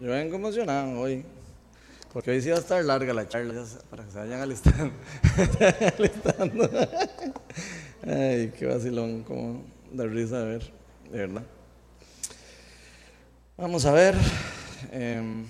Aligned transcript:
Yo 0.00 0.10
vengo 0.10 0.36
emocionado 0.36 1.00
hoy. 1.00 1.24
Porque 2.12 2.30
hoy 2.30 2.40
sí 2.40 2.50
va 2.50 2.56
a 2.56 2.60
estar 2.60 2.84
larga 2.84 3.12
la 3.12 3.28
charla, 3.28 3.64
para 3.90 4.04
que 4.04 4.10
se 4.12 4.18
vayan 4.18 4.40
alistando. 4.40 4.94
Ay, 8.06 8.52
qué 8.56 8.66
vacilón, 8.66 9.24
como 9.24 9.64
de 9.90 10.06
risa, 10.06 10.40
a 10.40 10.44
ver, 10.44 10.62
de 11.10 11.18
verdad. 11.18 11.42
Vamos 13.56 13.84
a 13.84 13.92
ver. 13.92 14.14
Em, 14.92 15.44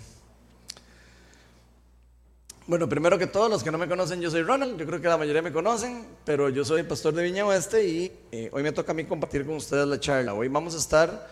bueno, 2.67 2.89
primero 2.89 3.19
que 3.19 3.27
todo, 3.27 3.51
los 3.51 3.63
que 3.63 3.71
no 3.71 3.79
me 3.79 3.87
conocen, 3.87 4.21
yo 4.21 4.31
soy 4.31 4.43
Ronald. 4.43 4.79
Yo 4.79 4.87
creo 4.87 5.01
que 5.01 5.09
la 5.09 5.19
mayoría 5.19 5.43
me 5.43 5.53
conocen, 5.53 6.07
pero 6.25 6.49
yo 6.49 6.65
soy 6.65 6.83
pastor 6.85 7.15
de 7.15 7.23
Viña 7.23 7.47
Oeste 7.47 7.87
y 7.87 8.13
eh, 8.33 8.49
hoy 8.53 8.63
me 8.63 8.73
toca 8.73 8.93
a 8.93 8.95
mí 8.95 9.05
compartir 9.05 9.45
con 9.45 9.57
ustedes 9.57 9.87
la 9.87 10.01
charla. 10.01 10.33
Hoy 10.33 10.49
vamos 10.49 10.75
a 10.75 10.79
estar 10.79 11.29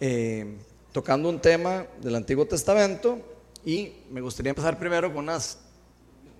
eh, 0.00 0.56
tocando 0.94 1.28
un 1.28 1.40
tema 1.40 1.86
del 2.00 2.14
Antiguo 2.14 2.46
Testamento 2.46 3.18
y 3.64 3.92
me 4.12 4.20
gustaría 4.20 4.50
empezar 4.50 4.78
primero 4.78 5.12
con 5.12 5.24
unas, 5.24 5.58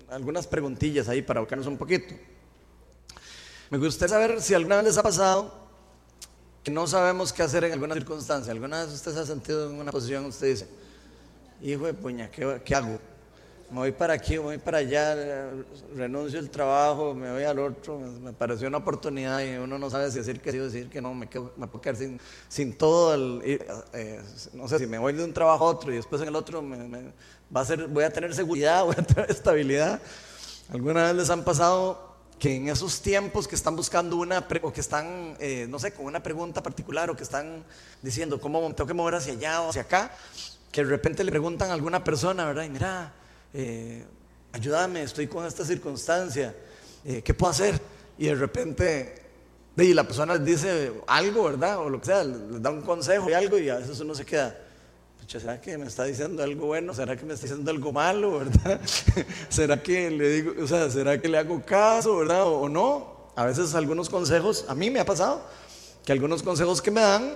algunas 0.07 0.47
preguntillas 0.47 1.09
ahí 1.09 1.21
para 1.21 1.41
abocarnos 1.41 1.67
un 1.67 1.77
poquito. 1.77 2.15
Me 3.69 3.77
gustaría 3.77 4.15
saber 4.15 4.41
si 4.41 4.53
alguna 4.53 4.77
vez 4.77 4.85
les 4.85 4.97
ha 4.97 5.03
pasado 5.03 5.53
que 6.63 6.71
no 6.71 6.87
sabemos 6.87 7.33
qué 7.33 7.43
hacer 7.43 7.65
en 7.65 7.73
alguna 7.73 7.95
circunstancia. 7.95 8.53
¿Alguna 8.53 8.85
vez 8.85 8.93
usted 8.93 9.13
se 9.13 9.19
ha 9.19 9.25
sentido 9.25 9.69
en 9.69 9.77
una 9.77 9.91
posición, 9.91 10.23
usted 10.23 10.47
dice, 10.47 10.67
hijo 11.61 11.85
de 11.85 11.93
puña, 11.93 12.31
¿qué, 12.31 12.61
qué 12.63 12.75
hago? 12.75 12.97
Me 13.69 13.77
voy 13.79 13.91
para 13.91 14.13
aquí, 14.13 14.33
me 14.33 14.39
voy 14.39 14.57
para 14.57 14.77
allá, 14.79 15.15
renuncio 15.95 16.39
el 16.39 16.49
trabajo, 16.49 17.13
me 17.13 17.31
voy 17.31 17.43
al 17.43 17.57
otro, 17.59 17.99
me, 17.99 18.31
pareció 18.31 18.67
una 18.67 18.77
oportunidad 18.77 19.41
y 19.41 19.57
uno 19.57 19.79
no 19.79 19.89
sabe 19.89 20.11
si 20.11 20.19
decir 20.19 20.39
que 20.39 20.51
sí 20.51 20.59
o 20.59 20.65
decir 20.65 20.89
que 20.89 21.01
no, 21.01 21.13
me, 21.13 21.27
quedo, 21.27 21.51
me 21.57 21.67
puedo 21.67 21.81
quedar 21.81 21.95
sin, 21.95 22.19
sin 22.47 22.77
todo, 22.77 23.13
el, 23.15 23.41
eh, 23.93 24.21
no 24.53 24.67
sé, 24.67 24.79
si 24.79 24.87
me 24.87 24.99
voy 24.99 25.13
de 25.13 25.23
un 25.23 25.33
trabajo 25.33 25.65
a 25.65 25.69
otro 25.69 25.91
y 25.91 25.95
después 25.95 26.21
en 26.21 26.27
el 26.27 26.35
otro 26.35 26.61
me, 26.61 27.11
va 27.55 27.61
a 27.61 27.65
ser, 27.65 27.87
voy 27.87 28.03
a 28.03 28.11
tener 28.11 28.33
seguridad, 28.35 28.83
voy 28.85 28.95
a 28.97 29.03
tener 29.03 29.31
estabilidad. 29.31 29.99
¿Alguna 30.69 31.05
vez 31.05 31.15
les 31.15 31.29
han 31.29 31.43
pasado 31.43 32.15
que 32.39 32.55
en 32.55 32.69
esos 32.69 33.01
tiempos 33.01 33.47
que 33.47 33.55
están 33.55 33.75
buscando 33.75 34.17
una, 34.17 34.45
o 34.61 34.73
que 34.73 34.81
están, 34.81 35.37
eh, 35.39 35.67
no 35.69 35.79
sé, 35.79 35.93
con 35.93 36.05
una 36.05 36.21
pregunta 36.21 36.61
particular 36.61 37.09
o 37.09 37.15
que 37.15 37.23
están 37.23 37.63
diciendo 38.01 38.39
cómo 38.39 38.61
tengo 38.73 38.87
que 38.87 38.93
mover 38.93 39.15
hacia 39.15 39.33
allá 39.33 39.61
o 39.61 39.69
hacia 39.69 39.83
acá, 39.83 40.11
que 40.71 40.83
de 40.83 40.89
repente 40.89 41.23
le 41.23 41.31
preguntan 41.31 41.69
a 41.69 41.73
alguna 41.73 42.03
persona, 42.03 42.45
¿verdad? 42.45 42.63
Y 42.63 42.69
mira, 42.69 43.13
eh, 43.53 44.03
ayúdame, 44.51 45.03
estoy 45.03 45.27
con 45.27 45.45
esta 45.45 45.65
circunstancia, 45.65 46.55
eh, 47.03 47.21
¿qué 47.21 47.33
puedo 47.33 47.51
hacer? 47.51 47.79
Y 48.17 48.27
de 48.27 48.35
repente, 48.35 49.15
y 49.77 49.93
la 49.93 50.03
persona 50.03 50.37
dice 50.37 50.93
algo, 51.07 51.43
¿verdad? 51.43 51.79
O 51.79 51.89
lo 51.89 51.99
que 51.99 52.05
sea, 52.05 52.23
les 52.23 52.61
da 52.61 52.69
un 52.69 52.81
consejo 52.81 53.29
y 53.29 53.33
algo 53.33 53.57
y 53.57 53.69
a 53.69 53.77
veces 53.77 53.99
uno 53.99 54.15
se 54.15 54.25
queda, 54.25 54.55
¿será 55.27 55.59
que 55.59 55.77
me 55.77 55.87
está 55.87 56.03
diciendo 56.03 56.43
algo 56.43 56.67
bueno? 56.67 56.93
¿Será 56.93 57.17
que 57.17 57.25
me 57.25 57.33
está 57.33 57.47
diciendo 57.47 57.69
algo 57.71 57.91
malo, 57.91 58.39
verdad? 58.39 58.79
¿Será 59.49 59.81
que 59.81 60.09
le 60.11 60.29
digo, 60.29 60.53
o 60.63 60.67
sea, 60.67 60.89
será 60.89 61.19
que 61.19 61.27
le 61.27 61.37
hago 61.37 61.61
caso, 61.65 62.17
verdad? 62.17 62.43
O, 62.45 62.69
no. 62.69 63.15
A 63.35 63.45
veces 63.45 63.75
algunos 63.75 64.09
consejos, 64.09 64.65
a 64.69 64.75
mí 64.75 64.89
me 64.89 64.99
ha 64.99 65.05
pasado, 65.05 65.41
que 66.05 66.11
algunos 66.11 66.41
consejos 66.41 66.81
que 66.81 66.91
me 66.91 67.01
dan, 67.01 67.33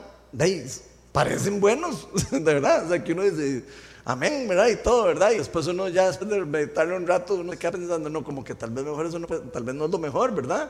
parecen 1.11 1.59
buenos, 1.59 2.07
de 2.31 2.39
verdad. 2.39 2.85
O 2.85 2.89
sea, 2.89 3.03
que 3.03 3.11
uno 3.11 3.23
dice, 3.23 3.65
amén, 4.11 4.47
¿verdad? 4.47 4.67
Y 4.67 4.77
todo, 4.77 5.05
¿verdad? 5.05 5.31
Y 5.31 5.37
después 5.37 5.67
uno 5.67 5.87
ya, 5.87 6.07
después 6.07 6.29
de 6.29 6.43
meditarle 6.43 6.95
un 6.95 7.05
rato, 7.05 7.35
uno 7.35 7.51
queda 7.57 7.71
pensando, 7.71 8.09
no, 8.09 8.23
como 8.23 8.43
que 8.43 8.55
tal 8.55 8.71
vez 8.71 8.83
mejor 8.83 9.05
eso 9.05 9.19
no, 9.19 9.27
tal 9.27 9.63
vez 9.63 9.75
no 9.75 9.85
es 9.85 9.91
lo 9.91 9.99
mejor, 9.99 10.33
¿verdad? 10.33 10.69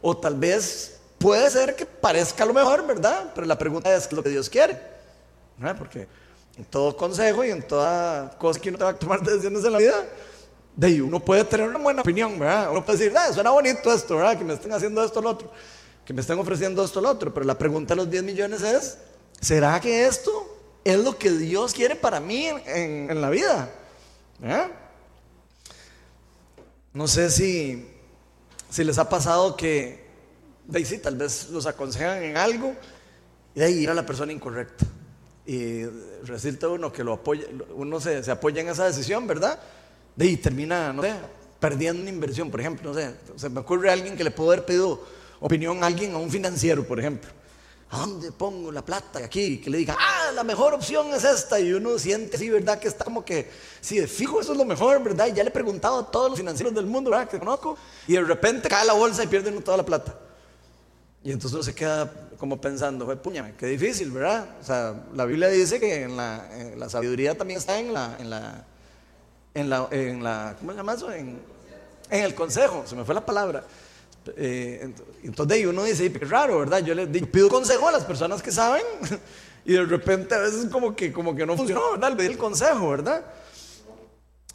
O 0.00 0.16
tal 0.16 0.36
vez 0.36 0.98
puede 1.18 1.50
ser 1.50 1.74
que 1.74 1.84
parezca 1.84 2.44
lo 2.46 2.54
mejor, 2.54 2.86
¿verdad? 2.86 3.32
Pero 3.34 3.46
la 3.46 3.58
pregunta 3.58 3.94
es, 3.94 4.06
¿qué 4.06 4.14
es 4.14 4.16
lo 4.16 4.22
que 4.22 4.30
Dios 4.30 4.48
quiere? 4.48 4.80
¿verdad? 5.58 5.76
Porque 5.76 6.06
en 6.56 6.64
todo 6.66 6.96
consejo 6.96 7.44
y 7.44 7.50
en 7.50 7.66
toda 7.66 8.30
cosa 8.38 8.60
que 8.60 8.68
uno 8.68 8.78
va 8.78 8.90
a 8.90 8.96
tomar 8.96 9.20
decisiones 9.20 9.64
en 9.64 9.72
la 9.72 9.78
vida, 9.78 10.04
de 10.76 10.86
ahí 10.86 11.00
uno 11.00 11.18
puede 11.18 11.44
tener 11.44 11.68
una 11.68 11.78
buena 11.78 12.02
opinión, 12.02 12.38
¿verdad? 12.38 12.70
Uno 12.70 12.84
puede 12.84 12.98
decir, 12.98 13.16
ah, 13.16 13.32
suena 13.32 13.50
bonito 13.50 13.92
esto, 13.92 14.16
¿verdad? 14.16 14.38
Que 14.38 14.44
me 14.44 14.54
estén 14.54 14.72
haciendo 14.72 15.02
esto 15.02 15.18
o 15.18 15.22
lo 15.22 15.30
otro, 15.30 15.50
que 16.04 16.12
me 16.12 16.20
estén 16.20 16.38
ofreciendo 16.38 16.84
esto 16.84 17.00
o 17.00 17.02
lo 17.02 17.10
otro, 17.10 17.34
pero 17.34 17.44
la 17.44 17.58
pregunta 17.58 17.94
de 17.94 17.96
los 17.96 18.10
10 18.10 18.22
millones 18.22 18.62
es, 18.62 18.98
¿será 19.40 19.80
que 19.80 20.06
esto 20.06 20.55
es 20.86 21.02
lo 21.02 21.18
que 21.18 21.30
Dios 21.32 21.74
quiere 21.74 21.96
para 21.96 22.20
mí 22.20 22.46
en, 22.66 23.20
la 23.20 23.28
vida. 23.28 23.68
No 26.92 27.08
sé 27.08 27.28
si, 27.28 27.88
si 28.70 28.84
les 28.84 28.96
ha 28.98 29.08
pasado 29.08 29.56
que, 29.56 30.06
de 30.64 30.78
ahí 30.78 30.98
tal 30.98 31.16
vez 31.16 31.48
los 31.50 31.66
aconsejan 31.66 32.22
en 32.22 32.36
algo 32.36 32.72
y 33.54 33.60
de 33.60 33.66
ahí 33.66 33.74
ir 33.80 33.90
a 33.90 33.94
la 33.94 34.06
persona 34.06 34.32
incorrecta. 34.32 34.86
Y 35.44 35.84
resulta 36.22 36.68
uno 36.68 36.92
que 36.92 37.02
lo 37.02 37.14
apoya, 37.14 37.46
uno 37.74 38.00
se, 38.00 38.30
apoya 38.30 38.60
en 38.60 38.68
esa 38.68 38.84
decisión, 38.84 39.26
¿verdad? 39.26 39.58
De 40.14 40.26
ahí 40.26 40.36
termina, 40.36 40.92
no 40.92 41.02
sé, 41.02 41.14
perdiendo 41.58 42.00
una 42.00 42.10
inversión, 42.10 42.48
por 42.48 42.60
ejemplo, 42.60 42.92
no 42.92 42.98
sé, 42.98 43.12
se 43.34 43.48
me 43.48 43.58
ocurre 43.58 43.90
a 43.90 43.92
alguien 43.92 44.16
que 44.16 44.22
le 44.22 44.30
pudo 44.30 44.52
haber 44.52 44.64
pedido 44.64 45.04
opinión 45.40 45.82
a 45.82 45.86
alguien, 45.88 46.14
a 46.14 46.18
un 46.18 46.30
financiero, 46.30 46.86
por 46.86 47.00
ejemplo 47.00 47.30
¿A 47.90 48.00
dónde 48.00 48.32
pongo 48.32 48.72
la 48.72 48.84
plata? 48.84 49.20
Aquí, 49.20 49.58
que 49.58 49.70
le 49.70 49.78
diga, 49.78 49.96
ah, 49.98 50.15
la 50.36 50.44
mejor 50.44 50.74
opción 50.74 51.12
es 51.12 51.24
esta. 51.24 51.58
Y 51.58 51.72
uno 51.72 51.98
siente, 51.98 52.38
sí, 52.38 52.48
¿verdad? 52.48 52.78
Que 52.78 52.86
está 52.88 53.04
como 53.04 53.24
que, 53.24 53.50
sí, 53.80 53.98
de 53.98 54.06
fijo, 54.06 54.40
eso 54.40 54.52
es 54.52 54.58
lo 54.58 54.64
mejor, 54.64 55.02
¿verdad? 55.02 55.26
Y 55.26 55.32
ya 55.32 55.42
le 55.42 55.48
he 55.48 55.52
preguntado 55.52 55.98
a 55.98 56.10
todos 56.10 56.30
los 56.30 56.38
financieros 56.38 56.72
del 56.74 56.86
mundo, 56.86 57.10
¿verdad? 57.10 57.28
Que 57.28 57.38
conozco. 57.38 57.76
Y 58.06 58.12
de 58.12 58.22
repente 58.22 58.68
cae 58.68 58.86
la 58.86 58.92
bolsa 58.92 59.24
y 59.24 59.26
pierden 59.26 59.60
toda 59.62 59.78
la 59.78 59.84
plata. 59.84 60.16
Y 61.24 61.32
entonces 61.32 61.54
uno 61.54 61.62
se 61.64 61.74
queda 61.74 62.12
como 62.38 62.60
pensando, 62.60 63.06
puña, 63.20 63.52
qué 63.56 63.66
difícil, 63.66 64.12
¿verdad? 64.12 64.46
O 64.60 64.64
sea, 64.64 64.94
la 65.14 65.24
Biblia 65.24 65.48
dice 65.48 65.80
que 65.80 66.02
en 66.02 66.16
la, 66.16 66.48
la 66.76 66.88
sabiduría 66.88 67.36
también 67.36 67.58
está 67.58 67.78
en 67.80 67.92
la, 67.92 68.16
en 68.20 68.30
la, 68.30 68.64
en 69.54 69.70
la, 69.70 69.88
en 69.90 70.22
la, 70.22 70.54
¿cómo 70.58 70.70
se 70.70 70.76
llama 70.76 70.94
eso? 70.94 71.10
En, 71.12 71.40
en 72.10 72.24
el 72.24 72.34
consejo, 72.34 72.84
se 72.86 72.94
me 72.94 73.04
fue 73.04 73.14
la 73.14 73.24
palabra. 73.24 73.64
Eh, 74.36 74.92
entonces 75.22 75.66
uno 75.66 75.84
dice, 75.84 76.12
qué 76.12 76.24
raro, 76.24 76.58
¿verdad? 76.58 76.78
Yo 76.80 76.94
le 76.94 77.06
pido 77.06 77.48
consejo 77.48 77.88
a 77.88 77.92
las 77.92 78.04
personas 78.04 78.42
que 78.42 78.52
saben 78.52 78.82
y 79.66 79.72
de 79.72 79.84
repente 79.84 80.32
a 80.32 80.38
veces 80.38 80.66
como 80.70 80.94
que, 80.94 81.12
como 81.12 81.34
que 81.34 81.44
no 81.44 81.56
funcionó, 81.56 81.90
¿verdad? 81.92 82.10
Le 82.10 82.16
pedí 82.16 82.26
el 82.28 82.38
consejo, 82.38 82.90
¿verdad? 82.90 83.26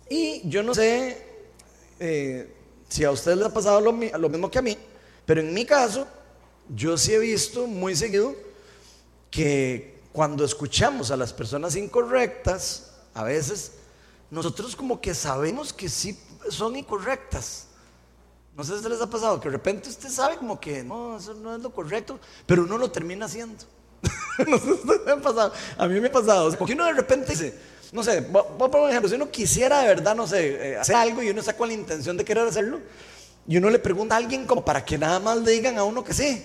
Y 0.09 0.47
yo 0.47 0.63
no 0.63 0.73
sé 0.73 1.22
eh, 1.99 2.55
si 2.88 3.03
a 3.03 3.11
ustedes 3.11 3.38
les 3.38 3.47
ha 3.47 3.53
pasado 3.53 3.81
lo, 3.81 3.91
lo 3.91 4.29
mismo 4.29 4.49
que 4.49 4.59
a 4.59 4.61
mí, 4.61 4.77
pero 5.25 5.41
en 5.41 5.53
mi 5.53 5.66
caso, 5.66 6.07
yo 6.69 6.97
sí 6.97 7.13
he 7.13 7.19
visto 7.19 7.67
muy 7.67 7.94
seguido 7.94 8.33
que 9.29 9.99
cuando 10.13 10.45
escuchamos 10.45 11.11
a 11.11 11.17
las 11.17 11.33
personas 11.33 11.75
incorrectas, 11.75 12.93
a 13.13 13.25
veces 13.25 13.73
nosotros 14.29 14.78
como 14.78 15.01
que 15.01 15.13
sabemos 15.13 15.73
que 15.73 15.89
sí 15.89 16.17
son 16.49 16.78
incorrectas. 16.78 17.67
No 18.55 18.63
sé 18.63 18.79
si 18.79 18.88
les 18.88 19.01
ha 19.01 19.09
pasado 19.09 19.41
que 19.41 19.49
de 19.49 19.57
repente 19.57 19.89
usted 19.89 20.09
sabe 20.09 20.38
como 20.38 20.57
que 20.57 20.83
no, 20.83 21.17
eso 21.17 21.33
no 21.33 21.53
es 21.53 21.61
lo 21.61 21.72
correcto, 21.72 22.17
pero 22.45 22.63
uno 22.63 22.78
lo 22.78 22.89
termina 22.89 23.25
haciendo. 23.25 23.66
no 24.47 24.57
sé 24.57 24.66
les 25.06 25.07
ha 25.07 25.17
pasado. 25.17 25.53
A 25.78 25.88
mí 25.88 26.00
me 26.00 26.07
ha 26.07 26.12
pasado. 26.12 26.51
Porque 26.57 26.73
uno 26.73 26.85
de 26.85 26.94
repente 26.94 27.31
dice, 27.31 27.53
no 27.91 28.03
sé, 28.03 28.22
voy 28.22 28.41
a 28.41 28.57
poner 28.57 28.84
un 28.84 28.89
ejemplo. 28.89 29.09
Si 29.09 29.16
uno 29.16 29.29
quisiera 29.29 29.81
de 29.81 29.88
verdad, 29.88 30.16
no 30.16 30.28
sé, 30.28 30.72
eh, 30.72 30.78
hacer 30.78 30.95
algo 30.95 31.22
y 31.22 31.29
uno 31.29 31.39
está 31.39 31.56
con 31.56 31.67
la 31.67 31.73
intención 31.73 32.17
de 32.17 32.25
querer 32.25 32.47
hacerlo, 32.47 32.79
y 33.47 33.57
uno 33.57 33.69
le 33.69 33.79
pregunta 33.79 34.16
a 34.16 34.17
alguien 34.17 34.45
como 34.45 34.63
para 34.63 34.84
que 34.85 34.97
nada 34.97 35.19
más 35.19 35.38
le 35.38 35.51
digan 35.51 35.78
a 35.78 35.84
uno 35.84 36.03
que 36.03 36.13
sí. 36.13 36.44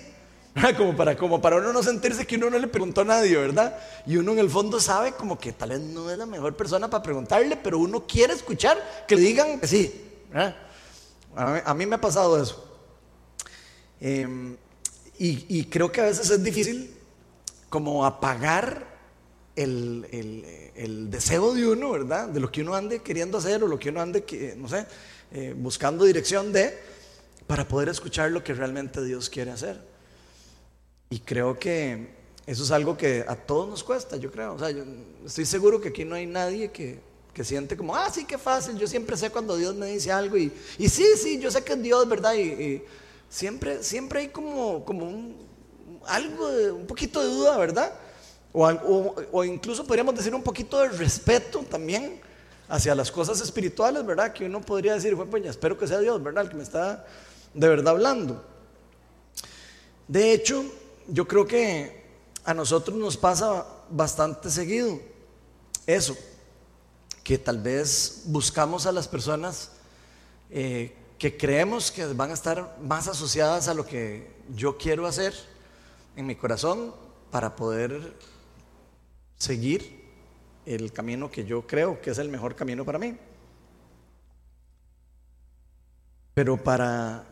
Como 0.75 0.95
para, 0.95 1.15
como 1.15 1.39
para 1.39 1.57
uno 1.57 1.71
no 1.71 1.83
sentirse 1.83 2.25
que 2.25 2.35
uno 2.35 2.49
no 2.49 2.57
le 2.57 2.67
preguntó 2.67 3.01
a 3.01 3.05
nadie, 3.05 3.37
¿verdad? 3.37 3.77
Y 4.07 4.17
uno 4.17 4.31
en 4.31 4.39
el 4.39 4.49
fondo 4.49 4.79
sabe 4.79 5.11
como 5.11 5.37
que 5.37 5.53
tal 5.53 5.69
vez 5.69 5.79
no 5.79 6.09
es 6.09 6.17
la 6.17 6.25
mejor 6.25 6.55
persona 6.55 6.89
para 6.89 7.03
preguntarle, 7.03 7.55
pero 7.57 7.77
uno 7.77 8.07
quiere 8.07 8.33
escuchar 8.33 9.05
que 9.07 9.15
le 9.15 9.21
digan 9.21 9.59
que 9.59 9.67
sí. 9.67 10.03
A 11.35 11.73
mí, 11.75 11.85
me 11.85 11.95
ha 11.95 12.01
pasado 12.01 12.41
eso. 12.41 12.65
Em, 14.01 14.57
y, 15.19 15.63
creo 15.65 15.91
que 15.91 16.01
a 16.01 16.05
veces 16.05 16.27
es 16.31 16.43
difícil 16.43 16.96
como 17.69 18.05
apagar 18.05 18.85
el, 19.55 21.07
deseo 21.09 21.53
de 21.53 21.67
uno, 21.67 21.91
¿verdad? 21.91 22.27
De 22.29 22.39
lo 22.39 22.51
que 22.51 22.61
uno 22.61 22.75
ande 22.75 22.99
queriendo 22.99 23.37
hacer 23.37 23.63
o 23.63 23.67
lo 23.67 23.79
que 23.79 23.89
uno 23.89 24.01
ande, 24.01 24.55
no 24.57 24.67
sé, 24.69 24.85
eh, 25.31 25.53
buscando 25.57 26.05
dirección 26.05 26.51
de, 26.51 26.77
para 27.47 27.67
poder 27.67 27.89
escuchar 27.89 28.31
lo 28.31 28.43
que 28.43 28.53
realmente 28.53 29.03
Dios 29.03 29.29
quiere 29.29 29.51
hacer. 29.51 29.79
Y 31.09 31.19
creo 31.19 31.57
que 31.57 32.15
eso 32.45 32.63
es 32.63 32.71
algo 32.71 32.97
que 32.97 33.25
a 33.27 33.35
todos 33.35 33.69
nos 33.69 33.83
cuesta, 33.83 34.17
yo 34.17 34.31
creo. 34.31 34.53
O 34.53 34.59
sea, 34.59 34.69
yo 34.71 34.83
estoy 35.25 35.45
seguro 35.45 35.81
que 35.81 35.89
aquí 35.89 36.05
no 36.05 36.15
hay 36.15 36.25
nadie 36.25 36.71
que, 36.71 36.99
que 37.33 37.43
siente 37.43 37.75
como, 37.77 37.95
ah, 37.95 38.09
sí, 38.11 38.25
qué 38.25 38.37
fácil, 38.37 38.77
yo 38.77 38.87
siempre 38.87 39.15
sé 39.17 39.29
cuando 39.29 39.55
Dios 39.57 39.75
me 39.75 39.87
dice 39.87 40.11
algo 40.11 40.37
y, 40.37 40.51
y 40.77 40.89
sí, 40.89 41.05
sí, 41.21 41.39
yo 41.39 41.51
sé 41.51 41.63
que 41.63 41.73
es 41.73 41.81
Dios, 41.81 42.07
¿verdad? 42.07 42.33
Y, 42.35 42.83
siempre, 43.29 43.83
siempre 43.83 44.21
hay 44.21 44.27
como, 44.29 44.83
como 44.85 45.05
un, 45.05 45.46
algo, 46.07 46.47
de, 46.49 46.71
un 46.71 46.87
poquito 46.87 47.21
de 47.21 47.27
duda, 47.27 47.57
¿verdad? 47.57 47.93
O, 48.53 49.15
o, 49.31 49.43
incluso 49.43 49.85
podríamos 49.85 50.15
decir 50.15 50.33
un 50.33 50.41
poquito 50.41 50.79
de 50.79 50.89
respeto 50.89 51.59
también 51.69 52.19
hacia 52.67 52.95
las 52.95 53.11
cosas 53.11 53.39
espirituales, 53.41 54.05
¿verdad? 54.05 54.33
Que 54.33 54.45
uno 54.45 54.61
podría 54.61 54.93
decir, 54.93 55.15
bueno, 55.15 55.31
pues 55.31 55.45
espero 55.45 55.77
que 55.77 55.87
sea 55.87 55.99
Dios, 55.99 56.21
¿verdad? 56.23 56.45
El 56.45 56.49
que 56.49 56.55
me 56.55 56.63
está 56.63 57.05
de 57.53 57.67
verdad 57.67 57.89
hablando. 57.93 58.43
De 60.07 60.33
hecho, 60.33 60.63
yo 61.07 61.27
creo 61.27 61.45
que 61.45 62.03
a 62.43 62.53
nosotros 62.53 62.97
nos 62.97 63.17
pasa 63.17 63.65
bastante 63.89 64.49
seguido 64.49 64.99
eso 65.85 66.17
que 67.23 67.37
tal 67.37 67.59
vez 67.59 68.23
buscamos 68.25 68.85
a 68.85 68.91
las 68.91 69.07
personas 69.07 69.71
eh, 70.49 70.95
que 71.17 71.35
creemos 71.35 71.91
que 71.91 72.05
van 72.05 72.31
a 72.31 72.33
estar 72.33 72.77
más 72.81 73.07
asociadas 73.07 73.67
a 73.67 73.73
lo 73.73 73.85
que 73.85 74.31
yo 74.55 74.77
quiero 74.77 75.05
hacer 75.05 75.33
en 76.17 76.25
mi 76.25 76.35
corazón 76.35 76.93
para 77.31 77.55
poder 77.55 78.15
seguir 79.37 80.03
el 80.65 80.91
camino 80.91 81.31
que 81.31 81.45
yo 81.45 81.65
creo 81.65 82.01
que 82.01 82.09
es 82.09 82.17
el 82.17 82.27
mejor 82.27 82.55
camino 82.55 82.83
para 82.83 82.99
mí. 82.99 83.15
Pero 86.33 86.61
para, 86.61 87.23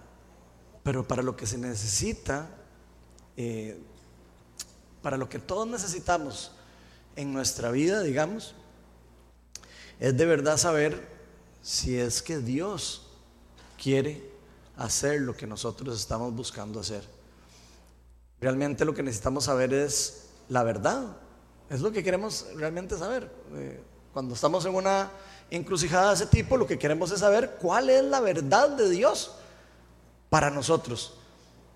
pero 0.83 1.05
para 1.05 1.23
lo 1.23 1.35
que 1.35 1.45
se 1.45 1.57
necesita, 1.57 2.47
eh, 3.35 3.77
para 5.01 5.17
lo 5.17 5.27
que 5.27 5.39
todos 5.39 5.67
necesitamos 5.67 6.51
en 7.15 7.33
nuestra 7.33 7.71
vida, 7.71 8.01
digamos, 8.01 8.55
es 9.99 10.15
de 10.15 10.25
verdad 10.25 10.57
saber 10.57 11.07
si 11.61 11.97
es 11.97 12.21
que 12.21 12.37
Dios 12.37 13.07
quiere 13.81 14.29
hacer 14.77 15.21
lo 15.21 15.35
que 15.35 15.47
nosotros 15.47 15.99
estamos 15.99 16.33
buscando 16.35 16.79
hacer. 16.79 17.15
Realmente 18.41 18.85
lo 18.85 18.93
que 18.93 19.03
necesitamos 19.03 19.45
saber 19.45 19.73
es 19.73 20.29
la 20.49 20.63
verdad. 20.63 21.17
Es 21.69 21.81
lo 21.81 21.91
que 21.91 22.03
queremos 22.03 22.47
realmente 22.55 22.97
saber. 22.97 23.31
Eh, 23.55 23.81
cuando 24.13 24.35
estamos 24.35 24.65
en 24.65 24.75
una 24.75 25.09
encrucijada 25.49 26.09
de 26.09 26.15
ese 26.15 26.25
tipo, 26.27 26.57
lo 26.57 26.67
que 26.67 26.77
queremos 26.77 27.11
es 27.11 27.19
saber 27.19 27.57
cuál 27.61 27.89
es 27.89 28.03
la 28.03 28.19
verdad 28.19 28.69
de 28.69 28.89
Dios 28.89 29.35
para 30.29 30.49
nosotros. 30.49 31.17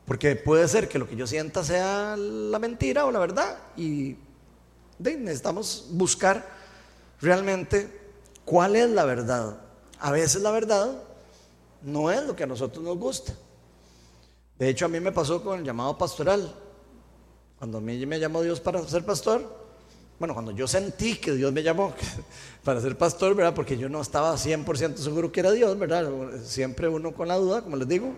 Porque 0.06 0.35
puede 0.35 0.67
ser 0.67 0.89
que 0.89 1.00
lo 1.00 1.07
que 1.07 1.15
yo 1.15 1.27
sienta 1.27 1.63
sea 1.63 2.15
la 2.17 2.59
mentira 2.59 3.06
o 3.06 3.11
la 3.11 3.19
verdad 3.19 3.57
y 3.77 4.17
necesitamos 4.97 5.88
buscar 5.91 6.45
realmente 7.21 8.00
cuál 8.45 8.75
es 8.75 8.89
la 8.89 9.06
verdad. 9.06 9.59
A 10.00 10.11
veces 10.11 10.41
la 10.41 10.51
verdad 10.51 11.03
no 11.81 12.11
es 12.11 12.23
lo 12.23 12.35
que 12.35 12.44
a 12.44 12.47
nosotros 12.47 12.83
nos 12.83 12.97
gusta. 12.97 13.33
De 14.59 14.67
hecho, 14.67 14.85
a 14.85 14.89
mí 14.89 15.00
me 15.00 15.13
pasó 15.13 15.41
con 15.41 15.59
el 15.59 15.65
llamado 15.65 15.97
pastoral. 15.97 16.53
Cuando 17.57 17.77
a 17.77 17.81
mí 17.81 18.06
me 18.06 18.19
llamó 18.19 18.41
Dios 18.41 18.59
para 18.59 18.85
ser 18.85 19.06
pastor, 19.06 19.41
bueno, 20.19 20.33
cuando 20.33 20.51
yo 20.51 20.67
sentí 20.67 21.15
que 21.15 21.31
Dios 21.31 21.53
me 21.53 21.63
llamó 21.63 21.94
para 22.63 22.81
ser 22.81 22.97
pastor, 22.97 23.35
¿verdad? 23.35 23.56
Porque 23.56 23.77
yo 23.77 23.88
no 23.88 24.01
estaba 24.01 24.35
100% 24.35 24.97
seguro 24.97 25.31
que 25.31 25.39
era 25.39 25.51
Dios, 25.51 25.79
¿verdad? 25.79 26.09
Siempre 26.44 26.89
uno 26.89 27.13
con 27.13 27.29
la 27.29 27.38
duda, 27.38 27.61
como 27.61 27.77
les 27.77 27.88
digo. 27.88 28.13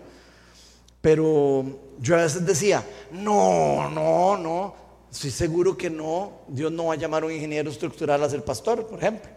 Pero 1.00 1.64
yo 2.00 2.16
a 2.16 2.22
veces 2.22 2.44
decía, 2.44 2.84
no, 3.12 3.88
no, 3.90 4.36
no, 4.36 4.74
estoy 5.12 5.30
seguro 5.30 5.76
que 5.76 5.90
no, 5.90 6.40
Dios 6.48 6.72
no 6.72 6.86
va 6.86 6.94
a 6.94 6.96
llamar 6.96 7.22
a 7.22 7.26
un 7.26 7.32
ingeniero 7.32 7.70
estructural 7.70 8.22
a 8.22 8.28
ser 8.28 8.44
pastor, 8.44 8.86
por 8.86 8.98
ejemplo. 8.98 9.30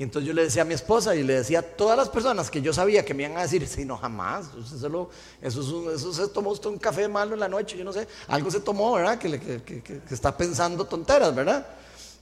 Y 0.00 0.04
entonces 0.04 0.26
yo 0.26 0.32
le 0.32 0.44
decía 0.44 0.62
a 0.62 0.64
mi 0.64 0.72
esposa 0.72 1.14
y 1.14 1.22
le 1.22 1.34
decía 1.34 1.58
a 1.58 1.62
todas 1.62 1.94
las 1.94 2.08
personas 2.08 2.50
que 2.50 2.62
yo 2.62 2.72
sabía 2.72 3.04
que 3.04 3.12
me 3.12 3.24
iban 3.24 3.36
a 3.36 3.42
decir, 3.42 3.68
sí, 3.68 3.84
no, 3.84 3.98
jamás, 3.98 4.46
eso, 4.72 5.10
eso, 5.42 6.12
se 6.14 6.28
tomó 6.28 6.52
usted 6.52 6.70
un 6.70 6.78
café 6.78 7.06
malo 7.06 7.34
en 7.34 7.40
la 7.40 7.48
noche, 7.48 7.76
yo 7.76 7.84
no 7.84 7.92
sé, 7.92 8.08
algo 8.28 8.50
se 8.50 8.60
tomó, 8.60 8.94
¿verdad? 8.94 9.18
Que, 9.18 9.38
que, 9.38 10.00
está 10.10 10.34
pensando 10.34 10.86
tonteras, 10.86 11.34
¿verdad? 11.34 11.66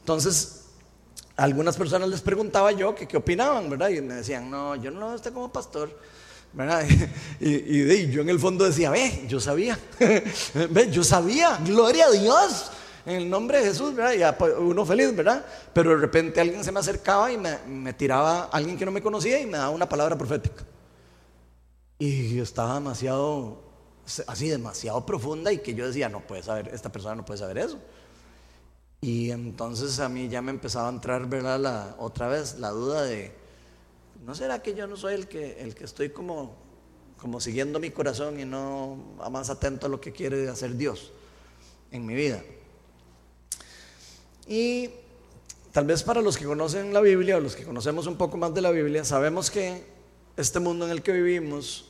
Entonces, 0.00 0.62
algunas 1.36 1.76
personas 1.76 2.08
les 2.08 2.20
preguntaba 2.20 2.72
yo 2.72 2.96
que 2.96 3.06
qué 3.06 3.16
opinaban, 3.16 3.70
¿verdad? 3.70 3.90
Y 3.90 4.00
me 4.00 4.14
decían, 4.14 4.50
no, 4.50 4.74
yo 4.74 4.90
no 4.90 5.14
estoy 5.14 5.30
como 5.30 5.52
pastor. 5.52 5.96
¿verdad? 6.52 6.84
Y, 7.38 8.10
yo 8.10 8.22
en 8.22 8.28
el 8.28 8.40
fondo 8.40 8.64
decía, 8.64 8.90
ve, 8.90 9.24
yo 9.28 9.38
sabía, 9.38 9.78
ve, 10.70 10.90
yo 10.90 11.04
sabía, 11.04 11.60
gloria 11.64 12.06
a 12.06 12.10
Dios, 12.10 12.72
en 13.06 13.14
el 13.14 13.30
nombre 13.30 13.58
de 13.58 13.64
Jesús, 13.64 13.94
¿verdad? 13.94 14.12
Y 14.12 14.38
pues, 14.38 14.54
uno 14.58 14.84
feliz, 14.84 15.14
¿verdad? 15.14 15.44
Pero 15.72 15.90
de 15.90 15.96
repente 15.96 16.40
alguien 16.40 16.64
se 16.64 16.72
me 16.72 16.80
acercaba 16.80 17.30
y 17.32 17.38
me, 17.38 17.92
tiraba, 17.94 18.44
alguien 18.52 18.76
que 18.76 18.84
no 18.84 18.90
me 18.90 19.02
conocía 19.02 19.40
y 19.40 19.46
me 19.46 19.58
daba 19.58 19.70
una 19.70 19.88
palabra 19.88 20.16
profética. 20.16 20.64
Y 21.98 22.36
yo 22.36 22.42
estaba 22.42 22.74
demasiado, 22.74 23.62
así, 24.26 24.48
demasiado 24.48 25.04
profunda 25.04 25.52
y 25.52 25.58
que 25.58 25.74
yo 25.74 25.86
decía, 25.86 26.08
no 26.08 26.20
puede 26.20 26.42
saber, 26.42 26.68
esta 26.72 26.90
persona 26.92 27.14
no 27.14 27.24
puede 27.24 27.38
saber 27.38 27.58
eso. 27.58 27.78
Y 29.00 29.30
entonces 29.30 30.00
a 30.00 30.08
mí 30.08 30.28
ya 30.28 30.42
me 30.42 30.50
empezaba 30.50 30.88
a 30.88 30.92
entrar, 30.92 31.26
¿verdad? 31.28 31.58
La, 31.60 31.96
otra 31.98 32.28
vez 32.28 32.58
la 32.58 32.70
duda 32.70 33.02
de, 33.02 33.32
¿no 34.24 34.34
será 34.34 34.60
que 34.60 34.74
yo 34.74 34.86
no 34.86 34.96
soy 34.96 35.14
el 35.14 35.28
que, 35.28 35.60
el 35.60 35.74
que 35.74 35.84
estoy 35.84 36.10
como, 36.10 36.56
como 37.16 37.40
siguiendo 37.40 37.78
mi 37.78 37.90
corazón 37.90 38.40
y 38.40 38.44
no 38.44 38.96
más 39.30 39.50
atento 39.50 39.86
a 39.86 39.88
lo 39.88 40.00
que 40.00 40.12
quiere 40.12 40.48
hacer 40.48 40.76
Dios 40.76 41.12
en 41.92 42.06
mi 42.06 42.14
vida? 42.14 42.42
Y 44.48 44.88
tal 45.72 45.84
vez 45.84 46.02
para 46.02 46.22
los 46.22 46.38
que 46.38 46.46
conocen 46.46 46.94
la 46.94 47.02
Biblia 47.02 47.36
o 47.36 47.40
los 47.40 47.54
que 47.54 47.64
conocemos 47.64 48.06
un 48.06 48.16
poco 48.16 48.38
más 48.38 48.54
de 48.54 48.62
la 48.62 48.70
Biblia, 48.70 49.04
sabemos 49.04 49.50
que 49.50 49.84
este 50.38 50.58
mundo 50.58 50.86
en 50.86 50.92
el 50.92 51.02
que 51.02 51.12
vivimos 51.12 51.84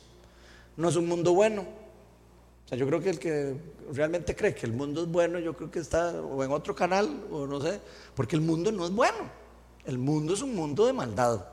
no 0.75 0.89
es 0.89 0.95
un 0.97 1.07
mundo 1.07 1.33
bueno. 1.33 1.61
O 1.61 2.67
sea, 2.67 2.77
yo 2.77 2.85
creo 2.85 2.99
que 2.99 3.09
el 3.11 3.19
que 3.19 3.55
realmente 3.93 4.35
cree 4.35 4.53
que 4.53 4.65
el 4.65 4.73
mundo 4.73 5.03
es 5.03 5.07
bueno, 5.07 5.39
yo 5.39 5.55
creo 5.55 5.71
que 5.71 5.79
está 5.79 6.21
o 6.21 6.43
en 6.43 6.51
otro 6.51 6.75
canal 6.75 7.09
o 7.31 7.47
no 7.47 7.61
sé, 7.61 7.79
porque 8.13 8.35
el 8.35 8.41
mundo 8.41 8.71
no 8.73 8.85
es 8.85 8.91
bueno. 8.91 9.39
El 9.85 9.97
mundo 9.97 10.33
es 10.33 10.41
un 10.41 10.53
mundo 10.53 10.85
de 10.85 10.93
maldad. 10.93 11.45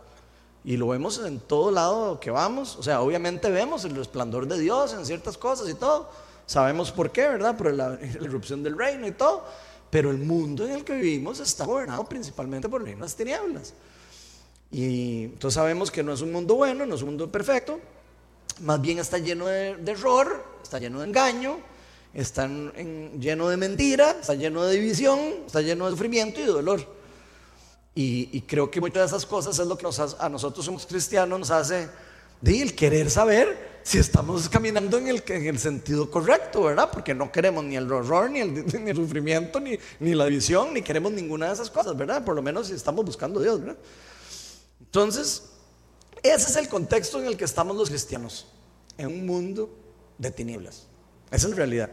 Y 0.65 0.77
lo 0.77 0.89
vemos 0.89 1.25
en 1.25 1.39
todo 1.39 1.71
lado 1.71 2.19
que 2.19 2.33
vamos. 2.33 2.77
O 2.77 2.83
sea, 2.83 3.01
obviamente 3.01 3.49
vemos 3.51 3.85
el 3.85 3.95
resplandor 3.95 4.49
de 4.49 4.59
Dios 4.59 4.93
en 4.93 5.07
ciertas 5.07 5.39
cosas 5.39 5.69
y 5.69 5.75
todo. 5.75 6.11
Sabemos 6.45 6.91
por 6.91 7.13
qué, 7.13 7.23
¿verdad? 7.29 7.57
Por 7.57 7.73
la, 7.73 7.91
la 7.91 8.05
irrupción 8.05 8.65
del 8.65 8.77
reino 8.77 9.07
y 9.07 9.13
todo. 9.13 9.45
Pero 9.91 10.11
el 10.11 10.19
mundo 10.19 10.67
en 10.67 10.73
el 10.73 10.85
que 10.85 10.95
vivimos 10.95 11.41
está 11.41 11.65
gobernado 11.65 12.05
principalmente 12.05 12.69
por 12.69 12.87
las 12.87 13.15
tinieblas. 13.15 13.75
Y 14.71 15.25
entonces 15.25 15.55
sabemos 15.55 15.91
que 15.91 16.03
no 16.03 16.13
es 16.13 16.21
un 16.21 16.33
mundo 16.33 16.57
bueno, 16.57 16.87
no 16.87 16.95
es 16.95 17.03
un 17.03 17.09
mundo 17.09 17.31
perfecto, 17.31 17.81
más 18.61 18.81
bien 18.81 18.99
está 18.99 19.19
lleno 19.19 19.47
de, 19.47 19.77
error, 19.87 20.45
está 20.63 20.79
lleno 20.79 21.01
de 21.01 21.07
engaño, 21.07 21.59
está 22.15 22.49
lleno 22.49 23.49
de 23.49 23.57
mentira, 23.57 24.17
está 24.21 24.35
lleno 24.35 24.65
de 24.65 24.77
división, 24.77 25.19
está 25.47 25.61
lleno 25.61 25.85
de 25.87 25.93
sufrimiento 25.93 26.41
y 26.41 26.45
de 26.45 26.53
dolor. 26.53 26.97
Y, 27.95 28.43
creo 28.43 28.71
que 28.71 28.81
muchas 28.81 29.11
de 29.11 29.17
esas 29.17 29.25
cosas 29.27 29.59
es 29.59 29.67
lo 29.67 29.79
que 29.79 29.87
a 30.19 30.29
nosotros 30.29 30.65
somos 30.65 30.85
cristianos 30.85 31.39
nos 31.39 31.51
hace 31.51 31.89
de 32.43 32.63
el 32.63 32.75
querer 32.75 33.11
saber 33.11 33.76
si 33.87 33.99
estamos 33.99 34.49
caminando 34.49 34.99
en 34.99 35.07
el, 35.07 35.23
en 35.29 35.47
el 35.47 35.61
sentido 35.61 36.11
correcto, 36.11 36.65
¿verdad? 36.65 36.91
Porque 36.93 37.15
no 37.15 37.31
queremos 37.31 37.63
ni 37.63 37.77
el 37.77 37.91
horror, 37.93 38.29
ni 38.29 38.41
el, 38.41 38.97
sufrimiento, 38.97 39.61
ni, 39.61 39.79
la 40.13 40.25
visión, 40.25 40.75
ni 40.75 40.83
queremos 40.83 41.13
ninguna 41.13 41.47
de 41.47 41.53
esas 41.53 41.71
cosas, 41.71 41.97
¿verdad? 41.97 42.25
Por 42.25 42.35
lo 42.35 42.43
menos 42.43 42.67
si 42.67 42.73
estamos 42.73 43.05
buscando 43.05 43.39
a 43.39 43.45
Dios, 43.45 43.61
¿verdad? 43.61 43.77
Entonces, 44.81 45.45
ese 46.21 46.51
es 46.51 46.57
el 46.57 46.69
contexto 46.69 47.21
en 47.21 47.27
el 47.27 47.37
que 47.37 47.45
estamos 47.45 47.77
los 47.77 47.89
cristianos, 47.89 48.49
en 48.99 49.07
un 49.07 49.25
mundo 49.25 49.71
de 50.19 50.33
tinieblas. 50.33 50.89
Esa 51.31 51.47
es 51.47 51.51
la 51.51 51.57
realidad. 51.57 51.91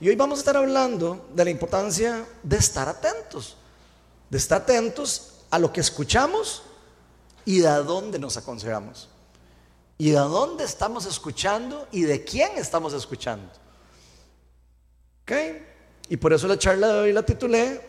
Y 0.00 0.08
hoy 0.08 0.14
vamos 0.14 0.38
a 0.38 0.42
estar 0.42 0.56
hablando 0.56 1.28
de 1.34 1.44
la 1.44 1.50
importancia 1.50 2.24
de 2.44 2.56
estar 2.58 2.88
atentos, 2.88 3.56
de 4.30 4.38
estar 4.38 4.62
atentos 4.62 5.40
a 5.50 5.58
lo 5.58 5.72
que 5.72 5.80
escuchamos 5.80 6.62
y 7.44 7.58
de 7.58 7.66
a 7.66 7.78
dónde 7.78 8.20
nos 8.20 8.36
aconsejamos 8.36 9.08
y 10.02 10.10
de 10.10 10.18
dónde 10.18 10.64
estamos 10.64 11.06
escuchando 11.06 11.86
y 11.92 12.02
de 12.02 12.24
quién 12.24 12.50
estamos 12.56 12.92
escuchando. 12.92 13.48
¿Ok? 15.22 15.32
Y 16.08 16.16
por 16.16 16.32
eso 16.32 16.48
la 16.48 16.58
charla 16.58 16.88
de 16.88 16.98
hoy 16.98 17.12
la 17.12 17.22
titulé 17.22 17.80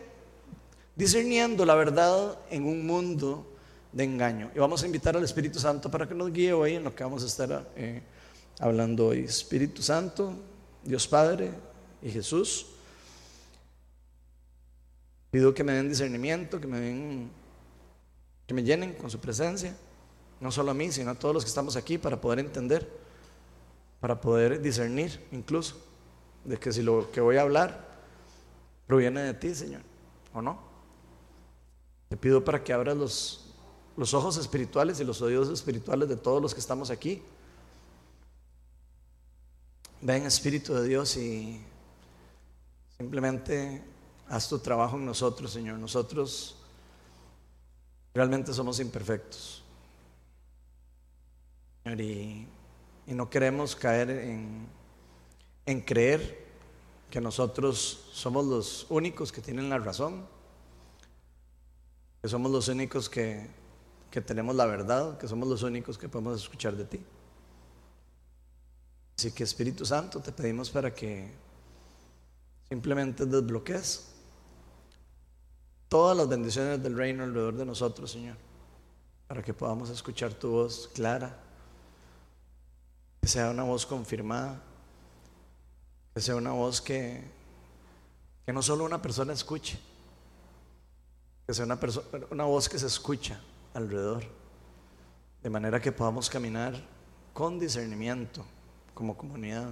Discerniendo 0.96 1.66
la 1.66 1.74
verdad 1.74 2.38
en 2.52 2.66
un 2.66 2.86
mundo 2.86 3.52
de 3.92 4.04
engaño. 4.04 4.52
Y 4.54 4.60
vamos 4.60 4.84
a 4.84 4.86
invitar 4.86 5.18
al 5.18 5.24
Espíritu 5.24 5.58
Santo 5.58 5.90
para 5.90 6.08
que 6.08 6.14
nos 6.14 6.32
guíe 6.32 6.54
hoy 6.54 6.76
en 6.76 6.84
lo 6.84 6.94
que 6.94 7.04
vamos 7.04 7.24
a 7.24 7.26
estar 7.26 7.68
eh, 7.76 8.04
hablando 8.60 9.08
hoy. 9.08 9.22
Espíritu 9.22 9.82
Santo, 9.82 10.36
Dios 10.84 11.08
Padre 11.08 11.50
y 12.00 12.12
Jesús. 12.12 12.68
Pido 15.32 15.52
que 15.52 15.64
me 15.64 15.74
den 15.74 15.90
discernimiento, 15.90 16.62
que 16.62 16.68
me 16.68 16.80
den, 16.80 17.32
que 18.46 18.54
me 18.54 18.62
llenen 18.62 18.94
con 18.94 19.10
su 19.10 19.20
presencia 19.20 19.76
no 20.40 20.52
solo 20.52 20.72
a 20.72 20.74
mí, 20.74 20.92
sino 20.92 21.12
a 21.12 21.16
todos 21.16 21.34
los 21.34 21.44
que 21.44 21.50
estamos 21.50 21.76
aquí 21.76 21.98
para 21.98 22.20
poder 22.20 22.40
entender, 22.40 22.90
para 24.00 24.20
poder 24.20 24.62
discernir 24.62 25.26
incluso 25.32 25.78
de 26.44 26.58
que 26.58 26.72
si 26.72 26.82
lo 26.82 27.10
que 27.12 27.22
voy 27.22 27.38
a 27.38 27.42
hablar 27.42 27.88
proviene 28.88 29.22
de 29.22 29.34
ti, 29.34 29.56
Señor, 29.56 29.82
o 30.34 30.42
no. 30.42 30.60
Te 32.10 32.18
pido 32.18 32.44
para 32.44 32.64
que 32.64 32.74
abras 32.74 32.98
los, 32.98 33.54
los 33.98 34.14
ojos 34.14 34.38
espirituales 34.38 35.00
y 35.00 35.04
los 35.04 35.22
oídos 35.22 35.50
espirituales 35.50 36.10
de 36.10 36.18
todos 36.18 36.42
los 36.42 36.54
que 36.54 36.60
estamos 36.60 36.90
aquí. 36.90 37.22
Ven 40.02 40.26
Espíritu 40.26 40.74
de 40.74 40.88
Dios 40.88 41.16
y 41.16 41.62
simplemente 42.98 43.82
haz 44.28 44.50
tu 44.50 44.60
trabajo 44.60 44.98
en 44.98 45.06
nosotros, 45.06 45.52
Señor. 45.52 45.80
Nosotros 45.80 46.58
realmente 48.14 48.54
somos 48.54 48.80
imperfectos. 48.80 49.63
Y, 51.86 52.48
no 53.08 53.30
queremos 53.30 53.76
caer 53.76 54.10
en, 55.66 55.82
creer 55.82 56.46
que 57.10 57.20
nosotros 57.20 58.10
somos 58.12 58.46
los 58.46 58.86
únicos 58.90 59.32
que 59.32 59.42
tienen 59.42 59.70
la 59.70 59.78
razón, 59.78 60.26
que 62.22 62.30
somos 62.30 62.52
los 62.52 62.68
únicos 62.70 63.10
que 63.10 63.50
que 64.14 64.22
tenemos 64.22 64.56
la 64.56 64.68
verdad, 64.68 65.18
que 65.18 65.28
somos 65.28 65.50
los 65.50 65.64
únicos 65.64 65.98
que 65.98 66.08
podemos 66.08 66.40
escuchar 66.40 66.76
de 66.78 66.86
ti. 66.86 67.04
Así 69.18 69.32
que 69.32 69.44
Espíritu 69.44 69.88
Santo, 69.88 70.20
te 70.20 70.32
pedimos 70.32 70.70
para 70.70 70.94
que 70.94 71.32
simplemente 72.70 73.26
desbloquees 73.26 74.14
todas 75.90 76.16
las 76.16 76.30
bendiciones 76.30 76.84
del 76.84 76.96
reino 76.96 77.24
alrededor 77.24 77.56
de 77.56 77.66
nosotros, 77.66 78.12
Señor, 78.12 78.38
para 79.28 79.42
que 79.42 79.52
podamos 79.52 79.90
escuchar 79.90 80.32
tu 80.36 80.52
voz 80.52 80.92
clara, 80.94 81.36
que 83.24 83.30
sea 83.30 83.52
una 83.52 83.64
voz 83.64 83.86
confirmada, 83.86 84.62
que 86.14 86.20
sea 86.20 86.36
una 86.36 86.52
voz 86.52 86.82
que, 86.82 87.24
que 88.46 88.52
no 88.52 88.62
solo 88.62 88.84
una 88.84 89.02
persona 89.02 89.32
escuche, 89.32 89.80
que 91.48 91.54
sea 91.54 91.64
una, 91.64 91.80
una 92.32 92.44
voz 92.44 92.68
que 92.68 92.78
se 92.78 92.88
escucha 92.88 93.40
alrededor, 93.74 94.26
de 95.42 95.50
manera 95.50 95.80
que 95.80 95.94
podamos 95.94 96.30
caminar 96.30 96.76
con 97.32 97.58
discernimiento 97.58 98.44
como 98.94 99.16
comunidad. 99.16 99.70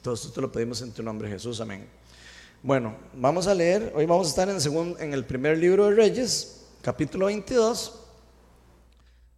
Todo 0.00 0.14
esto 0.14 0.32
te 0.32 0.40
lo 0.40 0.50
pedimos 0.50 0.80
en 0.80 0.92
tu 0.92 1.02
nombre, 1.02 1.28
Jesús. 1.28 1.60
Amén. 1.60 1.86
Bueno, 2.62 2.96
vamos 3.12 3.46
a 3.48 3.54
leer. 3.54 3.92
Hoy 3.94 4.06
vamos 4.06 4.28
a 4.28 4.30
estar 4.30 4.48
en 4.48 4.56
el, 4.56 4.96
en 4.98 5.12
el 5.12 5.26
primer 5.26 5.58
libro 5.58 5.90
de 5.90 5.96
Reyes, 5.96 6.64
capítulo 6.80 7.26
22. 7.26 8.00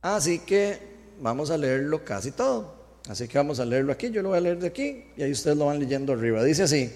Así 0.02 0.38
que 0.38 0.92
vamos 1.22 1.50
a 1.50 1.56
leerlo 1.56 2.04
casi 2.04 2.32
todo. 2.32 2.82
Así 3.08 3.26
que 3.26 3.38
vamos 3.38 3.58
a 3.58 3.64
leerlo 3.64 3.92
aquí. 3.92 4.10
Yo 4.10 4.20
lo 4.20 4.28
voy 4.28 4.38
a 4.38 4.42
leer 4.42 4.58
de 4.58 4.66
aquí 4.66 5.04
y 5.16 5.22
ahí 5.22 5.32
ustedes 5.32 5.56
lo 5.56 5.66
van 5.66 5.78
leyendo 5.78 6.12
arriba. 6.12 6.44
Dice 6.44 6.64
así. 6.64 6.92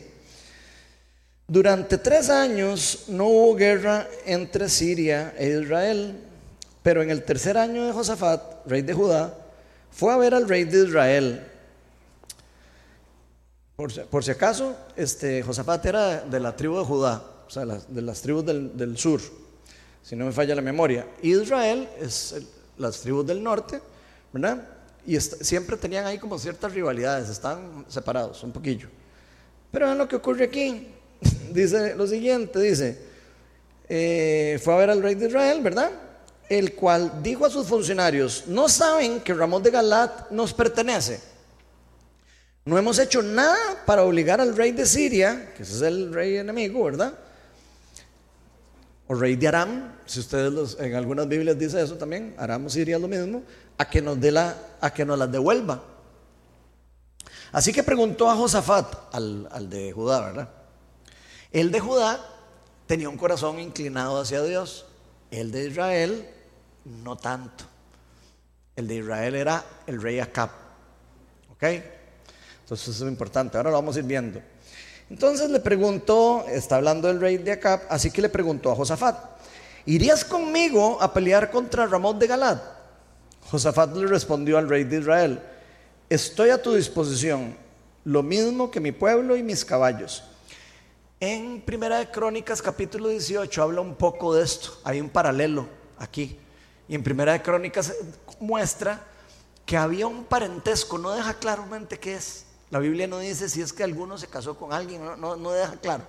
Durante 1.49 1.97
tres 1.97 2.29
años 2.29 3.05
no 3.09 3.29
hubo 3.29 3.55
guerra 3.55 4.07
entre 4.27 4.69
Siria 4.69 5.33
e 5.39 5.49
Israel, 5.49 6.21
pero 6.83 7.03
en 7.03 7.11
el 7.11 7.23
tercer 7.23 7.57
año 7.57 7.87
de 7.87 7.93
Josafat, 7.93 8.67
rey 8.67 8.83
de 8.83 8.93
Judá, 8.93 9.33
fue 9.91 10.13
a 10.13 10.19
ver 10.19 10.35
al 10.35 10.47
rey 10.47 10.65
de 10.65 10.85
Israel 10.85 11.43
por 13.77 14.25
si, 14.25 14.31
acaso, 14.31 14.75
este, 14.97 15.43
Josafat 15.43 15.85
era 15.85 16.21
de 16.23 16.41
la 16.41 16.57
tribu 16.57 16.79
de 16.79 16.85
Judá, 16.85 17.23
o 17.47 17.51
sea, 17.51 17.67
de 17.67 18.01
las 18.01 18.23
tribus 18.23 18.47
del, 18.47 18.97
sur, 18.97 19.21
si 20.03 20.17
no 20.17 20.25
me 20.25 20.33
falla 20.33 20.55
la 20.55 20.63
memoria. 20.63 21.07
Israel 21.21 21.87
es 22.01 22.37
las 22.79 23.03
tribus 23.03 23.27
del 23.27 23.43
norte, 23.43 23.83
¿verdad? 24.41 24.69
Y 25.07 25.19
siempre 25.19 25.77
tenían 25.77 26.05
ahí 26.05 26.19
como 26.19 26.39
ciertas 26.39 26.73
rivalidades, 26.73 27.29
están 27.29 27.87
separados 27.89 28.43
un 28.43 28.53
poquillo. 28.53 28.89
Pero 29.71 29.87
vean 29.87 29.99
lo 29.99 30.09
que 30.09 30.17
ocurre 30.17 30.45
aquí. 30.45 30.89
dice 31.53 31.95
lo 31.95 32.07
siguiente, 32.07 32.61
dice, 32.61 32.99
eh, 33.89 34.61
fue 34.63 34.75
a 34.75 34.77
ver 34.77 34.91
al 34.91 35.03
rey 35.03 35.15
de 35.15 35.29
Israel, 35.29 35.61
¿verdad? 35.63 35.91
El 36.49 36.75
cual 36.75 37.23
dijo 37.23 37.47
a 37.47 37.51
sus 37.51 37.67
funcionarios, 37.67 38.45
no 38.47 38.69
saben 38.69 39.21
que 39.21 39.33
Ramón 39.33 39.63
de 39.63 39.71
Galat 39.71 40.31
nos 40.31 40.53
pertenece. 40.53 41.21
No 42.65 42.77
hemos 42.77 42.99
hecho 42.99 43.23
nada 43.23 43.85
para 43.87 44.03
obligar 44.03 44.41
al 44.41 44.57
rey 44.57 44.73
de 44.73 44.85
Siria, 44.87 45.53
que 45.57 45.63
ese 45.63 45.77
es 45.77 45.83
el 45.83 46.13
rey 46.13 46.37
enemigo, 46.37 46.85
¿verdad? 46.85 47.17
O 49.07 49.15
rey 49.15 49.37
de 49.37 49.47
Aram, 49.47 49.93
si 50.05 50.19
ustedes 50.19 50.77
en 50.81 50.95
algunas 50.95 51.29
Biblias 51.29 51.57
dice 51.57 51.81
eso 51.81 51.95
también, 51.95 52.35
Aram 52.37 52.67
o 52.67 52.69
Siria 52.69 52.99
lo 52.99 53.07
mismo, 53.07 53.45
a 53.79 53.89
que 53.89 54.03
nos 54.03 54.21
dé 54.21 54.31
la, 54.31 54.57
a 54.81 54.93
que 54.93 55.05
nos 55.05 55.19
las 55.19 55.31
devuelva. 55.31 55.83
Así 57.53 57.73
que 57.73 57.83
preguntó 57.83 58.31
a 58.31 58.37
Josafat, 58.37 59.15
al, 59.15 59.49
al 59.51 59.71
de 59.71 59.93
Judá, 59.93 60.21
¿verdad? 60.21 60.49
El 61.53 61.71
de 61.71 61.81
Judá 61.81 62.21
tenía 62.87 63.09
un 63.09 63.17
corazón 63.17 63.59
inclinado 63.59 64.21
hacia 64.21 64.43
Dios, 64.43 64.87
el 65.31 65.51
de 65.51 65.69
Israel 65.69 66.31
no 66.85 67.17
tanto. 67.17 67.65
El 68.75 68.87
de 68.89 68.97
Israel 68.97 69.35
era 69.35 69.65
el 69.87 70.01
rey 70.01 70.21
Acab. 70.21 70.51
¿Ok? 71.53 71.63
Entonces 71.63 72.89
eso 72.89 73.07
es 73.07 73.11
importante. 73.11 73.57
Ahora 73.57 73.71
lo 73.71 73.77
vamos 73.77 73.97
a 73.97 74.01
ir 74.01 74.05
viendo. 74.05 74.41
Entonces 75.09 75.49
le 75.51 75.61
preguntó, 75.61 76.45
está 76.49 76.77
hablando 76.77 77.09
el 77.09 77.21
rey 77.21 77.39
de 77.39 77.53
Acab, 77.53 77.83
así 77.89 78.11
que 78.11 78.21
le 78.21 78.29
preguntó 78.29 78.73
a 78.73 78.77
Josafat, 78.77 79.17
¿irías 79.87 80.25
conmigo 80.25 81.01
a 81.01 81.13
pelear 81.13 81.51
contra 81.51 81.87
Ramón 81.87 82.19
de 82.19 82.27
Galad? 82.27 82.59
Josafat 83.51 83.95
le 83.95 84.07
respondió 84.07 84.59
al 84.59 84.69
rey 84.69 84.85
de 84.85 84.99
Israel, 84.99 85.41
estoy 86.09 86.51
a 86.51 86.61
tu 86.61 86.75
disposición, 86.75 87.57
lo 88.05 88.23
mismo 88.23 88.71
que 88.71 88.81
mi 88.81 88.93
pueblo 88.93 89.37
y 89.37 89.43
mis 89.43 89.65
caballos. 89.65 90.25
En 91.21 91.63
Primera 91.63 91.99
de 91.99 92.11
Crónicas 92.11 92.61
capítulo 92.61 93.09
18 93.09 93.63
habla 93.63 93.81
un 93.81 93.95
poco 93.95 94.35
de 94.35 94.45
esto, 94.45 94.79
hay 94.85 95.01
un 95.01 95.09
paralelo 95.09 95.67
aquí. 95.99 96.39
Y 96.89 96.95
en 96.95 97.03
Primera 97.03 97.33
de 97.33 97.43
Crónicas 97.43 97.95
muestra 98.39 99.03
que 99.65 99.77
había 99.77 100.07
un 100.07 100.25
parentesco, 100.25 100.99
no 100.99 101.13
deja 101.13 101.35
claramente 101.35 101.99
qué 101.99 102.15
es. 102.15 102.47
La 102.71 102.79
Biblia 102.81 103.07
no 103.07 103.19
dice 103.19 103.49
si 103.49 103.61
es 103.61 103.73
que 103.73 103.83
alguno 103.85 104.19
se 104.19 104.27
casó 104.27 104.57
con 104.57 104.73
alguien, 104.73 105.05
no, 105.05 105.37
no, 105.37 105.51
deja 105.53 105.77
claro. 105.77 106.05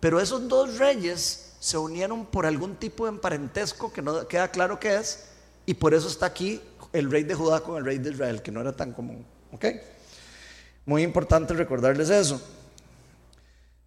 Pero 0.00 0.20
esos 0.20 0.48
dos 0.48 0.78
reyes 0.78 1.54
se 1.60 1.78
unieron 1.78 2.26
por 2.26 2.44
algún 2.44 2.76
tipo 2.76 3.10
de 3.10 3.18
parentesco 3.18 3.92
que 3.92 4.02
no 4.02 4.26
queda 4.26 4.48
claro 4.48 4.80
qué 4.80 4.96
es, 4.96 5.31
y 5.66 5.74
por 5.74 5.94
eso 5.94 6.08
está 6.08 6.26
aquí 6.26 6.60
el 6.92 7.10
rey 7.10 7.22
de 7.22 7.34
Judá 7.34 7.60
con 7.60 7.76
el 7.76 7.84
rey 7.84 7.98
de 7.98 8.10
Israel, 8.10 8.42
que 8.42 8.50
no 8.50 8.60
era 8.60 8.72
tan 8.72 8.92
común. 8.92 9.24
¿Ok? 9.52 9.66
Muy 10.86 11.02
importante 11.02 11.54
recordarles 11.54 12.10
eso. 12.10 12.40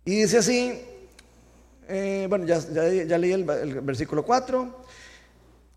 Y 0.06 0.22
dice 0.22 0.38
así, 0.38 0.82
eh, 1.88 2.26
bueno, 2.30 2.46
ya, 2.46 2.60
ya, 2.60 3.18
leí 3.18 3.32
el, 3.32 3.50
el, 3.50 3.82
versículo 3.82 4.24
4, 4.24 4.86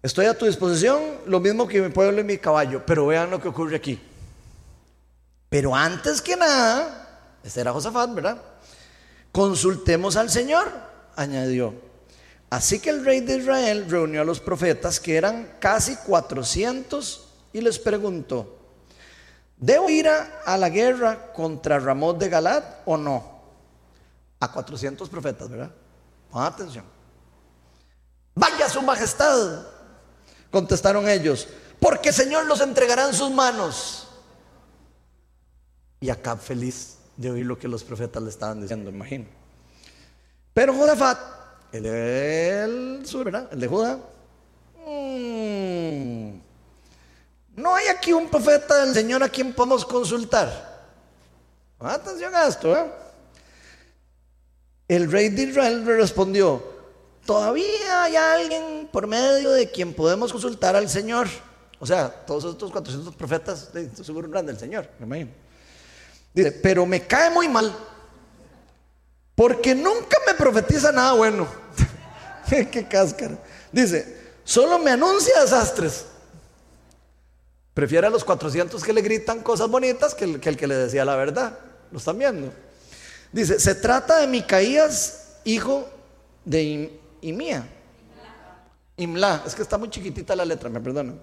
estoy 0.02 0.26
a 0.26 0.36
tu 0.36 0.46
disposición, 0.46 1.00
lo 1.26 1.40
mismo 1.40 1.66
que 1.66 1.80
mi 1.80 1.88
pueblo 1.88 2.20
y 2.20 2.24
mi 2.24 2.38
caballo, 2.38 2.84
pero 2.86 3.06
vean 3.06 3.30
lo 3.30 3.40
que 3.40 3.48
ocurre 3.48 3.76
aquí. 3.76 3.98
Pero 5.48 5.74
antes 5.74 6.20
que 6.20 6.36
nada, 6.36 7.08
este 7.42 7.60
era 7.62 7.72
Josafat, 7.72 8.14
¿verdad? 8.14 8.42
Consultemos 9.32 10.16
al 10.16 10.28
Señor, 10.30 10.68
añadió. 11.16 11.87
Así 12.50 12.78
que 12.80 12.90
el 12.90 13.04
rey 13.04 13.20
de 13.20 13.36
Israel 13.36 13.86
reunió 13.88 14.22
a 14.22 14.24
los 14.24 14.40
profetas, 14.40 14.98
que 14.98 15.16
eran 15.16 15.56
casi 15.60 15.96
400, 15.96 17.28
y 17.52 17.60
les 17.60 17.78
preguntó, 17.78 18.56
¿debo 19.56 19.90
ir 19.90 20.08
a, 20.08 20.56
la 20.56 20.68
guerra 20.68 21.32
contra 21.32 21.78
Ramón 21.78 22.18
de 22.18 22.28
Galad 22.28 22.62
o 22.86 22.96
no? 22.96 23.38
A 24.40 24.50
400 24.50 25.08
profetas, 25.08 25.48
¿verdad? 25.48 25.70
Pon 26.30 26.42
atención. 26.42 26.84
Vaya 28.34 28.68
su 28.68 28.80
majestad, 28.82 29.66
contestaron 30.50 31.08
ellos, 31.08 31.48
porque 31.80 32.12
Señor 32.12 32.46
los 32.46 32.60
entregará 32.60 33.08
en 33.08 33.14
sus 33.14 33.30
manos. 33.30 34.08
Y 36.00 36.10
Acab 36.10 36.38
feliz 36.38 36.98
de 37.16 37.30
oír 37.30 37.44
lo 37.44 37.58
que 37.58 37.66
los 37.66 37.82
profetas 37.82 38.22
le 38.22 38.30
estaban 38.30 38.60
diciendo, 38.60 38.90
imagino. 38.90 39.26
Pero 40.54 40.72
Josafat, 40.72 41.18
el 41.72 43.02
sur. 43.04 43.28
El 43.50 43.60
de 43.60 43.66
Judá. 43.66 43.98
Mm, 44.86 46.40
no 47.56 47.74
hay 47.74 47.86
aquí 47.88 48.12
un 48.12 48.28
profeta 48.28 48.84
del 48.84 48.94
Señor 48.94 49.22
a 49.22 49.28
quien 49.28 49.52
podemos 49.52 49.84
consultar. 49.84 50.68
Atención 51.80 52.34
a 52.34 52.46
esto, 52.46 52.76
¿eh? 52.76 52.90
El 54.88 55.12
rey 55.12 55.28
de 55.28 55.42
Israel 55.42 55.84
le 55.84 55.96
respondió, 55.96 56.62
todavía 57.26 58.04
hay 58.04 58.16
alguien 58.16 58.88
por 58.90 59.06
medio 59.06 59.50
de 59.50 59.70
quien 59.70 59.92
podemos 59.92 60.32
consultar 60.32 60.74
al 60.76 60.88
Señor. 60.88 61.28
O 61.78 61.86
sea, 61.86 62.08
todos 62.08 62.44
estos 62.52 62.72
400 62.72 63.14
profetas, 63.14 63.70
seguro 64.02 64.28
eran 64.28 64.46
del 64.46 64.58
Señor, 64.58 64.88
me 64.98 65.06
imagino. 65.06 65.30
Dice, 66.32 66.52
pero 66.52 66.86
me 66.86 67.06
cae 67.06 67.30
muy 67.30 67.48
mal. 67.48 67.74
Porque 69.38 69.72
nunca 69.72 70.18
me 70.26 70.34
profetiza 70.34 70.90
nada 70.90 71.12
bueno. 71.12 71.46
Qué 72.48 72.88
cáscara. 72.88 73.38
Dice, 73.70 74.32
solo 74.42 74.80
me 74.80 74.90
anuncia 74.90 75.40
desastres. 75.40 76.06
Prefiere 77.72 78.08
a 78.08 78.10
los 78.10 78.24
400 78.24 78.82
que 78.82 78.92
le 78.92 79.00
gritan 79.00 79.44
cosas 79.44 79.68
bonitas 79.68 80.16
que 80.16 80.24
el, 80.24 80.40
que 80.40 80.66
le 80.66 80.74
decía 80.74 81.04
la 81.04 81.14
verdad. 81.14 81.56
¿Lo 81.92 81.98
están 81.98 82.18
viendo? 82.18 82.52
Dice, 83.30 83.60
se 83.60 83.76
trata 83.76 84.18
de 84.18 84.26
Micaías, 84.26 85.36
hijo 85.44 85.88
de 86.44 86.98
Imía. 87.20 87.64
Imla. 88.96 89.44
Es 89.46 89.54
que 89.54 89.62
está 89.62 89.78
muy 89.78 89.88
chiquitita 89.88 90.34
la 90.34 90.44
letra, 90.44 90.68
me 90.68 90.80
perdonan. 90.80 91.22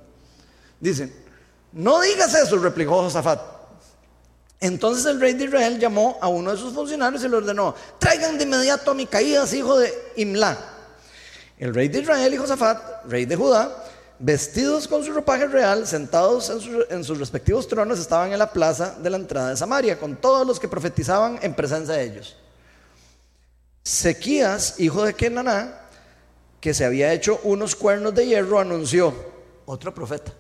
Dice, 0.80 1.12
no 1.74 2.00
digas 2.00 2.34
eso, 2.34 2.58
replicó 2.60 3.02
Josafat. 3.02 3.55
Entonces 4.66 5.06
el 5.06 5.20
rey 5.20 5.34
de 5.34 5.46
Israel 5.46 5.78
llamó 5.80 6.18
a 6.20 6.28
uno 6.28 6.52
de 6.52 6.58
sus 6.58 6.74
funcionarios 6.74 7.24
y 7.24 7.30
le 7.30 7.38
ordenó, 7.38 7.76
traigan 8.00 8.36
de 8.36 8.46
inmediato 8.46 8.92
a 8.92 8.94
Micaías, 8.96 9.54
hijo 9.54 9.78
de 9.78 9.94
Imla. 10.16 10.58
El 11.60 11.74
rey 11.74 11.88
de 11.88 12.00
Israel 12.00 12.34
y 12.34 12.38
Josafat, 12.38 13.06
rey 13.06 13.26
de 13.26 13.36
Judá, 13.36 13.84
vestidos 14.18 14.88
con 14.88 15.04
su 15.04 15.14
ropaje 15.14 15.48
real, 15.48 15.86
sentados 15.86 16.50
en, 16.90 17.04
sus 17.04 17.20
respectivos 17.20 17.68
tronos, 17.68 18.00
estaban 18.00 18.34
en 18.34 18.40
la 18.40 18.52
plaza 18.52 18.96
de 19.00 19.10
la 19.10 19.18
entrada 19.18 19.52
de 19.52 19.58
Samaria, 19.58 20.00
con 20.00 20.16
todos 20.16 20.48
los 20.48 20.60
que 20.60 20.68
profetizaban 20.68 21.38
en 21.44 21.54
presencia 21.54 21.94
de 21.94 22.04
ellos. 22.04 22.36
Sequías, 23.84 24.80
hijo 24.80 25.04
de 25.04 25.14
Kenaná, 25.14 25.80
que 26.60 26.74
se 26.74 26.86
había 26.86 27.14
hecho 27.14 27.40
unos 27.44 27.76
cuernos 27.76 28.16
de 28.16 28.26
hierro, 28.26 28.60
anunció, 28.60 29.14
otro 29.68 29.94
profeta, 29.94 30.34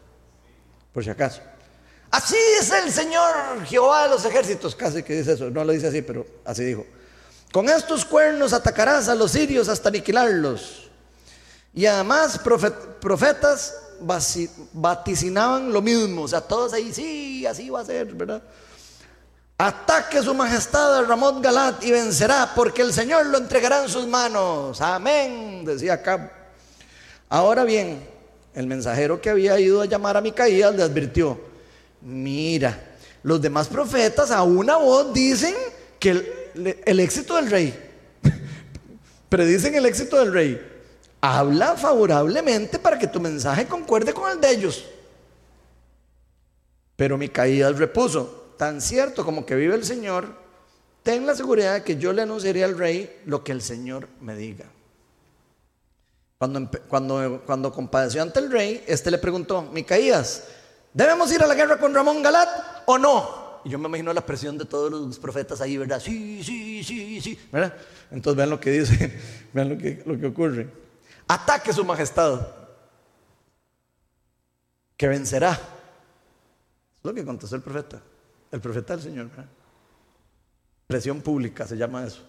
por 0.91 1.03
si 1.03 1.11
acaso. 1.11 1.41
Así 2.15 2.37
dice 2.61 2.79
el 2.79 2.93
Señor 2.93 3.65
Jehová 3.65 4.03
de 4.03 4.09
los 4.11 4.23
ejércitos, 4.23 4.73
casi 4.73 5.03
que 5.03 5.17
dice 5.17 5.33
eso, 5.33 5.49
no 5.49 5.65
lo 5.65 5.73
dice 5.73 5.87
así, 5.87 6.01
pero 6.01 6.25
así 6.45 6.63
dijo. 6.63 6.85
Con 7.51 7.67
estos 7.67 8.05
cuernos 8.05 8.53
atacarás 8.53 9.09
a 9.09 9.15
los 9.15 9.31
sirios 9.31 9.67
hasta 9.67 9.89
aniquilarlos. 9.89 10.89
Y 11.73 11.85
además 11.85 12.39
profetas 12.39 13.75
vaticinaban 14.71 15.73
lo 15.73 15.81
mismo, 15.81 16.21
o 16.21 16.27
sea, 16.29 16.39
todos 16.39 16.71
ahí, 16.71 16.93
sí, 16.93 17.45
así 17.45 17.69
va 17.69 17.81
a 17.81 17.85
ser, 17.85 18.13
¿verdad? 18.13 18.41
Ataque 19.57 20.21
su 20.21 20.33
majestad 20.33 20.99
a 20.99 21.01
Ramón 21.01 21.41
Galat 21.41 21.83
y 21.83 21.91
vencerá, 21.91 22.53
porque 22.55 22.81
el 22.81 22.93
Señor 22.93 23.25
lo 23.25 23.39
entregará 23.39 23.83
en 23.83 23.89
sus 23.89 24.07
manos. 24.07 24.79
Amén, 24.79 25.65
decía 25.65 25.95
acá. 25.95 26.31
Ahora 27.27 27.65
bien, 27.65 28.07
el 28.53 28.67
mensajero 28.67 29.19
que 29.19 29.31
había 29.31 29.59
ido 29.59 29.81
a 29.81 29.85
llamar 29.85 30.15
a 30.15 30.21
Micaías 30.21 30.73
le 30.73 30.81
advirtió, 30.81 31.53
mira, 32.05 32.97
los 33.23 33.41
demás 33.41 33.67
profetas 33.67 34.29
a 34.31 34.43
una 34.43 34.77
voz 34.77 35.11
dicen 35.11 35.55
que 35.99 36.51
el, 36.85 36.99
éxito 36.99 37.35
del 37.35 37.49
rey, 37.49 37.91
predicen 39.29 39.73
el 39.75 39.85
éxito 39.85 40.17
del 40.19 40.31
rey. 40.31 40.71
Habla 41.19 41.75
favorablemente 41.75 42.77
para 42.77 42.99
que 42.99 43.07
tu 43.07 43.19
mensaje 43.19 43.65
concuerde 43.65 44.13
con 44.13 44.31
el 44.31 44.39
de 44.39 44.51
ellos. 44.51 44.85
Pero 46.95 47.17
Micaías 47.17 47.77
repuso, 47.77 48.53
tan 48.57 48.79
cierto 48.79 49.25
como 49.25 49.43
que 49.43 49.55
vive 49.55 49.73
el 49.73 49.83
Señor, 49.83 50.27
ten 51.01 51.25
la 51.25 51.35
seguridad 51.35 51.73
de 51.73 51.83
que 51.83 51.97
yo 51.97 52.13
le 52.13 52.21
anunciaré 52.21 52.63
al 52.63 52.77
rey 52.77 53.21
lo 53.25 53.43
que 53.43 53.51
el 53.51 53.63
Señor 53.63 54.07
me 54.21 54.35
diga. 54.35 54.65
Cuando, 56.37 56.69
cuando, 56.87 57.41
cuando 57.45 57.73
compadeció 57.73 58.21
ante 58.21 58.39
el 58.39 58.51
rey, 58.51 58.83
este 58.85 59.09
le 59.09 59.17
preguntó, 59.17 59.63
Micaías, 59.63 60.43
¿debemos 60.95 61.31
ir 61.31 61.43
a 61.43 61.47
la 61.47 61.53
guerra 61.53 61.77
con 61.77 61.93
Ramón 61.93 62.23
Galat 62.23 62.49
o 62.87 62.97
no? 62.97 63.45
Y 63.63 63.69
yo 63.69 63.77
me 63.77 63.87
imagino 63.87 64.13
la 64.13 64.25
presión 64.25 64.57
de 64.57 64.65
todos 64.65 64.91
los 64.91 65.19
profetas 65.19 65.61
ahí, 65.61 65.77
¿verdad? 65.77 65.99
Sí, 65.99 66.43
sí, 66.43 66.83
sí, 66.83 67.21
sí. 67.21 67.39
¿verdad? 67.51 67.75
Entonces 68.09 68.37
vean 68.37 68.49
lo 68.49 68.59
que 68.59 68.71
dice, 68.71 69.19
vean 69.53 69.69
lo 69.69 69.77
que, 69.77 70.01
lo 70.05 70.19
que 70.19 70.25
ocurre. 70.25 70.69
Ataque 71.27 71.73
su 71.73 71.83
majestad, 71.83 72.47
que 74.95 75.07
vencerá. 75.07 75.51
Es 75.51 77.03
lo 77.03 77.13
que 77.13 77.25
contestó 77.25 77.55
el 77.55 77.61
profeta. 77.61 78.01
El 78.51 78.61
profeta 78.61 78.95
del 78.95 79.03
Señor. 79.03 79.29
Presión 80.87 81.21
pública 81.21 81.67
se 81.67 81.75
llama 81.75 82.05
eso. 82.05 82.21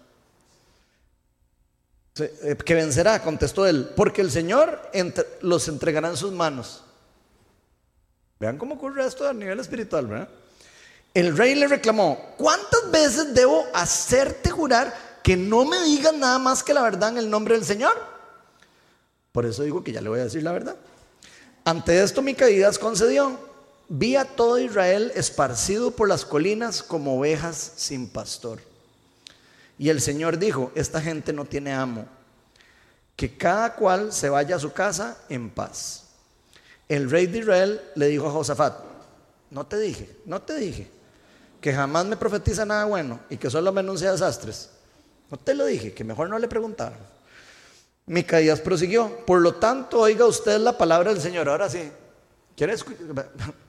Eh, 2.19 2.57
que 2.65 2.73
vencerá, 2.73 3.21
contestó 3.21 3.67
él, 3.67 3.89
porque 3.95 4.21
el 4.21 4.31
Señor 4.31 4.89
los 5.41 5.67
entregará 5.67 6.09
en 6.09 6.17
sus 6.17 6.31
manos. 6.31 6.83
Vean 8.39 8.57
cómo 8.57 8.75
ocurre 8.75 9.05
esto 9.05 9.27
a 9.27 9.33
nivel 9.33 9.59
espiritual, 9.59 10.07
¿verdad? 10.07 10.29
El 11.13 11.35
rey 11.35 11.55
le 11.55 11.67
reclamó, 11.67 12.33
¿cuántas 12.37 12.91
veces 12.91 13.33
debo 13.33 13.65
hacerte 13.73 14.51
jurar 14.51 14.93
que 15.23 15.35
no 15.35 15.65
me 15.65 15.81
digas 15.81 16.13
nada 16.13 16.37
más 16.37 16.61
que 16.61 16.73
la 16.73 16.83
verdad 16.83 17.09
en 17.09 17.17
el 17.17 17.29
nombre 17.29 17.55
del 17.55 17.65
Señor? 17.65 17.93
Por 19.31 19.45
eso 19.45 19.63
digo 19.63 19.83
que 19.83 19.91
ya 19.91 20.01
le 20.01 20.09
voy 20.09 20.19
a 20.19 20.25
decir 20.25 20.43
la 20.43 20.51
verdad. 20.51 20.75
Ante 21.65 22.01
esto 22.01 22.21
Micaías 22.21 22.77
concedió, 22.77 23.37
vi 23.89 24.15
a 24.15 24.25
todo 24.25 24.59
Israel 24.59 25.11
esparcido 25.15 25.91
por 25.91 26.07
las 26.07 26.23
colinas 26.23 26.83
como 26.83 27.17
ovejas 27.17 27.73
sin 27.75 28.09
pastor. 28.09 28.59
Y 29.79 29.89
el 29.89 30.01
Señor 30.01 30.37
dijo, 30.37 30.71
esta 30.75 31.01
gente 31.01 31.33
no 31.33 31.45
tiene 31.45 31.73
amo, 31.73 32.05
que 33.15 33.37
cada 33.37 33.73
cual 33.73 34.13
se 34.13 34.29
vaya 34.29 34.55
a 34.55 34.59
su 34.59 34.71
casa 34.71 35.17
en 35.29 35.49
paz. 35.49 36.06
El 36.87 37.09
rey 37.09 37.27
de 37.27 37.39
Israel 37.39 37.81
le 37.95 38.07
dijo 38.07 38.27
a 38.27 38.31
Josafat, 38.31 38.75
no 39.49 39.65
te 39.65 39.77
dije, 39.79 40.17
no 40.25 40.41
te 40.41 40.55
dije, 40.55 40.89
que 41.59 41.73
jamás 41.73 42.05
me 42.05 42.17
profetiza 42.17 42.65
nada 42.65 42.85
bueno 42.85 43.19
y 43.29 43.37
que 43.37 43.49
solo 43.49 43.71
me 43.71 43.81
anuncia 43.81 44.11
desastres. 44.11 44.69
No 45.29 45.37
te 45.37 45.53
lo 45.53 45.65
dije, 45.65 45.93
que 45.93 46.03
mejor 46.03 46.29
no 46.29 46.39
le 46.39 46.47
preguntaron. 46.47 46.97
Micaías 48.05 48.61
prosiguió, 48.61 49.25
por 49.25 49.41
lo 49.41 49.55
tanto, 49.55 49.99
oiga 49.99 50.25
usted 50.25 50.59
la 50.59 50.77
palabra 50.77 51.11
del 51.11 51.21
Señor. 51.21 51.49
Ahora 51.49 51.69
sí, 51.69 51.91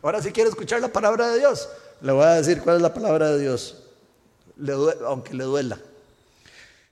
ahora 0.03 0.23
sí 0.23 0.31
quiere 0.31 0.51
escuchar 0.51 0.81
la 0.81 0.89
palabra 0.89 1.29
de 1.29 1.39
Dios. 1.41 1.69
Le 2.01 2.13
voy 2.13 2.25
a 2.25 2.35
decir 2.35 2.61
cuál 2.63 2.77
es 2.77 2.83
la 2.83 2.95
palabra 2.95 3.31
de 3.31 3.41
Dios, 3.41 3.83
aunque 5.05 5.35
le 5.35 5.45
duela. 5.45 5.79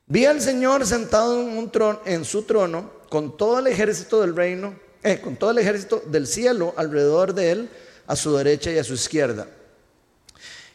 Vi 0.07 0.25
al 0.25 0.41
Señor 0.41 0.85
sentado 0.87 1.41
en, 1.41 1.57
un 1.57 1.71
trono, 1.71 2.01
en 2.05 2.25
su 2.25 2.43
trono 2.43 2.91
con 3.09 3.37
todo 3.37 3.61
el 3.61 3.69
ejército 3.69 4.21
del 4.21 4.35
reino, 4.37 4.75
eh, 5.07 5.21
con 5.21 5.37
todo 5.37 5.53
el 5.53 5.59
ejército 5.59 6.03
del 6.05 6.27
cielo 6.27 6.75
alrededor 6.77 7.33
de 7.33 7.51
él, 7.53 7.71
a 8.09 8.17
su 8.17 8.37
derecha 8.37 8.73
y 8.73 8.79
a 8.79 8.85
su 8.85 8.95
izquierda. 8.95 9.47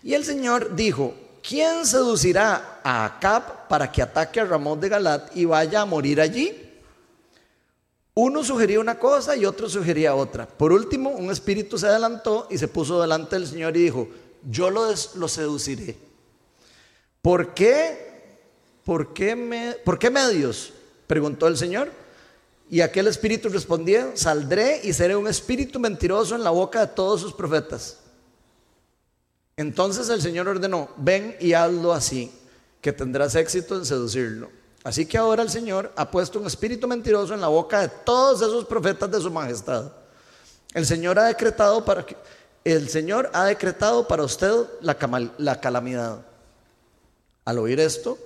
Y 0.03 0.13
el 0.13 0.23
Señor 0.23 0.73
dijo, 0.73 1.13
¿quién 1.45 1.85
seducirá 1.85 2.79
a 2.81 3.03
Acab 3.03 3.67
para 3.67 3.91
que 3.91 4.01
ataque 4.01 4.39
a 4.39 4.45
Ramón 4.45 4.79
de 4.79 4.87
Galat 4.87 5.35
y 5.35 5.43
vaya 5.43 5.81
a 5.81 5.85
morir 5.85 6.21
allí? 6.21 6.57
Uno 8.13 8.41
sugería 8.43 8.79
una 8.79 8.97
cosa 8.97 9.35
y 9.35 9.45
otro 9.45 9.67
sugería 9.67 10.15
otra. 10.15 10.47
Por 10.47 10.71
último, 10.71 11.09
un 11.09 11.29
espíritu 11.29 11.77
se 11.77 11.87
adelantó 11.87 12.47
y 12.49 12.57
se 12.57 12.69
puso 12.69 13.01
delante 13.01 13.35
del 13.35 13.47
Señor 13.47 13.75
y 13.75 13.83
dijo, 13.83 14.07
yo 14.49 14.69
lo, 14.69 14.87
lo 15.15 15.27
seduciré. 15.27 15.97
¿Por 17.21 17.53
qué? 17.53 18.11
¿Por 18.85 19.13
qué, 19.13 19.35
me, 19.35 19.73
¿Por 19.83 19.99
qué 19.99 20.09
medios? 20.09 20.71
Preguntó 21.05 21.47
el 21.47 21.57
Señor. 21.57 22.00
Y 22.71 22.79
aquel 22.79 23.07
espíritu 23.07 23.49
respondía, 23.49 24.11
saldré 24.15 24.79
y 24.81 24.93
seré 24.93 25.13
un 25.17 25.27
espíritu 25.27 25.77
mentiroso 25.77 26.35
en 26.35 26.43
la 26.43 26.51
boca 26.51 26.79
de 26.79 26.87
todos 26.87 27.19
sus 27.19 27.33
profetas. 27.33 27.97
Entonces 29.57 30.07
el 30.07 30.21
Señor 30.21 30.47
ordenó, 30.47 30.89
ven 30.95 31.35
y 31.41 31.51
hazlo 31.51 31.91
así, 31.91 32.31
que 32.79 32.93
tendrás 32.93 33.35
éxito 33.35 33.75
en 33.75 33.85
seducirlo. 33.85 34.49
Así 34.85 35.05
que 35.05 35.17
ahora 35.17 35.43
el 35.43 35.49
Señor 35.49 35.91
ha 35.97 36.09
puesto 36.09 36.39
un 36.39 36.47
espíritu 36.47 36.87
mentiroso 36.87 37.33
en 37.33 37.41
la 37.41 37.49
boca 37.49 37.81
de 37.81 37.89
todos 37.89 38.41
esos 38.41 38.63
profetas 38.63 39.11
de 39.11 39.19
su 39.19 39.29
majestad. 39.29 39.91
El 40.73 40.85
Señor 40.85 41.19
ha 41.19 41.25
decretado 41.25 41.83
para 41.83 42.05
el 42.63 42.87
Señor 42.87 43.29
ha 43.33 43.43
decretado 43.47 44.07
para 44.07 44.23
usted 44.23 44.53
la 44.79 45.59
calamidad. 45.59 46.21
Al 47.43 47.59
oír 47.59 47.81
esto, 47.81 48.17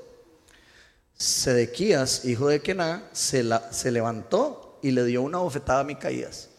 Sedequías, 1.18 2.26
hijo 2.26 2.48
de 2.48 2.62
Kená, 2.62 3.08
se, 3.14 3.44
la, 3.44 3.72
se 3.72 3.92
levantó 3.92 4.80
y 4.82 4.92
le 4.92 5.04
dio 5.06 5.22
una 5.22 5.38
bofetada 5.38 5.80
a 5.80 5.84
Micaías. 5.84 6.50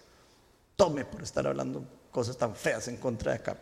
Tome 0.77 1.05
por 1.05 1.23
estar 1.23 1.47
hablando 1.47 1.85
cosas 2.11 2.37
tan 2.37 2.55
feas 2.57 2.89
en 2.89 2.97
contra 2.97 3.33
de 3.33 3.39
acá. 3.39 3.57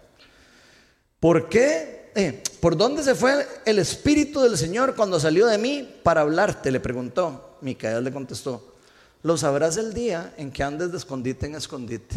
¿Por 1.18 1.48
qué? 1.48 2.12
Eh, 2.14 2.42
¿Por 2.61 2.76
dónde 2.76 3.02
se 3.02 3.14
fue 3.14 3.46
el 3.64 3.78
Espíritu 3.78 4.40
del 4.40 4.57
Señor 4.57 4.94
cuando 4.94 5.18
salió 5.18 5.46
de 5.46 5.59
mí 5.59 5.98
para 6.02 6.20
hablarte? 6.20 6.70
Le 6.70 6.78
preguntó. 6.80 7.59
Micael 7.61 8.04
le 8.04 8.12
contestó, 8.12 8.74
lo 9.22 9.37
sabrás 9.38 9.78
el 9.78 9.94
día 9.94 10.35
en 10.37 10.52
que 10.52 10.62
andes 10.62 10.92
de 10.92 10.98
escondite 10.98 11.46
en 11.46 11.54
escondite. 11.54 12.14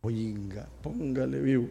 Oiga, 0.00 0.66
póngale 0.82 1.38
vivo. 1.40 1.68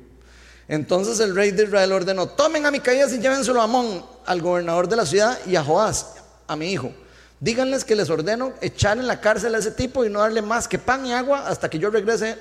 Entonces 0.68 1.20
el 1.20 1.36
rey 1.36 1.52
de 1.52 1.64
Israel 1.64 1.94
ordenó, 1.94 2.28
tomen 2.28 2.66
a 2.66 2.72
Micaías 2.72 3.14
y 3.14 3.20
llévenselo 3.20 3.62
a 3.62 3.66
Amón, 3.66 4.06
al 4.26 4.42
gobernador 4.42 4.90
de 4.90 4.98
la 4.98 5.06
ciudad, 5.06 5.40
y 5.46 5.56
a 5.56 5.64
Joás, 5.64 6.16
a 6.46 6.56
mi 6.56 6.72
hijo. 6.72 6.92
Díganles 7.40 7.86
que 7.86 7.96
les 7.96 8.10
ordeno 8.10 8.54
echar 8.62 8.98
en 8.98 9.08
la 9.08 9.22
cárcel 9.22 9.56
a 9.56 9.60
ese 9.60 9.72
tipo 9.72 10.04
y 10.04 10.10
no 10.10 10.20
darle 10.20 10.42
más 10.42 10.68
que 10.68 10.80
pan 10.80 11.06
y 11.06 11.14
agua 11.14 11.48
hasta 11.48 11.70
que 11.70 11.80
yo 11.80 11.90
regrese 11.90 12.38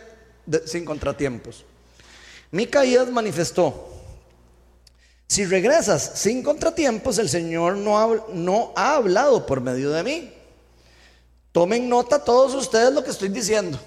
sin 0.65 0.85
contratiempos. 0.85 1.65
Micaías 2.51 3.09
manifestó, 3.09 3.97
si 5.29 5.45
regresas 5.45 6.13
sin 6.15 6.43
contratiempos, 6.43 7.19
el 7.19 7.29
Señor 7.29 7.77
no 7.77 8.73
ha, 8.77 8.95
hablado 8.95 9.45
por 9.45 9.61
medio 9.61 9.91
de 9.91 10.03
mí. 10.03 10.33
Tomen 11.51 11.89
nota 11.89 12.23
todos 12.23 12.55
ustedes 12.55 12.93
lo 12.93 13.03
que 13.03 13.11
estoy 13.11 13.29
diciendo. 13.29 13.79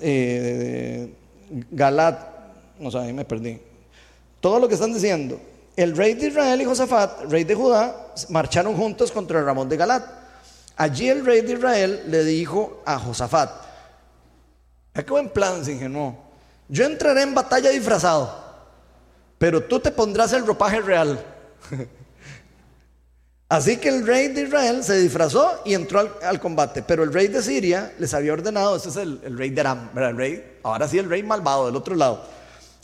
Eh, 0.00 1.14
Galat, 1.70 2.37
no 2.78 2.90
sé, 2.90 2.98
ahí 2.98 3.12
me 3.12 3.24
perdí. 3.24 3.60
Todo 4.40 4.58
lo 4.58 4.68
que 4.68 4.74
están 4.74 4.92
diciendo. 4.92 5.40
El 5.76 5.96
rey 5.96 6.14
de 6.14 6.28
Israel 6.28 6.60
y 6.60 6.64
Josafat, 6.64 7.24
rey 7.30 7.44
de 7.44 7.54
Judá, 7.54 8.12
marcharon 8.30 8.76
juntos 8.76 9.12
contra 9.12 9.42
Ramón 9.42 9.68
de 9.68 9.76
Galat. 9.76 10.04
Allí 10.76 11.08
el 11.08 11.24
rey 11.24 11.40
de 11.40 11.54
Israel 11.54 12.02
le 12.06 12.24
dijo 12.24 12.82
a 12.84 12.98
Josafat, 12.98 13.50
¿qué 14.92 15.02
buen 15.02 15.28
plan 15.28 15.64
se 15.64 15.72
ingenuó? 15.72 16.16
Yo 16.68 16.84
entraré 16.84 17.22
en 17.22 17.34
batalla 17.34 17.70
disfrazado, 17.70 18.32
pero 19.38 19.62
tú 19.64 19.80
te 19.80 19.90
pondrás 19.90 20.32
el 20.32 20.46
ropaje 20.46 20.80
real. 20.80 21.24
Así 23.48 23.78
que 23.78 23.88
el 23.88 24.06
rey 24.06 24.28
de 24.28 24.42
Israel 24.42 24.84
se 24.84 24.98
disfrazó 24.98 25.62
y 25.64 25.72
entró 25.72 26.18
al, 26.22 26.38
combate, 26.38 26.82
pero 26.82 27.02
el 27.02 27.12
rey 27.12 27.28
de 27.28 27.42
Siria 27.42 27.94
les 27.98 28.12
había 28.12 28.34
ordenado, 28.34 28.76
este 28.76 28.90
es 28.90 28.96
el, 28.96 29.38
rey 29.38 29.48
de 29.48 29.60
Aram, 29.62 29.88
el 29.96 30.16
rey, 30.16 30.58
ahora 30.62 30.86
sí 30.86 30.98
el 30.98 31.08
rey 31.08 31.22
malvado 31.22 31.64
del 31.64 31.76
otro 31.76 31.94
lado, 31.94 32.26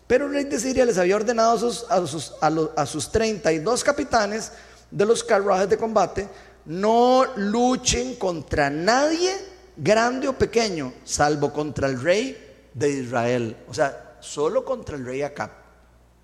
pero 0.07 0.27
el 0.27 0.33
rey 0.33 0.45
de 0.45 0.61
Siria 0.61 0.85
les 0.85 0.99
había 0.99 1.17
ordenado 1.17 1.53
a 1.53 1.59
sus, 1.59 1.87
a 1.90 2.07
sus, 2.07 2.33
a 2.77 2.87
sus 2.87 3.11
32 3.11 3.83
capitanes 3.83 4.53
de 4.90 5.07
los 5.07 5.25
carruajes 5.25 5.69
de 5.69 5.79
combate, 5.79 6.29
no 6.67 7.25
luchen 7.37 8.17
contra 8.17 8.71
nadie, 8.71 9.35
grande 9.77 10.29
o 10.29 10.38
pequeño, 10.38 10.93
salvo 11.05 11.53
contra 11.53 11.88
el 11.88 12.01
rey 12.01 12.69
de 12.73 12.90
Israel. 12.90 13.57
O 13.69 13.75
sea, 13.75 14.19
solo 14.21 14.64
contra 14.64 14.97
el 14.97 15.05
rey 15.05 15.23
Acab. 15.23 15.51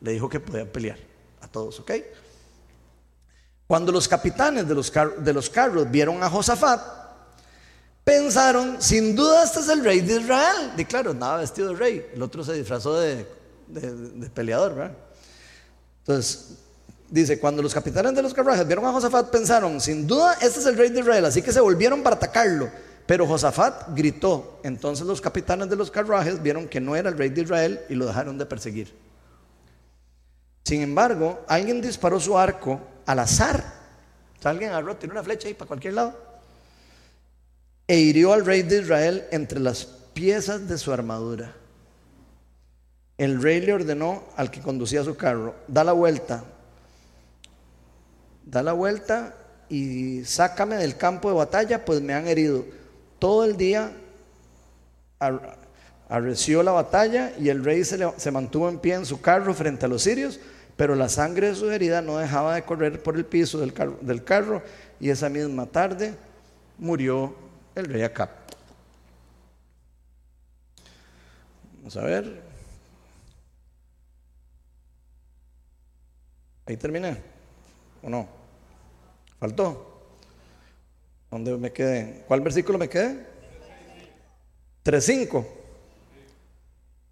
Le 0.01 0.13
dijo 0.13 0.29
que 0.29 0.41
podía 0.41 0.71
pelear 0.71 0.99
a 1.41 1.49
todos, 1.49 1.81
¿ok? 1.81 1.93
Cuando 3.67 3.93
los 3.93 4.09
capitanes 4.09 4.67
de 4.67 4.75
los, 4.75 4.93
de 4.93 5.51
carros 5.53 5.91
vieron 5.91 6.23
a 6.23 6.31
Josafat, 6.31 6.81
pensaron, 8.03 8.81
sin 8.81 9.15
duda 9.15 9.45
este 9.45 9.61
es 9.61 9.69
el 9.69 9.85
rey 9.85 10.01
de 10.01 10.21
Israel. 10.21 10.73
Y 10.77 10.85
claro, 10.85 11.15
nada 11.15 11.37
vestido 11.39 11.69
de 11.69 11.77
rey, 11.77 12.07
el 12.15 12.23
otro 12.23 12.43
se 12.43 12.55
disfrazó 12.55 12.99
de, 12.99 13.27
de 13.73 14.31
peleador. 14.31 14.93
Entonces, 16.01 16.59
dice, 17.11 17.39
cuando 17.39 17.63
los 17.63 17.75
capitanes 17.75 18.15
de 18.15 18.23
los 18.23 18.33
carruajes 18.35 18.67
vieron 18.67 18.85
a 18.87 18.93
Josafat, 18.93 19.31
pensaron, 19.31 19.81
sin 19.81 20.07
duda 20.07 20.35
este 20.41 20.61
es 20.61 20.67
el 20.67 20.77
rey 20.77 20.91
de 20.91 21.01
Israel, 21.01 21.25
así 21.25 21.43
que 21.43 21.53
se 21.53 21.61
volvieron 21.61 22.03
para 22.03 22.17
atacarlo. 22.17 22.71
Pero 23.07 23.27
Josafat 23.27 23.89
gritó. 23.95 24.61
Entonces 24.63 25.05
los 25.05 25.21
capitanes 25.21 25.69
de 25.69 25.75
los 25.75 25.91
carruajes 25.91 26.41
vieron 26.41 26.69
que 26.69 26.81
no 26.81 26.95
era 26.95 27.09
el 27.09 27.19
rey 27.19 27.29
de 27.31 27.43
Israel 27.43 27.81
y 27.89 27.97
lo 27.97 28.07
dejaron 28.07 28.39
de 28.39 28.47
perseguir. 28.47 28.95
Sin 30.65 30.83
embargo, 30.83 31.45
alguien 31.49 31.81
disparó 31.81 32.21
su 32.21 32.39
arco 32.39 32.81
al 33.07 33.19
azar. 33.19 33.81
Alguien 34.45 34.71
agarró, 34.71 34.97
tiene 34.97 35.13
una 35.13 35.25
flecha 35.25 35.49
ahí 35.49 35.55
para 35.55 35.67
cualquier 35.67 35.95
lado. 35.95 36.17
E 37.89 37.99
hirió 37.99 38.33
al 38.33 38.47
rey 38.47 38.63
de 38.63 38.81
Israel 38.81 39.27
entre 39.33 39.59
las 39.59 39.85
piezas 39.85 40.69
de 40.69 40.79
su 40.79 40.93
armadura. 40.93 41.53
El 43.21 43.43
rey 43.43 43.61
le 43.61 43.75
ordenó 43.75 44.25
al 44.35 44.51
que 44.51 44.63
conducía 44.63 45.05
su 45.05 45.15
carro, 45.15 45.55
da 45.69 45.85
la 45.85 45.93
vuelta, 45.93 46.43
da 48.47 48.63
la 48.63 48.73
vuelta 48.73 49.35
y 49.69 50.25
sácame 50.25 50.77
del 50.77 50.97
campo 50.97 51.29
de 51.29 51.37
batalla, 51.37 51.85
pues 51.85 52.01
me 52.01 52.15
han 52.15 52.27
herido. 52.27 52.65
Todo 53.19 53.45
el 53.45 53.59
día 53.59 53.93
arreció 56.09 56.63
la 56.63 56.73
batalla 56.73 57.35
y 57.39 57.51
el 57.51 57.63
rey 57.63 57.85
se, 57.85 58.31
mantuvo 58.31 58.71
en 58.71 58.79
pie 58.79 58.95
en 58.95 59.05
su 59.05 59.21
carro 59.21 59.53
frente 59.53 59.85
a 59.85 59.91
los 59.91 60.01
sirios, 60.01 60.41
pero 60.79 60.95
la 60.95 61.11
sangre 61.11 61.49
de 61.49 61.57
su 61.57 61.71
herida 61.71 62.01
no 62.01 62.17
dejaba 62.17 62.55
de 62.55 62.63
correr 62.63 63.03
por 63.03 63.17
el 63.17 63.27
piso 63.27 63.59
del 63.61 63.75
carro, 63.75 63.99
del 64.01 64.25
carro 64.25 64.63
y 64.99 65.11
esa 65.11 65.29
misma 65.29 65.67
tarde 65.67 66.15
murió 66.79 67.35
el 67.75 67.85
rey 67.85 68.01
Acab. 68.01 68.31
Vamos 71.81 71.99
a 71.99 72.01
ver. 72.01 72.50
Ahí 76.71 76.77
terminé. 76.77 77.21
¿O 78.01 78.09
no? 78.09 78.29
¿Faltó? 79.41 80.03
¿Dónde 81.29 81.57
me 81.57 81.73
quedé? 81.73 82.23
¿Cuál 82.29 82.43
versículo 82.43 82.79
me 82.79 82.89
quedé? 82.89 83.27
3.5. 84.85 85.45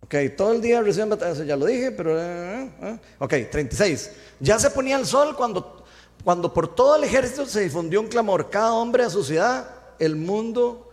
Ok, 0.03 0.15
todo 0.37 0.53
el 0.53 0.63
día 0.63 0.81
recién 0.81 1.09
batalla, 1.09 1.43
ya 1.43 1.57
lo 1.57 1.67
dije, 1.67 1.91
pero... 1.91 2.17
Eh, 2.21 2.71
eh, 2.83 2.99
ok, 3.19 3.35
36. 3.51 4.13
Ya 4.39 4.61
se 4.61 4.71
ponía 4.71 4.97
el 4.97 5.05
sol 5.05 5.35
cuando, 5.37 5.85
cuando 6.23 6.55
por 6.55 6.73
todo 6.77 6.95
el 6.95 7.03
ejército 7.03 7.45
se 7.45 7.63
difundió 7.63 8.01
un 8.01 8.07
clamor, 8.07 8.51
cada 8.51 8.75
hombre 8.75 9.03
a 9.03 9.11
su 9.11 9.25
ciudad, 9.25 9.69
el 9.99 10.15
mundo, 10.15 10.88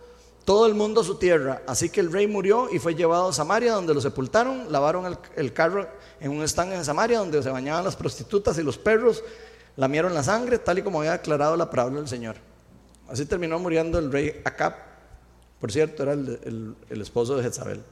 todo 0.46 0.66
el 0.68 0.74
mundo 0.74 1.00
a 1.00 1.04
su 1.04 1.16
tierra. 1.16 1.62
Así 1.66 1.90
que 1.90 2.00
el 2.00 2.12
rey 2.12 2.28
murió 2.28 2.68
y 2.72 2.78
fue 2.78 2.94
llevado 2.94 3.28
a 3.28 3.32
Samaria, 3.32 3.72
donde 3.72 3.92
lo 3.92 4.00
sepultaron, 4.00 4.72
lavaron 4.72 5.18
el, 5.34 5.52
carro 5.52 5.88
en 6.20 6.30
un 6.30 6.42
estanque 6.44 6.76
en 6.76 6.84
Samaria, 6.84 7.18
donde 7.18 7.42
se 7.42 7.50
bañaban 7.50 7.84
las 7.84 7.96
prostitutas 7.96 8.56
y 8.56 8.62
los 8.62 8.78
perros, 8.78 9.24
lamieron 9.74 10.14
la 10.14 10.22
sangre, 10.22 10.58
tal 10.58 10.78
y 10.78 10.82
como 10.82 11.00
había 11.00 11.12
declarado 11.12 11.56
la 11.56 11.68
palabra 11.68 11.96
del 11.96 12.08
Señor. 12.08 12.36
Así 13.08 13.26
terminó 13.26 13.58
muriendo 13.58 13.98
el 13.98 14.10
rey 14.10 14.40
Acab. 14.44 14.74
Por 15.60 15.72
cierto, 15.72 16.04
era 16.04 16.12
el, 16.12 16.76
esposo 16.90 17.36
de 17.36 17.42
Jezabel. 17.42 17.82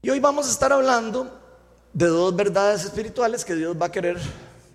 Y 0.00 0.08
hoy 0.08 0.18
vamos 0.18 0.48
a 0.48 0.50
estar 0.50 0.72
hablando 0.72 1.30
de 1.92 2.06
dos 2.06 2.34
verdades 2.34 2.84
espirituales 2.86 3.44
que 3.44 3.54
Dios 3.54 3.76
va 3.80 3.86
a 3.86 3.92
querer, 3.92 4.16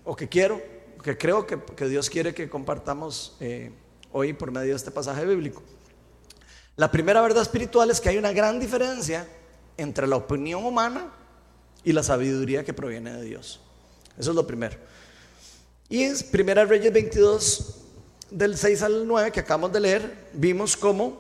o 0.06 0.16
que 0.16 0.30
quiero, 0.30 0.62
que 1.04 1.18
creo 1.18 1.48
que, 1.48 1.90
Dios 1.90 2.12
quiere 2.12 2.36
que 2.36 2.48
compartamos 2.48 3.36
eh, 3.40 3.72
hoy 4.12 4.34
por 4.34 4.52
medio 4.52 4.70
de 4.70 4.76
este 4.76 4.92
pasaje 4.92 5.26
bíblico. 5.26 5.64
La 6.78 6.92
primera 6.92 7.22
verdad 7.22 7.42
espiritual 7.42 7.90
es 7.90 8.00
que 8.00 8.10
hay 8.10 8.18
una 8.18 8.32
gran 8.32 8.60
diferencia 8.60 9.28
entre 9.78 10.06
la 10.06 10.16
opinión 10.16 10.64
humana 10.64 11.12
y 11.84 11.92
la 11.92 12.04
sabiduría 12.04 12.64
que 12.64 12.72
proviene 12.72 13.14
de 13.14 13.24
Dios. 13.24 13.60
Eso 14.16 14.30
es 14.30 14.36
lo 14.36 14.46
primero. 14.46 14.78
Y 15.90 16.04
en 16.04 16.16
Primera 16.30 16.66
Reyes 16.66 16.94
22, 16.94 17.76
del 18.30 18.56
6 18.56 18.84
al 18.84 19.08
9 19.08 19.32
que 19.32 19.40
acabamos 19.40 19.74
de 19.74 19.80
leer, 19.80 20.28
vimos 20.34 20.78
cómo 20.78 21.18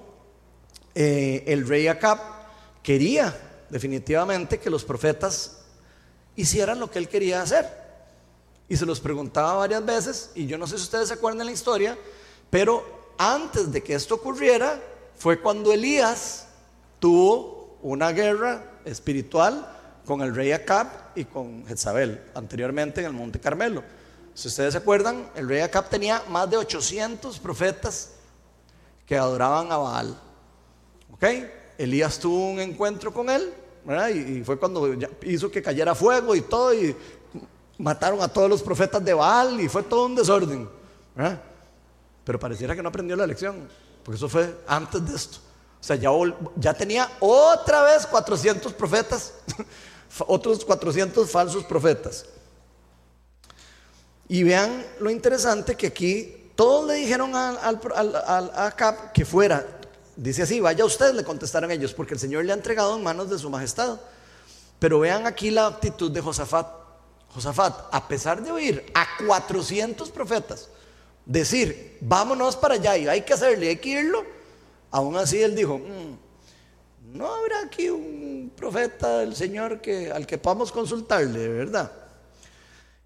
eh, 0.93 1.43
el 1.47 1.67
rey 1.67 1.87
Acab 1.87 2.19
quería 2.83 3.35
definitivamente 3.69 4.59
que 4.59 4.69
los 4.69 4.85
profetas 4.85 5.63
hicieran 6.35 6.79
lo 6.79 6.91
que 6.91 6.99
él 6.99 7.09
quería 7.09 7.41
hacer. 7.41 7.65
Y 8.69 8.77
se 8.77 8.85
los 8.85 8.99
preguntaba 8.99 9.55
varias 9.55 9.83
veces, 9.83 10.31
y 10.35 10.45
yo 10.45 10.59
no 10.59 10.67
sé 10.67 10.77
si 10.77 10.83
ustedes 10.83 11.07
se 11.07 11.15
acuerdan 11.15 11.47
la 11.47 11.51
historia, 11.51 11.97
pero 12.51 13.13
antes 13.17 13.71
de 13.71 13.81
que 13.81 13.95
esto 13.95 14.15
ocurriera, 14.15 14.79
fue 15.17 15.39
cuando 15.41 15.73
Elías 15.73 16.47
tuvo 16.99 17.77
una 17.81 18.11
guerra 18.11 18.63
espiritual 18.85 19.67
con 20.05 20.21
el 20.21 20.33
rey 20.33 20.51
Acab 20.51 20.87
y 21.15 21.25
con 21.25 21.65
Jezabel, 21.67 22.23
anteriormente 22.33 23.01
en 23.01 23.07
el 23.07 23.13
Monte 23.13 23.39
Carmelo. 23.39 23.83
Si 24.33 24.47
ustedes 24.47 24.73
se 24.73 24.77
acuerdan, 24.77 25.29
el 25.35 25.49
rey 25.49 25.61
Acab 25.61 25.89
tenía 25.89 26.23
más 26.29 26.49
de 26.49 26.57
800 26.57 27.39
profetas 27.39 28.11
que 29.05 29.17
adoraban 29.17 29.71
a 29.71 29.77
Baal. 29.77 30.21
¿Ok? 31.11 31.23
Elías 31.77 32.19
tuvo 32.19 32.51
un 32.51 32.59
encuentro 32.59 33.13
con 33.13 33.29
él. 33.29 33.53
Y, 34.13 34.43
fue 34.43 34.59
cuando 34.59 34.95
hizo 35.23 35.49
que 35.49 35.61
cayera 35.61 35.95
fuego 35.95 36.35
y 36.35 36.41
todo, 36.41 36.73
y 36.73 36.93
mataron 37.77 38.21
a 38.21 38.27
todos 38.27 38.49
los 38.49 38.61
profetas 38.61 39.03
de 39.03 39.13
Baal, 39.13 39.59
y 39.61 39.69
fue 39.69 39.83
todo 39.83 40.05
un 40.05 40.15
desorden. 40.15 40.69
Pero 42.23 42.39
pareciera 42.39 42.75
que 42.75 42.83
no 42.83 42.89
aprendió 42.89 43.15
la 43.15 43.25
lección, 43.25 43.67
porque 44.07 44.15
eso 44.15 44.29
fue 44.29 44.57
antes 44.67 45.05
de 45.05 45.13
esto. 45.13 45.39
O 45.81 45.83
sea, 45.83 45.97
ya, 45.97 46.09
ya 46.55 46.73
tenía 46.73 47.11
otra 47.19 47.83
vez 47.83 48.07
400 48.07 48.71
profetas, 48.71 49.33
otros 50.27 50.63
400 50.63 51.29
falsos 51.29 51.65
profetas. 51.65 52.23
Y 54.29 54.43
vean 54.43 54.85
lo 55.01 55.09
interesante 55.09 55.75
que 55.75 55.87
aquí 55.87 56.51
todos 56.55 56.87
le 56.87 56.93
dijeron 56.93 57.35
al, 57.35 57.59
al, 57.93 58.51
Acab 58.55 59.11
que 59.11 59.25
fuera. 59.25 59.67
Dice 60.15 60.43
así, 60.43 60.61
vaya 60.61 60.85
usted, 60.85 61.13
le 61.13 61.25
contestaron 61.25 61.69
ellos, 61.69 61.93
porque 61.93 62.13
el 62.13 62.19
Señor 62.21 62.45
le 62.45 62.53
ha 62.53 62.55
entregado 62.55 62.95
en 62.95 63.03
manos 63.03 63.29
de 63.29 63.37
su 63.37 63.49
majestad. 63.49 63.99
Pero 64.79 65.01
vean 65.01 65.27
aquí 65.27 65.51
la 65.51 65.67
actitud 65.67 66.09
de 66.11 66.21
Josafat. 66.21 66.65
Josafat, 67.33 67.89
a 67.91 68.07
pesar 68.07 68.41
de 68.41 68.51
oír 68.51 68.85
a 68.93 69.05
400 69.25 70.09
profetas 70.11 70.69
decir, 71.27 71.97
vámonos 72.01 72.55
para 72.55 72.75
allá 72.75 72.97
y 72.97 73.07
hay 73.07 73.21
que 73.21 73.33
hacerle, 73.33 73.69
hay 73.69 73.77
que 73.77 73.89
irlo, 73.89 74.23
aún 74.89 75.17
así 75.17 75.41
él 75.41 75.55
dijo, 75.55 75.77
mm, 75.77 77.17
no 77.17 77.33
habrá 77.33 77.61
aquí 77.61 77.89
un 77.89 78.51
profeta 78.55 79.19
del 79.19 79.35
Señor 79.35 79.81
que, 79.81 80.11
al 80.11 80.25
que 80.25 80.37
podamos 80.37 80.71
consultarle, 80.71 81.47
¿verdad? 81.49 81.91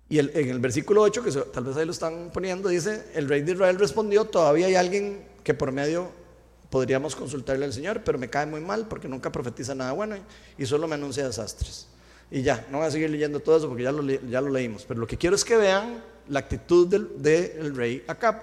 Y 0.07 0.19
en 0.19 0.49
el 0.49 0.59
versículo 0.59 1.01
8, 1.03 1.23
que 1.23 1.31
tal 1.31 1.63
vez 1.63 1.77
ahí 1.77 1.85
lo 1.85 1.93
están 1.93 2.31
poniendo, 2.33 2.69
dice, 2.69 3.05
el 3.15 3.29
rey 3.29 3.41
de 3.41 3.53
Israel 3.53 3.79
respondió, 3.79 4.25
todavía 4.25 4.67
hay 4.67 4.75
alguien 4.75 5.25
que 5.43 5.53
por 5.53 5.71
medio 5.71 6.09
podríamos 6.69 7.15
consultarle 7.15 7.65
al 7.65 7.73
Señor, 7.73 8.01
pero 8.03 8.19
me 8.19 8.29
cae 8.29 8.45
muy 8.45 8.59
mal 8.59 8.87
porque 8.87 9.07
nunca 9.07 9.31
profetiza 9.31 9.73
nada 9.73 9.93
bueno 9.93 10.17
y 10.57 10.65
solo 10.65 10.87
me 10.87 10.95
anuncia 10.95 11.25
desastres. 11.25 11.87
Y 12.29 12.41
ya, 12.41 12.65
no 12.69 12.79
voy 12.79 12.87
a 12.87 12.91
seguir 12.91 13.09
leyendo 13.09 13.39
todo 13.39 13.57
eso 13.57 13.67
porque 13.67 13.83
ya 13.83 13.91
lo, 13.91 14.03
ya 14.03 14.41
lo 14.41 14.49
leímos, 14.49 14.83
pero 14.85 14.99
lo 14.99 15.07
que 15.07 15.17
quiero 15.17 15.35
es 15.35 15.45
que 15.45 15.55
vean 15.55 16.03
la 16.27 16.39
actitud 16.39 16.87
del, 16.87 17.21
del 17.21 17.75
rey 17.75 18.03
Acab. 18.07 18.41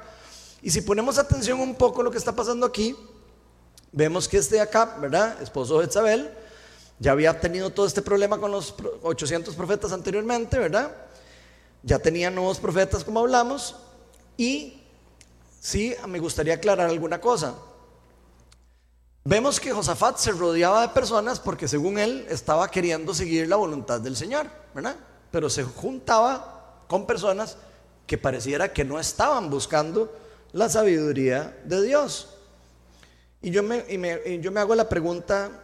Y 0.62 0.70
si 0.70 0.80
ponemos 0.80 1.18
atención 1.18 1.60
un 1.60 1.74
poco 1.74 2.00
a 2.00 2.04
lo 2.04 2.10
que 2.10 2.18
está 2.18 2.34
pasando 2.34 2.66
aquí, 2.66 2.96
vemos 3.92 4.28
que 4.28 4.38
este 4.38 4.60
Acab, 4.60 5.00
¿verdad? 5.00 5.40
Esposo 5.42 5.78
de 5.80 5.86
Isabel, 5.86 6.30
ya 6.98 7.12
había 7.12 7.38
tenido 7.40 7.70
todo 7.70 7.86
este 7.86 8.02
problema 8.02 8.38
con 8.38 8.50
los 8.50 8.74
800 9.02 9.54
profetas 9.54 9.92
anteriormente, 9.92 10.58
¿verdad? 10.58 10.90
Ya 11.82 11.98
tenía 11.98 12.30
nuevos 12.30 12.58
profetas, 12.58 13.04
como 13.04 13.20
hablamos, 13.20 13.76
y 14.36 14.82
sí, 15.60 15.94
me 16.06 16.18
gustaría 16.18 16.54
aclarar 16.54 16.88
alguna 16.88 17.20
cosa. 17.20 17.54
Vemos 19.24 19.60
que 19.60 19.72
Josafat 19.72 20.16
se 20.16 20.32
rodeaba 20.32 20.82
de 20.82 20.88
personas 20.88 21.38
porque 21.38 21.68
según 21.68 21.98
él 21.98 22.26
estaba 22.30 22.70
queriendo 22.70 23.12
seguir 23.14 23.46
la 23.46 23.56
voluntad 23.56 24.00
del 24.00 24.16
Señor, 24.16 24.46
¿verdad? 24.74 24.96
Pero 25.30 25.50
se 25.50 25.64
juntaba 25.64 26.84
con 26.88 27.06
personas 27.06 27.58
que 28.08 28.16
pareciera 28.16 28.72
que 28.72 28.86
no 28.86 28.98
estaban 28.98 29.50
buscando 29.50 30.10
la 30.52 30.70
sabiduría 30.70 31.60
de 31.64 31.82
Dios. 31.82 32.34
Y 33.42 33.50
yo 33.50 33.62
me, 33.62 33.84
y 33.86 34.40
yo 34.40 34.50
me 34.50 34.60
hago 34.60 34.74
la 34.74 34.88
pregunta, 34.88 35.62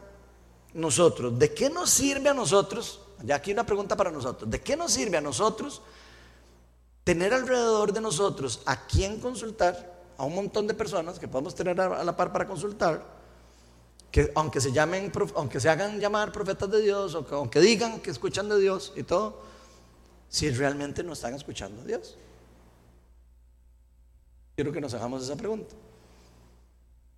nosotros, 0.75 1.39
¿de 1.39 1.55
qué 1.55 1.71
nos 1.71 1.89
sirve 1.89 2.29
a 2.29 2.35
nosotros? 2.35 3.01
Ya 3.23 3.37
aquí 3.37 3.51
una 3.51 3.65
pregunta 3.65 3.97
para 3.97 4.11
nosotros, 4.11 4.51
¿de 4.51 4.61
qué 4.61 4.77
nos 4.77 4.93
sirve 4.93 5.17
a 5.17 5.23
nosotros 5.23 5.81
tener 7.03 7.33
alrededor 7.33 7.95
de 7.95 8.03
nosotros 8.03 8.61
a 8.67 8.87
quién 8.87 9.21
consultar, 9.21 9.95
a 10.19 10.25
un 10.25 10.35
montón 10.35 10.67
de 10.67 10.75
personas 10.75 11.19
que 11.19 11.27
podemos 11.27 11.55
tener 11.55 11.81
a 11.81 12.05
la 12.05 12.15
par 12.15 12.31
para 12.31 12.47
consultar, 12.47 13.03
que 14.11 14.31
aunque 14.35 14.61
se 14.61 14.71
llamen, 14.71 15.11
aunque 15.35 15.61
se 15.61 15.71
hagan 15.71 15.99
llamar 15.99 16.31
profetas 16.31 16.71
de 16.71 16.83
Dios, 16.83 17.15
o 17.15 17.27
aunque 17.33 17.61
digan 17.61 18.01
que 18.01 18.11
escuchan 18.11 18.51
de 18.51 18.61
Dios 18.61 18.93
y 18.97 19.03
todo, 19.03 19.41
si 20.29 20.51
realmente 20.51 21.03
no 21.03 21.15
están 21.15 21.33
escuchando 21.33 21.81
a 21.81 21.85
Dios. 21.87 22.19
Quiero 24.55 24.73
que 24.73 24.81
nos 24.81 24.95
hagamos 24.95 25.23
esa 25.23 25.37
pregunta. 25.37 25.75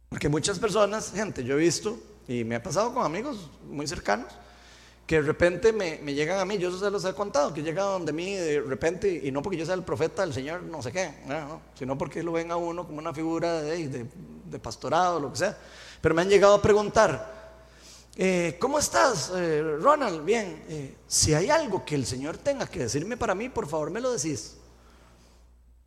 Porque 0.08 0.28
muchas 0.28 0.58
personas, 0.58 1.12
gente, 1.12 1.44
yo 1.44 1.54
he 1.54 1.58
visto, 1.58 1.98
y 2.28 2.44
me 2.44 2.56
ha 2.56 2.62
pasado 2.62 2.94
con 2.94 3.04
amigos 3.04 3.50
muy 3.68 3.86
cercanos, 3.86 4.32
que 5.06 5.16
de 5.16 5.22
repente 5.22 5.72
me, 5.72 5.98
llegan 6.14 6.40
a 6.40 6.44
mí, 6.44 6.58
yo 6.58 6.76
se 6.76 6.90
los 6.90 7.04
he 7.04 7.14
contado, 7.14 7.54
que 7.54 7.62
llegan 7.62 7.84
donde 7.86 8.12
mí 8.12 8.34
de 8.34 8.60
repente, 8.60 9.20
y 9.22 9.30
no 9.30 9.42
porque 9.42 9.56
yo 9.56 9.64
sea 9.64 9.74
el 9.74 9.84
profeta 9.84 10.22
del 10.22 10.32
Señor, 10.32 10.62
no 10.62 10.82
sé 10.82 10.90
qué, 10.90 11.12
sino 11.78 11.96
porque 11.96 12.22
lo 12.22 12.32
ven 12.32 12.50
a 12.50 12.56
uno 12.56 12.86
como 12.86 12.98
una 12.98 13.14
figura 13.14 13.62
de, 13.62 13.88
de, 13.88 14.06
de 14.44 14.58
pastorado, 14.58 15.20
lo 15.20 15.30
que 15.30 15.38
sea. 15.38 15.56
Pero 16.00 16.14
me 16.14 16.22
han 16.22 16.28
llegado 16.28 16.54
a 16.54 16.62
preguntar, 16.62 17.36
eh, 18.18 18.56
¿cómo 18.58 18.78
estás, 18.78 19.30
eh, 19.36 19.76
Ronald? 19.78 20.24
Bien, 20.24 20.64
eh, 20.68 20.96
si 21.06 21.34
hay 21.34 21.50
algo 21.50 21.84
que 21.84 21.94
el 21.94 22.06
Señor 22.06 22.38
tenga 22.38 22.66
que 22.66 22.80
decirme 22.80 23.18
para 23.18 23.34
mí, 23.34 23.50
por 23.50 23.68
favor 23.68 23.90
me 23.90 24.00
lo 24.00 24.10
decís. 24.10 24.56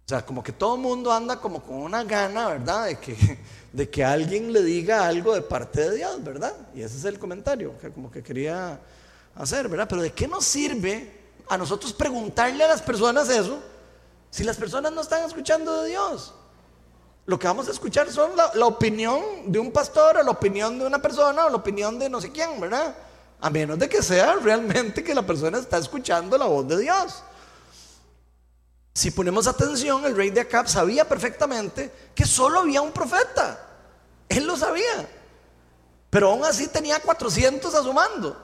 O 0.10 0.16
sea, 0.18 0.26
como 0.26 0.42
que 0.42 0.52
todo 0.52 0.74
el 0.74 0.82
mundo 0.82 1.14
anda 1.14 1.40
como 1.40 1.62
con 1.62 1.76
una 1.76 2.04
gana, 2.04 2.48
¿verdad? 2.48 2.88
De 2.88 2.98
que, 2.98 3.16
de 3.72 3.90
que 3.92 4.04
alguien 4.04 4.52
le 4.52 4.64
diga 4.64 5.06
algo 5.06 5.36
de 5.36 5.44
parte 5.44 5.88
de 5.88 5.98
Dios, 5.98 6.24
¿verdad? 6.24 6.52
Y 6.74 6.82
ese 6.82 6.98
es 6.98 7.06
el 7.06 7.20
comentario 7.20 7.78
que 7.78 7.92
como 7.92 8.10
que 8.10 8.24
quería 8.24 8.80
hacer, 9.36 9.70
¿verdad? 9.70 9.86
Pero 9.88 10.02
¿de 10.02 10.12
qué 10.12 10.28
nos 10.28 10.46
sirve 10.46 11.14
a 11.48 11.60
nosotros 11.60 11.94
preguntarle 11.94 12.64
a 12.64 12.70
las 12.70 12.82
personas 12.82 13.30
eso 13.30 13.60
si 14.32 14.44
las 14.44 14.58
personas 14.58 14.92
no 14.94 15.02
están 15.02 15.24
escuchando 15.26 15.84
de 15.84 15.90
Dios? 15.90 16.34
Lo 17.28 17.38
que 17.38 17.46
vamos 17.46 17.68
a 17.68 17.72
escuchar 17.72 18.10
son 18.12 18.32
la, 18.36 18.66
opinión 18.66 19.22
de 19.46 19.60
un 19.60 19.72
pastor, 19.72 20.18
o 20.18 20.24
la 20.24 20.32
opinión 20.32 20.80
de 20.80 20.88
una 20.88 21.00
persona, 21.00 21.46
o 21.46 21.50
la 21.52 21.58
opinión 21.58 22.00
de 22.00 22.10
no 22.10 22.20
sé 22.20 22.32
quién, 22.32 22.60
¿verdad? 22.60 22.96
A 23.40 23.52
menos 23.52 23.78
de 23.78 23.88
que 23.88 24.02
sea 24.02 24.38
realmente 24.38 25.04
que 25.04 25.14
la 25.14 25.22
persona 25.22 25.60
está 25.60 25.78
escuchando 25.78 26.36
la 26.36 26.46
voz 26.46 26.68
de 26.68 26.80
Dios. 26.80 27.22
Si 29.00 29.12
ponemos 29.12 29.48
atención, 29.48 30.04
el 30.04 30.14
rey 30.14 30.30
de 30.30 30.42
Acab 30.42 30.68
sabía 30.68 31.08
perfectamente 31.08 31.90
que 32.14 32.26
solo 32.26 32.60
había 32.60 32.82
un 32.82 32.92
profeta. 32.92 33.58
Él 34.28 34.46
lo 34.46 34.58
sabía. 34.58 35.10
Pero 36.10 36.32
aún 36.32 36.44
así 36.44 36.68
tenía 36.68 37.00
400 37.00 37.74
a 37.74 37.82
su 37.82 37.94
mando. 37.94 38.36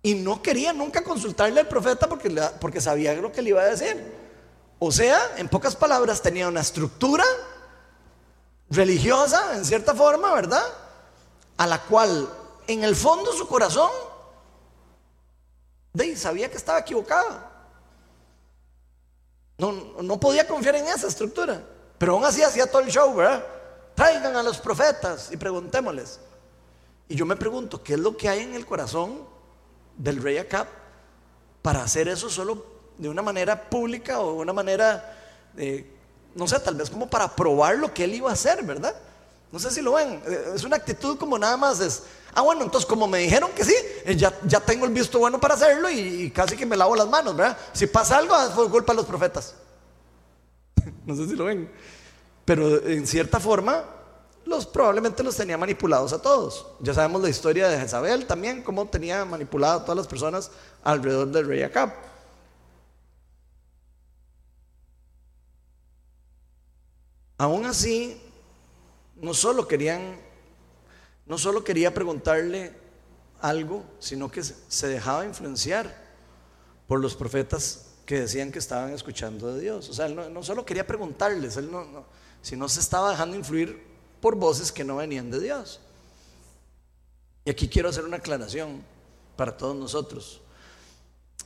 Y 0.00 0.14
no 0.14 0.40
quería 0.40 0.72
nunca 0.72 1.02
consultarle 1.02 1.58
al 1.58 1.66
profeta 1.66 2.08
porque, 2.08 2.30
porque 2.60 2.80
sabía 2.80 3.14
lo 3.14 3.32
que 3.32 3.42
le 3.42 3.48
iba 3.50 3.62
a 3.62 3.64
decir. 3.64 4.14
O 4.78 4.92
sea, 4.92 5.18
en 5.38 5.48
pocas 5.48 5.74
palabras, 5.74 6.22
tenía 6.22 6.46
una 6.46 6.60
estructura 6.60 7.24
religiosa, 8.70 9.56
en 9.56 9.64
cierta 9.64 9.92
forma, 9.92 10.32
¿verdad? 10.34 10.62
A 11.56 11.66
la 11.66 11.82
cual, 11.82 12.32
en 12.68 12.84
el 12.84 12.94
fondo 12.94 13.32
su 13.32 13.48
corazón, 13.48 13.90
de, 15.94 16.16
sabía 16.16 16.48
que 16.48 16.58
estaba 16.58 16.78
equivocada. 16.78 17.55
No, 19.58 19.72
no 20.02 20.20
podía 20.20 20.46
confiar 20.46 20.76
en 20.76 20.86
esa 20.86 21.06
estructura. 21.06 21.62
Pero 21.98 22.12
aún 22.12 22.24
así 22.24 22.42
hacía 22.42 22.70
todo 22.70 22.82
el 22.82 22.90
show, 22.90 23.14
¿verdad? 23.14 23.44
Traigan 23.94 24.36
a 24.36 24.42
los 24.42 24.58
profetas 24.58 25.30
y 25.32 25.36
preguntémosles. 25.36 26.20
Y 27.08 27.16
yo 27.16 27.24
me 27.24 27.36
pregunto, 27.36 27.82
¿qué 27.82 27.94
es 27.94 28.00
lo 28.00 28.16
que 28.16 28.28
hay 28.28 28.40
en 28.40 28.54
el 28.54 28.66
corazón 28.66 29.24
del 29.96 30.22
rey 30.22 30.38
Acab 30.38 30.66
para 31.62 31.82
hacer 31.82 32.08
eso 32.08 32.28
solo 32.28 32.66
de 32.98 33.08
una 33.08 33.22
manera 33.22 33.68
pública 33.70 34.20
o 34.20 34.32
de 34.32 34.38
una 34.38 34.52
manera, 34.52 35.16
no 36.34 36.46
sé, 36.46 36.60
tal 36.60 36.74
vez 36.74 36.90
como 36.90 37.08
para 37.08 37.34
probar 37.34 37.76
lo 37.78 37.94
que 37.94 38.04
él 38.04 38.14
iba 38.14 38.30
a 38.30 38.34
hacer, 38.34 38.62
¿verdad? 38.62 38.94
No 39.56 39.60
sé 39.60 39.70
si 39.70 39.80
lo 39.80 39.94
ven, 39.94 40.22
es 40.54 40.64
una 40.64 40.76
actitud 40.76 41.16
como 41.16 41.38
nada 41.38 41.56
más 41.56 41.80
es, 41.80 42.02
ah 42.34 42.42
bueno, 42.42 42.62
entonces 42.62 42.86
como 42.86 43.08
me 43.08 43.20
dijeron 43.20 43.50
que 43.52 43.64
sí, 43.64 43.74
eh, 44.04 44.14
ya, 44.14 44.38
ya 44.44 44.60
tengo 44.60 44.84
el 44.84 44.92
visto 44.92 45.18
bueno 45.18 45.40
para 45.40 45.54
hacerlo 45.54 45.88
y, 45.88 46.30
casi 46.30 46.58
que 46.58 46.66
me 46.66 46.76
lavo 46.76 46.94
las 46.94 47.08
manos, 47.08 47.34
¿verdad? 47.34 47.56
Si 47.72 47.86
pasa 47.86 48.18
algo, 48.18 48.34
ah, 48.34 48.50
fue 48.54 48.68
culpa 48.68 48.92
de 48.92 48.98
los 48.98 49.06
profetas. 49.06 49.54
no 51.06 51.16
sé 51.16 51.26
si 51.26 51.36
lo 51.36 51.46
ven, 51.46 51.72
pero 52.44 52.86
en 52.86 53.06
cierta 53.06 53.40
forma 53.40 53.82
los 54.44 54.66
probablemente 54.66 55.22
los 55.22 55.34
tenía 55.34 55.56
manipulados 55.56 56.12
a 56.12 56.20
todos. 56.20 56.66
Ya 56.80 56.92
sabemos 56.92 57.22
la 57.22 57.30
historia 57.30 57.66
de 57.66 57.78
Jezabel 57.78 58.26
también, 58.26 58.62
cómo 58.62 58.86
tenía 58.86 59.24
manipulado 59.24 59.80
a 59.80 59.84
todas 59.86 59.96
las 59.96 60.06
personas 60.06 60.50
alrededor 60.84 61.28
del 61.28 61.46
rey 61.46 61.62
Acab. 61.62 61.94
Aún 67.38 67.64
así, 67.64 68.20
no 69.16 69.34
solo 69.34 69.66
querían, 69.66 70.18
no 71.26 71.38
solo 71.38 71.64
quería 71.64 71.92
preguntarle 71.92 72.74
algo, 73.40 73.84
sino 73.98 74.30
que 74.30 74.42
se 74.42 74.88
dejaba 74.88 75.24
influenciar 75.24 76.04
por 76.86 77.00
los 77.00 77.14
profetas 77.14 77.86
que 78.04 78.20
decían 78.20 78.52
que 78.52 78.58
estaban 78.58 78.92
escuchando 78.92 79.52
de 79.52 79.60
Dios. 79.60 79.88
O 79.88 79.94
sea, 79.94 80.06
él 80.06 80.32
no, 80.32 80.42
solo 80.42 80.64
quería 80.64 80.86
preguntarles, 80.86 81.56
él 81.56 81.70
no, 81.70 82.04
sino 82.40 82.68
se 82.68 82.80
estaba 82.80 83.10
dejando 83.10 83.36
influir 83.36 83.84
por 84.20 84.36
voces 84.36 84.70
que 84.70 84.84
no 84.84 84.96
venían 84.96 85.30
de 85.30 85.40
Dios. 85.40 85.80
Y 87.44 87.50
aquí 87.50 87.68
quiero 87.68 87.88
hacer 87.88 88.04
una 88.04 88.18
aclaración 88.18 88.82
para 89.36 89.56
todos 89.56 89.76
nosotros. 89.76 90.40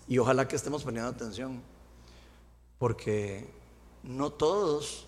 Y 0.06 0.18
ojalá 0.18 0.48
que 0.48 0.56
estemos 0.56 0.82
poniendo 0.82 1.10
atención. 1.10 1.62
Porque 2.78 3.50
no 4.02 4.30
todos 4.30 5.06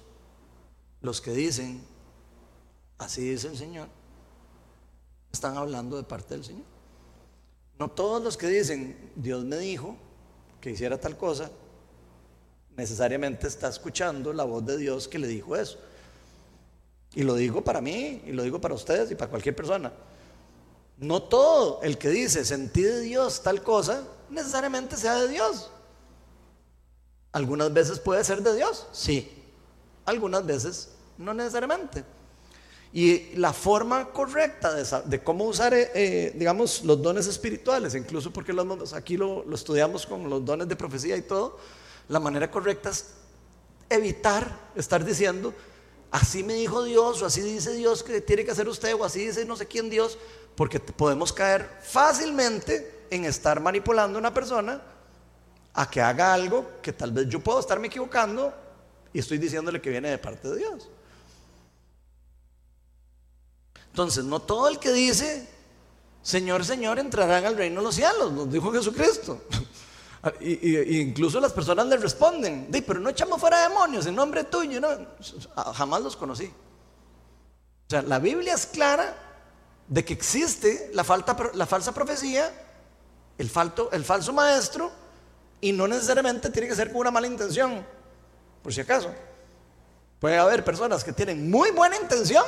los 1.00 1.20
que 1.20 1.32
dicen, 1.32 1.82
así 3.04 3.22
dice 3.22 3.48
el 3.48 3.56
Señor, 3.56 3.88
están 5.32 5.56
hablando 5.56 5.96
de 5.96 6.04
parte 6.04 6.34
del 6.34 6.44
Señor. 6.44 6.64
No 7.78 7.90
todos 7.90 8.22
los 8.22 8.36
que 8.36 8.48
dicen, 8.48 9.12
Dios 9.16 9.44
me 9.44 9.56
dijo 9.58 9.96
que 10.60 10.70
hiciera 10.70 11.00
tal 11.00 11.16
cosa, 11.16 11.50
necesariamente 12.76 13.46
está 13.48 13.68
escuchando 13.68 14.32
la 14.32 14.44
voz 14.44 14.64
de 14.64 14.76
Dios 14.76 15.08
que 15.08 15.18
le 15.18 15.26
dijo 15.26 15.56
eso. 15.56 15.78
Y 17.14 17.24
lo 17.24 17.34
digo 17.34 17.62
para 17.62 17.80
mí, 17.80 18.22
y 18.24 18.32
lo 18.32 18.42
digo 18.42 18.60
para 18.60 18.74
ustedes 18.74 19.10
y 19.10 19.14
para 19.14 19.30
cualquier 19.30 19.54
persona. 19.54 19.92
No 20.98 21.22
todo 21.22 21.80
el 21.82 21.98
que 21.98 22.08
dice 22.10 22.44
sentí 22.44 22.82
de 22.82 23.00
Dios 23.00 23.42
tal 23.42 23.62
cosa, 23.62 24.04
necesariamente 24.30 24.96
sea 24.96 25.16
de 25.16 25.28
Dios. 25.28 25.70
Algunas 27.32 27.72
veces 27.72 27.98
puede 27.98 28.22
ser 28.24 28.42
de 28.42 28.54
Dios, 28.54 28.86
sí. 28.92 29.30
Algunas 30.04 30.44
veces 30.44 30.90
no 31.18 31.34
necesariamente. 31.34 32.04
Y 32.94 33.34
la 33.36 33.54
forma 33.54 34.10
correcta 34.10 34.74
de, 34.74 35.22
cómo 35.22 35.44
usar, 35.44 35.72
eh, 35.72 35.90
eh, 35.94 36.32
digamos, 36.34 36.84
los 36.84 37.00
dones 37.00 37.26
espirituales, 37.26 37.94
incluso 37.94 38.30
porque 38.30 38.52
los, 38.52 38.92
aquí 38.92 39.16
lo, 39.16 39.50
estudiamos 39.54 40.06
con 40.06 40.28
los 40.28 40.44
dones 40.44 40.68
de 40.68 40.76
profecía 40.76 41.16
y 41.16 41.22
todo, 41.22 41.58
la 42.08 42.20
manera 42.20 42.50
correcta 42.50 42.90
es 42.90 43.06
evitar 43.88 44.70
estar 44.74 45.02
diciendo, 45.04 45.54
así 46.10 46.42
me 46.42 46.52
dijo 46.52 46.84
Dios, 46.84 47.22
o 47.22 47.26
así 47.26 47.40
dice 47.40 47.72
Dios 47.72 48.02
que 48.02 48.20
tiene 48.20 48.44
que 48.44 48.50
hacer 48.50 48.68
usted, 48.68 48.94
o 48.94 49.04
así 49.04 49.26
dice 49.26 49.46
no 49.46 49.56
sé 49.56 49.66
quién 49.66 49.88
Dios, 49.88 50.18
porque 50.54 50.78
podemos 50.78 51.32
caer 51.32 51.66
fácilmente 51.82 53.06
en 53.10 53.24
estar 53.24 53.58
manipulando 53.60 54.18
a 54.18 54.20
una 54.20 54.34
persona 54.34 54.82
a 55.72 55.88
que 55.88 56.02
haga 56.02 56.34
algo 56.34 56.72
que 56.82 56.92
tal 56.92 57.12
vez 57.12 57.26
yo 57.28 57.40
puedo 57.40 57.58
estarme 57.58 57.86
equivocando 57.86 58.52
y 59.14 59.18
estoy 59.18 59.38
diciéndole 59.38 59.80
que 59.80 59.88
viene 59.88 60.10
de 60.10 60.18
parte 60.18 60.48
de 60.48 60.58
Dios. 60.58 60.90
Entonces, 63.92 64.24
no 64.24 64.40
todo 64.40 64.68
el 64.68 64.78
que 64.78 64.90
dice, 64.90 65.46
Señor, 66.22 66.64
Señor, 66.64 66.98
entrarán 66.98 67.44
al 67.44 67.58
reino 67.58 67.80
de 67.80 67.84
los 67.84 67.94
cielos, 67.94 68.32
nos 68.32 68.50
dijo 68.50 68.72
Jesucristo. 68.72 69.42
Y, 70.40 71.00
incluso 71.00 71.40
las 71.40 71.52
personas 71.52 71.84
le 71.86 71.96
responden, 71.96 72.68
pero 72.86 73.00
no 73.00 73.10
echamos 73.10 73.40
fuera 73.40 73.68
demonios 73.68 74.06
en 74.06 74.14
nombre 74.14 74.44
tuyo. 74.44 74.80
No, 74.80 74.86
jamás 75.74 76.00
los 76.00 76.14
conocí. 76.14 76.44
O 76.44 77.90
sea, 77.90 78.02
la 78.02 78.20
Biblia 78.20 78.54
es 78.54 78.66
clara 78.66 79.16
de 79.88 80.04
que 80.04 80.12
existe 80.12 80.92
la, 80.94 81.02
falta, 81.02 81.36
la 81.54 81.66
falsa 81.66 81.90
profecía, 81.90 82.52
el, 83.36 83.50
falto, 83.50 83.90
el 83.90 84.04
falso 84.04 84.32
maestro, 84.32 84.92
y 85.60 85.72
no 85.72 85.88
necesariamente 85.88 86.50
tiene 86.50 86.68
que 86.68 86.76
ser 86.76 86.92
con 86.92 87.00
una 87.00 87.10
mala 87.10 87.26
intención, 87.26 87.84
por 88.62 88.72
si 88.72 88.80
acaso. 88.80 89.12
Puede 90.20 90.38
haber 90.38 90.64
personas 90.64 91.02
que 91.02 91.12
tienen 91.12 91.50
muy 91.50 91.72
buena 91.72 91.96
intención 91.96 92.44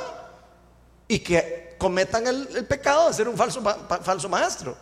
y 1.07 1.19
que 1.19 1.75
cometan 1.77 2.25
el, 2.27 2.65
pecado 2.65 3.07
de 3.07 3.13
ser 3.13 3.27
un 3.27 3.37
falso, 3.37 3.61
falso 4.01 4.29
maestro. 4.29 4.75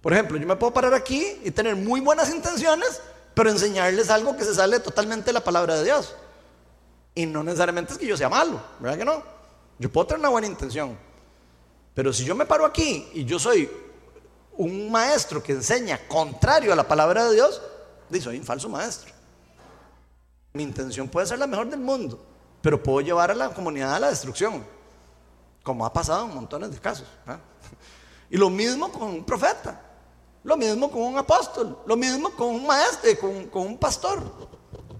Por 0.00 0.12
ejemplo, 0.12 0.38
yo 0.38 0.46
me 0.46 0.56
puedo 0.56 0.72
parar 0.72 0.94
aquí 0.94 1.40
y 1.44 1.50
tener 1.50 1.76
muy 1.76 2.00
buenas 2.00 2.30
intenciones, 2.30 3.00
pero 3.34 3.50
enseñarles 3.50 4.10
algo 4.10 4.36
que 4.36 4.44
se 4.44 4.54
sale 4.54 4.80
totalmente 4.80 5.26
de 5.26 5.32
la 5.34 5.44
palabra 5.44 5.76
de 5.76 5.84
Dios. 5.84 6.14
Y 7.14 7.26
no 7.26 7.42
necesariamente 7.42 7.92
es 7.92 7.98
que 7.98 8.06
yo 8.06 8.16
sea 8.16 8.28
malo, 8.28 8.60
¿verdad 8.78 8.98
que 8.98 9.04
no? 9.04 9.22
Yo 9.78 9.90
puedo 9.90 10.06
tener 10.06 10.20
una 10.20 10.30
buena 10.30 10.46
intención. 10.46 10.96
Pero 11.94 12.12
si 12.12 12.24
yo 12.24 12.34
me 12.34 12.46
paro 12.46 12.64
aquí 12.64 13.08
y 13.12 13.24
yo 13.24 13.38
soy 13.38 13.70
un 14.56 14.90
maestro 14.90 15.42
que 15.42 15.52
enseña 15.52 15.98
contrario 16.08 16.72
a 16.72 16.76
la 16.76 16.86
palabra 16.86 17.26
de 17.26 17.34
Dios, 17.34 17.60
soy 18.20 18.38
un 18.38 18.44
falso 18.44 18.68
maestro. 18.68 19.12
Mi 20.52 20.62
intención 20.62 21.08
puede 21.08 21.26
ser 21.26 21.38
la 21.38 21.46
mejor 21.46 21.68
del 21.68 21.80
mundo, 21.80 22.20
pero 22.60 22.82
puedo 22.82 23.00
llevar 23.00 23.30
a 23.30 23.34
la 23.34 23.50
comunidad 23.50 23.94
a 23.94 24.00
la 24.00 24.10
destrucción, 24.10 24.64
como 25.62 25.84
ha 25.84 25.92
pasado 25.92 26.26
en 26.26 26.34
montones 26.34 26.70
de 26.70 26.78
casos. 26.78 27.06
Y 28.28 28.36
lo 28.36 28.48
mismo 28.48 28.90
con 28.92 29.02
un 29.02 29.24
profeta, 29.24 29.80
lo 30.44 30.56
mismo 30.56 30.90
con 30.90 31.02
un 31.02 31.18
apóstol, 31.18 31.78
lo 31.86 31.96
mismo 31.96 32.30
con 32.30 32.48
un 32.48 32.66
maestro, 32.66 33.10
con, 33.50 33.66
un 33.66 33.78
pastor. 33.78 34.22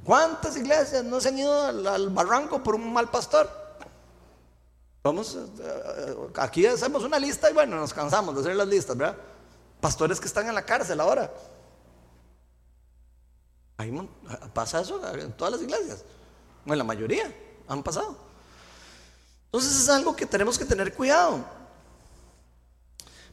¿Cuántas 0.04 0.56
iglesias 0.56 1.04
no 1.04 1.20
se 1.20 1.28
han 1.28 1.38
ido 1.38 1.62
al, 1.62 2.10
barranco 2.10 2.62
por 2.62 2.74
un 2.74 2.92
mal 2.92 3.10
pastor? 3.10 3.48
Vamos, 5.02 5.34
eh, 5.34 6.16
aquí 6.36 6.66
hacemos 6.66 7.04
una 7.04 7.18
lista 7.18 7.50
y 7.50 7.54
bueno, 7.54 7.76
nos 7.76 7.94
cansamos 7.94 8.34
de 8.34 8.42
hacer 8.42 8.56
las 8.56 8.68
listas, 8.68 8.96
¿verdad? 8.96 9.16
Pastores 9.80 10.20
que 10.20 10.26
están 10.26 10.46
en 10.46 10.54
la 10.54 10.62
cárcel 10.62 11.00
ahora. 11.00 11.32
pasa 14.52 14.80
eso 14.80 15.00
en 15.14 15.32
todas 15.32 15.52
las 15.52 15.62
iglesias. 15.62 16.04
En 16.66 16.76
la 16.76 16.84
mayoría 16.84 17.34
han 17.66 17.82
pasado. 17.82 18.29
Entonces 19.52 19.80
es 19.80 19.88
algo 19.88 20.14
que 20.14 20.26
tenemos 20.26 20.56
que 20.56 20.64
tener 20.64 20.94
cuidado. 20.94 21.44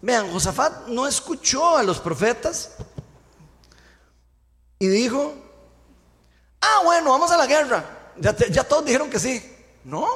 Vean, 0.02 0.32
Josafat 0.32 0.88
no 0.88 1.08
escuchó 1.08 1.78
a 1.78 1.84
los 1.84 2.00
profetas 2.00 2.72
y 4.80 4.88
dijo, 4.88 5.34
ah, 6.60 6.82
bueno, 6.84 7.12
vamos 7.12 7.30
a 7.30 7.38
la 7.38 7.46
guerra. 7.46 8.14
Ya, 8.20 8.64
todos 8.64 8.84
dijeron 8.84 9.12
que 9.12 9.20
sí. 9.20 9.44
No, 9.84 10.08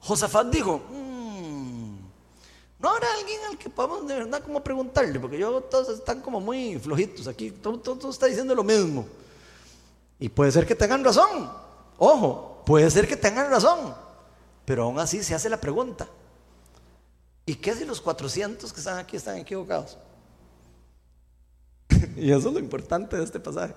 Josafat 0.00 0.48
dijo, 0.48 0.82
mm, 0.90 1.96
no 2.78 2.88
habrá 2.90 3.06
alguien 3.14 3.40
al 3.48 3.56
que 3.56 3.70
podamos 3.70 4.06
de 4.06 4.16
verdad 4.16 4.42
como 4.42 4.62
preguntarle, 4.62 5.18
porque 5.18 5.38
yo 5.38 5.62
todos 5.62 5.88
están 5.88 6.20
como 6.20 6.40
muy 6.40 6.78
flojitos 6.78 7.26
aquí, 7.26 7.50
todo, 7.50 7.78
todo 7.78 8.10
está 8.10 8.26
diciendo 8.26 8.54
lo 8.54 8.62
mismo. 8.62 9.06
Y 10.18 10.28
puede 10.28 10.52
ser 10.52 10.66
que 10.66 10.74
tengan 10.74 11.02
razón, 11.02 11.50
ojo, 11.98 12.62
puede 12.66 12.90
ser 12.90 13.08
que 13.08 13.16
tengan 13.16 13.50
razón, 13.50 13.94
pero 14.66 14.82
aún 14.82 14.98
así 14.98 15.22
se 15.22 15.34
hace 15.34 15.48
la 15.48 15.60
pregunta. 15.60 16.06
¿Y 17.46 17.54
qué 17.54 17.74
si 17.74 17.84
los 17.84 18.00
400 18.00 18.72
que 18.72 18.80
están 18.80 18.98
aquí 18.98 19.16
están 19.16 19.38
equivocados? 19.38 19.96
y 22.16 22.32
eso 22.32 22.48
es 22.48 22.54
lo 22.54 22.58
importante 22.58 23.16
de 23.16 23.24
este 23.24 23.38
pasaje. 23.38 23.74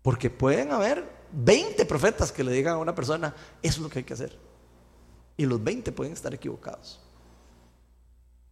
Porque 0.00 0.30
pueden 0.30 0.72
haber 0.72 1.06
20 1.32 1.84
profetas 1.84 2.32
que 2.32 2.42
le 2.42 2.52
digan 2.52 2.74
a 2.74 2.78
una 2.78 2.94
persona, 2.94 3.34
eso 3.62 3.76
es 3.76 3.78
lo 3.78 3.90
que 3.90 4.00
hay 4.00 4.04
que 4.04 4.14
hacer. 4.14 4.36
Y 5.36 5.44
los 5.44 5.62
20 5.62 5.92
pueden 5.92 6.14
estar 6.14 6.32
equivocados. 6.32 6.98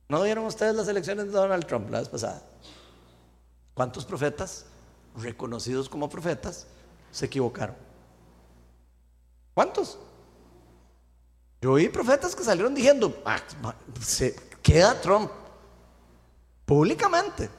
¿No 0.08 0.22
vieron 0.22 0.44
ustedes 0.44 0.74
las 0.74 0.88
elecciones 0.88 1.26
de 1.26 1.32
Donald 1.32 1.64
Trump 1.66 1.88
la 1.88 2.00
vez 2.00 2.08
pasada? 2.08 2.42
¿Cuántos 3.72 4.04
profetas 4.04 4.66
reconocidos 5.16 5.88
como 5.88 6.10
profetas 6.10 6.66
se 7.10 7.26
equivocaron? 7.26 7.76
¿Cuántos? 9.54 9.98
Yo 11.60 11.72
oí 11.72 11.88
profetas 11.88 12.34
que 12.34 12.42
salieron 12.42 12.74
diciendo, 12.74 13.22
ah, 13.24 13.40
se 14.00 14.34
queda 14.62 14.98
Trump 15.00 15.30
públicamente. 16.64 17.50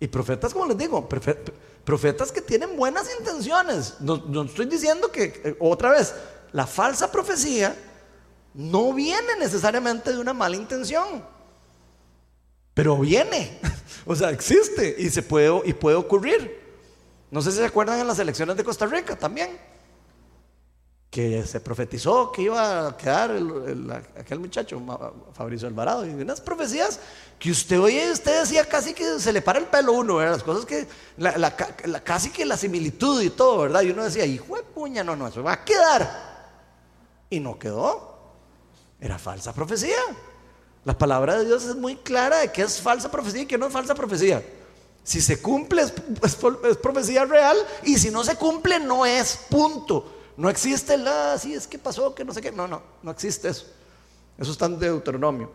Y 0.00 0.08
profetas, 0.08 0.52
como 0.52 0.66
les 0.66 0.78
digo, 0.78 1.08
profetas 1.84 2.32
que 2.32 2.40
tienen 2.40 2.76
buenas 2.76 3.08
intenciones. 3.18 4.00
No, 4.00 4.42
estoy 4.42 4.66
diciendo 4.66 5.12
que, 5.12 5.42
eh, 5.44 5.56
otra 5.60 5.90
vez, 5.90 6.14
la 6.52 6.66
falsa 6.66 7.12
profecía 7.12 7.76
no 8.54 8.92
viene 8.94 9.36
necesariamente 9.38 10.12
de 10.12 10.18
una 10.18 10.32
mala 10.32 10.56
intención, 10.56 11.24
pero 12.74 12.96
viene, 12.98 13.60
o 14.06 14.14
sea, 14.14 14.30
existe 14.30 14.96
y 14.98 15.10
se 15.10 15.22
puede 15.22 15.62
y 15.66 15.74
puede 15.74 15.96
ocurrir. 15.96 16.60
No 17.30 17.42
sé 17.42 17.50
si 17.50 17.58
se 17.58 17.66
acuerdan 17.66 18.00
en 18.00 18.06
las 18.06 18.18
elecciones 18.18 18.56
de 18.56 18.64
Costa 18.64 18.86
Rica 18.86 19.16
también 19.16 19.71
que 21.12 21.44
se 21.44 21.60
profetizó 21.60 22.32
que 22.32 22.40
iba 22.40 22.88
a 22.88 22.96
quedar 22.96 23.32
aquel 24.18 24.40
muchacho, 24.40 24.80
Fabricio 25.34 25.68
Alvarado, 25.68 26.06
y 26.06 26.08
unas 26.08 26.40
profecías 26.40 26.98
que 27.38 27.50
usted 27.50 27.78
oye, 27.78 28.10
usted 28.10 28.40
decía 28.40 28.64
casi 28.64 28.94
que 28.94 29.20
se 29.20 29.30
le 29.30 29.42
para 29.42 29.58
el 29.58 29.66
pelo 29.66 29.92
uno, 29.92 30.16
¿verdad? 30.16 30.36
las 30.36 30.42
cosas 30.42 30.64
que, 30.64 30.88
casi 32.02 32.30
que 32.30 32.46
la 32.46 32.56
similitud 32.56 33.20
y 33.20 33.28
todo, 33.28 33.58
¿verdad? 33.58 33.82
Y 33.82 33.90
uno 33.90 34.04
decía, 34.04 34.24
hijo 34.24 34.56
de 34.56 34.62
puña, 34.62 35.04
no, 35.04 35.14
no, 35.14 35.28
eso 35.28 35.42
va 35.42 35.52
a 35.52 35.64
quedar. 35.66 36.56
Y 37.28 37.40
no 37.40 37.58
quedó, 37.58 38.32
era 38.98 39.18
falsa 39.18 39.52
profecía. 39.52 40.00
La 40.86 40.96
palabra 40.96 41.36
de 41.36 41.44
Dios 41.44 41.66
es 41.66 41.76
muy 41.76 41.96
clara 41.96 42.38
de 42.38 42.52
que 42.52 42.62
es 42.62 42.80
falsa 42.80 43.10
profecía 43.10 43.42
y 43.42 43.46
que 43.46 43.58
no 43.58 43.66
es 43.66 43.72
falsa 43.74 43.94
profecía. 43.94 44.42
Si 45.04 45.20
se 45.20 45.42
cumple 45.42 45.82
es 45.82 46.76
profecía 46.76 47.26
real 47.26 47.58
y 47.82 47.98
si 47.98 48.10
no 48.10 48.24
se 48.24 48.36
cumple 48.36 48.80
no 48.80 49.04
es, 49.04 49.40
punto. 49.50 50.21
No 50.36 50.48
existe 50.48 50.96
la, 50.96 51.38
sí, 51.38 51.54
es 51.54 51.66
que 51.66 51.78
pasó, 51.78 52.14
que 52.14 52.24
no 52.24 52.32
sé 52.32 52.40
qué. 52.40 52.50
No, 52.52 52.66
no, 52.66 52.82
no 53.02 53.10
existe 53.10 53.48
eso. 53.48 53.66
Eso 54.38 54.52
está 54.52 54.66
en 54.66 54.78
Deuteronomio. 54.78 55.50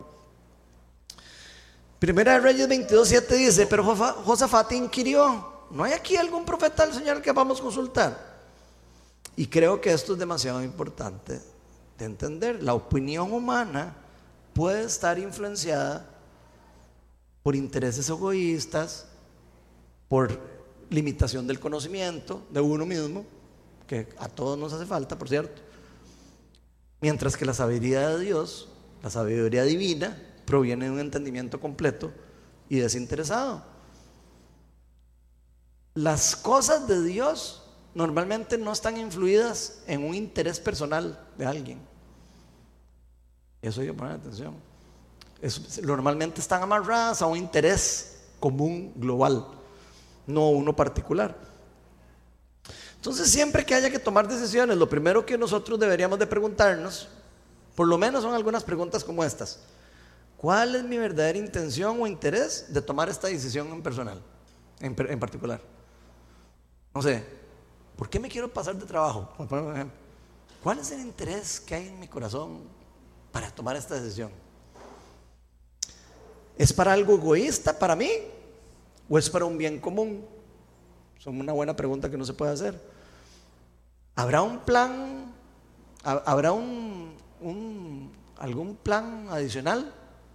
Primera 1.98 2.34
de 2.34 2.40
Reyes 2.40 2.68
22, 2.68 3.08
7 3.08 3.34
dice, 3.34 3.66
pero 3.66 3.82
Josafat 3.84 4.72
inquirió, 4.72 5.66
¿no 5.70 5.82
hay 5.82 5.92
aquí 5.92 6.16
algún 6.16 6.44
profeta 6.44 6.86
del 6.86 6.94
Señor 6.94 7.20
que 7.20 7.32
vamos 7.32 7.58
a 7.58 7.62
consultar? 7.62 8.38
Y 9.34 9.46
creo 9.46 9.80
que 9.80 9.92
esto 9.92 10.12
es 10.12 10.18
demasiado 10.18 10.62
importante 10.62 11.40
de 11.98 12.04
entender. 12.04 12.62
La 12.62 12.74
opinión 12.74 13.32
humana 13.32 13.96
puede 14.52 14.84
estar 14.84 15.18
influenciada 15.18 16.08
por 17.42 17.56
intereses 17.56 18.08
egoístas, 18.08 19.06
por 20.08 20.38
limitación 20.90 21.46
del 21.46 21.60
conocimiento 21.60 22.42
de 22.50 22.60
uno 22.60 22.86
mismo, 22.86 23.24
que 23.88 24.06
a 24.18 24.28
todos 24.28 24.56
nos 24.56 24.72
hace 24.72 24.86
falta, 24.86 25.18
por 25.18 25.28
cierto. 25.28 25.60
Mientras 27.00 27.36
que 27.36 27.44
la 27.44 27.54
sabiduría 27.54 28.10
de 28.10 28.20
Dios, 28.20 28.68
la 29.02 29.10
sabiduría 29.10 29.64
divina, 29.64 30.22
proviene 30.44 30.84
de 30.84 30.90
un 30.92 31.00
entendimiento 31.00 31.58
completo 31.58 32.12
y 32.68 32.78
desinteresado. 32.78 33.64
Las 35.94 36.36
cosas 36.36 36.86
de 36.86 37.02
Dios 37.02 37.64
normalmente 37.94 38.58
no 38.58 38.72
están 38.72 38.98
influidas 38.98 39.82
en 39.86 40.04
un 40.04 40.14
interés 40.14 40.60
personal 40.60 41.18
de 41.36 41.46
alguien. 41.46 41.80
Eso 43.62 43.80
hay 43.80 43.88
que 43.88 43.94
poner 43.94 44.14
atención. 44.14 44.54
normalmente 45.82 46.40
están 46.40 46.62
amarradas 46.62 47.22
a 47.22 47.26
un 47.26 47.38
interés 47.38 48.20
común 48.38 48.92
global, 48.96 49.46
no 50.26 50.50
uno 50.50 50.76
particular. 50.76 51.47
Entonces, 52.98 53.30
siempre 53.30 53.64
que 53.64 53.76
haya 53.76 53.90
que 53.90 54.00
tomar 54.00 54.26
decisiones, 54.26 54.76
lo 54.76 54.88
primero 54.88 55.24
que 55.24 55.38
nosotros 55.38 55.78
deberíamos 55.78 56.18
de 56.18 56.26
preguntarnos, 56.26 57.08
por 57.76 57.86
lo 57.86 57.96
menos 57.96 58.24
son 58.24 58.34
algunas 58.34 58.64
preguntas 58.64 59.04
como 59.04 59.22
estas. 59.22 59.60
¿Cuál 60.36 60.74
es 60.74 60.82
mi 60.82 60.98
verdadera 60.98 61.38
intención 61.38 62.02
o 62.02 62.08
interés 62.08 62.66
de 62.68 62.82
tomar 62.82 63.08
esta 63.08 63.28
decisión 63.28 63.68
en 63.68 63.82
personal, 63.82 64.20
en, 64.80 64.96
en 64.98 65.20
particular? 65.20 65.60
No 66.92 67.00
sé, 67.00 67.24
¿por 67.96 68.10
qué 68.10 68.18
me 68.18 68.28
quiero 68.28 68.52
pasar 68.52 68.74
de 68.74 68.84
trabajo? 68.84 69.32
¿Cuál 70.60 70.80
es 70.80 70.90
el 70.90 71.00
interés 71.00 71.60
que 71.60 71.76
hay 71.76 71.86
en 71.86 72.00
mi 72.00 72.08
corazón 72.08 72.62
para 73.30 73.48
tomar 73.52 73.76
esta 73.76 73.94
decisión? 73.94 74.32
¿Es 76.56 76.72
para 76.72 76.92
algo 76.92 77.14
egoísta 77.14 77.78
para 77.78 77.94
mí 77.94 78.10
o 79.08 79.16
es 79.16 79.30
para 79.30 79.44
un 79.44 79.56
bien 79.56 79.80
común? 79.80 80.26
Son 81.18 81.38
una 81.40 81.52
buena 81.52 81.74
pregunta 81.74 82.10
que 82.10 82.16
no 82.16 82.24
se 82.24 82.32
puede 82.32 82.52
hacer. 82.52 82.80
¿Habrá 84.14 84.42
un 84.42 84.60
plan? 84.60 85.32
¿Habrá 86.02 86.52
un, 86.52 87.12
algún 88.38 88.76
plan 88.76 89.26
adicional? 89.30 89.92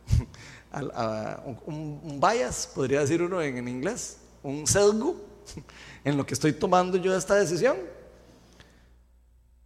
un, 1.65 2.19
bias, 2.21 2.69
podría 2.73 2.99
decir 2.99 3.21
uno 3.21 3.41
en, 3.41 3.67
inglés, 3.67 4.17
un 4.41 4.67
sesgo 4.67 5.15
en 6.03 6.17
lo 6.17 6.25
que 6.25 6.33
estoy 6.33 6.53
tomando 6.53 6.97
yo 6.97 7.15
esta 7.15 7.35
decisión. 7.35 7.77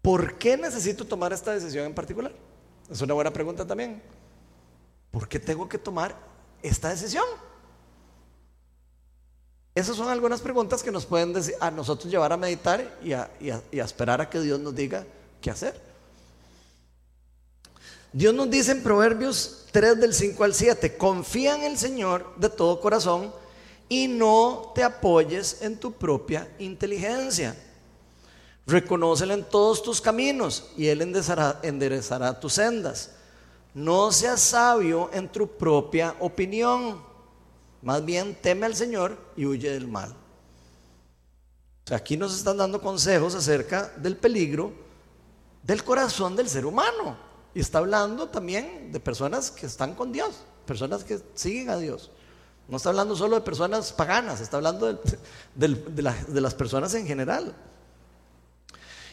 ¿Por 0.02 0.38
qué 0.38 0.56
necesito 0.56 1.04
tomar 1.04 1.34
esta 1.34 1.52
decisión 1.52 1.86
en 1.86 1.94
particular? 1.94 2.32
Es 2.90 3.02
una 3.02 3.14
buena 3.14 3.32
pregunta 3.32 3.66
también. 3.66 4.02
¿Por 5.12 5.28
qué 5.28 5.40
tengo 5.40 5.68
que 5.68 5.78
tomar 5.78 6.16
esta 6.62 6.90
decisión? 6.90 7.26
Esas 9.78 9.96
son 9.96 10.10
algunas 10.10 10.42
preguntas 10.42 10.82
que 10.82 10.92
nos 10.92 11.06
pueden 11.06 11.34
decir, 11.34 11.54
a 11.60 11.70
nosotros 11.70 12.12
llevar 12.12 12.34
a 12.34 12.38
meditar 12.38 12.98
y 13.04 13.14
a, 13.14 13.30
esperar 13.74 14.20
a 14.20 14.28
que 14.28 14.40
Dios 14.40 14.60
nos 14.60 14.74
diga 14.74 15.06
qué 15.40 15.52
hacer. 15.52 15.80
Dios 18.12 18.34
nos 18.34 18.50
dice 18.50 18.72
en 18.72 18.82
Proverbios 18.82 19.68
3 19.72 20.00
del 20.00 20.16
5 20.16 20.44
al 20.44 20.56
7, 20.56 20.98
confía 20.98 21.54
en 21.54 21.64
el 21.64 21.78
Señor 21.78 22.34
de 22.38 22.50
todo 22.50 22.82
corazón 22.82 23.32
y 23.88 24.08
no 24.08 24.72
te 24.74 24.84
apoyes 24.84 25.62
en 25.62 25.78
tu 25.78 25.92
propia 25.92 26.50
inteligencia. 26.58 27.56
Reconócelo 28.66 29.36
en 29.36 29.44
todos 29.44 29.84
tus 29.84 30.02
caminos 30.02 30.72
y 30.76 30.88
Él 30.88 31.04
enderezará, 31.04 31.60
enderezará 31.62 32.40
tus 32.40 32.54
sendas. 32.54 33.12
No 33.76 34.12
seas 34.12 34.42
sabio 34.42 35.12
en 35.14 35.30
tu 35.30 35.48
propia 35.48 36.16
opinión. 36.20 37.07
Más 37.88 38.04
bien 38.04 38.36
teme 38.36 38.66
al 38.66 38.76
Señor 38.76 39.18
y 39.38 39.46
huye 39.46 39.72
del 39.72 39.88
mal. 39.88 40.14
Aquí 41.90 42.18
nos 42.18 42.36
están 42.36 42.58
dando 42.58 42.82
consejos 42.82 43.34
acerca 43.34 43.94
del 43.96 44.18
peligro 44.18 44.74
del 45.64 45.86
corazón 45.86 46.36
del 46.36 46.50
ser 46.50 46.66
humano. 46.66 47.18
Y 47.54 47.62
está 47.62 47.78
hablando 47.78 48.28
también 48.28 48.92
de 48.92 49.00
personas 49.00 49.50
que 49.52 49.68
están 49.68 49.96
con 49.96 50.12
Dios, 50.12 50.44
personas 50.66 51.06
que 51.06 51.18
siguen 51.34 51.70
a 51.70 51.78
Dios. 51.78 52.12
No 52.68 52.76
está 52.76 52.90
hablando 52.90 53.16
solo 53.16 53.38
de 53.38 53.42
personas 53.44 53.94
paganas, 53.94 54.42
está 54.42 54.58
hablando 54.58 55.02
de, 55.56 56.42
las 56.42 56.56
personas 56.56 56.94
en 56.94 57.08
general. 57.08 57.56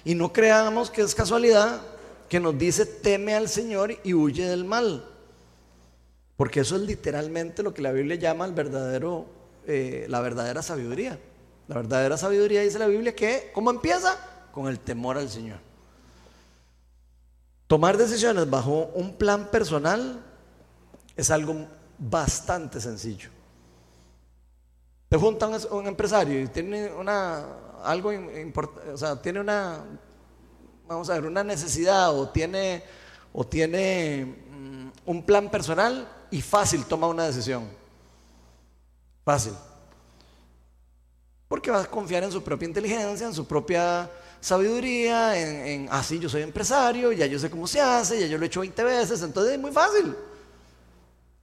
Y 0.05 0.17
no 0.17 0.33
creamos 0.33 0.91
que 0.91 1.03
es 1.03 1.15
casualidad 1.15 1.81
que 2.29 2.41
nos 2.41 2.59
dice 2.59 2.87
teme 2.87 3.37
al 3.37 3.49
Señor 3.49 3.97
y 4.03 4.15
huye 4.15 4.49
del 4.49 4.65
mal. 4.65 5.14
Porque 6.37 6.61
eso 6.61 6.77
es 6.77 6.83
literalmente 6.83 7.63
lo 7.63 7.73
que 7.73 7.83
la 7.83 7.93
Biblia 7.93 8.17
llama 8.17 8.45
el 8.45 8.53
verdadero, 8.53 9.27
eh, 9.67 10.07
la 10.09 10.21
verdadera 10.21 10.63
sabiduría. 10.63 11.19
La 11.69 11.77
verdadera 11.77 12.17
sabiduría 12.17 12.63
dice 12.63 12.79
la 12.79 12.87
Biblia 12.87 13.15
que, 13.15 13.51
¿cómo 13.55 13.71
empieza? 13.71 14.19
Con 14.53 14.67
el 14.69 14.81
temor 14.81 15.17
al 15.17 15.29
Señor. 15.29 15.59
Tomar 17.67 17.97
decisiones 17.97 18.49
bajo 18.51 18.91
un 18.95 19.17
plan 19.17 19.51
personal 19.51 20.21
es 21.17 21.31
algo 21.31 21.67
bastante 21.99 22.81
sencillo. 22.81 23.31
Te 25.09 25.17
junta 25.17 25.49
un, 25.71 25.87
empresario 25.87 26.43
y 26.43 26.49
tiene 26.49 26.91
una 26.93 27.45
algo 27.85 28.13
importante, 28.13 28.91
o 28.91 28.97
sea, 28.97 29.21
tiene 29.21 29.41
una 29.41 29.85
vamos 30.87 31.09
a 31.09 31.15
ver, 31.15 31.27
una 31.27 31.45
necesidad 31.45 32.19
o 32.19 32.29
tiene 32.29 32.83
o 33.33 33.47
tiene 33.47 34.25
mm, 34.51 34.89
un 35.07 35.23
plan 35.25 35.51
personal 35.51 36.09
y 36.31 36.41
fácil 36.43 36.85
toma 36.85 37.07
una 37.07 37.25
decisión. 37.25 37.69
Fácil. 39.25 39.55
Porque 41.49 41.71
va 41.71 41.83
a 41.83 41.87
confiar 41.87 42.25
en 42.25 42.33
su 42.33 42.43
propia 42.43 42.67
inteligencia, 42.67 43.27
en 43.27 43.35
su 43.35 43.47
propia 43.47 44.11
sabiduría, 44.41 45.39
en, 45.39 45.89
así 45.91 46.17
ah, 46.17 46.21
yo 46.21 46.29
soy 46.29 46.43
empresario, 46.43 47.13
ya 47.13 47.27
yo 47.27 47.39
sé 47.39 47.49
cómo 47.49 47.67
se 47.67 47.81
hace, 47.81 48.21
ya 48.21 48.27
yo 48.27 48.37
lo 48.37 48.45
he 48.45 48.47
hecho 48.47 48.61
20 48.61 48.85
veces, 48.85 49.23
entonces 49.23 49.55
es 49.55 49.59
muy 49.59 49.73
fácil. 49.73 50.15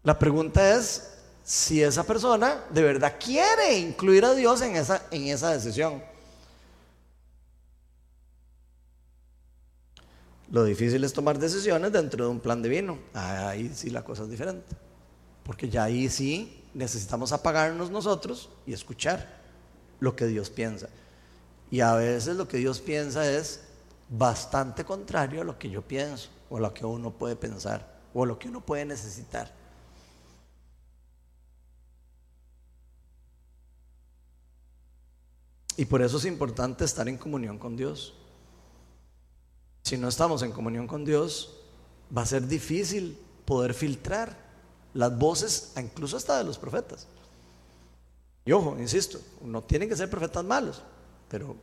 La 0.03 0.17
pregunta 0.17 0.75
es 0.75 1.11
si 1.43 1.81
esa 1.81 2.03
persona 2.03 2.63
de 2.69 2.83
verdad 2.83 3.15
quiere 3.23 3.77
incluir 3.77 4.25
a 4.25 4.33
Dios 4.33 4.61
en 4.61 4.75
esa, 4.75 5.03
en 5.11 5.27
esa 5.27 5.51
decisión. 5.51 6.03
Lo 10.51 10.65
difícil 10.65 11.01
es 11.05 11.13
tomar 11.13 11.39
decisiones 11.39 11.93
dentro 11.93 12.25
de 12.25 12.29
un 12.29 12.41
plan 12.41 12.61
divino. 12.61 12.99
Ahí 13.13 13.71
sí 13.73 13.89
la 13.89 14.03
cosa 14.03 14.23
es 14.23 14.29
diferente. 14.29 14.75
Porque 15.43 15.69
ya 15.69 15.85
ahí 15.85 16.09
sí 16.09 16.61
necesitamos 16.73 17.31
apagarnos 17.31 17.89
nosotros 17.89 18.49
y 18.67 18.73
escuchar 18.73 19.39
lo 20.01 20.13
que 20.13 20.27
Dios 20.27 20.49
piensa. 20.49 20.89
Y 21.69 21.79
a 21.79 21.93
veces 21.93 22.35
lo 22.35 22.49
que 22.49 22.57
Dios 22.57 22.81
piensa 22.81 23.31
es 23.31 23.61
bastante 24.09 24.83
contrario 24.83 25.41
a 25.41 25.45
lo 25.45 25.57
que 25.57 25.69
yo 25.69 25.81
pienso, 25.81 26.29
o 26.49 26.57
a 26.57 26.59
lo 26.59 26.73
que 26.73 26.85
uno 26.85 27.11
puede 27.11 27.37
pensar, 27.37 27.99
o 28.13 28.25
lo 28.25 28.37
que 28.37 28.49
uno 28.49 28.59
puede 28.59 28.83
necesitar. 28.83 29.49
Y 35.77 35.85
por 35.85 36.01
eso 36.01 36.17
es 36.17 36.25
importante 36.25 36.83
estar 36.83 37.07
en 37.07 37.17
comunión 37.17 37.57
con 37.57 37.77
Dios. 37.77 38.13
Si 39.91 39.97
no 39.97 40.07
estamos 40.07 40.41
en 40.41 40.53
comunión 40.53 40.87
con 40.87 41.03
Dios, 41.03 41.59
va 42.17 42.21
a 42.21 42.25
ser 42.25 42.47
difícil 42.47 43.19
poder 43.43 43.73
filtrar 43.73 44.37
las 44.93 45.17
voces, 45.17 45.73
incluso 45.75 46.15
hasta 46.15 46.37
de 46.37 46.45
los 46.45 46.57
profetas. 46.57 47.07
Y 48.45 48.53
ojo, 48.53 48.77
insisto, 48.79 49.19
no 49.43 49.61
tienen 49.61 49.89
que 49.89 49.97
ser 49.97 50.09
profetas 50.09 50.45
malos, 50.45 50.81
pero 51.27 51.57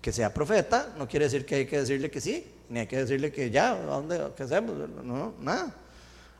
que 0.00 0.12
sea 0.12 0.32
profeta 0.32 0.94
no 0.96 1.08
quiere 1.08 1.24
decir 1.24 1.44
que 1.44 1.56
hay 1.56 1.66
que 1.66 1.80
decirle 1.80 2.08
que 2.08 2.20
sí, 2.20 2.46
ni 2.68 2.78
hay 2.78 2.86
que 2.86 2.98
decirle 2.98 3.32
que 3.32 3.50
ya, 3.50 3.72
¿a 3.72 3.80
dónde, 3.84 4.28
qué 4.36 4.44
hacemos? 4.44 4.76
No, 5.02 5.34
nada. 5.40 5.74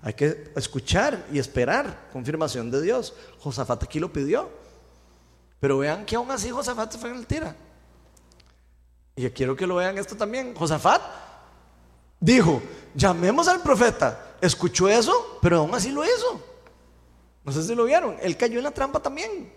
Hay 0.01 0.15
que 0.15 0.53
escuchar 0.55 1.27
y 1.33 1.41
esperar 1.41 2.09
confirmación 2.13 2.71
de 2.71 2.83
Dios. 2.83 3.15
Josafat 3.41 3.83
aquí 3.83 3.99
lo 3.99 4.13
pidió. 4.13 4.49
Pero 5.59 5.79
vean 5.79 6.07
que 6.07 6.15
aún 6.15 6.31
así 6.31 6.51
Josafat 6.51 6.97
fue 6.99 7.11
en 7.11 7.17
el 7.17 7.27
tira. 7.27 7.57
Y 9.17 9.23
yo 9.23 9.35
quiero 9.35 9.57
que 9.57 9.67
lo 9.67 9.75
vean 9.75 9.99
esto 9.99 10.17
también. 10.17 10.55
Josafat 10.55 11.32
dijo, 12.23 12.63
llamemos 12.95 13.49
al 13.49 13.61
profeta. 13.61 14.37
Escuchó 14.41 14.89
eso, 14.89 15.39
pero 15.43 15.59
aún 15.59 15.75
así 15.75 15.91
lo 15.91 16.03
hizo. 16.05 16.41
No 17.45 17.53
sé 17.53 17.63
si 17.63 17.75
lo 17.75 17.85
vieron. 17.85 18.17
Él 18.23 18.37
cayó 18.37 18.59
en 18.59 18.65
la 18.65 18.71
trampa 18.71 19.01
también. 19.01 19.53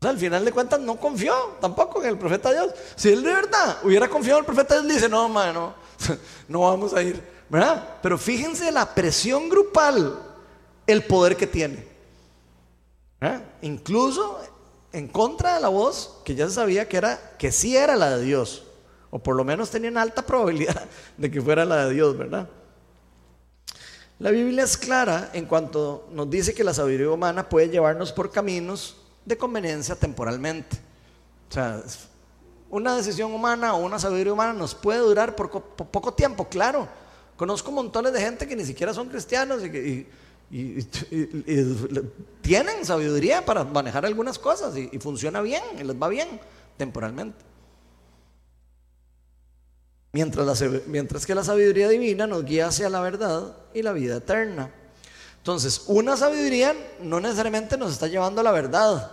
Al 0.00 0.16
final 0.16 0.44
de 0.44 0.52
cuentas 0.52 0.78
no 0.78 0.96
confió 0.96 1.34
tampoco 1.60 2.00
en 2.02 2.10
el 2.10 2.18
profeta 2.18 2.52
Dios. 2.52 2.72
Si 2.94 3.08
él 3.08 3.22
de 3.22 3.32
verdad 3.32 3.78
hubiera 3.82 4.08
confiado 4.08 4.38
en 4.38 4.42
el 4.44 4.46
profeta 4.46 4.74
Dios, 4.74 4.86
le 4.86 4.94
dice, 4.94 5.08
no, 5.08 5.26
hermano, 5.26 5.74
no 6.48 6.60
vamos 6.60 6.94
a 6.94 7.02
ir. 7.02 7.20
¿Verdad? 7.48 7.96
Pero 8.02 8.18
fíjense 8.18 8.70
la 8.70 8.94
presión 8.94 9.48
grupal, 9.48 10.18
el 10.86 11.04
poder 11.04 11.36
que 11.36 11.46
tiene. 11.46 11.88
Incluso 13.62 14.38
en 14.92 15.08
contra 15.08 15.54
de 15.54 15.60
la 15.60 15.68
voz 15.68 16.20
que 16.24 16.34
ya 16.34 16.46
se 16.46 16.54
sabía 16.54 16.88
que 16.88 16.98
era 16.98 17.36
que 17.38 17.50
sí 17.50 17.76
era 17.76 17.96
la 17.96 18.16
de 18.16 18.24
Dios, 18.24 18.64
o 19.10 19.18
por 19.18 19.36
lo 19.36 19.44
menos 19.44 19.70
tenían 19.70 19.96
alta 19.96 20.22
probabilidad 20.24 20.86
de 21.16 21.30
que 21.30 21.40
fuera 21.40 21.64
la 21.64 21.86
de 21.86 21.94
Dios, 21.94 22.16
¿verdad? 22.16 22.48
La 24.18 24.30
Biblia 24.32 24.64
es 24.64 24.76
clara 24.76 25.30
en 25.32 25.46
cuanto 25.46 26.08
nos 26.12 26.28
dice 26.28 26.52
que 26.52 26.64
la 26.64 26.74
sabiduría 26.74 27.10
humana 27.10 27.48
puede 27.48 27.68
llevarnos 27.68 28.12
por 28.12 28.32
caminos 28.32 28.96
de 29.24 29.36
conveniencia 29.36 29.94
temporalmente. 29.94 30.76
O 31.48 31.52
sea, 31.52 31.82
una 32.70 32.96
decisión 32.96 33.32
humana 33.32 33.74
o 33.74 33.84
una 33.84 33.98
sabiduría 33.98 34.32
humana 34.32 34.52
nos 34.52 34.74
puede 34.74 34.98
durar 34.98 35.36
por, 35.36 35.50
poco 35.50 36.12
tiempo, 36.12 36.48
claro. 36.48 36.88
Conozco 37.36 37.70
montones 37.70 38.12
de 38.12 38.20
gente 38.20 38.48
que 38.48 38.56
ni 38.56 38.64
siquiera 38.64 38.92
son 38.92 39.08
cristianos 39.08 39.62
y, 39.64 40.06
tienen 42.40 42.84
sabiduría 42.84 43.44
para 43.44 43.64
manejar 43.64 44.06
algunas 44.06 44.38
cosas 44.38 44.76
y, 44.76 44.98
funciona 44.98 45.40
bien, 45.42 45.62
y 45.78 45.84
les 45.84 45.94
va 45.94 46.08
bien 46.08 46.40
temporalmente. 46.76 47.38
Mientras, 50.12 50.62
mientras 50.86 51.26
que 51.26 51.34
la 51.34 51.44
sabiduría 51.44 51.88
divina 51.88 52.26
nos 52.26 52.44
guía 52.44 52.68
hacia 52.68 52.88
la 52.88 53.00
verdad 53.00 53.56
y 53.74 53.82
la 53.82 53.92
vida 53.92 54.16
eterna. 54.16 54.70
Entonces, 55.38 55.84
una 55.86 56.16
sabiduría 56.16 56.74
no 57.00 57.20
necesariamente 57.20 57.76
nos 57.76 57.92
está 57.92 58.06
llevando 58.06 58.40
a 58.40 58.44
la 58.44 58.50
verdad, 58.50 59.12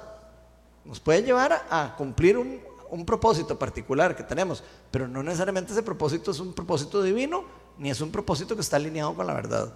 nos 0.84 1.00
puede 1.00 1.24
llevar 1.24 1.66
a 1.70 1.96
cumplir 1.98 2.38
un, 2.38 2.60
propósito 3.06 3.60
particular 3.60 4.16
que 4.16 4.24
tenemos, 4.24 4.64
pero 4.90 5.08
no 5.08 5.22
necesariamente 5.22 5.74
ese 5.74 5.84
propósito 5.84 6.32
es 6.32 6.40
un 6.40 6.54
propósito 6.54 7.04
divino, 7.04 7.44
ni 7.78 7.90
es 7.90 8.00
un 8.00 8.10
propósito 8.10 8.56
que 8.56 8.62
está 8.62 8.78
alineado 8.78 9.14
con 9.14 9.28
la 9.28 9.34
verdad. 9.34 9.74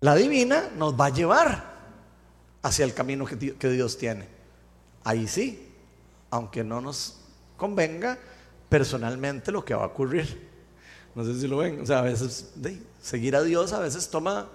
La 0.00 0.14
divina 0.14 0.70
nos 0.76 0.98
va 0.98 1.06
a 1.06 1.10
llevar 1.10 1.74
hacia 2.62 2.84
el 2.84 2.94
camino 2.94 3.26
que, 3.26 3.68
Dios 3.68 3.98
tiene. 3.98 4.28
Ahí 5.04 5.26
sí, 5.28 5.72
aunque 6.30 6.64
no 6.64 6.80
nos 6.80 7.20
convenga 7.58 8.18
personalmente 8.68 9.52
lo 9.52 9.64
que 9.64 9.74
va 9.74 9.84
a 9.84 9.86
ocurrir. 9.86 10.52
No 11.14 11.24
sé 11.24 11.38
si 11.38 11.46
lo 11.46 11.58
ven, 11.58 11.80
o 11.80 11.86
sea, 11.86 12.00
a 12.00 12.02
veces 12.02 12.52
seguir 13.00 13.36
a 13.36 13.42
Dios 13.42 13.72
a 13.72 13.78
veces 13.78 14.08
toma, 14.08 14.48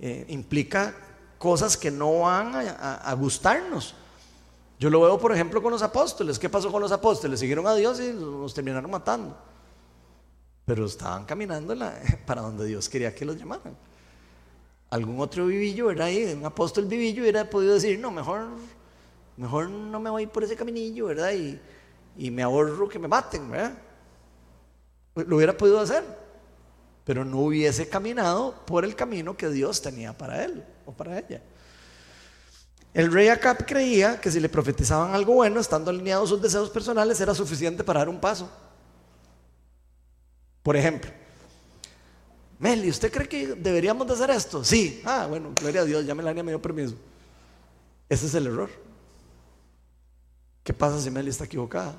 eh, 0.00 0.26
implica 0.28 0.94
cosas 1.38 1.76
que 1.76 1.90
no 1.90 2.20
van 2.20 2.52
a, 2.54 3.14
gustarnos. 3.14 3.94
Yo 4.78 4.90
lo 4.90 5.00
veo, 5.00 5.18
por 5.18 5.32
ejemplo, 5.32 5.62
con 5.62 5.72
los 5.72 5.82
apóstoles. 5.82 6.38
¿Qué 6.38 6.48
pasó 6.48 6.70
con 6.70 6.82
los 6.82 6.92
apóstoles? 6.92 7.40
Siguieron 7.40 7.66
a 7.66 7.74
Dios 7.74 8.00
y 8.00 8.12
los 8.12 8.52
terminaron 8.52 8.90
matando. 8.90 9.36
Pero 10.64 10.86
estaban 10.86 11.24
caminando 11.24 11.74
para 12.26 12.42
donde 12.42 12.66
Dios 12.66 12.88
quería 12.88 13.14
que 13.14 13.24
los 13.24 13.36
llamaran. 13.36 13.76
Algún 14.90 15.20
otro 15.20 15.46
vivillo, 15.46 15.86
¿verdad? 15.86 16.10
un 16.36 16.44
apóstol 16.44 16.86
vivillo 16.86 17.22
hubiera 17.22 17.48
podido 17.48 17.74
decir, 17.74 17.98
no, 17.98 18.10
mejor, 18.10 18.46
mejor 19.36 19.70
no 19.70 20.00
me 20.00 20.10
voy 20.10 20.26
por 20.26 20.44
ese 20.44 20.56
caminillo, 20.56 21.06
¿verdad? 21.06 21.32
Y, 21.32 21.58
y 22.16 22.30
me 22.30 22.42
ahorro 22.42 22.88
que 22.88 22.98
me 22.98 23.08
maten, 23.08 23.50
¿verdad? 23.50 23.78
Lo 25.14 25.36
hubiera 25.36 25.56
podido 25.56 25.80
hacer, 25.80 26.04
pero 27.04 27.24
no 27.24 27.38
hubiese 27.40 27.88
caminado 27.88 28.54
por 28.66 28.84
el 28.84 28.96
camino 28.96 29.36
que 29.36 29.48
Dios 29.48 29.80
tenía 29.82 30.16
para 30.16 30.44
él 30.44 30.64
o 30.86 30.92
para 30.92 31.18
ella. 31.18 31.42
El 32.92 33.12
rey 33.12 33.28
Acab 33.28 33.66
creía 33.66 34.20
que 34.20 34.30
si 34.30 34.38
le 34.38 34.48
profetizaban 34.48 35.14
algo 35.14 35.34
bueno, 35.34 35.60
estando 35.60 35.90
alineados 35.90 36.28
sus 36.28 36.40
deseos 36.40 36.70
personales, 36.70 37.20
era 37.20 37.34
suficiente 37.34 37.82
para 37.82 38.00
dar 38.00 38.08
un 38.08 38.20
paso. 38.20 38.48
Por 40.62 40.76
ejemplo, 40.76 41.10
Meli, 42.58 42.88
¿usted 42.88 43.12
cree 43.12 43.28
que 43.28 43.46
deberíamos 43.54 44.06
de 44.06 44.14
hacer 44.14 44.30
esto? 44.30 44.64
Sí. 44.64 45.02
Ah, 45.04 45.26
bueno, 45.28 45.52
gloria 45.60 45.82
a 45.82 45.84
Dios, 45.84 46.06
ya 46.06 46.14
Melania 46.14 46.42
me 46.42 46.52
dio 46.52 46.62
permiso. 46.62 46.94
Ese 48.08 48.26
es 48.26 48.34
el 48.34 48.46
error. 48.46 48.70
¿Qué 50.64 50.72
pasa 50.72 50.98
si 50.98 51.10
Meli 51.10 51.28
está 51.28 51.44
equivocada? 51.44 51.94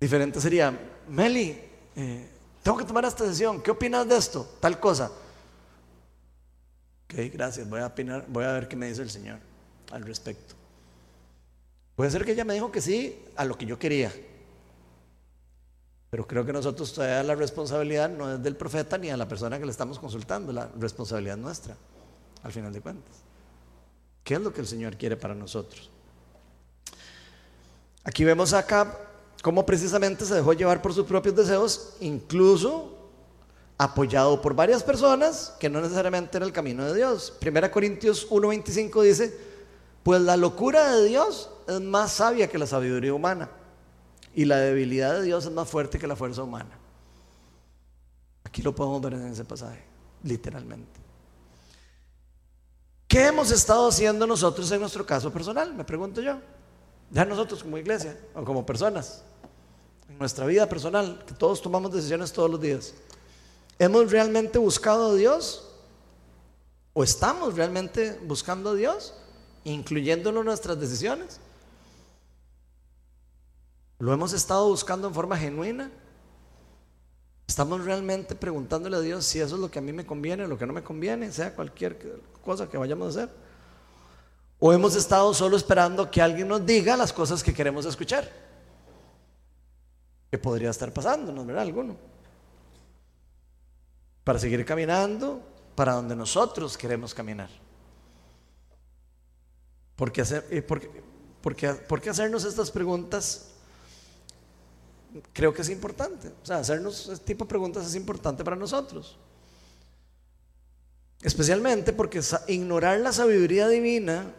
Diferente 0.00 0.40
sería, 0.40 0.76
Meli, 1.08 1.58
eh, 1.94 2.28
tengo 2.62 2.76
que 2.76 2.84
tomar 2.84 3.04
esta 3.04 3.24
decisión, 3.24 3.62
¿qué 3.62 3.70
opinas 3.70 4.06
de 4.08 4.16
esto? 4.16 4.56
Tal 4.60 4.78
cosa. 4.80 5.10
Ok, 7.04 7.14
gracias. 7.32 7.68
Voy 7.68 7.80
a, 7.80 7.86
opinar, 7.86 8.24
voy 8.28 8.44
a 8.44 8.52
ver 8.52 8.66
qué 8.66 8.74
me 8.74 8.88
dice 8.88 9.02
el 9.02 9.10
Señor 9.10 9.38
al 9.92 10.04
respecto. 10.04 10.56
Puede 11.94 12.10
ser 12.10 12.24
que 12.24 12.32
ella 12.32 12.44
me 12.44 12.54
dijo 12.54 12.72
que 12.72 12.80
sí 12.80 13.24
a 13.36 13.44
lo 13.44 13.56
que 13.56 13.64
yo 13.64 13.78
quería. 13.78 14.12
Pero 16.10 16.26
creo 16.26 16.44
que 16.44 16.52
nosotros 16.52 16.92
todavía 16.92 17.22
la 17.22 17.36
responsabilidad 17.36 18.10
no 18.10 18.34
es 18.34 18.42
del 18.42 18.56
profeta 18.56 18.98
ni 18.98 19.10
a 19.10 19.16
la 19.16 19.28
persona 19.28 19.58
que 19.58 19.64
le 19.64 19.70
estamos 19.70 19.98
consultando, 19.98 20.52
la 20.52 20.68
responsabilidad 20.78 21.36
nuestra, 21.36 21.76
al 22.42 22.52
final 22.52 22.72
de 22.72 22.80
cuentas. 22.80 23.14
¿Qué 24.24 24.34
es 24.34 24.40
lo 24.40 24.52
que 24.52 24.60
el 24.60 24.66
Señor 24.66 24.96
quiere 24.96 25.16
para 25.16 25.34
nosotros? 25.34 25.90
Aquí 28.06 28.22
vemos 28.22 28.52
acá 28.52 28.96
cómo 29.42 29.66
precisamente 29.66 30.24
se 30.24 30.36
dejó 30.36 30.52
llevar 30.52 30.80
por 30.80 30.94
sus 30.94 31.06
propios 31.06 31.34
deseos, 31.34 31.94
incluso 31.98 33.10
apoyado 33.76 34.40
por 34.40 34.54
varias 34.54 34.84
personas 34.84 35.54
que 35.58 35.68
no 35.68 35.80
necesariamente 35.80 36.36
era 36.36 36.46
el 36.46 36.52
camino 36.52 36.84
de 36.84 36.94
Dios. 36.94 37.32
Primera 37.40 37.68
Corintios 37.68 38.30
1:25 38.30 39.02
dice, 39.02 39.36
pues 40.04 40.20
la 40.20 40.36
locura 40.36 40.92
de 40.92 41.08
Dios 41.08 41.50
es 41.66 41.80
más 41.80 42.12
sabia 42.12 42.48
que 42.48 42.58
la 42.58 42.66
sabiduría 42.68 43.12
humana 43.12 43.50
y 44.36 44.44
la 44.44 44.58
debilidad 44.58 45.14
de 45.14 45.22
Dios 45.24 45.44
es 45.44 45.50
más 45.50 45.68
fuerte 45.68 45.98
que 45.98 46.06
la 46.06 46.14
fuerza 46.14 46.44
humana. 46.44 46.78
Aquí 48.44 48.62
lo 48.62 48.72
podemos 48.72 49.02
ver 49.02 49.14
en 49.14 49.26
ese 49.26 49.44
pasaje, 49.44 49.82
literalmente. 50.22 51.00
¿Qué 53.08 53.26
hemos 53.26 53.50
estado 53.50 53.88
haciendo 53.88 54.28
nosotros 54.28 54.70
en 54.70 54.78
nuestro 54.78 55.04
caso 55.04 55.32
personal? 55.32 55.74
Me 55.74 55.82
pregunto 55.82 56.20
yo. 56.20 56.38
Ya 57.10 57.24
nosotros 57.24 57.62
como 57.62 57.78
iglesia 57.78 58.18
o 58.34 58.44
como 58.44 58.66
personas, 58.66 59.22
en 60.08 60.18
nuestra 60.18 60.46
vida 60.46 60.68
personal, 60.68 61.24
que 61.26 61.34
todos 61.34 61.62
tomamos 61.62 61.92
decisiones 61.92 62.32
todos 62.32 62.50
los 62.50 62.60
días. 62.60 62.94
¿Hemos 63.78 64.10
realmente 64.10 64.58
buscado 64.58 65.10
a 65.10 65.14
Dios? 65.14 65.70
¿O 66.92 67.04
estamos 67.04 67.54
realmente 67.54 68.18
buscando 68.24 68.70
a 68.70 68.74
Dios, 68.74 69.14
incluyéndolo 69.64 70.40
en 70.40 70.46
nuestras 70.46 70.80
decisiones? 70.80 71.40
¿Lo 73.98 74.12
hemos 74.12 74.32
estado 74.32 74.68
buscando 74.68 75.08
en 75.08 75.14
forma 75.14 75.36
genuina? 75.36 75.90
¿Estamos 77.46 77.84
realmente 77.84 78.34
preguntándole 78.34 78.96
a 78.96 79.00
Dios 79.00 79.24
si 79.24 79.40
eso 79.40 79.54
es 79.54 79.60
lo 79.60 79.70
que 79.70 79.78
a 79.78 79.82
mí 79.82 79.92
me 79.92 80.04
conviene 80.04 80.44
o 80.44 80.48
lo 80.48 80.58
que 80.58 80.66
no 80.66 80.72
me 80.72 80.82
conviene, 80.82 81.30
sea 81.32 81.54
cualquier 81.54 82.20
cosa 82.44 82.68
que 82.68 82.76
vayamos 82.76 83.06
a 83.06 83.22
hacer? 83.22 83.45
¿O 84.58 84.72
hemos 84.72 84.96
estado 84.96 85.32
solo 85.34 85.56
esperando 85.56 86.10
que 86.10 86.22
alguien 86.22 86.48
nos 86.48 86.64
diga 86.64 86.96
las 86.96 87.12
cosas 87.12 87.42
que 87.42 87.52
queremos 87.52 87.84
escuchar? 87.84 88.30
Que 90.30 90.38
podría 90.38 90.70
estar 90.70 90.92
pasando, 90.92 91.32
¿no 91.32 91.44
verdad? 91.44 91.62
Alguno. 91.62 91.96
Para 94.24 94.38
seguir 94.38 94.64
caminando 94.64 95.40
para 95.74 95.92
donde 95.92 96.16
nosotros 96.16 96.76
queremos 96.76 97.12
caminar. 97.12 97.50
¿Por 99.94 100.10
qué, 100.10 100.22
hacer, 100.22 100.66
por, 100.66 100.82
por 101.42 102.00
qué 102.00 102.10
hacernos 102.10 102.44
estas 102.44 102.70
preguntas 102.70 103.56
creo 105.32 105.52
que 105.52 105.62
es 105.62 105.70
importante. 105.70 106.32
O 106.42 106.46
sea, 106.46 106.58
hacernos 106.58 107.08
este 107.08 107.24
tipo 107.24 107.44
de 107.44 107.48
preguntas 107.48 107.86
es 107.86 107.94
importante 107.94 108.44
para 108.44 108.56
nosotros. 108.56 109.16
Especialmente 111.22 111.92
porque 111.92 112.20
ignorar 112.48 113.00
la 113.00 113.12
sabiduría 113.12 113.68
divina 113.68 114.32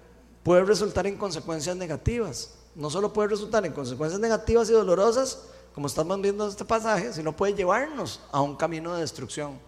puede 0.48 0.64
resultar 0.64 1.06
en 1.06 1.18
consecuencias 1.18 1.76
negativas. 1.76 2.54
No 2.74 2.90
solo 2.90 3.12
puede 3.12 3.28
resultar 3.28 3.66
en 3.66 3.74
consecuencias 3.74 4.18
negativas 4.18 4.70
y 4.70 4.72
dolorosas, 4.72 5.42
como 5.76 5.88
estamos 5.88 6.22
viendo 6.22 6.46
en 6.46 6.52
este 6.52 6.64
pasaje, 6.64 7.12
sino 7.12 7.36
puede 7.36 7.54
llevarnos 7.54 8.22
a 8.32 8.40
un 8.40 8.56
camino 8.56 8.94
de 8.96 9.02
destrucción, 9.02 9.60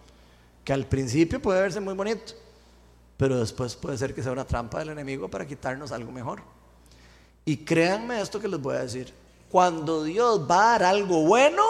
que 0.64 0.72
al 0.72 0.86
principio 0.86 1.42
puede 1.42 1.60
verse 1.60 1.80
muy 1.80 1.92
bonito, 1.92 2.32
pero 3.18 3.38
después 3.38 3.76
puede 3.76 3.98
ser 3.98 4.14
que 4.14 4.22
sea 4.22 4.32
una 4.32 4.46
trampa 4.46 4.78
del 4.78 4.88
enemigo 4.88 5.28
para 5.28 5.46
quitarnos 5.46 5.92
algo 5.92 6.10
mejor. 6.12 6.40
Y 7.44 7.58
créanme 7.58 8.18
esto 8.18 8.40
que 8.40 8.48
les 8.48 8.58
voy 8.58 8.76
a 8.76 8.80
decir, 8.80 9.12
cuando 9.50 10.02
Dios 10.02 10.50
va 10.50 10.76
a 10.76 10.78
dar 10.78 10.84
algo 10.84 11.26
bueno, 11.26 11.62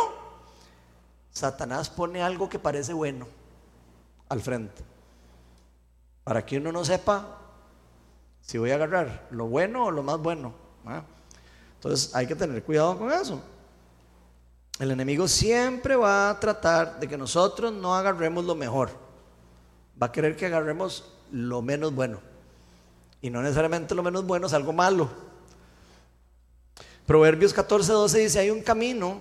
Satanás 1.32 1.90
pone 1.90 2.22
algo 2.22 2.48
que 2.48 2.61
parece 2.61 2.92
bueno 2.92 3.26
al 4.28 4.40
frente. 4.40 4.84
Para 6.22 6.46
que 6.46 6.58
uno 6.58 6.70
no 6.70 6.84
sepa 6.84 7.38
si 8.51 8.59
voy 8.59 8.72
a 8.72 8.74
agarrar 8.74 9.28
lo 9.30 9.46
bueno 9.46 9.84
o 9.84 9.90
lo 9.92 10.03
más 10.03 10.18
bueno. 10.18 10.53
Entonces 11.76 12.12
hay 12.16 12.26
que 12.26 12.34
tener 12.34 12.64
cuidado 12.64 12.98
con 12.98 13.12
eso. 13.12 13.40
El 14.80 14.90
enemigo 14.90 15.28
siempre 15.28 15.94
va 15.94 16.30
a 16.30 16.40
tratar 16.40 16.98
de 16.98 17.07
que 17.07 17.16
nosotros 17.16 17.72
no 17.72 17.94
agarremos 17.94 18.44
lo 18.44 18.57
mejor. 18.57 18.90
Va 20.03 20.09
a 20.09 20.11
querer 20.11 20.34
que 20.34 20.46
agarremos 20.46 21.12
lo 21.30 21.62
menos 21.62 21.94
bueno. 21.94 22.18
Y 23.22 23.30
no 23.30 23.40
necesariamente 23.40 23.94
lo 23.94 24.03
menos 24.03 24.26
bueno 24.26 24.48
es 24.48 24.53
algo 24.53 24.72
malo. 24.72 25.09
Proverbios 27.07 27.53
14, 27.53 27.92
12 27.92 28.18
dice, 28.18 28.40
hay 28.40 28.51
un 28.51 28.62
camino 28.62 29.20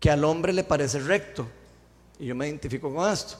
que 0.00 0.10
al 0.10 0.24
hombre 0.24 0.54
le 0.54 0.64
parece 0.64 0.98
recto. 0.98 1.46
Y 2.18 2.24
yo 2.24 2.34
me 2.34 2.48
identifico 2.48 2.90
con 2.90 3.12
esto. 3.12 3.36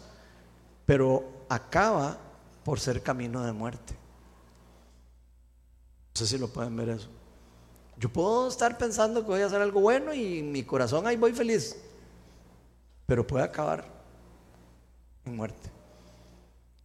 Pero 0.84 1.24
acaba 1.48 2.18
por 2.62 2.78
ser 2.78 3.02
camino 3.02 3.42
de 3.46 3.52
muerte. 3.52 4.03
No 6.14 6.18
sé 6.18 6.26
si 6.28 6.38
lo 6.38 6.46
pueden 6.46 6.76
ver 6.76 6.90
eso. 6.90 7.08
Yo 7.96 8.08
puedo 8.08 8.46
estar 8.46 8.78
pensando 8.78 9.22
que 9.22 9.26
voy 9.26 9.40
a 9.40 9.46
hacer 9.46 9.60
algo 9.60 9.80
bueno 9.80 10.14
y 10.14 10.44
mi 10.44 10.62
corazón 10.62 11.08
ahí 11.08 11.16
voy 11.16 11.32
feliz. 11.32 11.76
Pero 13.04 13.26
puede 13.26 13.42
acabar 13.42 13.84
en 15.24 15.34
muerte. 15.34 15.70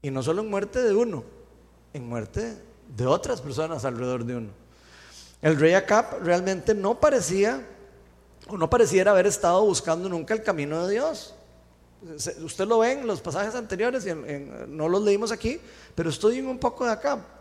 Y 0.02 0.10
no 0.10 0.24
solo 0.24 0.42
en 0.42 0.50
muerte 0.50 0.82
de 0.82 0.96
uno, 0.96 1.24
en 1.94 2.10
muerte 2.10 2.58
de 2.96 3.06
otras 3.06 3.40
personas 3.40 3.86
alrededor 3.86 4.26
de 4.26 4.36
uno. 4.36 4.50
El 5.44 5.60
rey 5.60 5.74
Acab 5.74 6.24
realmente 6.24 6.74
no 6.74 7.00
parecía 7.00 7.64
o 8.48 8.58
no 8.58 8.68
pareciera 8.68 9.12
haber 9.12 9.28
estado 9.28 9.64
buscando 9.64 10.10
nunca 10.10 10.34
el 10.34 10.42
camino 10.42 10.88
de 10.88 10.94
Dios. 10.94 11.36
Usted 12.44 12.66
lo 12.66 12.80
ve 12.80 12.94
en 12.94 13.06
los 13.06 13.22
pasajes 13.22 13.54
anteriores 13.54 14.08
y 14.08 14.10
no 14.68 14.90
los 14.90 15.04
leímos 15.04 15.32
aquí, 15.32 15.62
pero 15.94 16.10
estudian 16.10 16.48
un 16.48 16.58
poco 16.58 16.84
de 16.84 16.92
Acab. 16.94 17.39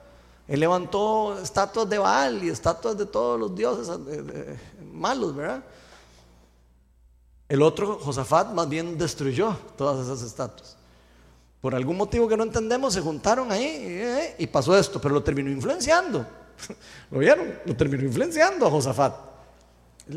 Él 0.49 0.61
levantó 0.61 1.39
estatuas 1.39 1.89
de 1.89 1.99
Baal 1.99 2.43
y 2.43 2.49
estatuas 2.49 2.97
de 2.97 3.05
todos 3.05 3.39
los 3.39 3.55
dioses 3.55 3.91
malos, 4.93 5.37
¿verdad? 5.37 5.63
El 7.49 7.63
otro, 7.63 7.99
Josafat, 7.99 8.53
más 8.53 8.69
bien 8.69 8.99
destruyó 8.99 9.57
todas 9.77 10.07
esas 10.07 10.23
estatuas. 10.23 10.77
Por 11.61 11.75
algún 11.75 11.97
motivo 11.97 12.29
que 12.29 12.37
no 12.37 12.45
entendemos, 12.45 12.95
se 12.95 13.01
juntaron 13.01 13.51
ahí 13.51 13.65
eh, 13.65 14.35
y 14.39 14.47
pasó 14.47 14.77
esto, 14.77 15.01
pero 15.01 15.15
lo 15.15 15.23
terminó 15.23 15.51
influenciando. 15.51 16.27
¿Lo 17.11 17.19
vieron? 17.19 17.55
Lo 17.65 17.77
terminó 17.77 18.05
influenciando 18.05 18.67
a 18.67 18.71
Josafat. 18.71 19.15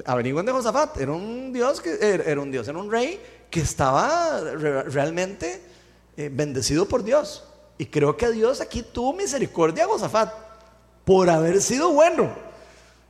Averigüen 0.06 0.46
de 0.46 0.52
Josafat. 0.52 0.98
Era 0.98 1.12
un 1.12 1.52
dios, 1.52 1.82
que, 1.82 1.98
era 2.00 2.40
un 2.40 2.52
dios, 2.52 2.68
era 2.68 2.78
un 2.78 2.92
rey 2.92 3.20
que 3.50 3.62
estaba 3.62 4.40
realmente 4.40 5.62
eh, 6.16 6.30
bendecido 6.32 6.86
por 6.88 7.04
Dios. 7.04 7.44
Y 7.78 7.86
creo 7.86 8.16
que 8.16 8.32
Dios 8.32 8.62
aquí 8.62 8.84
tuvo 8.84 9.14
misericordia 9.14 9.86
a 9.86 9.88
Josafat 9.88 10.34
por 11.06 11.30
haber 11.30 11.62
sido 11.62 11.92
bueno. 11.92 12.30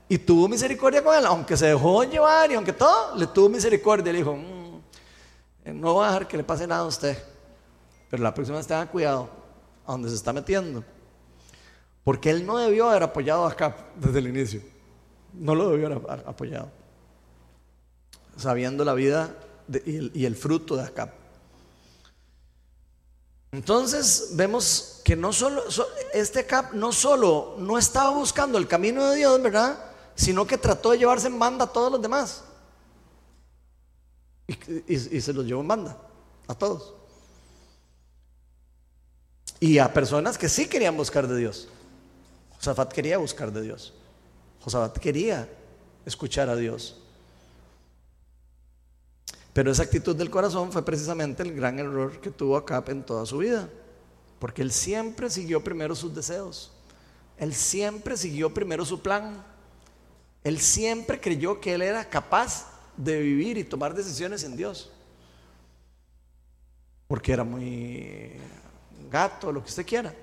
Y 0.07 0.17
tuvo 0.17 0.47
misericordia 0.47 1.03
con 1.03 1.15
él, 1.17 1.25
aunque 1.25 1.55
se 1.55 1.67
dejó 1.67 2.03
llevar 2.03 2.51
y 2.51 2.55
aunque 2.55 2.73
todo, 2.73 3.15
le 3.15 3.27
tuvo 3.27 3.49
misericordia. 3.49 4.11
Le 4.11 4.19
dijo, 4.19 4.35
mm, 4.35 5.79
no 5.79 5.95
va 5.95 6.07
a 6.07 6.11
dejar 6.11 6.27
que 6.27 6.37
le 6.37 6.43
pase 6.43 6.67
nada 6.67 6.81
a 6.81 6.85
usted. 6.85 7.17
Pero 8.09 8.23
la 8.23 8.33
próxima 8.33 8.57
vez 8.57 8.67
tenga 8.67 8.85
cuidado 8.87 9.29
a 9.85 9.91
donde 9.93 10.09
se 10.09 10.15
está 10.15 10.33
metiendo. 10.33 10.83
Porque 12.03 12.29
él 12.29 12.45
no 12.45 12.57
debió 12.57 12.89
haber 12.89 13.03
apoyado 13.03 13.45
a 13.45 13.51
Acab 13.51 13.73
desde 13.95 14.19
el 14.19 14.27
inicio. 14.27 14.61
No 15.33 15.55
lo 15.55 15.69
debió 15.69 15.87
haber 15.87 16.27
apoyado. 16.27 16.69
Sabiendo 18.35 18.83
la 18.83 18.93
vida 18.93 19.35
y, 19.85 20.25
el, 20.25 20.35
fruto 20.35 20.75
de 20.75 20.83
Acab. 20.83 21.20
Entonces 23.51 24.29
vemos 24.33 25.01
que 25.03 25.15
no 25.15 25.33
solo 25.33 25.63
este 26.13 26.39
Acab 26.39 26.73
no 26.73 26.93
solo 26.93 27.55
no 27.57 27.77
estaba 27.77 28.11
buscando 28.11 28.57
el 28.57 28.67
camino 28.67 29.09
de 29.09 29.17
Dios, 29.17 29.41
¿verdad? 29.41 29.77
Sino 30.15 30.47
que 30.47 30.57
trató 30.57 30.91
de 30.91 30.99
llevarse 30.99 31.27
en 31.27 31.37
banda 31.37 31.65
a 31.65 31.71
todos 31.71 31.91
los 31.91 32.01
demás. 32.01 32.43
Y, 34.47 34.93
y 34.93 35.21
se 35.21 35.33
los 35.33 35.45
llevó 35.45 35.61
en 35.61 35.67
banda 35.67 35.97
a 36.47 36.55
todos. 36.55 36.93
Y 39.59 39.77
a 39.77 39.93
personas 39.93 40.37
que 40.37 40.49
sí 40.49 40.67
querían 40.67 40.95
buscar 40.97 41.27
de 41.27 41.37
Dios. 41.37 41.67
Josafat 42.55 42.91
quería 42.91 43.17
buscar 43.17 43.51
de 43.51 43.61
Dios. 43.61 43.93
Josafat 44.61 44.97
quería 44.97 45.49
escuchar 46.05 46.49
a 46.49 46.55
Dios. 46.55 47.00
Pero 49.53 49.71
esa 49.71 49.83
actitud 49.83 50.15
del 50.15 50.29
corazón 50.29 50.71
fue 50.71 50.83
precisamente 50.83 51.43
el 51.43 51.53
gran 51.53 51.79
error 51.79 52.19
que 52.21 52.31
tuvo 52.31 52.55
Acab 52.57 52.89
en 52.89 53.03
toda 53.03 53.25
su 53.25 53.39
vida. 53.39 53.69
Porque 54.39 54.61
él 54.61 54.71
siempre 54.71 55.29
siguió 55.29 55.63
primero 55.63 55.95
sus 55.95 56.15
deseos. 56.15 56.71
Él 57.37 57.53
siempre 57.53 58.15
siguió 58.17 58.53
primero 58.53 58.85
su 58.85 59.01
plan. 59.01 59.43
Él 60.43 60.59
siempre 60.59 61.19
creyó 61.19 61.59
que 61.59 61.73
él 61.73 61.81
era 61.81 62.09
capaz 62.09 62.67
de 62.97 63.19
vivir 63.19 63.57
y 63.57 63.63
tomar 63.63 63.93
decisiones 63.93 64.43
en 64.43 64.55
Dios. 64.55 64.89
Porque 67.07 67.33
era 67.33 67.43
muy 67.43 68.33
gato, 69.11 69.51
lo 69.51 69.61
que 69.61 69.69
usted 69.69 69.85
quiera. 69.85 70.13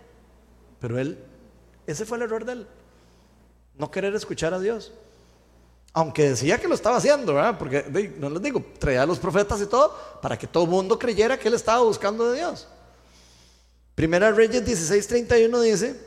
Pero 0.81 0.99
él 0.99 1.19
ese 1.89 2.05
fue 2.05 2.19
el 2.19 2.25
error 2.25 2.45
de 2.45 2.53
él. 2.53 2.67
no 3.79 3.91
querer 3.91 4.15
escuchar 4.15 4.53
a 4.53 4.61
Dios. 4.61 4.93
Aunque 5.93 6.31
decía 6.31 6.59
que 6.59 6.69
lo 6.69 6.75
estaba 6.75 6.99
haciendo, 6.99 7.35
¿verdad? 7.35 7.59
Porque 7.59 7.85
no 8.19 8.31
les 8.31 8.43
digo, 8.43 8.63
traía 8.79 9.03
a 9.03 9.07
los 9.07 9.19
profetas 9.19 9.61
y 9.61 9.67
todo 9.67 9.97
para 10.21 10.39
que 10.39 10.47
todo 10.47 10.65
el 10.65 10.71
mundo 10.71 10.99
creyera 10.99 11.39
que 11.39 11.49
él 11.49 11.55
estaba 11.55 11.83
buscando 11.83 12.31
de 12.31 12.39
Dios. 12.39 12.69
Primera 13.95 14.31
Reyes 14.31 14.65
16:31 14.65 15.61
dice, 15.61 16.01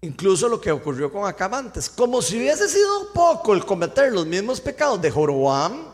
incluso 0.00 0.48
lo 0.48 0.60
que 0.60 0.72
ocurrió 0.72 1.12
con 1.12 1.24
Acab 1.24 1.54
antes, 1.54 1.88
como 1.88 2.20
si 2.20 2.36
hubiese 2.38 2.68
sido 2.68 3.12
poco 3.12 3.52
el 3.52 3.64
cometer 3.64 4.12
los 4.12 4.26
mismos 4.26 4.60
pecados 4.60 5.00
de 5.00 5.10
Joroboam, 5.10 5.84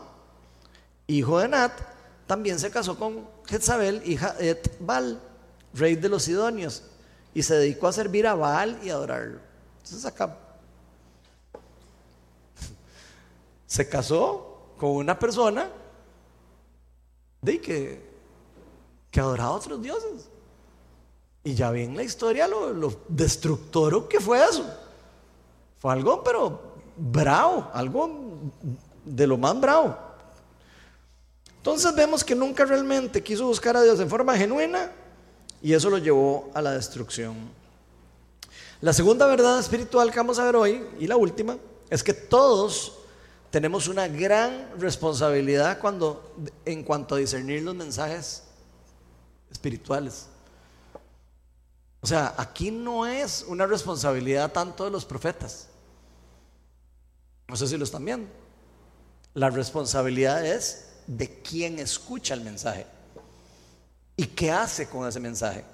hijo 1.05 1.37
de 1.37 1.49
Nat, 1.49 1.73
también 2.25 2.57
se 2.57 2.71
casó 2.71 2.97
con 2.97 3.27
Jezabel, 3.45 4.01
hija 4.05 4.33
de 4.33 4.59
Baal, 4.79 5.21
rey 5.75 5.95
de 5.95 6.09
los 6.09 6.23
Sidonios, 6.23 6.81
y 7.33 7.43
se 7.43 7.55
dedicó 7.55 7.87
a 7.87 7.93
servir 7.93 8.25
a 8.25 8.33
Baal 8.33 8.79
y 8.81 8.89
adorarlo. 8.89 9.39
Entonces 9.83 10.03
Acab 10.05 10.48
se 13.69 13.87
casó 13.87 14.73
con 14.77 14.89
una 14.89 15.19
persona 15.19 15.69
de 17.39 17.61
que, 17.61 18.03
que 19.11 19.19
adoraba 19.19 19.51
a 19.51 19.57
otros 19.57 19.79
dioses. 19.79 20.27
Y 21.43 21.53
ya 21.53 21.69
vi 21.69 21.83
en 21.83 21.95
la 21.95 22.01
historia 22.01 22.47
lo, 22.47 22.73
lo 22.73 24.09
que 24.09 24.19
fue 24.19 24.43
eso. 24.43 24.65
Fue 25.77 25.93
algo, 25.93 26.23
pero 26.23 26.59
bravo, 26.97 27.69
algo 27.71 28.09
de 29.05 29.27
lo 29.27 29.37
más 29.37 29.61
bravo. 29.61 29.95
Entonces 31.57 31.93
vemos 31.93 32.23
que 32.23 32.33
nunca 32.33 32.65
realmente 32.65 33.21
quiso 33.21 33.45
buscar 33.45 33.77
a 33.77 33.83
Dios 33.83 33.99
en 33.99 34.09
forma 34.09 34.35
genuina 34.35 34.91
y 35.61 35.73
eso 35.73 35.91
lo 35.91 35.99
llevó 35.99 36.49
a 36.55 36.61
la 36.63 36.71
destrucción. 36.71 37.35
La 38.81 38.93
segunda 38.93 39.27
verdad 39.27 39.59
espiritual 39.59 40.09
que 40.09 40.17
vamos 40.17 40.39
a 40.39 40.45
ver 40.45 40.55
hoy, 40.55 40.83
y 40.99 41.05
la 41.05 41.17
última, 41.17 41.57
es 41.91 42.03
que 42.03 42.13
todos 42.13 42.98
tenemos 43.51 43.87
una 43.87 44.07
gran 44.07 44.79
responsabilidad 44.79 45.79
cuando, 45.79 46.35
en 46.65 46.83
cuanto 46.83 47.15
a 47.15 47.17
discernir 47.17 47.63
los 47.63 47.75
mensajes 47.75 48.43
espirituales. 49.51 50.27
O 52.01 52.07
sea, 52.07 52.35
aquí 52.37 52.71
no 52.71 53.05
es 53.05 53.43
una 53.47 53.65
responsabilidad 53.65 54.51
tanto 54.51 54.85
de 54.85 54.91
los 54.91 55.03
profetas. 55.03 55.67
No 57.47 57.55
sé 57.55 57.67
si 57.67 57.77
lo 57.77 57.83
están 57.83 58.05
viendo. 58.05 58.29
La 59.33 59.49
responsabilidad 59.49 60.45
es 60.45 60.89
de 61.07 61.41
quien 61.41 61.79
escucha 61.79 62.35
el 62.35 62.41
mensaje 62.41 62.85
y 64.15 64.27
qué 64.27 64.51
hace 64.51 64.87
con 64.87 65.07
ese 65.07 65.19
mensaje. 65.19 65.65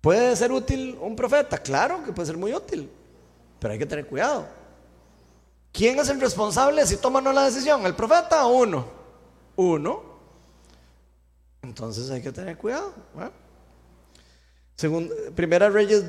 ¿Puede 0.00 0.34
ser 0.34 0.50
útil 0.50 0.98
un 1.00 1.14
profeta? 1.14 1.58
Claro 1.58 2.04
que 2.04 2.12
puede 2.12 2.26
ser 2.26 2.36
muy 2.36 2.52
útil, 2.52 2.90
pero 3.60 3.72
hay 3.72 3.78
que 3.78 3.86
tener 3.86 4.06
cuidado. 4.06 4.57
¿Quién 5.78 5.96
es 6.00 6.08
el 6.08 6.20
responsable 6.20 6.84
si 6.88 6.96
toma 6.96 7.20
no 7.20 7.32
la 7.32 7.44
decisión? 7.44 7.86
¿El 7.86 7.94
profeta 7.94 8.44
o 8.46 8.62
uno? 8.62 8.84
Uno. 9.54 10.02
Entonces 11.62 12.10
hay 12.10 12.20
que 12.20 12.32
tener 12.32 12.58
cuidado. 12.58 12.92
Según 14.74 15.08
Primera 15.36 15.70
Reyes 15.70 16.02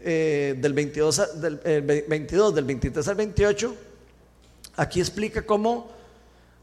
eh, 0.00 0.54
del, 0.56 0.72
22, 0.74 1.40
del 1.40 1.56
22, 2.06 2.52
eh, 2.52 2.54
del 2.54 2.64
23 2.64 3.08
al 3.08 3.14
28, 3.16 3.76
aquí 4.76 5.00
explica 5.00 5.44
cómo 5.44 5.90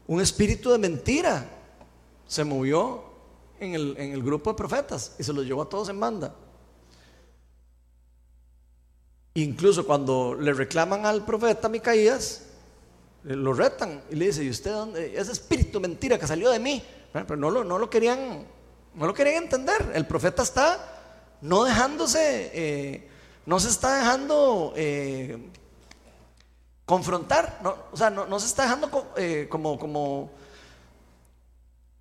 un 0.06 0.22
espíritu 0.22 0.70
de 0.70 0.78
mentira 0.78 1.46
se 2.26 2.44
movió 2.44 3.04
en 3.60 3.74
el, 3.74 3.94
en 3.98 4.12
el 4.12 4.22
grupo 4.22 4.52
de 4.52 4.56
profetas 4.56 5.16
y 5.18 5.22
se 5.22 5.34
los 5.34 5.44
llevó 5.44 5.60
a 5.60 5.68
todos 5.68 5.90
en 5.90 6.00
banda. 6.00 6.34
Incluso 9.34 9.86
cuando 9.86 10.34
le 10.34 10.52
reclaman 10.52 11.06
al 11.06 11.24
profeta 11.24 11.68
Micaías, 11.68 12.42
eh, 13.24 13.34
lo 13.34 13.54
retan 13.54 14.02
y 14.10 14.16
le 14.16 14.26
dice, 14.26 14.44
¿y 14.44 14.50
usted 14.50 14.72
dónde? 14.72 15.18
Ese 15.18 15.32
espíritu 15.32 15.80
mentira 15.80 16.18
que 16.18 16.26
salió 16.26 16.50
de 16.50 16.58
mí. 16.58 16.82
Pero 17.12 17.36
no 17.36 17.50
lo, 17.50 17.64
no 17.64 17.78
lo 17.78 17.88
querían, 17.88 18.46
no 18.94 19.06
lo 19.06 19.14
querían 19.14 19.44
entender. 19.44 19.92
El 19.94 20.06
profeta 20.06 20.42
está 20.42 21.38
no 21.40 21.64
dejándose, 21.64 22.50
eh, 22.54 23.08
no 23.46 23.58
se 23.58 23.68
está 23.68 23.96
dejando 23.96 24.74
eh, 24.76 25.38
confrontar, 26.84 27.58
no, 27.62 27.76
o 27.90 27.96
sea, 27.96 28.10
no, 28.10 28.38
se 28.38 28.46
está 28.46 28.62
dejando 28.64 28.90
como, 29.48 29.78
como, 29.78 30.30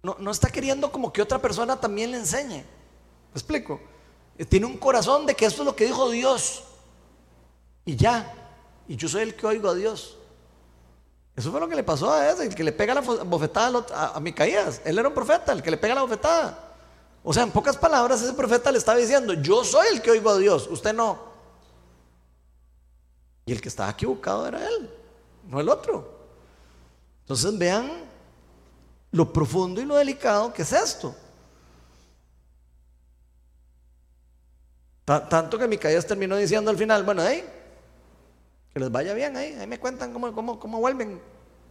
no, 0.03 0.17
no, 0.19 0.31
está 0.31 0.49
queriendo 0.49 0.91
como 0.91 1.11
que 1.11 1.21
otra 1.21 1.39
persona 1.39 1.79
también 1.79 2.11
le 2.11 2.17
enseñe. 2.17 2.57
¿Me 2.57 3.33
explico? 3.33 3.79
Tiene 4.49 4.65
un 4.65 4.77
corazón 4.77 5.25
de 5.25 5.35
que 5.35 5.45
esto 5.45 5.61
es 5.61 5.65
lo 5.65 5.75
que 5.75 5.85
dijo 5.85 6.09
Dios. 6.09 6.63
Y 7.85 7.95
ya. 7.95 8.33
Y 8.87 8.95
yo 8.95 9.07
soy 9.07 9.23
el 9.23 9.35
que 9.35 9.47
oigo 9.47 9.69
a 9.69 9.75
Dios. 9.75 10.17
Eso 11.35 11.49
fue 11.49 11.59
lo 11.59 11.67
que 11.67 11.75
le 11.75 11.83
pasó 11.83 12.11
a 12.11 12.29
ese, 12.29 12.45
el 12.45 12.55
que 12.55 12.63
le 12.63 12.71
pega 12.71 12.93
la 12.93 13.01
bofetada 13.01 13.85
a, 13.93 14.19
Micaías. 14.19 14.81
Él 14.83 14.99
era 14.99 15.07
un 15.07 15.13
profeta, 15.13 15.53
el 15.53 15.63
que 15.63 15.71
le 15.71 15.77
pega 15.77 15.95
la 15.95 16.01
bofetada. 16.01 16.71
O 17.23 17.33
sea, 17.33 17.43
en 17.43 17.51
pocas 17.51 17.77
palabras, 17.77 18.21
ese 18.21 18.33
profeta 18.33 18.71
le 18.71 18.77
estaba 18.77 18.97
diciendo: 18.97 19.33
Yo 19.33 19.63
soy 19.63 19.87
el 19.93 20.01
que 20.01 20.11
oigo 20.11 20.29
a 20.29 20.37
Dios, 20.37 20.67
usted 20.69 20.93
no. 20.93 21.31
Y 23.45 23.53
el 23.53 23.61
que 23.61 23.69
estaba 23.69 23.89
equivocado 23.91 24.47
era 24.47 24.67
él, 24.67 24.89
no 25.47 25.59
el 25.59 25.69
otro. 25.69 26.19
Entonces 27.21 27.57
vean 27.57 27.89
lo 29.11 29.31
profundo 29.31 29.81
y 29.81 29.85
lo 29.85 29.95
delicado 29.95 30.53
que 30.53 30.63
es 30.63 30.73
esto. 30.73 31.15
Tanto 35.05 35.57
que 35.57 35.67
Micaías 35.67 36.05
terminó 36.05 36.35
diciendo 36.35 36.69
al 36.69 36.77
final: 36.77 37.03
Bueno, 37.03 37.23
hey, 37.25 37.43
que 38.73 38.79
les 38.79 38.91
vaya 38.91 39.13
bien 39.13 39.35
ahí. 39.35 39.55
Ahí 39.59 39.67
me 39.67 39.79
cuentan 39.79 40.13
cómo, 40.13 40.33
cómo, 40.33 40.59
cómo 40.59 40.79
vuelven. 40.79 41.19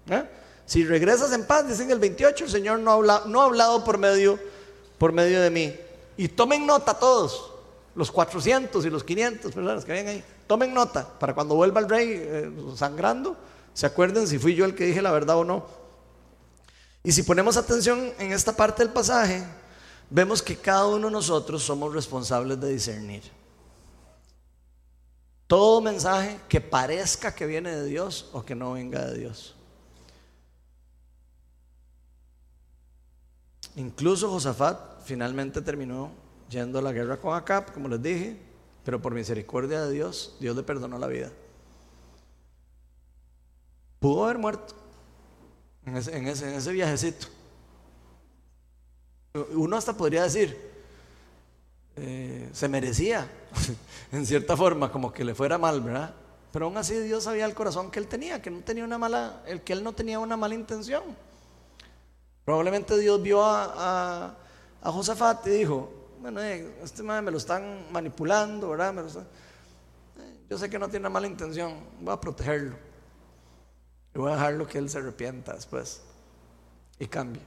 ¿eh? 0.09 0.25
Si 0.67 0.85
regresas 0.85 1.33
en 1.33 1.47
paz, 1.47 1.67
dicen 1.67 1.91
el 1.91 1.99
28, 1.99 2.45
el 2.45 2.51
Señor 2.51 2.79
no 2.79 2.93
ha, 2.93 3.25
no 3.27 3.41
ha 3.41 3.45
hablado 3.45 3.85
por 3.85 3.99
medio, 3.99 4.39
por 4.99 5.13
medio 5.13 5.41
de 5.41 5.51
mí. 5.51 5.75
Y 6.17 6.29
tomen 6.29 6.67
nota 6.67 6.95
todos, 6.95 7.53
los 7.95 8.11
400 8.13 8.85
y 8.85 8.91
los 8.91 9.03
500 9.03 9.53
personas 9.53 9.85
que 9.85 9.93
ven 9.93 10.09
ahí. 10.09 10.25
Tomen 10.47 10.75
nota 10.75 11.19
para 11.19 11.35
cuando 11.35 11.55
vuelva 11.55 11.81
el 11.81 11.89
rey 11.89 12.09
eh, 12.13 12.53
sangrando, 12.77 13.37
se 13.73 13.87
acuerden 13.87 14.27
si 14.27 14.39
fui 14.39 14.55
yo 14.55 14.65
el 14.65 14.75
que 14.75 14.85
dije 14.85 15.01
la 15.01 15.13
verdad 15.13 15.39
o 15.39 15.45
no. 15.45 15.65
Y 17.03 17.13
si 17.13 17.23
ponemos 17.23 17.57
atención 17.57 18.13
en 18.19 18.33
esta 18.33 18.55
parte 18.55 18.83
del 18.83 18.93
pasaje, 18.93 19.43
vemos 20.11 20.43
que 20.43 20.57
cada 20.57 20.87
uno 20.87 21.07
de 21.07 21.13
nosotros 21.13 21.63
somos 21.63 21.95
responsables 21.95 22.61
de 22.61 22.73
discernir. 22.73 23.40
Todo 25.51 25.81
mensaje 25.81 26.39
que 26.49 26.61
parezca 26.61 27.35
que 27.35 27.45
viene 27.45 27.75
de 27.75 27.85
Dios 27.85 28.31
o 28.33 28.45
que 28.45 28.55
no 28.55 28.75
venga 28.75 29.05
de 29.07 29.19
Dios. 29.19 29.57
Incluso 33.75 34.31
Josafat 34.31 35.03
finalmente 35.03 35.61
terminó 35.61 36.13
yendo 36.49 36.79
a 36.79 36.83
la 36.83 36.93
guerra 36.93 37.17
con 37.17 37.35
Acab, 37.35 37.73
como 37.73 37.89
les 37.89 38.01
dije, 38.01 38.37
pero 38.85 39.03
por 39.03 39.13
misericordia 39.13 39.83
de 39.83 39.93
Dios, 39.93 40.37
Dios 40.39 40.55
le 40.55 40.63
perdonó 40.63 41.01
la 41.01 41.09
vida. 41.09 41.33
Pudo 43.99 44.27
haber 44.27 44.39
muerto 44.39 44.77
en 45.85 46.29
ese, 46.29 46.73
viajecito. 46.73 47.27
Uno 49.55 49.77
hasta 49.77 49.97
podría 49.97 50.23
decir, 50.23 50.57
eh, 51.97 52.49
se 52.53 52.69
merecía 52.69 53.29
en 54.13 54.27
cierta 54.27 54.57
forma, 54.57 54.91
como 54.91 55.13
que 55.13 55.25
le 55.25 55.35
fuera 55.35 55.59
mal, 55.59 55.81
¿verdad? 55.81 56.15
Pero 56.53 56.67
aún 56.67 56.77
así 56.77 56.99
Dios 56.99 57.25
sabía 57.25 57.47
el 57.47 57.55
corazón 57.55 57.91
que 57.91 57.99
él 57.99 58.09
tenía, 58.09 58.43
que 58.43 58.51
no 58.51 58.61
tenía 58.61 58.85
una 58.85 58.99
mala, 58.99 59.43
el 59.47 59.63
que 59.63 59.73
él 59.73 59.85
no 59.85 59.93
tenía 59.93 60.19
una 60.19 60.37
mala 60.37 60.55
intención. 60.55 61.03
Probablemente 62.45 62.99
Dios 62.99 63.23
vio 63.23 63.43
a, 63.45 64.37
Josafat 64.83 65.47
y 65.47 65.51
dijo, 65.51 65.93
bueno, 66.21 66.43
eh, 66.43 66.75
este 66.83 67.03
madre 67.03 67.23
me 67.23 67.31
lo 67.31 67.39
están 67.39 67.93
manipulando, 67.93 68.71
¿verdad? 68.71 68.95
Eh, 68.99 70.45
yo 70.49 70.59
sé 70.59 70.69
que 70.69 70.79
no 70.79 70.89
tiene 70.89 71.01
una 71.01 71.11
mala 71.11 71.27
intención, 71.27 71.75
voy 72.01 72.15
a 72.15 72.21
protegerlo. 72.21 72.77
Y 74.15 74.19
voy 74.19 74.33
a 74.33 74.35
dejarlo 74.35 74.67
que 74.67 74.79
él 74.79 74.91
se 74.91 74.99
arrepienta 74.99 75.55
después 75.55 76.03
y 76.99 77.07
cambie. 77.07 77.43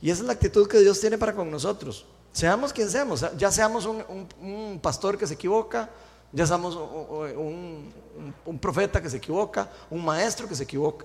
Y 0.00 0.10
esa 0.10 0.22
es 0.22 0.26
la 0.26 0.32
actitud 0.32 0.66
que 0.66 0.78
Dios 0.78 0.98
tiene 1.00 1.18
para 1.18 1.34
con 1.34 1.50
nosotros. 1.50 2.06
Seamos 2.32 2.72
quien 2.72 2.88
seamos, 2.88 3.24
ya 3.36 3.50
seamos 3.50 3.84
un, 3.84 4.80
pastor 4.82 5.18
que 5.18 5.26
se 5.26 5.34
equivoca, 5.34 5.90
ya 6.32 6.46
seamos 6.46 6.74
un, 6.74 8.58
profeta 8.58 9.02
que 9.02 9.10
se 9.10 9.18
equivoca, 9.18 9.70
un 9.90 10.02
maestro 10.02 10.48
que 10.48 10.54
se 10.54 10.62
equivoca. 10.62 11.04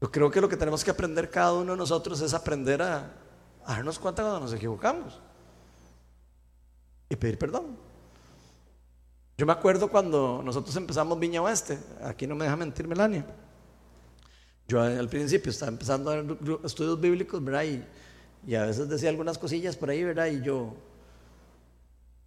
Yo 0.00 0.10
creo 0.10 0.30
que 0.30 0.40
lo 0.40 0.48
que 0.48 0.56
tenemos 0.56 0.82
que 0.82 0.90
aprender 0.90 1.30
cada 1.30 1.54
uno 1.54 1.72
de 1.72 1.78
nosotros 1.78 2.20
es 2.20 2.34
aprender 2.34 2.82
a, 2.82 3.12
darnos 3.66 3.98
cuenta 4.00 4.22
cuando 4.22 4.40
nos 4.40 4.52
equivocamos 4.52 5.20
y 7.08 7.14
pedir 7.14 7.38
perdón. 7.38 7.76
Yo 9.38 9.46
me 9.46 9.52
acuerdo 9.52 9.88
cuando 9.88 10.42
nosotros 10.44 10.74
empezamos 10.74 11.18
Viña 11.20 11.40
Oeste, 11.40 11.78
aquí 12.02 12.26
no 12.26 12.34
me 12.34 12.46
deja 12.46 12.56
mentir 12.56 12.88
Melania. 12.88 13.24
Yo 14.66 14.82
al 14.82 15.08
principio 15.08 15.50
estaba 15.50 15.70
empezando 15.70 16.10
a 16.10 16.16
dar 16.16 16.36
estudios 16.64 17.00
bíblicos, 17.00 17.42
¿verdad? 17.44 17.62
Y, 17.62 17.84
y 18.46 18.54
a 18.54 18.64
veces 18.64 18.88
decía 18.88 19.08
algunas 19.08 19.38
cosillas 19.38 19.76
por 19.76 19.90
ahí, 19.90 20.04
¿verdad? 20.04 20.26
Y 20.26 20.40
yo, 20.40 20.74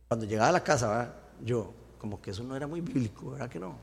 Cuando 0.08 0.26
llegaba 0.26 0.50
a 0.50 0.54
la 0.54 0.64
casa, 0.64 0.88
¿verdad? 0.88 1.14
yo, 1.46 1.74
como 1.98 2.22
que 2.22 2.32
eso 2.32 2.44
no 2.44 2.56
era 2.56 2.68
muy 2.68 2.82
bíblico, 2.82 3.32
¿verdad 3.32 3.50
que 3.50 3.60
no? 3.60 3.78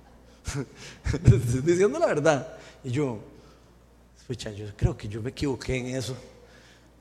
Estoy 1.05 1.61
diciendo 1.65 1.99
la 1.99 2.07
verdad. 2.07 2.57
Y 2.85 2.91
yo, 2.91 3.21
escucha, 4.19 4.51
yo 4.51 4.67
creo 4.77 4.97
que 4.97 5.09
yo 5.09 5.23
me 5.23 5.31
equivoqué 5.31 5.77
en 5.77 5.87
eso. 5.97 6.17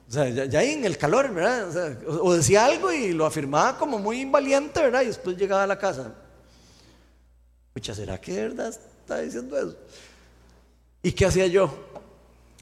O 0.08 0.12
sea, 0.12 0.28
ya, 0.28 0.60
ahí 0.60 0.70
en 0.70 0.84
el 0.84 0.96
calor, 0.96 1.32
¿verdad? 1.34 1.98
O, 2.06 2.34
decía 2.34 2.64
algo 2.64 2.92
y 2.92 3.12
lo 3.12 3.26
afirmaba 3.26 3.76
como 3.76 3.98
muy 3.98 4.24
valiente, 4.24 4.80
¿verdad? 4.80 5.02
Y 5.02 5.06
después 5.06 5.36
llegaba 5.36 5.64
a 5.64 5.66
la 5.66 5.78
casa. 5.78 6.14
Escucha, 7.68 7.94
¿será 7.94 8.20
que 8.20 8.32
de 8.32 8.42
verdad 8.42 8.68
está 8.68 9.18
diciendo 9.18 9.58
eso? 9.58 9.76
¿Y 11.02 11.12
qué 11.12 11.26
hacía 11.26 11.46
yo? 11.46 11.72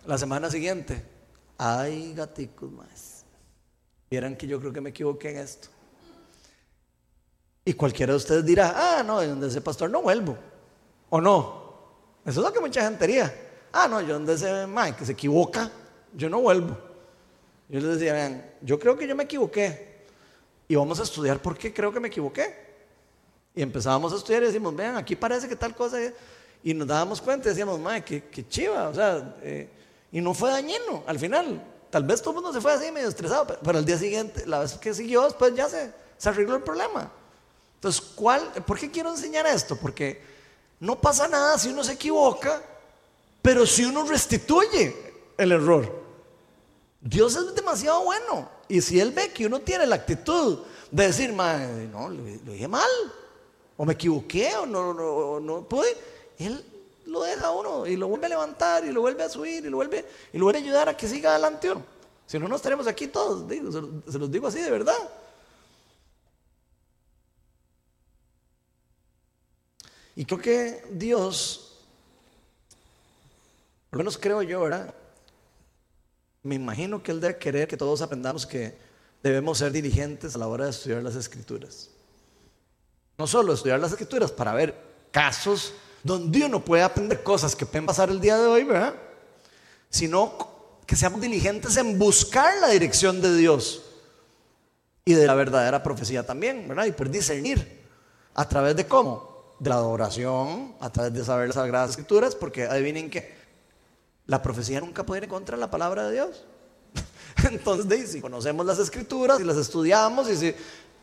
La 0.07 0.19
semana 0.19 0.51
siguiente, 0.51 1.03
ay, 1.59 2.15
gaticos 2.15 2.71
más. 2.71 3.25
Vieran 4.11 4.37
que 4.37 4.47
yo 4.47 4.61
creo 4.61 4.73
que 4.73 4.81
me 4.81 4.91
equivoqué 4.91 5.31
en 5.31 5.39
esto. 5.39 5.69
Y 7.65 7.73
cualquiera 7.73 8.13
de 8.13 8.19
ustedes 8.19 8.45
dirá, 8.45 8.75
ah, 8.77 9.03
no, 9.03 9.21
de 9.21 9.29
donde 9.29 9.49
ese 9.49 9.61
pastor 9.61 9.91
no 9.91 10.03
vuelvo. 10.03 10.37
¿O 11.09 11.21
no? 11.21 11.65
Eso 12.25 12.41
es 12.41 12.47
lo 12.47 12.53
que 12.53 12.61
mucha 12.61 12.83
gente 12.83 13.07
diría. 13.07 13.33
Ah, 13.73 13.89
no, 13.89 14.01
yo 14.01 14.15
donde 14.15 14.35
ese 14.35 14.67
Mike 14.67 14.99
que 14.99 15.07
se 15.07 15.13
equivoca, 15.13 15.71
yo 16.13 16.29
no 16.29 16.41
vuelvo. 16.41 16.77
Yo 17.69 17.81
les 17.81 17.99
decía, 17.99 18.13
vean, 18.13 18.45
yo 18.61 18.79
creo 18.79 18.97
que 18.97 19.07
yo 19.07 19.17
me 19.17 19.25
equivoqué. 19.25 19.95
Y 20.69 20.77
vamos 20.77 21.01
a 21.01 21.03
estudiar 21.03 21.41
por 21.41 21.57
qué 21.57 21.73
creo 21.73 21.93
que 21.93 22.01
me 22.01 22.09
equivoqué. 22.09 22.55
Y 23.55 23.63
empezábamos 23.63 24.13
a 24.13 24.17
estudiar 24.17 24.43
y 24.43 24.47
decimos, 24.47 24.75
vean, 24.75 24.97
aquí 24.97 25.17
parece 25.17 25.49
que 25.49 25.57
tal 25.57 25.75
cosa 25.75 25.99
Y 26.63 26.75
nos 26.75 26.87
dábamos 26.87 27.21
cuenta 27.21 27.49
y 27.49 27.51
decíamos, 27.51 27.79
Mike, 27.79 28.25
qué, 28.31 28.49
chiva. 28.49 28.89
O 28.89 28.95
sea, 28.95 29.37
eh, 29.43 29.69
y 30.15 30.21
no 30.21 30.33
fue 30.33 30.49
dañino 30.49 31.03
al 31.09 31.19
final. 31.19 31.61
Tal 31.91 32.05
vez 32.05 32.23
todo 32.23 32.31
el 32.31 32.35
mundo 32.37 32.53
se 32.53 32.61
fue 32.61 32.73
así 32.73 32.91
medio 32.93 33.09
estresado, 33.09 33.49
pero, 33.61 33.79
al 33.79 33.85
día 33.85 33.99
siguiente, 33.99 34.47
la 34.47 34.61
vez 34.61 34.75
que 34.75 34.95
siguió, 34.95 35.25
después 35.25 35.53
ya 35.57 35.69
se, 35.69 35.93
arregló 36.25 36.55
el 36.55 36.63
problema. 36.63 37.11
Entonces, 37.75 38.01
¿cuál, 38.15 38.41
¿por 38.65 38.79
qué 38.79 38.93
quiero 38.93 39.11
enseñar 39.11 39.45
esto? 39.45 39.75
Porque 39.77 40.23
no 40.79 41.01
pasa 41.01 41.27
nada 41.27 41.59
si 41.59 41.71
uno 41.71 41.83
se 41.83 41.95
equivoca, 41.95 42.63
pero 43.43 43.67
si 43.67 43.85
uno 43.85 44.05
restituye 44.05 44.95
el 45.37 45.51
error. 45.51 45.93
Dios 47.01 47.35
es 47.35 47.53
demasiado 47.53 48.05
bueno. 48.05 48.49
Y 48.69 48.81
si 48.83 49.01
Él 49.01 49.11
ve 49.11 49.33
que 49.33 49.47
uno 49.47 49.63
tiene 49.63 49.85
la 49.85 49.97
actitud 49.97 50.61
de 50.93 51.07
decir, 51.09 51.33
no, 51.33 52.09
lo, 52.09 52.23
dije 52.23 52.69
mal, 52.69 52.89
o 53.77 53.85
me 53.85 53.95
equivoqué, 53.95 54.55
o 54.59 54.65
no, 54.65 54.95
no, 54.95 55.41
no 55.41 55.69
pude, 55.69 55.89
Él 56.39 56.65
lo 57.07 57.23
deja 57.23 57.51
uno 57.51 57.87
y 57.87 57.97
lo 57.97 58.09
vuelve 58.09 58.27
a 58.27 58.31
levantar 58.31 58.85
y 58.85 58.93
lo 58.93 59.01
vuelve 59.01 59.23
a 59.23 59.29
subir 59.29 59.65
y 59.65 59.69
lo 59.69 59.77
vuelve, 59.77 60.05
y 60.33 60.39
lo 60.39 60.45
vuelve 60.45 60.61
a 60.61 60.63
ayudar 60.63 60.89
a 60.89 60.97
que 60.97 61.09
siga 61.09 61.31
adelante 61.31 61.71
uno. 61.71 61.85
Si 62.27 62.39
no, 62.39 62.49
no 62.49 62.57
estaremos 62.57 62.87
aquí 62.87 63.09
todos, 63.09 63.49
se 63.51 64.19
los 64.19 64.31
digo 64.31 64.47
así 64.47 64.61
de 64.61 64.71
verdad. 64.71 64.97
Y 70.17 70.25
creo 70.25 70.41
que 70.41 70.85
Dios, 70.91 71.79
por 73.91 73.99
lo 73.99 74.05
menos 74.05 74.17
creo 74.17 74.43
yo, 74.43 74.61
¿verdad? 74.61 74.95
Me 76.43 76.55
imagino 76.55 77.03
que 77.03 77.11
Él 77.11 77.21
debe 77.21 77.39
querer 77.39 77.67
que 77.67 77.77
todos 77.77 78.01
aprendamos 78.01 78.47
que 78.47 78.77
debemos 79.23 79.59
ser 79.59 79.73
diligentes 79.73 80.35
a 80.35 80.39
la 80.39 80.47
hora 80.47 80.65
de 80.65 80.71
estudiar 80.71 81.03
las 81.03 81.17
escrituras. 81.17 81.91
No 83.19 83.27
solo 83.27 83.53
estudiar 83.53 83.81
las 83.81 83.93
escrituras 83.93 84.31
para 84.31 84.55
ver 84.55 84.75
casos 85.11 85.73
donde 86.05 86.45
uno 86.45 86.65
puede 86.65 86.85
aprender 86.85 87.25
cosas 87.25 87.57
que 87.57 87.67
pueden 87.67 87.87
pasar 87.87 88.11
el 88.11 88.21
día 88.21 88.39
de 88.39 88.47
hoy, 88.47 88.63
¿verdad? 88.63 88.95
Sino 89.91 90.39
que 90.87 90.95
seamos 90.95 91.21
diligentes 91.21 91.77
en 91.77 91.99
buscar 91.99 92.59
la 92.61 92.69
dirección 92.69 93.21
de 93.21 93.37
Dios 93.37 93.83
y 95.05 95.15
de 95.15 95.27
la 95.27 95.35
verdadera 95.35 95.83
profecía 95.83 96.25
también, 96.25 96.69
¿verdad? 96.69 96.85
Y 96.85 96.93
por 96.93 97.11
discernir 97.11 97.83
a 98.35 98.49
través 98.49 98.77
de 98.77 98.87
cómo? 98.87 99.35
de 99.59 99.71
la 99.71 99.77
adoración, 99.77 100.75
a 100.81 100.91
través 100.91 101.13
de 101.13 101.25
saber 101.25 101.49
las 101.49 101.57
sagradas 101.57 101.91
escrituras, 101.91 102.35
porque 102.35 102.65
adivinen 102.65 103.11
que 103.11 103.35
la 104.27 104.43
profecía 104.43 104.81
nunca 104.81 105.05
puede 105.05 105.23
ir 105.23 105.29
contra 105.29 105.57
la 105.57 105.71
palabra 105.71 106.07
de 106.07 106.13
Dios. 106.13 106.45
Entonces, 107.51 108.13
si 108.13 108.21
conocemos 108.21 108.67
las 108.67 108.79
escrituras 108.79 109.41
y 109.41 109.45
las 109.45 109.57
estudiamos, 109.57 110.29
y 110.29 110.37
si 110.37 110.55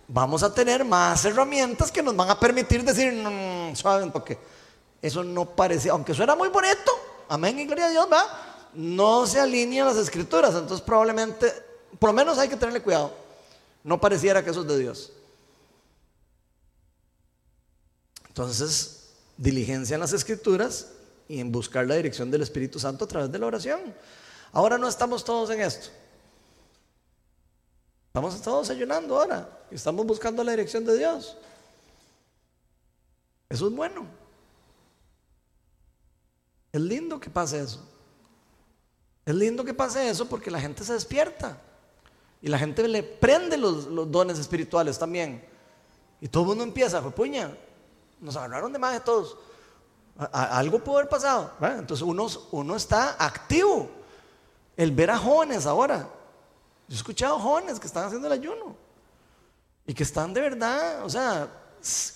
vamos 0.08 0.44
a 0.44 0.54
tener 0.54 0.84
más 0.84 1.24
herramientas 1.26 1.92
que 1.92 2.04
nos 2.04 2.16
van 2.16 2.30
a 2.30 2.40
permitir 2.40 2.84
decir, 2.84 3.14
no, 3.14 3.76
suave, 3.76 4.10
porque 4.12 4.38
eso 5.02 5.24
no 5.24 5.56
parecía, 5.56 5.94
aunque 5.94 6.14
suena 6.14 6.36
muy 6.36 6.50
bonito, 6.50 6.92
amén 7.28 7.60
y 7.60 7.66
gloria 7.66 7.88
a 7.88 7.90
Dios, 7.90 8.08
va, 8.12 8.70
no 8.74 9.26
se 9.26 9.40
alinea 9.40 9.86
las 9.86 9.98
escrituras. 9.98 10.54
Entonces, 10.54 10.82
probablemente, 10.82 11.52
por 11.98 12.10
lo 12.10 12.14
menos 12.14 12.38
hay 12.38 12.48
que 12.48 12.56
tenerle 12.56 12.82
cuidado. 12.82 13.12
No 13.84 14.00
pareciera 14.00 14.44
que 14.44 14.52
eso 14.52 14.62
es 14.62 14.68
de 14.68 14.78
Dios. 14.78 15.12
Entonces, 18.28 19.10
diligencia 19.38 19.96
en 19.96 20.00
las 20.00 20.14
escrituras 20.14 20.92
y 21.28 21.40
en 21.40 21.52
buscar 21.52 21.88
la 21.88 21.96
dirección 21.96 22.30
del 22.30 22.44
Espíritu 22.44 22.80
Santo 22.80 23.06
a 23.06 23.08
través 23.08 23.32
de 23.32 23.40
la 23.40 23.48
oración. 23.48 23.80
Ahora 24.54 24.78
no 24.78 24.88
estamos 24.88 25.24
todos 25.24 25.50
en 25.50 25.62
esto. 25.62 25.90
Estamos 28.08 28.42
todos 28.42 28.70
ayunando 28.70 29.16
ahora. 29.18 29.50
Estamos 29.72 30.06
buscando 30.06 30.44
la 30.44 30.52
dirección 30.52 30.86
de 30.86 30.98
Dios. 30.98 31.38
Eso 33.50 33.68
es 33.68 33.74
bueno. 33.74 34.21
Es 36.72 36.82
lindo 36.82 37.20
que 37.20 37.30
pase 37.30 37.62
eso. 37.62 37.86
Es 39.26 39.36
lindo 39.36 39.64
que 39.64 39.74
pase 39.74 40.10
eso 40.10 40.28
porque 40.28 40.50
la 40.50 40.60
gente 40.60 40.84
se 40.84 40.94
despierta. 40.94 41.60
Y 42.42 42.48
la 42.48 42.58
gente 42.58 42.88
le 42.88 43.04
prende 43.04 43.58
los, 43.58 44.12
dones 44.12 44.40
espirituales 44.40 44.98
también. 44.98 45.44
Y 46.20 46.28
todo 46.28 46.44
el 46.44 46.50
mundo 46.50 46.64
empieza, 46.64 47.02
pues 47.02 47.14
puña, 47.14 47.56
nos 48.20 48.36
agarraron 48.36 48.74
de 48.74 48.80
más 48.80 48.94
de 48.94 49.00
todos. 49.02 49.38
algo 50.32 50.80
pudo 50.84 50.98
haber 50.98 51.10
pasado. 51.10 51.52
Entonces 51.62 52.02
uno, 52.02 52.28
uno 52.52 52.76
está 52.76 53.16
activo. 53.24 53.90
El 54.76 54.92
ver 54.92 55.12
a 55.12 55.18
jóvenes 55.18 55.66
ahora. 55.66 56.10
Yo 56.88 56.96
he 56.96 56.98
escuchado 56.98 57.38
jóvenes 57.40 57.80
que 57.80 57.88
están 57.88 58.06
haciendo 58.06 58.28
el 58.28 58.34
ayuno. 58.34 58.76
Y 59.86 59.94
que 59.94 60.04
están 60.04 60.34
de 60.34 60.42
verdad, 60.42 61.06
o 61.06 61.10
sea, 61.10 61.48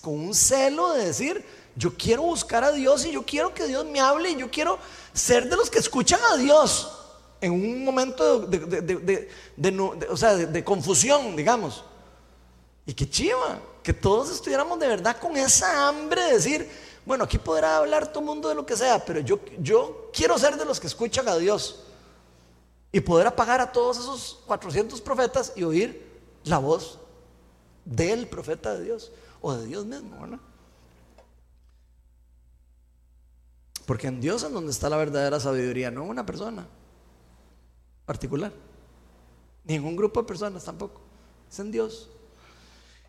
con 0.02 0.14
un 0.14 0.34
celo 0.34 0.94
de 0.94 1.06
decir, 1.06 1.46
yo 1.76 1.96
quiero 1.98 2.24
buscar 2.24 2.64
a 2.64 2.72
Dios 2.72 3.06
y 3.06 3.12
yo 3.12 3.24
quiero 3.26 3.54
que 3.54 3.68
Dios 3.68 3.86
me 3.86 4.00
hable 4.00 4.32
y 4.32 4.38
yo 4.38 4.50
quiero 4.50 4.80
ser 5.14 5.50
de 5.50 5.56
los 5.58 5.70
que 5.70 5.80
escuchan 5.80 6.20
a 6.32 6.38
Dios 6.38 6.92
en 7.42 7.52
un 7.52 7.84
momento 7.84 8.40
de, 8.40 9.30
o 10.10 10.18
sea, 10.18 10.36
de 10.36 10.64
confusión, 10.64 11.36
digamos. 11.36 11.84
Y 12.86 12.94
qué 12.94 13.10
chiva 13.10 13.60
que 13.84 13.94
todos 13.94 14.32
estuviéramos 14.32 14.80
de 14.80 14.88
verdad 14.88 15.18
con 15.20 15.36
esa 15.36 15.88
hambre 15.88 16.24
de 16.24 16.34
decir, 16.34 16.70
bueno, 17.06 17.26
aquí 17.26 17.38
podrá 17.38 17.78
hablar 17.78 18.08
todo 18.08 18.20
el 18.22 18.26
mundo 18.26 18.50
de 18.50 18.56
lo 18.56 18.66
que 18.66 18.76
sea, 18.76 19.04
pero 19.04 19.20
yo, 19.20 19.40
yo 19.60 20.10
quiero 20.14 20.38
ser 20.40 20.58
de 20.58 20.66
los 20.66 20.80
que 20.80 20.88
escuchan 20.88 21.28
a 21.28 21.36
Dios 21.36 21.84
y 22.92 23.02
poder 23.02 23.28
apagar 23.28 23.60
a 23.60 23.72
todos 23.72 23.98
esos 23.98 24.40
400 24.46 25.02
profetas 25.02 25.54
y 25.56 25.64
oír 25.64 26.04
la 26.46 26.58
voz 26.58 27.00
del 27.84 28.28
profeta 28.28 28.74
de 28.76 28.86
Dios 28.86 29.12
o 29.42 29.54
de 29.54 29.66
Dios 29.66 29.86
mismo, 29.86 30.26
¿no? 30.26 30.55
Porque 33.86 34.08
en 34.08 34.20
Dios 34.20 34.44
es 34.44 34.52
donde 34.52 34.72
está 34.72 34.90
la 34.90 34.98
verdadera 34.98 35.40
sabiduría, 35.40 35.92
no 35.92 36.04
en 36.04 36.10
una 36.10 36.26
persona 36.26 36.68
particular, 38.06 38.52
ni 39.64 39.76
en 39.76 39.84
un 39.84 39.96
grupo 39.96 40.22
de 40.22 40.28
personas 40.28 40.64
tampoco, 40.64 41.02
es 41.52 41.60
en 41.60 41.72
Dios. 41.72 42.10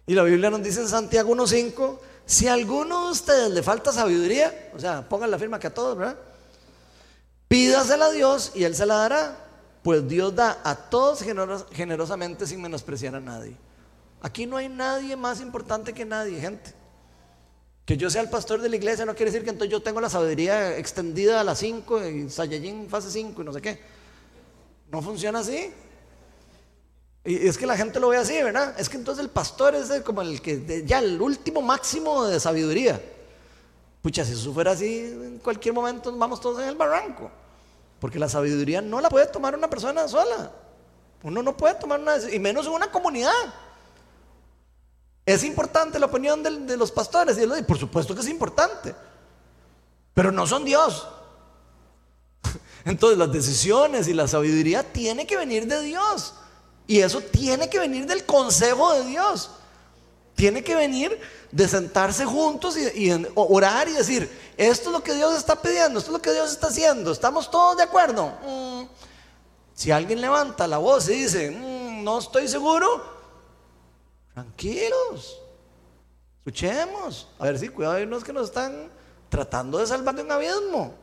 Y 0.07 0.15
la 0.15 0.23
Biblia 0.23 0.51
nos 0.51 0.63
dice 0.63 0.81
en 0.81 0.89
Santiago 0.89 1.35
1.5, 1.35 1.99
si 2.27 2.49
a 2.49 2.53
alguno 2.53 3.07
de 3.07 3.13
ustedes 3.13 3.51
le 3.51 3.63
falta 3.63 3.93
sabiduría, 3.93 4.71
o 4.75 4.79
sea, 4.79 5.09
pongan 5.09 5.31
la 5.31 5.39
firma 5.39 5.59
que 5.59 5.67
a 5.69 5.75
todos, 5.75 5.97
¿verdad? 5.97 6.17
Pídasela 7.49 8.07
a 8.07 8.11
Dios 8.11 8.53
y 8.55 8.65
Él 8.65 8.75
se 8.75 8.87
la 8.87 8.97
dará, 8.97 9.37
pues 9.83 10.07
Dios 10.09 10.35
da 10.35 10.61
a 10.65 10.75
todos 10.75 11.25
generosamente 11.73 12.47
sin 12.47 12.61
menospreciar 12.61 13.15
a 13.15 13.21
nadie. 13.21 13.57
Aquí 14.21 14.47
no 14.47 14.57
hay 14.57 14.69
nadie 14.69 15.15
más 15.15 15.41
importante 15.41 15.93
que 15.93 16.05
nadie, 16.05 16.41
gente. 16.41 16.75
Que 17.87 17.97
yo 17.97 18.11
sea 18.11 18.21
el 18.21 18.29
pastor 18.29 18.61
de 18.61 18.69
la 18.69 18.77
iglesia 18.77 19.07
no 19.07 19.15
quiere 19.15 19.31
decir 19.31 19.45
que 19.45 19.51
entonces 19.51 19.71
yo 19.71 19.81
tengo 19.81 20.01
la 20.01 20.11
sabiduría 20.11 20.77
extendida 20.77 21.41
a 21.41 21.45
las 21.45 21.59
5 21.61 22.05
y 22.09 22.29
Saiyajin 22.29 22.91
fase 22.91 23.11
5 23.11 23.41
y 23.41 23.45
no 23.45 23.53
sé 23.53 23.63
qué. 23.63 23.81
No 24.91 25.01
funciona 25.01 25.39
así. 25.39 25.73
Y 27.25 27.47
es 27.47 27.57
que 27.57 27.67
la 27.67 27.77
gente 27.77 28.01
lo 28.01 28.09
ve 28.09 28.17
así, 28.17 28.43
¿verdad? 28.43 28.75
Es 28.79 28.89
que 28.89 28.97
entonces 28.97 29.25
el 29.25 29.31
pastor 29.31 29.77
es 29.77 29.89
como 30.03 30.23
el 30.23 30.43
que 30.43 30.85
ya 30.85 30.99
el 30.99 31.21
último 31.21 31.63
máximo 31.63 32.25
de 32.27 32.41
sabiduría. 32.41 33.01
Pucha, 34.03 34.25
si 34.25 34.33
eso 34.33 34.53
fuera 34.53 34.73
así, 34.73 34.99
en 34.99 35.39
cualquier 35.39 35.75
momento 35.75 36.17
vamos 36.17 36.41
todos 36.41 36.63
en 36.63 36.69
el 36.69 36.75
barranco. 36.75 37.31
Porque 38.01 38.19
la 38.19 38.29
sabiduría 38.29 38.81
no 38.81 39.01
la 39.01 39.09
puede 39.09 39.27
tomar 39.27 39.57
una 39.57 39.71
persona 39.71 40.07
sola. 40.09 40.53
Uno 41.23 41.43
no 41.43 41.57
puede 41.57 41.75
tomar 41.75 42.01
una, 42.01 42.17
y 42.33 42.39
menos 42.39 42.67
en 42.67 42.73
una 42.73 42.91
comunidad. 42.91 43.33
Es 45.27 45.43
importante 45.43 45.99
la 45.99 46.07
opinión 46.07 46.41
de, 46.41 46.77
los 46.77 46.93
pastores, 46.93 47.37
y 47.37 47.63
por 47.65 47.77
supuesto 47.77 48.15
que 48.15 48.21
es 48.21 48.29
importante, 48.29 48.95
pero 50.15 50.31
no 50.31 50.47
son 50.47 50.65
Dios. 50.65 51.09
Entonces 52.85 53.19
las 53.19 53.33
decisiones 53.33 54.07
y 54.07 54.15
la 54.15 54.29
sabiduría 54.29 54.85
tiene 54.85 55.27
que 55.27 55.37
venir 55.37 55.67
de 55.67 55.83
Dios. 55.83 56.35
Y 56.87 57.01
eso 57.01 57.21
tiene 57.21 57.69
que 57.69 57.81
venir 57.81 58.07
del 58.07 58.25
consejo 58.25 58.93
de 58.93 59.05
Dios. 59.05 59.51
Tiene 60.37 60.63
que 60.63 60.77
venir 60.77 61.21
de 61.51 61.67
sentarse 61.67 62.25
juntos 62.25 62.77
y, 62.77 63.11
orar 63.35 63.89
y 63.89 63.93
decir, 63.93 64.31
esto 64.57 64.91
es 64.91 64.93
lo 64.93 65.03
que 65.03 65.15
Dios 65.15 65.37
está 65.37 65.61
pidiendo, 65.61 65.99
esto 65.99 66.11
es 66.11 66.13
lo 66.13 66.23
que 66.23 66.33
Dios 66.33 66.53
está 66.53 66.69
haciendo, 66.69 67.11
¿estamos 67.11 67.51
todos 67.51 67.77
de 67.79 67.83
acuerdo? 67.83 68.33
Mm. 68.47 68.83
Si 69.75 69.91
alguien 69.91 70.21
levanta 70.21 70.67
la 70.67 70.79
voz 70.79 71.09
y 71.09 71.15
dice, 71.15 71.51
mm, 71.51 72.05
no 72.05 72.19
estoy 72.19 72.47
seguro, 72.47 73.16
tranquilos, 74.37 75.41
escuchemos, 76.41 77.27
a 77.39 77.45
ver 77.45 77.59
si 77.59 77.71
cuidado 77.71 77.95
de 77.95 78.03
unos 78.05 78.23
que 78.23 78.35
nos 78.35 78.49
están 78.49 78.91
tratando 79.31 79.79
de 79.79 79.87
salvar 79.87 80.15
de 80.15 80.23
un 80.25 80.31
abismo. 80.31 80.95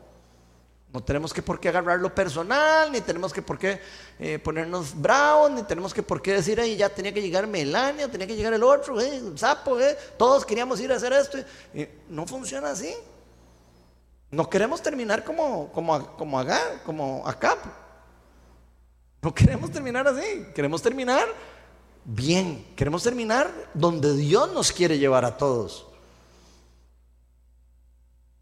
No 0.92 1.02
tenemos 1.02 1.34
que 1.34 1.42
por 1.42 1.58
qué 1.58 1.68
agarrarlo 1.68 2.14
personal, 2.14 2.92
ni 2.92 3.00
tenemos 3.00 3.32
que 3.32 3.42
por 3.42 3.58
qué 3.58 3.80
eh, 4.20 4.38
ponernos 4.38 4.94
bravos, 4.94 5.50
ni 5.50 5.64
tenemos 5.64 5.92
que 5.92 6.00
por 6.00 6.22
qué 6.22 6.34
decir, 6.34 6.60
ahí 6.60 6.76
ya 6.76 6.88
tenía 6.88 7.12
que 7.12 7.20
llegar 7.20 7.48
Melania, 7.48 8.08
tenía 8.08 8.28
que 8.28 8.36
llegar 8.36 8.52
el 8.52 8.62
otro, 8.62 9.00
eh, 9.00 9.20
sapo, 9.34 9.80
eh, 9.80 9.98
todos 10.16 10.46
queríamos 10.46 10.78
ir 10.78 10.92
a 10.92 10.96
hacer 10.96 11.12
esto. 11.12 11.38
no 12.08 12.28
funciona 12.28 12.70
así. 12.70 12.94
No 14.30 14.48
queremos 14.48 14.80
terminar 14.80 15.24
como, 15.24 15.72
como, 15.72 16.16
como, 16.16 16.38
acá, 16.38 16.80
como 16.86 17.26
acá. 17.26 17.58
No 19.20 19.34
queremos 19.34 19.72
terminar 19.72 20.06
así, 20.06 20.46
queremos 20.54 20.80
terminar 20.80 21.26
bien, 22.04 22.66
queremos 22.76 23.02
terminar 23.02 23.50
donde 23.74 24.14
Dios 24.14 24.52
nos 24.52 24.72
quiere 24.72 24.98
llevar 24.98 25.24
a 25.24 25.36
todos. 25.36 25.86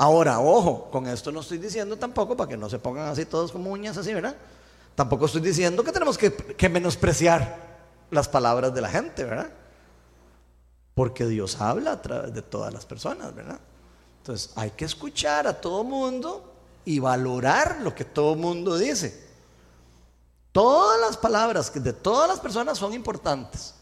Ahora, 0.03 0.41
ojo, 0.41 0.91
con 0.91 1.07
esto 1.07 1.31
no 1.31 1.41
estoy 1.41 1.59
diciendo 1.59 1.97
tampoco 1.97 2.37
para 2.37 2.49
que 2.49 2.57
no 2.57 2.69
se 2.69 2.79
pongan 2.79 3.07
así 3.09 3.25
todos 3.25 3.53
como 3.53 3.71
uñas 3.71 3.97
así, 3.97 4.13
¿verdad? 4.13 4.35
Tampoco 4.95 5.27
estoy 5.27 5.41
diciendo 5.41 5.85
que 5.85 5.93
tenemos 5.93 6.19
que, 6.19 6.69
menospreciar 6.69 7.79
las 8.11 8.29
palabras 8.29 8.75
de 8.75 8.81
la 8.81 8.89
gente, 8.89 9.25
¿verdad? 9.25 9.51
Porque 10.95 11.27
Dios 11.27 11.61
habla 11.61 11.93
a 11.93 12.03
través 12.03 12.35
de 12.35 12.43
todas 12.43 12.75
las 12.75 12.85
personas, 12.85 13.35
¿verdad? 13.35 13.61
Entonces 14.19 14.53
hay 14.57 14.71
que 14.71 14.85
escuchar 14.85 15.47
a 15.47 15.61
todo 15.61 15.85
mundo 15.85 16.53
y 16.85 16.99
valorar 16.99 17.81
lo 17.81 17.95
que 17.95 18.05
todo 18.05 18.35
mundo 18.35 18.77
dice. 18.77 19.32
Todas 20.53 21.01
las 21.01 21.17
palabras 21.17 21.73
de 21.73 21.93
todas 21.95 22.29
las 22.29 22.39
personas 22.39 22.79
son 22.79 22.93
importantes. 22.93 23.75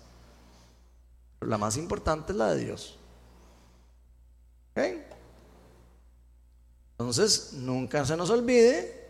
Pero 1.39 1.51
la 1.51 1.59
más 1.59 1.77
importante 1.77 2.33
es 2.33 2.39
la 2.39 2.55
de 2.55 2.65
Dios. 2.65 2.97
Entonces, 6.93 7.55
nunca 7.55 8.05
se 8.05 8.17
nos 8.17 8.31
olvide 8.31 9.01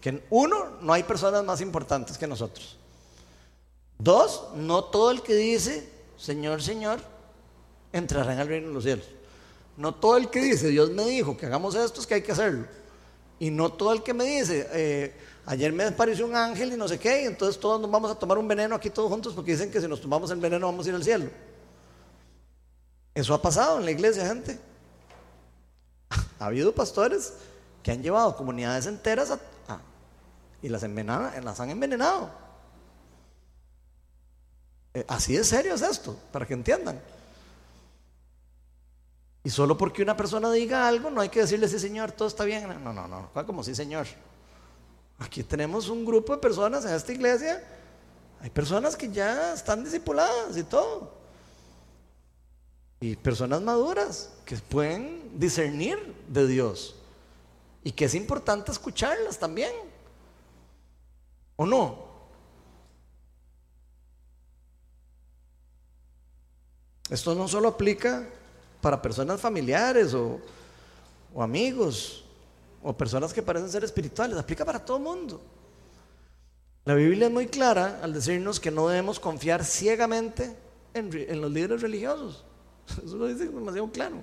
que 0.00 0.22
uno, 0.30 0.78
no 0.82 0.92
hay 0.92 1.02
personas 1.04 1.42
más 1.42 1.60
importantes 1.60 2.18
que 2.18 2.26
nosotros. 2.26 2.76
Dos, 3.98 4.48
no 4.54 4.84
todo 4.84 5.10
el 5.10 5.22
que 5.22 5.34
dice, 5.34 5.88
Señor, 6.18 6.62
Señor, 6.62 7.00
entrará 7.92 8.34
en 8.34 8.40
el 8.40 8.48
reino 8.48 8.68
de 8.68 8.74
los 8.74 8.84
cielos. 8.84 9.06
No 9.76 9.94
todo 9.94 10.16
el 10.16 10.28
que 10.28 10.40
dice, 10.40 10.68
Dios 10.68 10.90
me 10.90 11.04
dijo 11.06 11.36
que 11.36 11.46
hagamos 11.46 11.74
esto, 11.74 12.00
es 12.00 12.06
que 12.06 12.14
hay 12.14 12.22
que 12.22 12.32
hacerlo. 12.32 12.66
Y 13.38 13.50
no 13.50 13.72
todo 13.72 13.92
el 13.92 14.02
que 14.02 14.14
me 14.14 14.24
dice, 14.24 14.68
eh, 14.72 15.14
ayer 15.46 15.72
me 15.72 15.84
apareció 15.84 16.26
un 16.26 16.36
ángel 16.36 16.72
y 16.72 16.76
no 16.76 16.86
sé 16.88 16.98
qué, 16.98 17.22
y 17.22 17.26
entonces 17.26 17.58
todos 17.58 17.80
nos 17.80 17.90
vamos 17.90 18.10
a 18.10 18.14
tomar 18.16 18.36
un 18.36 18.46
veneno 18.46 18.74
aquí 18.74 18.90
todos 18.90 19.10
juntos 19.10 19.32
porque 19.32 19.52
dicen 19.52 19.70
que 19.70 19.80
si 19.80 19.88
nos 19.88 20.00
tomamos 20.00 20.30
el 20.30 20.38
veneno 20.38 20.66
vamos 20.66 20.84
a 20.84 20.88
ir 20.90 20.94
al 20.94 21.04
cielo. 21.04 21.30
Eso 23.14 23.32
ha 23.32 23.40
pasado 23.40 23.78
en 23.78 23.84
la 23.84 23.90
iglesia, 23.90 24.26
gente. 24.26 24.58
Ha 26.38 26.46
habido 26.46 26.74
pastores 26.74 27.32
que 27.82 27.90
han 27.90 28.02
llevado 28.02 28.36
comunidades 28.36 28.84
enteras 28.84 29.32
y 30.60 30.68
las, 30.68 30.82
las 30.82 31.60
han 31.60 31.70
envenenado. 31.70 32.30
Eh, 34.92 35.04
así 35.08 35.36
de 35.36 35.44
serio 35.44 35.74
es 35.74 35.82
esto, 35.82 36.18
para 36.32 36.46
que 36.46 36.54
entiendan. 36.54 37.00
Y 39.44 39.50
solo 39.50 39.78
porque 39.78 40.02
una 40.02 40.16
persona 40.16 40.50
diga 40.50 40.88
algo, 40.88 41.08
no 41.08 41.20
hay 41.20 41.28
que 41.28 41.40
decirle, 41.40 41.68
sí, 41.68 41.78
señor, 41.78 42.12
todo 42.12 42.26
está 42.26 42.44
bien. 42.44 42.82
No, 42.82 42.92
no, 42.92 43.06
no, 43.06 43.46
como 43.46 43.62
sí, 43.62 43.74
señor. 43.74 44.06
Aquí 45.18 45.42
tenemos 45.42 45.88
un 45.88 46.04
grupo 46.04 46.34
de 46.34 46.38
personas 46.38 46.84
en 46.84 46.94
esta 46.94 47.12
iglesia. 47.12 47.62
Hay 48.40 48.50
personas 48.50 48.96
que 48.96 49.10
ya 49.10 49.54
están 49.54 49.82
discipuladas 49.82 50.56
y 50.56 50.62
todo. 50.62 51.14
Y 53.00 53.16
personas 53.16 53.62
maduras 53.62 54.30
que 54.44 54.56
pueden 54.56 55.38
discernir 55.38 55.98
de 56.28 56.46
Dios. 56.46 56.94
Y 57.82 57.92
que 57.92 58.04
es 58.04 58.14
importante 58.14 58.72
escucharlas 58.72 59.38
también. 59.38 59.72
¿O 61.56 61.64
no? 61.64 62.06
Esto 67.08 67.34
no 67.34 67.46
solo 67.46 67.68
aplica 67.68 68.26
para 68.80 69.00
personas 69.00 69.40
familiares 69.40 70.12
o, 70.14 70.40
amigos 71.38 72.24
o 72.86 72.96
personas 72.96 73.34
que 73.34 73.42
parecen 73.42 73.68
ser 73.68 73.82
espirituales, 73.82 74.38
aplica 74.38 74.64
para 74.64 74.78
todo 74.78 74.98
el 74.98 75.02
mundo. 75.02 75.42
La 76.84 76.94
Biblia 76.94 77.26
es 77.26 77.32
muy 77.32 77.48
clara 77.48 77.98
al 78.00 78.12
decirnos 78.12 78.60
que 78.60 78.70
no 78.70 78.86
debemos 78.86 79.18
confiar 79.18 79.64
ciegamente 79.64 80.56
en 80.94 81.40
los 81.40 81.50
líderes 81.50 81.82
religiosos. 81.82 82.44
Eso 83.04 83.16
lo 83.16 83.26
dice 83.26 83.48
demasiado 83.48 83.90
claro. 83.90 84.22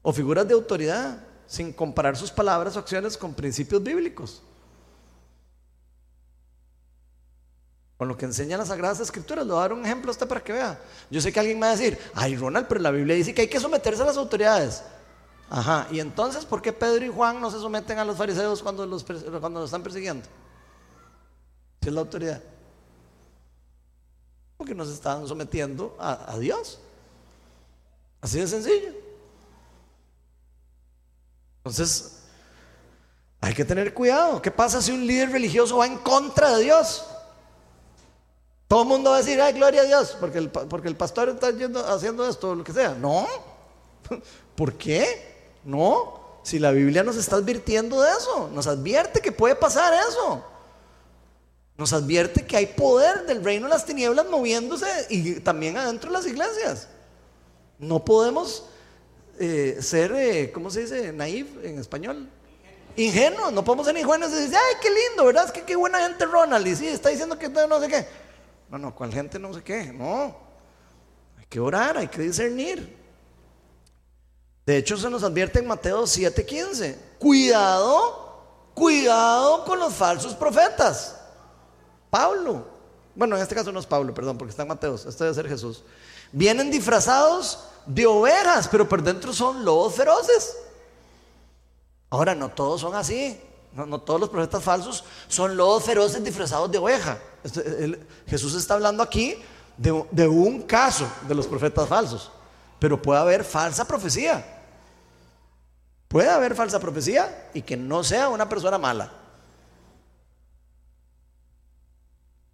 O 0.00 0.12
figuras 0.12 0.46
de 0.46 0.54
autoridad, 0.54 1.24
sin 1.48 1.72
comparar 1.72 2.16
sus 2.16 2.30
palabras 2.30 2.76
o 2.76 2.78
acciones 2.78 3.18
con 3.18 3.34
principios 3.34 3.82
bíblicos. 3.82 4.44
Con 7.96 8.06
lo 8.06 8.16
que 8.16 8.26
enseñan 8.26 8.60
las 8.60 8.68
Sagradas 8.68 9.00
Escrituras. 9.00 9.44
Le 9.44 9.52
voy 9.52 9.58
a 9.58 9.62
dar 9.62 9.72
un 9.72 9.84
ejemplo 9.84 10.10
a 10.10 10.12
usted 10.12 10.28
para 10.28 10.40
que 10.40 10.52
vea. 10.52 10.80
Yo 11.10 11.20
sé 11.20 11.32
que 11.32 11.40
alguien 11.40 11.58
me 11.58 11.66
va 11.66 11.72
a 11.72 11.76
decir, 11.76 11.98
ay 12.14 12.36
Ronald, 12.36 12.68
pero 12.68 12.80
la 12.80 12.92
Biblia 12.92 13.16
dice 13.16 13.34
que 13.34 13.42
hay 13.42 13.48
que 13.48 13.58
someterse 13.58 14.02
a 14.02 14.06
las 14.06 14.16
autoridades. 14.16 14.84
Ajá, 15.50 15.88
y 15.90 15.98
entonces, 15.98 16.46
¿por 16.46 16.62
qué 16.62 16.72
Pedro 16.72 17.04
y 17.04 17.08
Juan 17.08 17.40
no 17.40 17.50
se 17.50 17.58
someten 17.58 17.98
a 17.98 18.04
los 18.04 18.16
fariseos 18.16 18.62
cuando 18.62 18.86
los, 18.86 19.04
cuando 19.04 19.60
los 19.60 19.64
están 19.64 19.82
persiguiendo? 19.82 20.26
Si 21.82 21.88
es 21.88 21.92
la 21.92 22.00
autoridad. 22.00 22.40
Porque 24.56 24.74
no 24.74 24.84
se 24.84 24.94
están 24.94 25.26
sometiendo 25.26 25.96
a 25.98 26.38
Dios. 26.38 26.78
Así 28.20 28.38
de 28.38 28.46
sencillo. 28.46 28.92
Entonces, 31.58 32.20
hay 33.40 33.54
que 33.54 33.64
tener 33.64 33.92
cuidado. 33.94 34.40
¿Qué 34.40 34.50
pasa 34.50 34.80
si 34.80 34.92
un 34.92 35.06
líder 35.06 35.30
religioso 35.30 35.78
va 35.78 35.86
en 35.86 35.98
contra 35.98 36.56
de 36.56 36.64
Dios? 36.64 37.06
Todo 38.68 38.82
el 38.82 38.88
mundo 38.88 39.10
va 39.10 39.16
a 39.16 39.18
decir, 39.18 39.40
ay, 39.40 39.52
gloria 39.52 39.80
a 39.80 39.84
Dios, 39.84 40.16
porque 40.20 40.38
el, 40.38 40.50
porque 40.50 40.88
el 40.88 40.96
pastor 40.96 41.28
está 41.30 41.48
haciendo 41.92 42.28
esto 42.28 42.50
o 42.50 42.54
lo 42.54 42.62
que 42.62 42.72
sea. 42.72 42.94
No. 42.94 43.26
¿Por 44.54 44.74
qué? 44.74 45.29
No. 45.64 46.20
Si 46.42 46.58
la 46.58 46.70
Biblia 46.70 47.02
nos 47.02 47.16
está 47.16 47.36
advirtiendo 47.36 48.00
de 48.00 48.10
eso, 48.10 48.50
nos 48.52 48.66
advierte 48.66 49.20
que 49.20 49.32
puede 49.32 49.54
pasar 49.54 49.92
eso. 50.08 50.44
Nos 51.76 51.92
advierte 51.92 52.46
que 52.46 52.56
hay 52.56 52.66
poder 52.66 53.26
del 53.26 53.42
reino 53.42 53.66
de 53.66 53.70
las 53.70 53.84
tinieblas 53.84 54.26
moviéndose 54.28 54.86
y 55.08 55.40
también 55.40 55.76
adentro 55.76 56.10
de 56.10 56.18
las 56.18 56.26
iglesias. 56.26 56.88
No 57.78 58.04
podemos 58.04 58.64
eh, 59.38 59.78
ser, 59.80 60.12
eh, 60.12 60.52
¿cómo 60.52 60.70
se 60.70 60.80
dice? 60.80 61.12
Naif 61.12 61.48
en 61.62 61.78
español. 61.78 62.28
Ingenuos, 62.96 63.52
no 63.52 63.64
podemos 63.64 63.86
ser 63.86 63.96
ingenuos 63.96 64.30
y 64.32 64.34
decir, 64.34 64.56
ay, 64.56 64.74
qué 64.82 64.88
lindo, 64.90 65.24
¿verdad? 65.24 65.46
Es 65.46 65.52
que 65.52 65.62
qué 65.62 65.76
buena 65.76 66.00
gente 66.00 66.26
Ronald. 66.26 66.66
Y 66.66 66.76
sí, 66.76 66.86
está 66.86 67.08
diciendo 67.08 67.38
que 67.38 67.48
no 67.48 67.80
sé 67.80 67.88
qué. 67.88 68.06
No, 68.68 68.78
no, 68.78 68.94
¿cuál 68.94 69.12
gente 69.12 69.38
no 69.38 69.52
sé 69.54 69.62
qué? 69.62 69.92
No. 69.92 70.36
Hay 71.38 71.46
que 71.48 71.60
orar, 71.60 71.96
hay 71.96 72.08
que 72.08 72.20
discernir. 72.20 72.99
De 74.70 74.76
hecho, 74.76 74.96
se 74.96 75.10
nos 75.10 75.24
advierte 75.24 75.58
en 75.58 75.66
Mateo 75.66 76.04
7:15. 76.04 76.96
Cuidado, 77.18 78.70
cuidado 78.72 79.64
con 79.64 79.80
los 79.80 79.92
falsos 79.92 80.32
profetas. 80.34 81.16
Pablo. 82.08 82.68
Bueno, 83.16 83.34
en 83.34 83.42
este 83.42 83.56
caso 83.56 83.72
no 83.72 83.80
es 83.80 83.86
Pablo, 83.86 84.14
perdón, 84.14 84.38
porque 84.38 84.50
está 84.50 84.62
en 84.62 84.68
Mateo. 84.68 84.94
Este 84.94 85.24
debe 85.24 85.34
ser 85.34 85.48
Jesús. 85.48 85.82
Vienen 86.30 86.70
disfrazados 86.70 87.64
de 87.84 88.06
ovejas, 88.06 88.68
pero 88.68 88.88
por 88.88 89.02
dentro 89.02 89.32
son 89.32 89.64
lobos 89.64 89.96
feroces. 89.96 90.56
Ahora, 92.08 92.36
no 92.36 92.50
todos 92.50 92.80
son 92.80 92.94
así. 92.94 93.40
No, 93.72 94.00
todos 94.00 94.20
los 94.20 94.28
profetas 94.28 94.62
falsos 94.62 95.02
son 95.26 95.56
lobos 95.56 95.82
feroces 95.82 96.22
disfrazados 96.22 96.70
de 96.70 96.78
oveja. 96.78 97.18
Jesús 98.28 98.54
está 98.54 98.74
hablando 98.74 99.02
aquí 99.02 99.34
de 99.76 100.28
un 100.28 100.62
caso 100.62 101.10
de 101.26 101.34
los 101.34 101.48
profetas 101.48 101.88
falsos. 101.88 102.30
Pero 102.78 103.02
puede 103.02 103.18
haber 103.18 103.42
falsa 103.42 103.84
profecía. 103.84 104.58
Puede 106.10 106.28
haber 106.28 106.56
falsa 106.56 106.80
profecía 106.80 107.48
y 107.54 107.62
que 107.62 107.76
no 107.76 108.02
sea 108.02 108.30
una 108.30 108.48
persona 108.48 108.78
mala. 108.78 109.12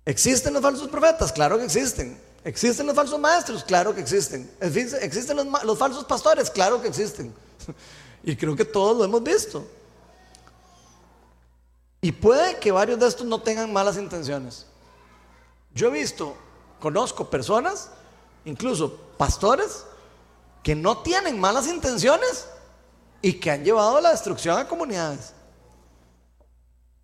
¿Existen 0.05 0.53
los 0.53 0.61
falsos 0.61 0.89
profetas? 0.89 1.33
Claro 1.33 1.57
que 1.57 1.65
existen. 1.65 2.21
¿Existen 2.45 2.87
los 2.87 2.95
falsos 2.95 3.19
maestros? 3.19 3.65
Claro 3.65 3.95
que 3.95 4.03
existen. 4.03 4.55
¿Existen 4.61 5.39
los, 5.65 5.79
falsos 5.79 6.05
pastores? 6.05 6.51
Claro 6.51 6.83
que 6.83 6.89
existen. 6.89 7.35
Y 8.29 8.35
creo 8.35 8.57
que 8.57 8.65
todos 8.65 8.97
lo 8.97 9.05
hemos 9.05 9.23
visto. 9.23 9.65
Y 12.01 12.11
puede 12.11 12.59
que 12.59 12.73
varios 12.73 12.99
de 12.99 13.07
estos 13.07 13.25
no 13.25 13.41
tengan 13.41 13.73
malas 13.73 13.97
intenciones. 13.97 14.67
Yo 15.73 15.89
he 15.89 15.91
visto, 15.93 16.37
conozco 16.81 17.31
personas 17.31 17.89
incluso 18.45 18.97
pastores 19.17 19.85
que 20.65 20.75
no 20.75 20.99
tienen 20.99 21.39
malas 21.39 21.69
intenciones 21.69 22.49
y 23.23 23.35
que 23.35 23.51
han 23.51 23.65
llevado 23.65 24.01
la 24.01 24.11
destrucción 24.11 24.59
a 24.59 24.67
comunidades. 24.67 25.33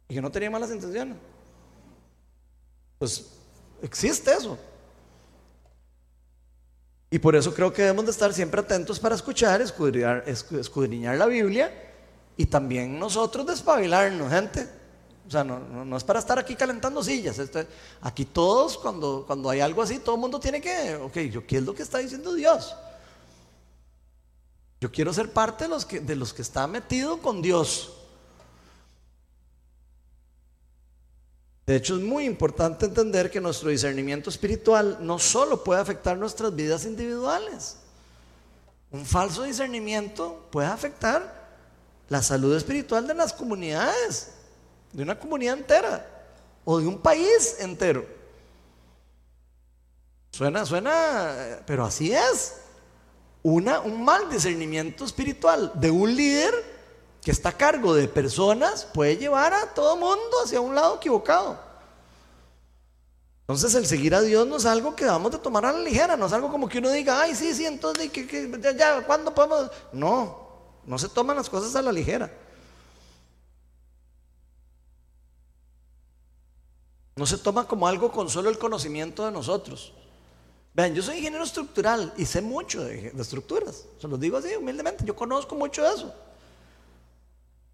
Y 0.09 0.15
que 0.15 0.23
no 0.23 0.31
tenían 0.31 0.53
malas 0.53 0.71
intenciones. 0.71 1.17
Pues 2.99 3.27
existe 3.83 4.33
eso. 4.33 4.59
Y 7.11 7.19
por 7.19 7.37
eso 7.37 7.53
creo 7.53 7.73
que 7.73 7.83
debemos 7.83 8.07
de 8.07 8.11
estar 8.11 8.33
siempre 8.33 8.61
atentos 8.61 8.99
para 8.99 9.15
escuchar, 9.15 9.61
escudriñar, 9.61 10.25
escudriñar 10.27 11.19
la 11.19 11.27
Biblia 11.27 11.71
y 12.37 12.47
también 12.47 12.99
nosotros 12.99 13.47
despabilarnos, 13.47 14.31
gente. 14.31 14.67
O 15.27 15.31
sea, 15.31 15.45
no, 15.45 15.97
es 15.97 16.05
para 16.05 16.19
estar 16.19 16.39
aquí 16.39 16.55
calentando 16.55 17.03
sillas. 17.03 17.39
Este, 17.39 17.67
aquí 18.01 18.25
todos, 18.25 18.79
cuando, 18.79 19.25
cuando 19.27 19.51
hay 19.51 19.61
algo 19.61 19.83
así, 19.83 19.99
todo 19.99 20.15
el 20.15 20.21
mundo 20.21 20.41
tiene 20.41 20.61
que, 20.61 20.97
ok, 20.97 21.19
yo, 21.31 21.47
¿qué 21.47 21.59
es 21.59 21.63
lo 21.63 21.75
que 21.75 21.83
está 21.83 21.99
diciendo 21.99 22.33
Dios? 22.35 22.75
Yo 24.83 24.91
quiero 24.91 25.15
ser 25.15 25.31
parte 25.33 25.63
de 25.63 25.71
los 25.71 25.87
que, 25.87 26.01
de 26.01 26.17
los 26.17 26.35
que 26.35 26.43
está 26.43 26.67
metido 26.67 27.19
con 27.19 27.41
Dios. 27.41 27.93
De 31.65 31.77
hecho, 31.77 31.95
es 31.95 32.03
muy 32.03 32.25
importante 32.25 32.87
entender 32.87 33.31
que 33.31 33.41
nuestro 33.41 33.71
discernimiento 33.71 34.29
espiritual 34.29 34.99
no 35.01 35.21
solo 35.21 35.63
puede 35.63 35.81
afectar 35.81 36.19
nuestras 36.19 36.53
vidas 36.57 36.85
individuales. 36.85 37.77
Un 38.91 39.07
falso 39.07 39.45
discernimiento 39.45 40.49
puede 40.51 40.67
afectar 40.67 41.33
la 42.09 42.21
salud 42.21 42.57
espiritual 42.57 43.07
de 43.07 43.15
las 43.15 43.33
comunidades, 43.33 44.33
de 44.93 45.05
una 45.05 45.17
comunidad 45.17 45.59
entera 45.59 46.25
o 46.65 46.81
de 46.81 46.89
un 46.89 46.99
país 46.99 47.55
entero. 47.61 48.05
Suena, 50.33 50.67
suena, 50.67 51.61
pero 51.67 51.85
así 51.85 52.13
es. 52.13 52.62
Una, 53.43 53.81
un 53.81 54.05
mal 54.05 54.31
discernimiento 54.31 55.05
espiritual 55.05 55.73
de 55.75 55.91
un 55.91 56.15
líder 56.15 56.55
que 57.23 57.31
está 57.31 57.51
a 57.51 57.57
cargo 57.57 57.95
de 57.95 58.09
personas 58.09 58.85
puede 58.85 59.17
llevar 59.17 59.53
a 59.55 59.75
todo 59.75 59.97
mundo 59.97 60.43
hacia 60.45 60.61
un 60.61 60.75
lado 60.75 60.97
equivocado. 60.97 61.59
Entonces 63.43 63.75
el 63.75 63.87
seguir 63.87 64.15
a 64.15 64.21
Dios 64.21 64.47
no 64.47 64.57
es 64.57 64.67
algo 64.67 64.95
que 64.95 65.05
vamos 65.05 65.35
a 65.35 65.43
tomar 65.43 65.67
a 65.67 65.73
la 65.73 65.81
ligera, 65.81 66.17
no 66.17 66.27
es 66.27 66.33
algo 66.33 66.51
como 66.51 66.69
que 66.69 66.79
uno 66.79 66.91
diga, 66.91 67.21
ay, 67.21 67.35
sí, 67.35 67.53
sí, 67.55 67.67
entonces, 67.67 68.11
ya, 68.77 69.05
¿cuándo 69.05 69.35
podemos? 69.35 69.71
No, 69.93 70.49
no 70.87 70.99
se 70.99 71.09
toman 71.09 71.37
las 71.37 71.51
cosas 71.51 71.75
a 71.77 71.83
la 71.83 71.93
ligera. 71.93 72.31
No 77.15 77.27
se 77.27 77.37
toma 77.37 77.69
como 77.69 77.87
algo 77.87 78.11
con 78.11 78.31
solo 78.31 78.49
el 78.49 78.59
conocimiento 78.59 79.25
de 79.27 79.33
nosotros. 79.33 79.93
Vean, 80.75 80.95
yo 80.95 81.03
soy 81.03 81.19
ingeniero 81.19 81.45
estructural 81.45 82.15
y 82.17 82.25
sé 82.25 82.41
mucho 82.41 82.85
de, 82.85 83.11
de 83.11 83.23
estructuras. 83.23 83.85
Se 84.01 84.09
los 84.09 84.19
digo 84.19 84.39
así 84.39 84.55
humildemente, 84.57 85.05
yo 85.05 85.15
conozco 85.15 85.55
mucho 85.55 85.83
de 85.83 85.95
eso. 85.95 86.15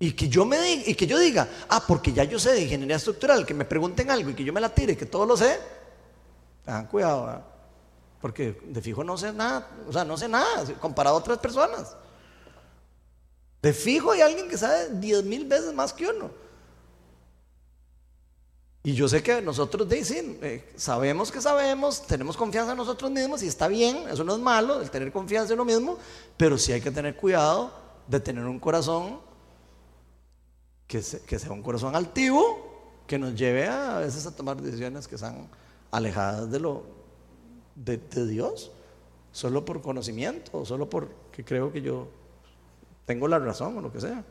Y 0.01 0.12
que 0.12 0.28
yo 0.28 0.44
me 0.44 0.74
y 0.74 0.94
que 0.94 1.07
yo 1.07 1.18
diga, 1.18 1.49
ah, 1.68 1.82
porque 1.86 2.12
ya 2.12 2.24
yo 2.24 2.38
sé 2.38 2.53
de 2.53 2.62
ingeniería 2.62 2.96
estructural, 2.96 3.44
que 3.44 3.55
me 3.55 3.64
pregunten 3.64 4.11
algo 4.11 4.30
y 4.30 4.34
que 4.34 4.44
yo 4.44 4.53
me 4.53 4.61
la 4.61 4.72
tire, 4.72 4.96
que 4.96 5.07
todo 5.07 5.26
lo 5.26 5.36
sé, 5.36 5.59
tengan 6.64 6.86
cuidado, 6.86 7.42
porque 8.20 8.61
de 8.64 8.80
fijo 8.80 9.03
no 9.03 9.16
sé 9.16 9.32
nada, 9.32 9.68
o 9.88 9.92
sea, 9.92 10.05
no 10.05 10.16
sé 10.16 10.28
nada 10.28 10.64
comparado 10.80 11.16
a 11.16 11.18
otras 11.18 11.38
personas. 11.38 11.96
De 13.61 13.72
fijo 13.72 14.12
hay 14.12 14.20
alguien 14.20 14.49
que 14.49 14.57
sabe 14.57 14.88
diez 14.92 15.24
mil 15.24 15.44
veces 15.44 15.72
más 15.74 15.92
que 15.92 16.07
uno. 16.07 16.30
Y 18.83 18.95
yo 18.95 19.09
sé 19.09 19.22
que 19.22 19.43
nosotros 19.43 19.89
de 19.89 20.01
eh, 20.43 20.72
sabemos 20.76 21.33
que 21.33 21.41
sabemos, 21.41 22.07
tenemos 22.07 22.37
confianza 22.37 22.72
en 22.72 22.79
nosotros 22.79 23.11
mismos 23.11 23.43
y 23.43 23.49
está 23.49 23.68
bien, 23.68 24.09
eso 24.11 24.22
no 24.24 24.35
es 24.35 24.41
malo, 24.41 24.81
el 24.81 24.91
tener 24.91 25.12
confianza 25.12 25.53
en 25.53 25.61
uno 25.61 25.70
mismo, 25.70 25.99
pero 26.37 26.57
sí 26.57 26.72
hay 26.72 26.81
que 26.81 26.91
tener 26.91 27.16
cuidado 27.16 27.72
de 28.07 28.20
tener 28.20 28.45
un 28.45 28.59
corazón 28.59 29.20
que, 30.87 31.03
sea 31.03 31.53
un 31.53 31.62
corazón 31.62 31.95
altivo 31.95 33.03
que 33.07 33.18
nos 33.18 33.35
lleve 33.35 33.66
a, 33.66 33.99
veces 33.99 34.26
a 34.26 34.35
tomar 34.35 34.61
decisiones 34.61 35.07
que 35.07 35.18
sean 35.18 35.49
alejadas 35.91 36.51
de 36.51 36.61
lo 36.61 36.85
de, 37.74 37.99
Dios, 38.26 38.70
solo 39.33 39.64
por 39.64 39.83
conocimiento, 39.83 40.64
solo 40.64 40.89
porque 40.89 41.45
creo 41.45 41.72
que 41.72 41.83
yo 41.83 42.09
tengo 43.07 43.29
la 43.29 43.39
razón 43.39 43.76
o 43.76 43.81
lo 43.81 43.93
que 43.93 44.01
sea. 44.01 44.24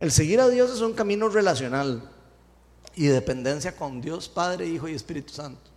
El 0.00 0.12
seguir 0.12 0.40
a 0.40 0.48
Dios 0.48 0.70
es 0.70 0.80
un 0.80 0.92
camino 0.92 1.28
relacional 1.28 2.02
y 2.98 3.06
de 3.06 3.12
dependencia 3.12 3.76
con 3.76 4.00
Dios, 4.00 4.28
Padre, 4.28 4.66
Hijo 4.66 4.88
y 4.88 4.94
Espíritu 4.94 5.32
Santo. 5.32 5.70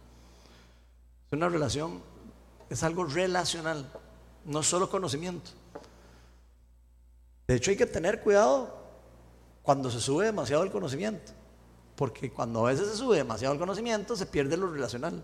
Una 1.30 1.50
relación, 1.50 2.02
es 2.68 2.82
algo 2.82 3.04
relacional, 3.04 3.88
no 4.44 4.64
solo 4.64 4.90
conocimiento. 4.90 5.52
De 7.48 7.54
hecho, 7.54 7.70
hay 7.70 7.78
que 7.78 7.86
tener 7.86 8.22
cuidado 8.22 8.76
cuando 9.62 9.92
se 9.92 10.02
sube 10.02 10.26
demasiado 10.26 10.64
el 10.64 10.72
conocimiento. 10.72 11.32
Porque 11.96 12.32
cuando 12.32 12.66
a 12.66 12.72
veces 12.72 12.88
se 12.88 12.98
sube 12.98 13.18
demasiado 13.18 13.54
el 13.54 13.60
conocimiento, 13.60 14.16
se 14.16 14.26
pierde 14.26 14.58
lo 14.58 14.72
relacional. 14.72 15.24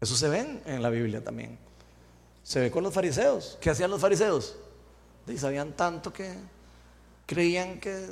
Eso 0.00 0.14
se 0.14 0.28
ve 0.28 0.62
en 0.64 0.80
la 0.80 0.90
Biblia 0.90 1.24
también. 1.24 1.58
Se 2.44 2.60
ve 2.60 2.70
con 2.70 2.84
los 2.84 2.94
fariseos. 2.94 3.58
¿Qué 3.60 3.70
hacían 3.70 3.90
los 3.90 4.00
fariseos? 4.00 4.54
Y 5.26 5.38
sabían 5.38 5.72
tanto 5.72 6.12
que 6.12 6.32
creían 7.26 7.80
que, 7.80 8.06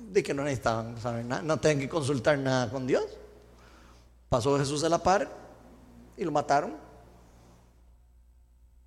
de 0.00 0.22
que 0.22 0.34
no 0.34 0.42
necesitaban 0.42 1.00
saber 1.00 1.24
nada, 1.24 1.42
no 1.42 1.58
tenían 1.60 1.80
que 1.80 1.88
consultar 1.88 2.38
nada 2.38 2.70
con 2.70 2.86
Dios. 2.86 3.04
Pasó 4.28 4.58
Jesús 4.58 4.84
a 4.84 4.88
la 4.88 5.02
par 5.02 5.28
y 6.16 6.24
lo 6.24 6.30
mataron. 6.30 6.76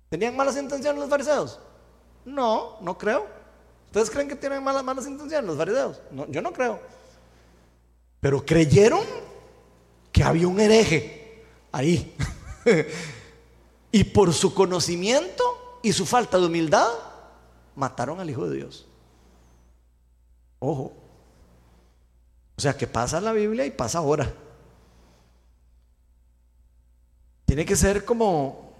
¿Tenían 0.08 0.36
malas 0.36 0.56
intenciones 0.56 1.00
los 1.00 1.10
fariseos? 1.10 1.58
No, 2.24 2.78
no 2.80 2.96
creo. 2.96 3.26
¿Ustedes 3.86 4.10
creen 4.10 4.28
que 4.28 4.36
tienen 4.36 4.62
malas, 4.62 4.82
malas 4.82 5.06
intenciones 5.06 5.46
los 5.46 5.56
fariseos? 5.56 6.00
No, 6.10 6.26
yo 6.28 6.40
no 6.40 6.52
creo. 6.52 6.80
Pero 8.20 8.44
creyeron 8.44 9.04
que 10.10 10.24
había 10.24 10.48
un 10.48 10.58
hereje 10.58 11.44
ahí. 11.72 12.16
y 13.92 14.04
por 14.04 14.32
su 14.32 14.54
conocimiento 14.54 15.78
y 15.82 15.92
su 15.92 16.06
falta 16.06 16.38
de 16.38 16.46
humildad, 16.46 16.88
mataron 17.76 18.20
al 18.20 18.30
Hijo 18.30 18.48
de 18.48 18.56
Dios. 18.56 18.86
Ojo. 20.58 21.03
O 22.56 22.60
sea 22.60 22.76
que 22.76 22.86
pasa 22.86 23.20
la 23.20 23.32
Biblia 23.32 23.66
y 23.66 23.70
pasa 23.70 23.98
ahora. 23.98 24.32
Tiene 27.44 27.64
que 27.64 27.76
ser 27.76 28.04
como, 28.04 28.72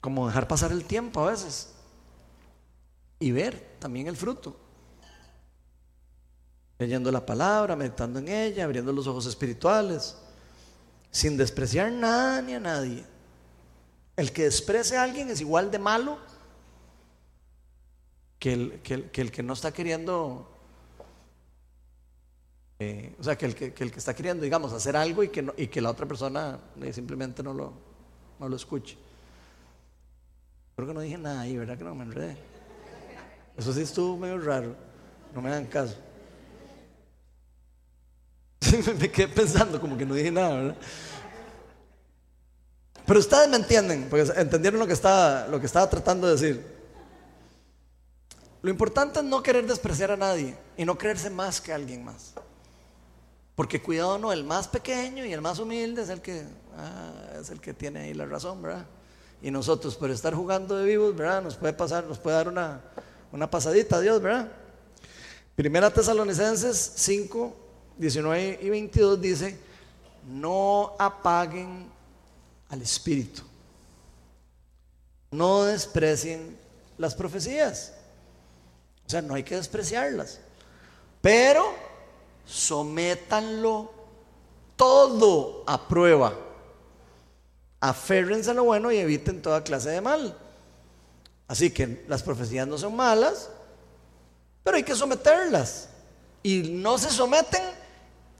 como 0.00 0.26
dejar 0.26 0.48
pasar 0.48 0.72
el 0.72 0.84
tiempo 0.84 1.20
a 1.20 1.30
veces 1.30 1.74
y 3.18 3.32
ver 3.32 3.76
también 3.78 4.06
el 4.06 4.16
fruto. 4.16 4.56
Leyendo 6.78 7.10
la 7.10 7.26
palabra, 7.26 7.74
meditando 7.74 8.20
en 8.20 8.28
ella, 8.28 8.64
abriendo 8.64 8.92
los 8.92 9.06
ojos 9.06 9.26
espirituales, 9.26 10.16
sin 11.10 11.36
despreciar 11.36 11.90
nada 11.90 12.40
ni 12.40 12.54
a 12.54 12.60
nadie. 12.60 13.04
El 14.16 14.32
que 14.32 14.44
desprecia 14.44 15.00
a 15.00 15.04
alguien 15.04 15.30
es 15.30 15.40
igual 15.40 15.70
de 15.70 15.78
malo 15.78 16.18
que, 18.38 18.52
el, 18.52 18.80
que, 19.10 19.42
no 19.42 19.52
está 19.52 19.72
queriendo, 19.72 20.48
eh, 22.80 23.14
o 23.18 23.24
sea, 23.24 23.36
que 23.36 23.46
el 23.46 23.54
que, 23.54 23.74
el 23.76 23.90
que 23.90 23.98
está 23.98 24.14
queriendo, 24.14 24.44
digamos, 24.44 24.72
hacer 24.72 24.96
algo 24.96 25.22
y 25.22 25.28
que, 25.28 25.52
y 25.56 25.66
que 25.66 25.80
la 25.80 25.90
otra 25.90 26.06
persona 26.06 26.58
eh, 26.80 26.92
simplemente 26.92 27.42
no 27.42 27.52
lo, 27.52 27.72
no 28.38 28.48
lo 28.48 28.56
escuche. 28.56 28.96
Creo 30.76 30.86
que 30.86 30.94
no 30.94 31.00
dije 31.00 31.18
nada 31.18 31.40
ahí, 31.40 31.56
¿verdad 31.56 31.76
que 31.76 31.82
no 31.82 31.94
me 31.94 32.04
enredé? 32.04 32.36
Eso 33.56 33.72
sí 33.72 33.80
estuvo 33.80 34.16
medio 34.16 34.38
raro. 34.38 34.76
No 35.34 35.42
me 35.42 35.50
dan 35.50 35.66
caso. 35.66 35.96
me 39.00 39.10
quedé 39.10 39.26
pensando 39.26 39.80
como 39.80 39.98
que 39.98 40.06
no 40.06 40.14
dije 40.14 40.30
nada, 40.30 40.54
¿verdad? 40.54 40.76
Pero 43.04 43.18
ustedes 43.18 43.48
me 43.48 43.56
entienden, 43.56 44.06
porque 44.08 44.30
entendieron 44.36 44.78
lo 44.78 44.86
que 44.86 44.92
estaba, 44.92 45.48
lo 45.48 45.58
que 45.58 45.66
estaba 45.66 45.90
tratando 45.90 46.28
de 46.28 46.34
decir. 46.34 46.78
Lo 48.62 48.70
importante 48.70 49.18
es 49.18 49.24
no 49.24 49.42
querer 49.42 49.66
despreciar 49.66 50.12
a 50.12 50.16
nadie 50.16 50.56
y 50.76 50.84
no 50.84 50.96
creerse 50.96 51.30
más 51.30 51.60
que 51.60 51.72
alguien 51.72 52.04
más. 52.04 52.34
Porque 53.58 53.82
cuidado 53.82 54.20
no, 54.20 54.32
el 54.32 54.44
más 54.44 54.68
pequeño 54.68 55.24
y 55.24 55.32
el 55.32 55.40
más 55.40 55.58
humilde 55.58 56.02
es 56.02 56.10
el 56.10 56.20
que, 56.20 56.44
ah, 56.76 57.40
es 57.40 57.50
el 57.50 57.60
que 57.60 57.74
tiene 57.74 58.02
ahí 58.02 58.14
la 58.14 58.24
razón, 58.24 58.62
¿verdad? 58.62 58.86
Y 59.42 59.50
nosotros 59.50 59.96
por 59.96 60.12
estar 60.12 60.32
jugando 60.32 60.76
de 60.76 60.84
vivos, 60.84 61.16
¿verdad? 61.16 61.42
Nos 61.42 61.56
puede 61.56 61.72
pasar, 61.72 62.04
nos 62.04 62.20
puede 62.20 62.36
dar 62.36 62.46
una, 62.46 62.80
una 63.32 63.50
pasadita 63.50 63.96
a 63.96 64.00
Dios, 64.00 64.22
¿verdad? 64.22 64.46
Primera 65.56 65.92
Tesalonicenses 65.92 66.92
5, 66.98 67.56
19 67.96 68.60
y 68.62 68.70
22 68.70 69.20
dice, 69.20 69.58
no 70.28 70.94
apaguen 70.96 71.90
al 72.68 72.80
Espíritu, 72.80 73.42
no 75.32 75.64
desprecien 75.64 76.56
las 76.96 77.12
profecías, 77.12 77.92
o 79.04 79.10
sea, 79.10 79.20
no 79.20 79.34
hay 79.34 79.42
que 79.42 79.56
despreciarlas, 79.56 80.38
pero 81.20 81.87
sométanlo 82.48 83.92
todo 84.74 85.64
a 85.66 85.86
prueba. 85.86 86.34
Aférrense 87.80 88.50
a 88.50 88.54
lo 88.54 88.64
bueno 88.64 88.90
y 88.90 88.96
eviten 88.98 89.42
toda 89.42 89.62
clase 89.62 89.90
de 89.90 90.00
mal. 90.00 90.36
Así 91.46 91.70
que 91.70 92.04
las 92.08 92.22
profecías 92.22 92.66
no 92.66 92.78
son 92.78 92.96
malas, 92.96 93.50
pero 94.64 94.76
hay 94.76 94.82
que 94.82 94.94
someterlas. 94.94 95.88
Y 96.42 96.62
no 96.62 96.98
se 96.98 97.10
someten, 97.10 97.62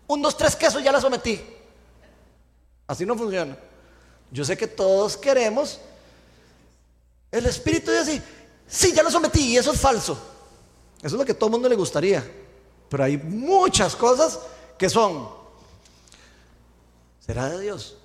un, 0.06 0.22
dos, 0.22 0.36
tres 0.36 0.56
quesos, 0.56 0.82
ya 0.82 0.90
las 0.90 1.02
sometí. 1.02 1.40
Así 2.86 3.04
no 3.04 3.16
funciona. 3.16 3.56
Yo 4.30 4.44
sé 4.44 4.56
que 4.56 4.66
todos 4.66 5.16
queremos. 5.16 5.80
El 7.30 7.44
Espíritu 7.46 7.90
dice 7.90 8.02
así, 8.02 8.22
sí, 8.66 8.92
ya 8.92 9.02
lo 9.02 9.10
sometí 9.10 9.52
y 9.52 9.56
eso 9.58 9.72
es 9.72 9.80
falso. 9.80 10.18
Eso 10.98 11.06
es 11.06 11.12
lo 11.12 11.24
que 11.24 11.34
todo 11.34 11.48
el 11.48 11.52
mundo 11.52 11.68
le 11.68 11.76
gustaría. 11.76 12.24
Pero 12.88 13.04
hay 13.04 13.18
muchas 13.18 13.94
cosas 13.94 14.40
que 14.78 14.88
son, 14.88 15.28
¿será 17.20 17.48
de 17.48 17.60
Dios? 17.60 17.96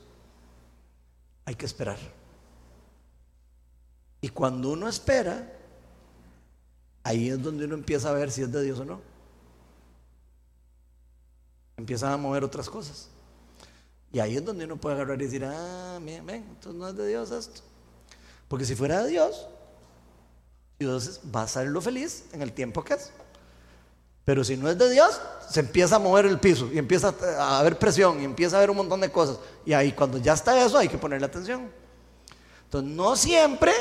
Hay 1.45 1.55
que 1.55 1.65
esperar. 1.65 1.97
Y 4.21 4.29
cuando 4.29 4.71
uno 4.71 4.87
espera, 4.87 5.51
ahí 7.03 7.29
es 7.29 7.41
donde 7.41 7.65
uno 7.65 7.75
empieza 7.75 8.09
a 8.09 8.13
ver 8.13 8.31
si 8.31 8.41
es 8.41 8.51
de 8.51 8.63
Dios 8.63 8.79
o 8.79 8.85
no. 8.85 9.01
Empiezan 11.77 12.13
a 12.13 12.17
mover 12.17 12.43
otras 12.43 12.69
cosas. 12.69 13.09
Y 14.11 14.19
ahí 14.19 14.37
es 14.37 14.45
donde 14.45 14.65
uno 14.65 14.77
puede 14.77 14.95
agarrar 14.95 15.21
y 15.21 15.25
decir, 15.25 15.43
ah, 15.43 15.99
ven, 16.01 16.29
entonces 16.29 16.73
no 16.73 16.87
es 16.87 16.95
de 16.95 17.07
Dios 17.07 17.31
esto. 17.31 17.61
Porque 18.47 18.63
si 18.63 18.75
fuera 18.75 19.03
de 19.03 19.09
Dios, 19.09 19.47
Dios 20.79 21.19
va 21.35 21.41
a 21.41 21.43
hacerlo 21.45 21.81
feliz 21.81 22.25
en 22.31 22.41
el 22.41 22.53
tiempo 22.53 22.83
que 22.83 22.93
es. 22.93 23.11
Pero 24.25 24.43
si 24.43 24.55
no 24.55 24.69
es 24.69 24.77
de 24.77 24.89
Dios, 24.89 25.19
se 25.49 25.59
empieza 25.59 25.97
a 25.97 25.99
mover 25.99 26.25
el 26.25 26.39
piso 26.39 26.69
y 26.71 26.77
empieza 26.77 27.13
a 27.37 27.59
haber 27.59 27.77
presión 27.77 28.21
y 28.21 28.25
empieza 28.25 28.55
a 28.55 28.59
haber 28.59 28.69
un 28.69 28.77
montón 28.77 29.01
de 29.01 29.11
cosas. 29.11 29.37
Y 29.65 29.73
ahí 29.73 29.91
cuando 29.91 30.17
ya 30.17 30.33
está 30.33 30.65
eso 30.65 30.77
hay 30.77 30.87
que 30.87 30.97
ponerle 30.97 31.25
atención. 31.25 31.69
Entonces 32.65 32.91
no 32.91 33.15
siempre 33.15 33.73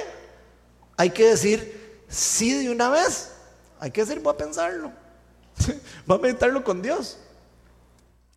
hay 0.97 1.11
que 1.11 1.29
decir 1.29 2.05
sí 2.09 2.53
de 2.53 2.71
una 2.71 2.91
vez. 2.91 3.33
Hay 3.79 3.91
que 3.91 4.05
decir, 4.05 4.21
voy 4.21 4.35
a 4.35 4.37
pensarlo. 4.37 4.93
voy 6.07 6.19
a 6.19 6.21
meditarlo 6.21 6.63
con 6.63 6.83
Dios. 6.83 7.19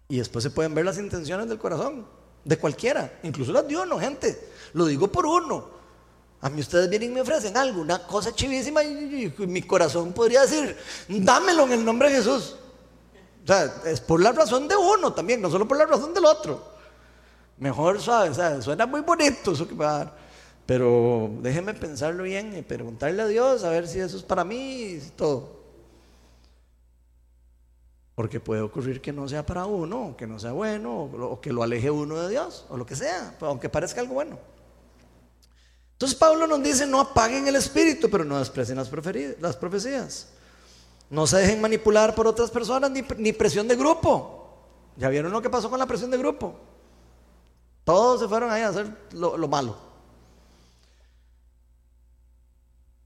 Y 0.07 0.17
después 0.17 0.43
se 0.43 0.51
pueden 0.51 0.73
ver 0.73 0.85
las 0.85 0.97
intenciones 0.97 1.49
del 1.49 1.57
corazón, 1.57 2.07
de 2.43 2.57
cualquiera, 2.57 3.19
incluso 3.23 3.51
las 3.51 3.67
de 3.67 3.77
uno, 3.77 3.99
gente. 3.99 4.49
Lo 4.73 4.85
digo 4.85 5.11
por 5.11 5.25
uno. 5.25 5.69
A 6.45 6.49
mí 6.51 6.61
ustedes 6.61 6.87
vienen 6.87 7.09
y 7.09 7.15
me 7.15 7.21
ofrecen 7.21 7.57
algo, 7.57 7.81
una 7.81 8.05
cosa 8.05 8.31
chivísima, 8.31 8.83
y, 8.83 9.33
mi 9.47 9.63
corazón 9.63 10.13
podría 10.13 10.41
decir, 10.41 10.77
dámelo 11.07 11.63
en 11.63 11.71
el 11.71 11.83
nombre 11.83 12.07
de 12.07 12.17
Jesús. 12.17 12.55
O 13.43 13.47
sea, 13.47 13.81
es 13.85 13.99
por 13.99 14.21
la 14.21 14.31
razón 14.31 14.67
de 14.67 14.75
uno 14.75 15.11
también, 15.11 15.41
no 15.41 15.49
solo 15.49 15.67
por 15.67 15.75
la 15.75 15.87
razón 15.87 16.13
del 16.13 16.23
otro. 16.23 16.63
Mejor 17.57 17.99
suave, 17.99 18.29
o 18.29 18.33
sea, 18.35 18.61
suena 18.61 18.85
muy 18.85 19.01
bonito 19.01 19.53
eso 19.53 19.67
que 19.67 19.73
va 19.73 19.89
a 19.89 19.97
dar. 19.97 20.17
Pero 20.67 21.31
déjenme 21.41 21.73
pensarlo 21.73 22.21
bien 22.21 22.55
y 22.55 22.61
preguntarle 22.61 23.23
a 23.23 23.27
Dios 23.27 23.63
a 23.63 23.71
ver 23.71 23.87
si 23.87 23.97
eso 23.97 24.15
es 24.15 24.21
para 24.23 24.43
mí 24.43 24.83
y 24.83 25.11
todo. 25.15 25.49
Porque 28.13 28.39
puede 28.39 28.61
ocurrir 28.61 29.01
que 29.01 29.11
no 29.11 29.27
sea 29.27 29.43
para 29.43 29.65
uno, 29.65 30.13
que 30.15 30.27
no 30.27 30.37
sea 30.37 30.51
bueno, 30.51 31.05
o, 31.05 31.41
que 31.41 31.51
lo 31.51 31.63
aleje 31.63 31.89
uno 31.89 32.21
de 32.21 32.29
Dios, 32.29 32.67
o 32.69 32.77
lo 32.77 32.85
que 32.85 32.95
sea, 32.95 33.33
aunque 33.41 33.67
parezca 33.67 34.01
algo 34.01 34.13
bueno. 34.13 34.37
Entonces 35.95 36.17
Pablo 36.17 36.45
nos 36.45 36.61
dice, 36.61 36.85
no 36.85 36.99
apaguen 36.99 37.47
el 37.47 37.55
espíritu, 37.55 38.09
pero 38.09 38.25
no 38.25 38.37
desprecien 38.37 38.77
las, 38.77 38.89
profecías. 38.89 40.27
No 41.09 41.25
se 41.25 41.37
dejen 41.37 41.61
manipular 41.61 42.13
por 42.13 42.27
otras 42.27 42.51
personas 42.51 42.91
ni, 42.91 43.31
presión 43.31 43.65
de 43.65 43.77
grupo. 43.77 44.49
¿Ya 44.97 45.07
vieron 45.07 45.31
lo 45.31 45.41
que 45.41 45.49
pasó 45.49 45.69
con 45.69 45.79
la 45.79 45.85
presión 45.85 46.11
de 46.11 46.17
grupo? 46.17 46.53
Todos 47.85 48.19
se 48.19 48.27
fueron 48.27 48.51
ahí 48.51 48.63
a 48.63 48.69
hacer 48.69 48.87
lo, 49.13 49.47
malo. 49.47 49.77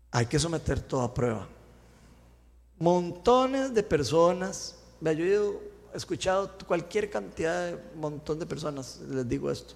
Hay 0.09 0.25
que 0.25 0.39
someter 0.39 0.79
toda 0.79 1.13
prueba. 1.13 1.47
Montones 2.79 3.71
de 3.71 3.83
personas 3.83 4.75
yo 5.01 5.61
he 5.93 5.97
escuchado 5.97 6.51
cualquier 6.67 7.09
cantidad 7.11 7.67
de 7.67 7.79
montón 7.95 8.39
de 8.39 8.47
personas, 8.47 8.99
les 9.07 9.27
digo 9.27 9.49
esto, 9.51 9.75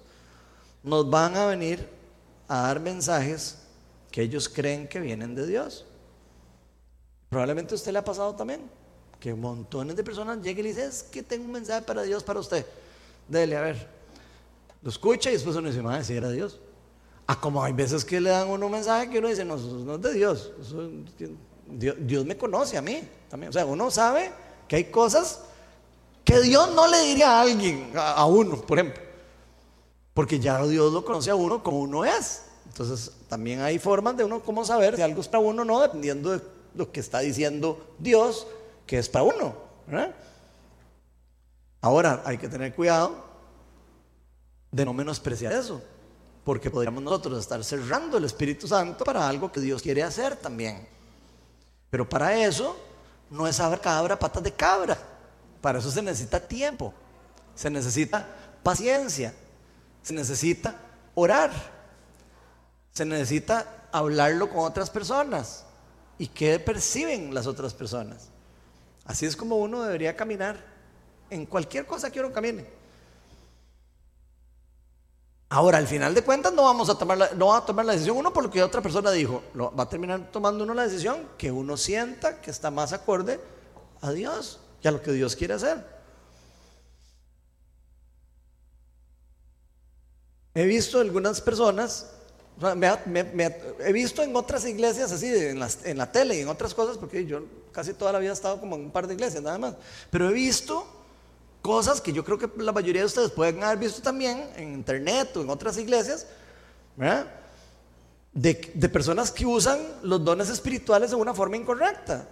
nos 0.82 1.08
van 1.08 1.36
a 1.36 1.46
venir 1.46 1.88
a 2.48 2.62
dar 2.62 2.80
mensajes 2.80 3.58
que 4.10 4.22
ellos 4.22 4.48
creen 4.48 4.88
que 4.88 5.00
vienen 5.00 5.34
de 5.34 5.46
Dios. 5.46 5.84
Probablemente 7.28 7.74
a 7.74 7.76
usted 7.76 7.92
le 7.92 7.98
ha 7.98 8.04
pasado 8.04 8.34
también, 8.34 8.60
que 9.18 9.34
montones 9.34 9.96
de 9.96 10.04
personas 10.04 10.38
lleguen 10.42 10.66
y 10.66 10.68
dicen, 10.68 10.88
es 10.88 11.02
que 11.02 11.22
tengo 11.22 11.44
un 11.44 11.52
mensaje 11.52 11.82
para 11.82 12.02
Dios 12.02 12.22
para 12.22 12.40
usted. 12.40 12.64
Dele, 13.28 13.56
a 13.56 13.60
ver. 13.60 13.88
Lo 14.82 14.90
escucha 14.90 15.30
y 15.30 15.32
después 15.32 15.56
uno 15.56 15.68
dice, 15.68 15.82
madre, 15.82 16.04
si 16.04 16.14
era 16.14 16.30
Dios. 16.30 16.60
Ah, 17.26 17.40
como 17.40 17.64
hay 17.64 17.72
veces 17.72 18.04
que 18.04 18.20
le 18.20 18.30
dan 18.30 18.48
uno 18.48 18.66
un 18.66 18.72
mensaje 18.72 19.08
que 19.08 19.18
uno 19.18 19.28
dice, 19.28 19.44
no, 19.44 19.56
eso 19.56 19.78
no 19.78 19.94
es 19.94 20.02
de. 20.02 20.12
Dios. 20.12 20.52
Dios 21.66 22.26
me 22.26 22.36
conoce 22.36 22.76
a 22.76 22.82
mí 22.82 23.02
también. 23.30 23.48
O 23.48 23.52
sea, 23.52 23.64
uno 23.64 23.90
sabe 23.90 24.30
que 24.68 24.76
hay 24.76 24.84
cosas 24.84 25.40
que 26.24 26.40
Dios 26.40 26.74
no 26.74 26.86
le 26.88 27.00
diría 27.00 27.30
a 27.30 27.42
alguien, 27.42 27.92
a, 27.94 28.24
uno, 28.26 28.60
por 28.60 28.78
ejemplo. 28.78 29.02
Porque 30.14 30.38
ya 30.38 30.64
Dios 30.64 30.92
lo 30.92 31.04
conoce 31.04 31.30
a 31.30 31.34
uno 31.34 31.62
como 31.62 31.80
uno 31.80 32.04
es. 32.04 32.44
Entonces, 32.66 33.12
también 33.28 33.60
hay 33.60 33.78
formas 33.78 34.16
de 34.16 34.24
uno 34.24 34.40
cómo 34.40 34.64
saber 34.64 34.96
si 34.96 35.02
algo 35.02 35.20
es 35.20 35.28
para 35.28 35.40
uno 35.40 35.62
o 35.62 35.64
no, 35.64 35.80
dependiendo 35.80 36.30
de 36.30 36.40
lo 36.74 36.90
que 36.90 37.00
está 37.00 37.18
diciendo 37.20 37.94
Dios 37.98 38.46
que 38.86 38.98
es 38.98 39.08
para 39.08 39.24
uno. 39.24 39.54
Ahora, 41.80 42.22
hay 42.24 42.38
que 42.38 42.48
tener 42.48 42.74
cuidado 42.74 43.16
de 44.70 44.84
no 44.84 44.92
menospreciar 44.92 45.52
eso, 45.52 45.82
porque 46.42 46.70
podríamos 46.70 47.02
nosotros 47.02 47.38
estar 47.38 47.62
cerrando 47.62 48.16
el 48.16 48.24
Espíritu 48.24 48.66
Santo 48.66 49.04
para 49.04 49.28
algo 49.28 49.52
que 49.52 49.60
Dios 49.60 49.82
quiere 49.82 50.02
hacer 50.02 50.36
también. 50.36 50.88
Pero 51.90 52.08
para 52.08 52.36
eso 52.36 52.76
no 53.30 53.46
es 53.46 53.60
cabra 53.82 54.18
patas 54.18 54.42
de 54.42 54.52
cabra. 54.52 54.98
Para 55.60 55.78
eso 55.78 55.90
se 55.90 56.02
necesita 56.02 56.40
tiempo, 56.40 56.92
se 57.54 57.70
necesita 57.70 58.26
paciencia, 58.62 59.34
se 60.04 60.12
necesita 60.12 60.76
orar, 61.14 61.50
se 62.92 63.04
necesita 63.04 63.88
hablarlo 63.90 64.50
con 64.50 64.60
otras 64.60 64.90
personas 64.90 65.64
y 66.18 66.28
qué 66.28 66.60
perciben 66.60 67.34
las 67.34 67.46
otras 67.46 67.72
personas. 67.72 68.28
Así 69.06 69.26
es 69.26 69.34
como 69.34 69.56
uno 69.56 69.82
debería 69.82 70.14
caminar 70.14 70.58
en 71.30 71.46
cualquier 71.46 71.86
cosa 71.86 72.10
que 72.10 72.20
uno 72.20 72.32
camine. 72.32 72.66
Ahora, 75.48 75.78
al 75.78 75.86
final 75.86 76.14
de 76.14 76.22
cuentas, 76.22 76.52
no 76.52 76.64
vamos 76.64 76.90
a 76.90 76.98
tomar 76.98 77.16
la, 77.16 77.30
no 77.30 77.54
a 77.54 77.64
tomar 77.64 77.86
la 77.86 77.92
decisión 77.92 78.16
uno 78.16 78.32
por 78.32 78.44
lo 78.44 78.50
que 78.50 78.62
otra 78.62 78.82
persona 78.82 79.10
dijo. 79.10 79.42
va 79.56 79.84
a 79.84 79.88
terminar 79.88 80.30
tomando 80.30 80.64
uno 80.64 80.74
la 80.74 80.82
decisión 80.82 81.28
que 81.38 81.50
uno 81.50 81.76
sienta 81.76 82.40
que 82.42 82.50
está 82.50 82.70
más 82.70 82.92
acorde 82.92 83.40
a 84.02 84.10
Dios 84.10 84.60
y 84.82 84.88
a 84.88 84.90
lo 84.90 85.00
que 85.00 85.12
Dios 85.12 85.34
quiere 85.34 85.54
hacer. 85.54 85.93
He 90.54 90.64
visto 90.66 91.00
algunas 91.00 91.40
personas, 91.40 92.06
he 93.80 93.92
visto 93.92 94.22
en 94.22 94.34
otras 94.36 94.64
iglesias 94.66 95.10
así, 95.12 95.26
en, 95.26 95.60
en 95.84 95.98
la 95.98 96.12
tele 96.12 96.36
y 96.36 96.40
en 96.40 96.48
otras 96.48 96.74
cosas, 96.74 96.96
porque 96.96 97.26
yo 97.26 97.42
casi 97.72 97.92
toda 97.92 98.12
la 98.12 98.18
vida 98.18 98.30
he 98.30 98.34
estado 98.34 98.60
como 98.60 98.76
en 98.76 98.82
un 98.82 98.90
par 98.90 99.06
de 99.06 99.14
iglesias 99.14 99.42
nada 99.42 99.58
más, 99.58 99.74
pero 100.10 100.28
he 100.28 100.32
visto 100.32 100.86
Cosas 101.64 101.98
que 101.98 102.12
yo 102.12 102.22
creo 102.22 102.36
que 102.36 102.50
la 102.58 102.72
mayoría 102.72 103.00
de 103.00 103.06
ustedes 103.06 103.30
pueden 103.30 103.64
haber 103.64 103.78
visto 103.78 104.02
también 104.02 104.50
en 104.54 104.74
internet 104.74 105.34
o 105.34 105.40
en 105.40 105.48
otras 105.48 105.78
iglesias, 105.78 106.26
De, 108.34 108.70
de, 108.74 108.88
personas 108.90 109.30
que 109.30 109.46
usan 109.46 109.78
los 110.02 110.22
dones 110.22 110.50
espirituales 110.50 111.08
de 111.08 111.16
una 111.16 111.32
forma 111.32 111.56
incorrecta. 111.56 112.28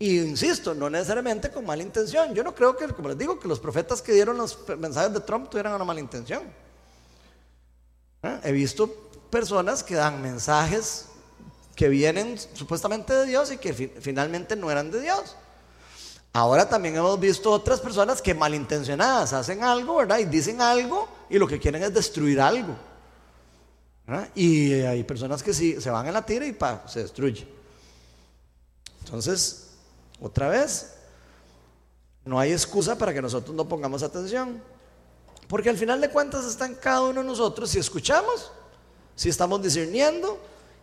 Y 0.00 0.18
insisto, 0.18 0.74
no 0.74 0.90
necesariamente 0.90 1.52
con 1.52 1.64
mala 1.64 1.84
intención. 1.84 2.34
Yo 2.34 2.42
no 2.42 2.52
creo 2.52 2.76
que, 2.76 2.88
como 2.88 3.10
les 3.10 3.18
digo, 3.18 3.38
que 3.38 3.46
los 3.46 3.60
profetas 3.60 4.02
que 4.02 4.12
dieron 4.12 4.36
los 4.36 4.58
mensajes 4.76 5.12
de 5.12 5.20
Trump 5.20 5.48
tuvieran 5.48 5.74
una 5.74 5.84
mala 5.84 6.00
intención. 6.00 6.42
He 8.44 8.52
visto 8.52 8.88
personas 9.30 9.82
que 9.82 9.94
dan 9.94 10.22
mensajes 10.22 11.06
que 11.74 11.88
vienen 11.88 12.38
supuestamente 12.54 13.12
de 13.12 13.26
Dios 13.26 13.52
y 13.52 13.58
que 13.58 13.72
finalmente 13.72 14.56
no 14.56 14.70
eran 14.70 14.90
de 14.90 15.00
Dios. 15.00 15.36
Ahora 16.32 16.68
también 16.68 16.96
hemos 16.96 17.18
visto 17.18 17.50
otras 17.50 17.80
personas 17.80 18.20
que 18.20 18.34
malintencionadas 18.34 19.32
hacen 19.32 19.62
algo, 19.62 19.96
¿verdad? 19.96 20.18
Y 20.18 20.24
dicen 20.24 20.60
algo 20.60 21.08
y 21.30 21.38
lo 21.38 21.46
que 21.46 21.58
quieren 21.58 21.82
es 21.82 21.92
destruir 21.94 22.40
algo. 22.40 22.74
Y 24.34 24.72
hay 24.72 25.02
personas 25.04 25.42
que 25.42 25.52
sí, 25.52 25.80
se 25.80 25.90
van 25.90 26.06
en 26.06 26.14
la 26.14 26.24
tira 26.24 26.46
y 26.46 26.52
pa, 26.52 26.84
se 26.86 27.00
destruye. 27.02 27.46
Entonces, 29.04 29.70
otra 30.20 30.48
vez, 30.48 30.94
no 32.24 32.38
hay 32.38 32.52
excusa 32.52 32.96
para 32.96 33.12
que 33.12 33.22
nosotros 33.22 33.54
no 33.54 33.68
pongamos 33.68 34.02
atención. 34.02 34.62
Porque 35.48 35.70
al 35.70 35.76
final 35.76 36.00
de 36.00 36.10
cuentas 36.10 36.44
está 36.44 36.66
en 36.66 36.74
cada 36.74 37.02
uno 37.02 37.22
de 37.22 37.26
nosotros 37.26 37.70
si 37.70 37.78
escuchamos, 37.78 38.50
si 39.14 39.28
estamos 39.28 39.62
discerniendo 39.62 40.40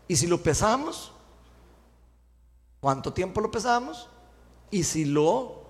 y 0.07 0.15
si 0.15 0.27
lo 0.27 0.41
pesamos. 0.41 1.11
¿Cuánto 2.79 3.13
tiempo 3.13 3.41
lo 3.41 3.51
pesamos? 3.51 4.09
y 4.73 4.83
si 4.83 5.05
lo 5.05 5.61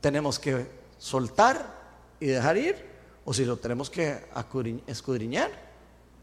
tenemos 0.00 0.38
que 0.38 0.70
soltar 0.96 1.74
y 2.20 2.26
dejar 2.26 2.56
ir 2.56 2.86
o 3.24 3.34
si 3.34 3.44
lo 3.44 3.56
tenemos 3.56 3.90
que 3.90 4.26
escudriñar 4.86 5.50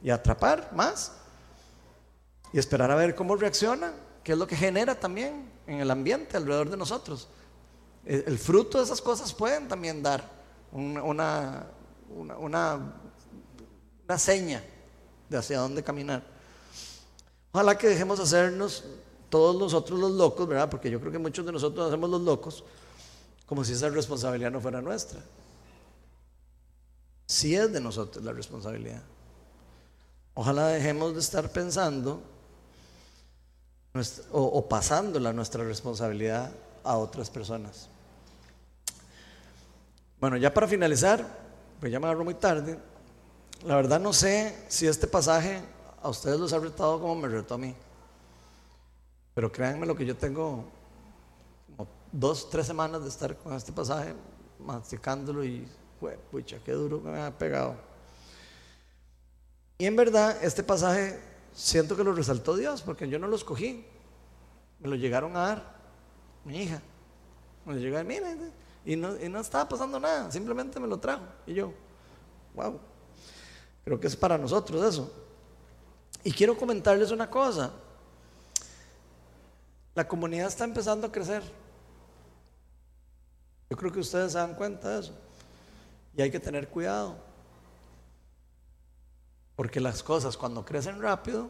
y 0.02 0.10
atrapar 0.10 0.72
más 0.74 1.12
y 2.54 2.58
esperar 2.58 2.90
a 2.90 2.96
ver 2.96 3.16
cómo 3.16 3.36
reacciona, 3.36 3.92
qué 4.24 4.32
es 4.32 4.38
lo 4.38 4.48
que 4.48 4.56
genera 4.56 4.98
también 4.98 5.52
en 5.68 5.82
el 5.82 5.92
ambiente 5.92 6.38
alrededor 6.38 6.70
de 6.70 6.78
nosotros. 6.78 7.28
El, 8.06 8.40
fruto 8.40 8.78
de 8.78 8.86
esas 8.86 9.02
cosas 9.02 9.34
pueden 9.34 9.68
también 9.68 10.02
dar 10.02 10.24
una, 10.72 11.66
una, 12.16 12.38
una, 12.38 12.94
una 14.06 14.18
seña 14.18 14.64
de 15.30 15.38
hacia 15.38 15.60
dónde 15.60 15.84
caminar. 15.84 16.24
Ojalá 17.52 17.78
que 17.78 17.88
dejemos 17.88 18.20
hacernos 18.20 18.84
todos 19.30 19.58
nosotros 19.58 20.00
los 20.00 20.12
locos, 20.12 20.48
¿verdad? 20.48 20.70
Porque 20.70 20.90
yo 20.90 21.00
creo 21.00 21.12
que 21.12 21.18
muchos 21.18 21.46
de 21.46 21.52
nosotros 21.52 21.88
hacemos 21.88 22.10
los 22.10 22.22
locos 22.22 22.64
como 23.46 23.64
si 23.66 23.74
esa 23.74 23.90
responsabilidad 23.90 24.52
no 24.52 24.62
fuera 24.62 24.82
nuestra. 24.82 25.20
Sí 27.26 27.56
es 27.56 27.72
de 27.72 27.82
nosotros 27.82 28.24
la 28.24 28.32
responsabilidad. 28.34 29.02
Ojalá 30.34 30.68
dejemos 30.68 31.14
de 31.14 31.20
estar 31.20 31.52
pensando 31.52 32.22
o, 34.32 34.42
o 34.42 34.70
pasándola 34.70 35.34
nuestra 35.34 35.64
responsabilidad 35.66 36.52
a 36.84 36.98
otras 36.98 37.30
personas. 37.30 37.90
Bueno, 40.20 40.38
ya 40.38 40.54
para 40.54 40.68
finalizar, 40.68 41.41
me 41.82 42.08
agarro 42.08 42.24
muy 42.24 42.36
tarde. 42.36 42.80
La 43.66 43.76
verdad 43.76 44.00
no 44.00 44.14
sé 44.14 44.66
si 44.68 44.88
este 44.88 45.08
pasaje 45.08 45.62
a 46.02 46.10
ustedes 46.10 46.40
los 46.40 46.54
ha 46.54 46.60
retado 46.60 47.00
como 47.00 47.16
me 47.16 47.28
retó 47.28 47.56
a 47.56 47.58
mí. 47.58 47.76
Pero 49.34 49.52
créanme 49.52 49.86
lo 49.86 49.96
que 49.96 50.06
yo 50.06 50.16
tengo 50.16 50.66
como 51.76 51.88
dos, 52.12 52.50
tres 52.50 52.68
semanas 52.68 53.02
de 53.02 53.10
estar 53.10 53.36
con 53.38 53.54
este 53.54 53.72
pasaje, 53.72 54.14
masticándolo 54.60 55.44
y, 55.44 55.68
pucha, 56.32 56.60
qué 56.64 56.74
duro 56.74 57.00
me 57.00 57.22
ha 57.22 57.32
pegado. 57.38 57.76
Y 59.78 59.86
en 59.86 59.96
verdad, 59.96 60.44
este 60.44 60.64
pasaje 60.64 61.20
siento 61.54 61.96
que 61.96 62.04
lo 62.04 62.14
resaltó 62.14 62.56
Dios, 62.56 62.82
porque 62.82 63.10
yo 63.10 63.18
no 63.18 63.28
lo 63.28 63.36
escogí. 63.36 63.86
Me 64.80 64.88
lo 64.88 64.96
llegaron 64.96 65.36
a 65.36 65.48
dar, 65.48 65.76
mi 66.44 66.64
hija. 66.64 66.82
Me 67.66 67.74
lo 67.74 67.80
llegó 67.80 67.98
a 67.98 68.04
mira, 68.04 68.36
y 68.84 68.96
no, 68.96 69.20
y 69.20 69.30
no 69.30 69.40
estaba 69.40 69.68
pasando 69.70 70.00
nada, 70.00 70.32
simplemente 70.32 70.80
me 70.80 70.88
lo 70.88 71.00
trajo. 71.00 71.24
Y 71.46 71.54
yo, 71.54 71.74
wow, 72.56 72.80
creo 73.84 74.00
que 74.00 74.08
es 74.08 74.16
para 74.16 74.38
nosotros 74.38 74.84
eso. 74.84 75.12
Y 76.24 76.32
quiero 76.32 76.58
comentarles 76.58 77.12
una 77.12 77.30
cosa. 77.30 77.72
La 79.94 80.08
comunidad 80.08 80.48
está 80.48 80.64
empezando 80.64 81.08
a 81.08 81.12
crecer. 81.12 81.44
Yo 83.70 83.78
creo 83.78 83.92
que 83.92 84.00
ustedes 84.00 84.32
se 84.32 84.38
dan 84.38 84.56
cuenta 84.56 84.90
de 84.90 85.00
eso. 85.02 85.14
Y 86.16 86.22
hay 86.22 86.32
que 86.32 86.40
tener 86.40 86.68
cuidado. 86.68 87.18
Porque 89.56 89.80
las 89.80 90.02
cosas 90.02 90.36
cuando 90.38 90.66
crecen 90.66 91.02
rápido, 91.02 91.50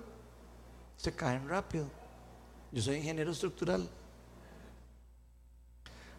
se 0.97 1.15
caen 1.15 1.47
rápido. 1.47 1.87
Yo 2.71 2.81
soy 2.81 2.97
ingeniero 2.97 3.31
estructural. 3.31 3.81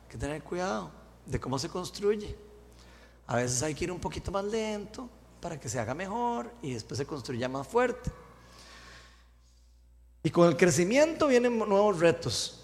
Hay 0.03 0.09
que 0.11 0.19
tener 0.19 0.43
cuidado 0.43 1.02
de 1.27 1.41
cómo 1.41 1.59
se 1.59 1.69
construye. 1.69 2.37
A 3.27 3.37
veces 3.37 3.63
hay 3.63 3.75
que 3.75 3.85
ir 3.85 3.93
un 3.93 4.01
poquito 4.01 4.31
más 4.31 4.45
lento 4.45 5.09
para 5.41 5.59
que 5.59 5.69
se 5.69 5.79
haga 5.79 5.95
mejor 5.95 6.53
y 6.63 6.75
después 6.75 6.99
se 6.99 7.07
construya 7.07 7.49
más 7.49 7.67
fuerte. 7.67 8.11
Y 10.23 10.31
con 10.31 10.49
el 10.49 10.57
crecimiento 10.57 11.27
vienen 11.27 11.59
nuevos 11.59 11.99
retos. 11.99 12.61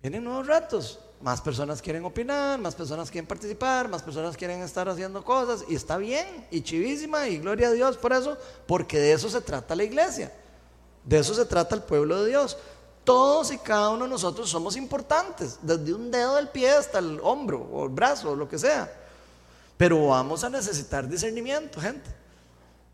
Vienen 0.00 0.22
nuevos 0.22 0.46
retos. 0.46 1.00
Más 1.20 1.40
personas 1.40 1.80
quieren 1.80 2.04
opinar, 2.04 2.60
más 2.60 2.74
personas 2.74 3.10
quieren 3.10 3.26
participar, 3.26 3.88
más 3.88 4.02
personas 4.02 4.36
quieren 4.36 4.60
estar 4.62 4.88
haciendo 4.88 5.24
cosas. 5.24 5.64
Y 5.68 5.74
está 5.74 5.96
bien, 5.96 6.46
y 6.50 6.60
chivísima, 6.60 7.26
y 7.26 7.38
gloria 7.38 7.68
a 7.68 7.72
Dios 7.72 7.96
por 7.96 8.12
eso, 8.12 8.36
porque 8.66 8.98
de 8.98 9.12
eso 9.12 9.28
se 9.28 9.40
trata 9.40 9.74
la 9.74 9.84
iglesia. 9.84 10.32
De 11.04 11.18
eso 11.18 11.34
se 11.34 11.46
trata 11.46 11.74
el 11.74 11.82
pueblo 11.82 12.22
de 12.22 12.28
Dios. 12.28 12.58
Todos 13.06 13.52
y 13.52 13.58
cada 13.58 13.90
uno 13.90 14.02
de 14.02 14.10
nosotros 14.10 14.50
somos 14.50 14.76
importantes, 14.76 15.60
desde 15.62 15.94
un 15.94 16.10
dedo 16.10 16.34
del 16.34 16.48
pie 16.48 16.72
hasta 16.72 16.98
el 16.98 17.20
hombro 17.22 17.60
o 17.60 17.84
el 17.84 17.90
brazo 17.90 18.32
o 18.32 18.34
lo 18.34 18.48
que 18.48 18.58
sea. 18.58 18.92
Pero 19.76 20.08
vamos 20.08 20.42
a 20.42 20.50
necesitar 20.50 21.08
discernimiento, 21.08 21.80
gente. 21.80 22.10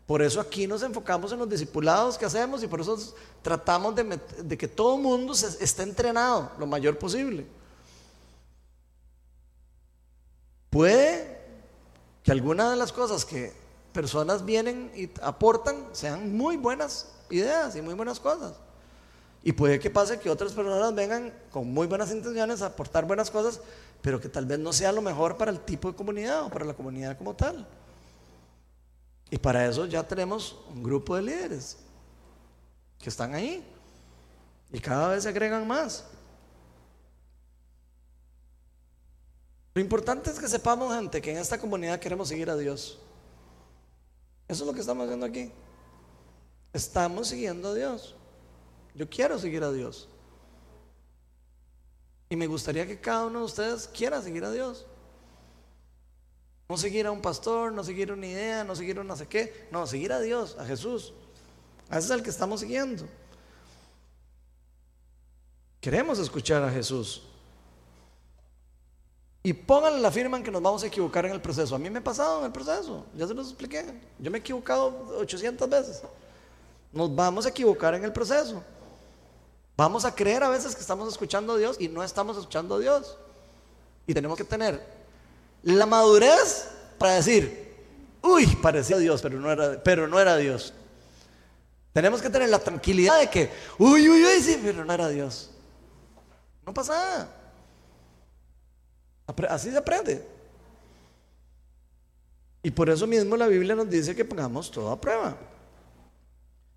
Por 0.05 0.21
eso 0.21 0.39
aquí 0.39 0.67
nos 0.67 0.83
enfocamos 0.83 1.31
en 1.31 1.39
los 1.39 1.49
discipulados 1.49 2.15
que 2.19 2.25
hacemos 2.25 2.61
y 2.61 2.67
por 2.67 2.79
eso 2.79 2.95
tratamos 3.41 3.95
de, 3.95 4.55
que 4.55 4.67
todo 4.67 4.97
el 4.97 5.01
mundo 5.01 5.33
se, 5.33 5.63
esté 5.63 5.81
entrenado 5.81 6.51
lo 6.59 6.67
mayor 6.67 6.99
posible. 6.99 7.47
Puede 10.69 11.41
que 12.21 12.31
algunas 12.31 12.69
de 12.69 12.75
las 12.75 12.91
cosas 12.91 13.25
que 13.25 13.51
personas 13.93 14.45
vienen 14.45 14.91
y 14.95 15.09
aportan 15.23 15.87
sean 15.91 16.37
muy 16.37 16.55
buenas 16.55 17.09
ideas 17.31 17.75
y 17.75 17.81
muy 17.81 17.95
buenas 17.95 18.19
cosas. 18.19 18.53
Y 19.43 19.51
puede 19.51 19.79
que 19.79 19.89
pase 19.89 20.19
que 20.19 20.29
otras 20.29 20.53
personas 20.53 20.95
vengan 20.95 21.33
con 21.51 21.71
muy 21.71 21.85
buenas 21.85 22.11
intenciones 22.11 22.61
a 22.61 22.67
aportar 22.67 23.05
buenas 23.05 23.29
cosas, 23.29 23.59
pero 24.01 24.19
que 24.19 24.29
tal 24.29 24.45
vez 24.45 24.57
no 24.57 24.71
sea 24.71 24.91
lo 24.93 25.01
mejor 25.01 25.37
para 25.37 25.51
el 25.51 25.59
tipo 25.59 25.91
de 25.91 25.97
comunidad 25.97 26.43
o 26.45 26.49
para 26.49 26.63
la 26.63 26.73
comunidad 26.73 27.17
como 27.17 27.35
tal. 27.35 27.67
Y 29.29 29.37
para 29.37 29.67
eso 29.67 29.85
ya 29.85 30.07
tenemos 30.07 30.57
un 30.69 30.81
grupo 30.81 31.15
de 31.15 31.23
líderes 31.23 31.77
que 32.99 33.09
están 33.09 33.33
ahí. 33.33 33.65
Y 34.71 34.79
cada 34.79 35.09
vez 35.09 35.23
se 35.23 35.29
agregan 35.29 35.67
más. 35.67 36.05
Lo 39.73 39.81
importante 39.81 40.29
es 40.29 40.39
que 40.39 40.47
sepamos, 40.47 40.95
gente, 40.95 41.21
que 41.21 41.31
en 41.31 41.37
esta 41.37 41.57
comunidad 41.57 41.99
queremos 41.99 42.29
seguir 42.29 42.49
a 42.49 42.55
Dios. 42.55 42.99
Eso 44.47 44.63
es 44.63 44.67
lo 44.67 44.73
que 44.73 44.81
estamos 44.81 45.05
haciendo 45.05 45.25
aquí. 45.25 45.51
Estamos 46.71 47.27
siguiendo 47.27 47.69
a 47.69 47.73
Dios. 47.73 48.15
Yo 48.95 49.09
quiero 49.09 49.39
seguir 49.39 49.63
a 49.63 49.71
Dios. 49.71 50.07
Y 52.29 52.35
me 52.35 52.47
gustaría 52.47 52.87
que 52.87 52.99
cada 52.99 53.25
uno 53.25 53.39
de 53.39 53.45
ustedes 53.45 53.87
quiera 53.87 54.21
seguir 54.21 54.43
a 54.43 54.51
Dios. 54.51 54.85
No 56.69 56.77
seguir 56.77 57.05
a 57.05 57.11
un 57.11 57.21
pastor, 57.21 57.71
no 57.71 57.83
seguir 57.83 58.11
una 58.11 58.25
idea, 58.25 58.63
no 58.63 58.75
seguir 58.75 58.99
un 58.99 59.07
no 59.07 59.15
sé 59.15 59.27
qué. 59.27 59.67
No, 59.71 59.85
seguir 59.85 60.11
a 60.11 60.19
Dios, 60.19 60.55
a 60.57 60.65
Jesús. 60.65 61.13
A 61.89 61.97
ese 61.97 62.07
es 62.07 62.11
el 62.11 62.23
que 62.23 62.29
estamos 62.29 62.61
siguiendo. 62.61 63.05
Queremos 65.79 66.17
escuchar 66.17 66.63
a 66.63 66.71
Jesús. 66.71 67.21
Y 69.43 69.51
pónganle 69.51 69.99
la 69.99 70.09
firma 70.09 70.37
en 70.37 70.43
que 70.43 70.49
nos 70.49 70.61
vamos 70.61 70.83
a 70.83 70.87
equivocar 70.87 71.25
en 71.25 71.33
el 71.33 71.41
proceso. 71.41 71.75
A 71.75 71.77
mí 71.77 71.89
me 71.89 71.99
ha 71.99 72.03
pasado 72.03 72.39
en 72.39 72.45
el 72.45 72.51
proceso, 72.53 73.05
ya 73.13 73.27
se 73.27 73.33
los 73.33 73.49
expliqué. 73.49 73.83
Yo 74.17 74.31
me 74.31 74.37
he 74.37 74.41
equivocado 74.41 75.17
800 75.19 75.69
veces. 75.69 76.01
Nos 76.93 77.13
vamos 77.13 77.45
a 77.45 77.49
equivocar 77.49 77.93
en 77.95 78.05
el 78.05 78.13
proceso. 78.13 78.63
Vamos 79.83 80.05
a 80.05 80.15
creer 80.15 80.41
a 80.43 80.49
veces 80.49 80.75
que 80.75 80.79
estamos 80.79 81.09
escuchando 81.09 81.51
a 81.51 81.57
Dios 81.57 81.75
y 81.77 81.89
no 81.89 82.05
estamos 82.05 82.37
escuchando 82.37 82.75
a 82.75 82.79
Dios. 82.79 83.17
Y 84.07 84.13
tenemos 84.13 84.37
que 84.37 84.45
tener 84.45 84.81
la 85.61 85.85
madurez 85.85 86.69
para 86.97 87.15
decir, 87.15 87.75
uy, 88.21 88.45
parecía 88.61 88.97
Dios, 88.97 89.21
pero 89.21 89.41
no 89.41 89.51
era, 89.51 89.83
pero 89.83 90.07
no 90.07 90.17
era 90.21 90.37
Dios. 90.37 90.73
Tenemos 91.91 92.21
que 92.21 92.29
tener 92.29 92.47
la 92.47 92.59
tranquilidad 92.59 93.19
de 93.19 93.29
que, 93.29 93.51
uy, 93.77 94.07
uy, 94.07 94.23
uy, 94.23 94.41
sí, 94.41 94.57
pero 94.63 94.85
no 94.85 94.93
era 94.93 95.09
Dios. 95.09 95.49
No 96.65 96.73
pasa 96.73 96.93
nada. 96.93 97.29
Así 99.49 99.69
se 99.69 99.77
aprende. 99.77 100.25
Y 102.63 102.71
por 102.71 102.89
eso 102.89 103.05
mismo 103.05 103.35
la 103.35 103.47
Biblia 103.47 103.75
nos 103.75 103.89
dice 103.89 104.15
que 104.15 104.23
pongamos 104.23 104.71
todo 104.71 104.91
a 104.91 105.01
prueba. 105.01 105.35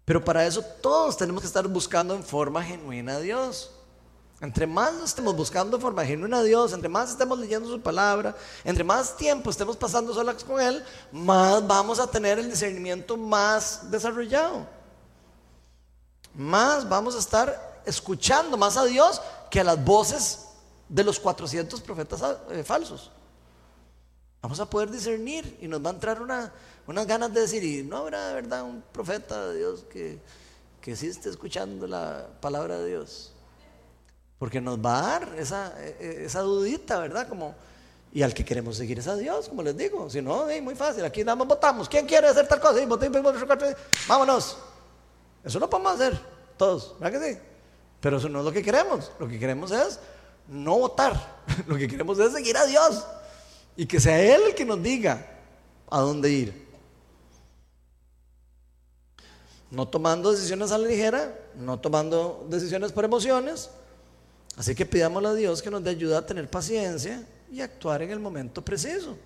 Pero 0.06 0.24
para 0.24 0.46
eso 0.46 0.62
todos 0.62 1.16
tenemos 1.16 1.42
que 1.42 1.48
estar 1.48 1.66
buscando 1.66 2.14
en 2.14 2.22
forma 2.22 2.62
genuina 2.62 3.16
a 3.16 3.20
Dios. 3.20 3.72
Entre 4.40 4.64
más 4.66 4.94
estemos 5.02 5.34
buscando 5.34 5.80
forma 5.80 6.04
genuina 6.04 6.38
a 6.38 6.42
Dios, 6.44 6.72
entre 6.72 6.88
más 6.88 7.10
estemos 7.10 7.36
leyendo 7.38 7.68
su 7.68 7.80
palabra, 7.80 8.36
entre 8.64 8.84
más 8.84 9.16
tiempo 9.16 9.50
estemos 9.50 9.76
pasando 9.76 10.14
solas 10.14 10.44
con 10.44 10.60
Él, 10.60 10.84
más 11.10 11.66
vamos 11.66 11.98
a 11.98 12.06
tener 12.06 12.38
el 12.38 12.48
discernimiento 12.48 13.16
más 13.16 13.90
desarrollado. 13.90 14.64
Más 16.34 16.88
vamos 16.88 17.16
a 17.16 17.18
estar 17.18 17.82
escuchando 17.84 18.56
más 18.56 18.76
a 18.76 18.84
Dios 18.84 19.20
que 19.50 19.58
a 19.58 19.64
las 19.64 19.84
voces 19.84 20.46
de 20.88 21.02
los 21.02 21.18
400 21.18 21.80
profetas 21.80 22.22
eh, 22.50 22.62
falsos. 22.62 23.10
Vamos 24.40 24.60
a 24.60 24.70
poder 24.70 24.88
discernir 24.88 25.58
y 25.60 25.66
nos 25.66 25.84
va 25.84 25.90
a 25.90 25.94
entrar 25.94 26.22
una, 26.22 26.52
unas 26.86 27.06
ganas 27.06 27.32
de 27.32 27.40
decir, 27.40 27.64
y 27.64 27.82
no 27.82 27.98
habrá 27.98 28.32
verdad 28.32 28.62
un 28.62 28.82
profeta 28.92 29.48
de 29.48 29.58
Dios 29.58 29.84
que, 29.90 30.18
que 30.80 30.94
sí 30.94 31.08
esté 31.08 31.28
escuchando 31.28 31.86
la 31.86 32.28
palabra 32.40 32.78
de 32.78 32.88
Dios. 32.88 33.32
Porque 34.38 34.60
nos 34.60 34.78
va 34.78 34.98
a 34.98 35.02
dar 35.02 35.34
esa, 35.38 35.72
e, 35.82 35.96
e, 35.98 36.24
esa 36.26 36.40
dudita, 36.40 36.98
¿verdad? 36.98 37.28
Como, 37.28 37.54
y 38.12 38.22
al 38.22 38.32
que 38.32 38.44
queremos 38.44 38.76
seguir 38.76 38.98
es 38.98 39.08
a 39.08 39.16
Dios, 39.16 39.48
como 39.48 39.62
les 39.62 39.76
digo. 39.76 40.08
Si 40.10 40.22
no, 40.22 40.46
muy 40.62 40.74
fácil. 40.74 41.04
Aquí 41.04 41.24
nada 41.24 41.36
más 41.36 41.48
votamos. 41.48 41.88
¿Quién 41.88 42.06
quiere 42.06 42.28
hacer 42.28 42.46
tal 42.46 42.60
cosa? 42.60 42.80
Vámonos. 44.06 44.58
Eso 45.44 45.58
lo 45.58 45.70
podemos 45.70 45.94
hacer 45.94 46.18
todos, 46.56 46.94
¿verdad 46.98 47.20
que 47.20 47.32
sí? 47.32 47.38
Pero 48.00 48.18
eso 48.18 48.28
no 48.28 48.40
es 48.40 48.44
lo 48.44 48.52
que 48.52 48.62
queremos. 48.62 49.10
Lo 49.18 49.28
que 49.28 49.38
queremos 49.38 49.70
es 49.70 49.98
no 50.48 50.78
votar. 50.78 51.36
Lo 51.66 51.76
que 51.76 51.88
queremos 51.88 52.18
es 52.18 52.32
seguir 52.32 52.56
a 52.56 52.66
Dios. 52.66 53.04
Y 53.76 53.86
que 53.86 54.00
sea 54.00 54.20
Él 54.20 54.42
el 54.48 54.54
que 54.54 54.64
nos 54.64 54.82
diga 54.82 55.26
a 55.90 56.00
dónde 56.00 56.30
ir. 56.30 56.65
No 59.70 59.88
tomando 59.88 60.32
decisiones 60.32 60.72
a 60.72 60.78
la 60.78 60.86
ligera, 60.86 61.34
no 61.56 61.78
tomando 61.78 62.46
decisiones 62.48 62.92
por 62.92 63.04
emociones. 63.04 63.70
Así 64.56 64.74
que 64.74 64.86
pidámosle 64.86 65.28
a 65.28 65.34
Dios 65.34 65.62
que 65.62 65.70
nos 65.70 65.82
dé 65.82 65.90
ayuda 65.90 66.18
a 66.18 66.26
tener 66.26 66.48
paciencia 66.48 67.26
y 67.50 67.60
actuar 67.60 68.02
en 68.02 68.10
el 68.10 68.20
momento 68.20 68.64
preciso. 68.64 69.16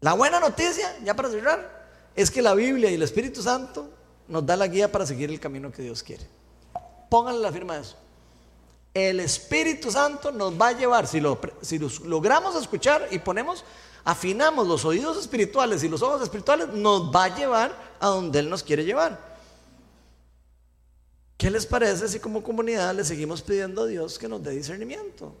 La 0.00 0.12
buena 0.12 0.38
noticia, 0.38 0.96
ya 1.02 1.14
para 1.14 1.30
cerrar, 1.30 1.88
es 2.14 2.30
que 2.30 2.40
la 2.40 2.54
Biblia 2.54 2.90
y 2.90 2.94
el 2.94 3.02
Espíritu 3.02 3.42
Santo 3.42 3.90
nos 4.28 4.46
da 4.46 4.56
la 4.56 4.68
guía 4.68 4.90
para 4.90 5.06
seguir 5.06 5.30
el 5.30 5.40
camino 5.40 5.72
que 5.72 5.82
Dios 5.82 6.02
quiere. 6.02 6.24
Pónganle 7.08 7.40
la 7.40 7.52
firma 7.52 7.74
de 7.74 7.80
eso. 7.82 7.96
El 8.94 9.20
Espíritu 9.20 9.90
Santo 9.90 10.30
nos 10.30 10.60
va 10.60 10.68
a 10.68 10.72
llevar, 10.72 11.06
si 11.06 11.20
lo, 11.20 11.38
si 11.62 11.78
logramos 11.78 12.54
escuchar 12.56 13.08
y 13.10 13.18
ponemos, 13.18 13.64
afinamos 14.04 14.66
los 14.66 14.84
oídos 14.84 15.18
espirituales 15.18 15.82
y 15.82 15.88
los 15.88 16.02
ojos 16.02 16.22
espirituales, 16.22 16.68
nos 16.68 17.14
va 17.14 17.24
a 17.24 17.36
llevar 17.36 17.96
a 18.00 18.08
donde 18.08 18.38
Él 18.38 18.48
nos 18.48 18.62
quiere 18.62 18.84
llevar. 18.84 19.28
¿Qué 21.36 21.50
les 21.50 21.66
parece 21.66 22.08
si 22.08 22.18
como 22.18 22.42
comunidad 22.42 22.94
le 22.94 23.04
seguimos 23.04 23.42
pidiendo 23.42 23.82
a 23.82 23.86
Dios 23.86 24.18
que 24.18 24.28
nos 24.28 24.42
dé 24.42 24.50
discernimiento 24.50 25.32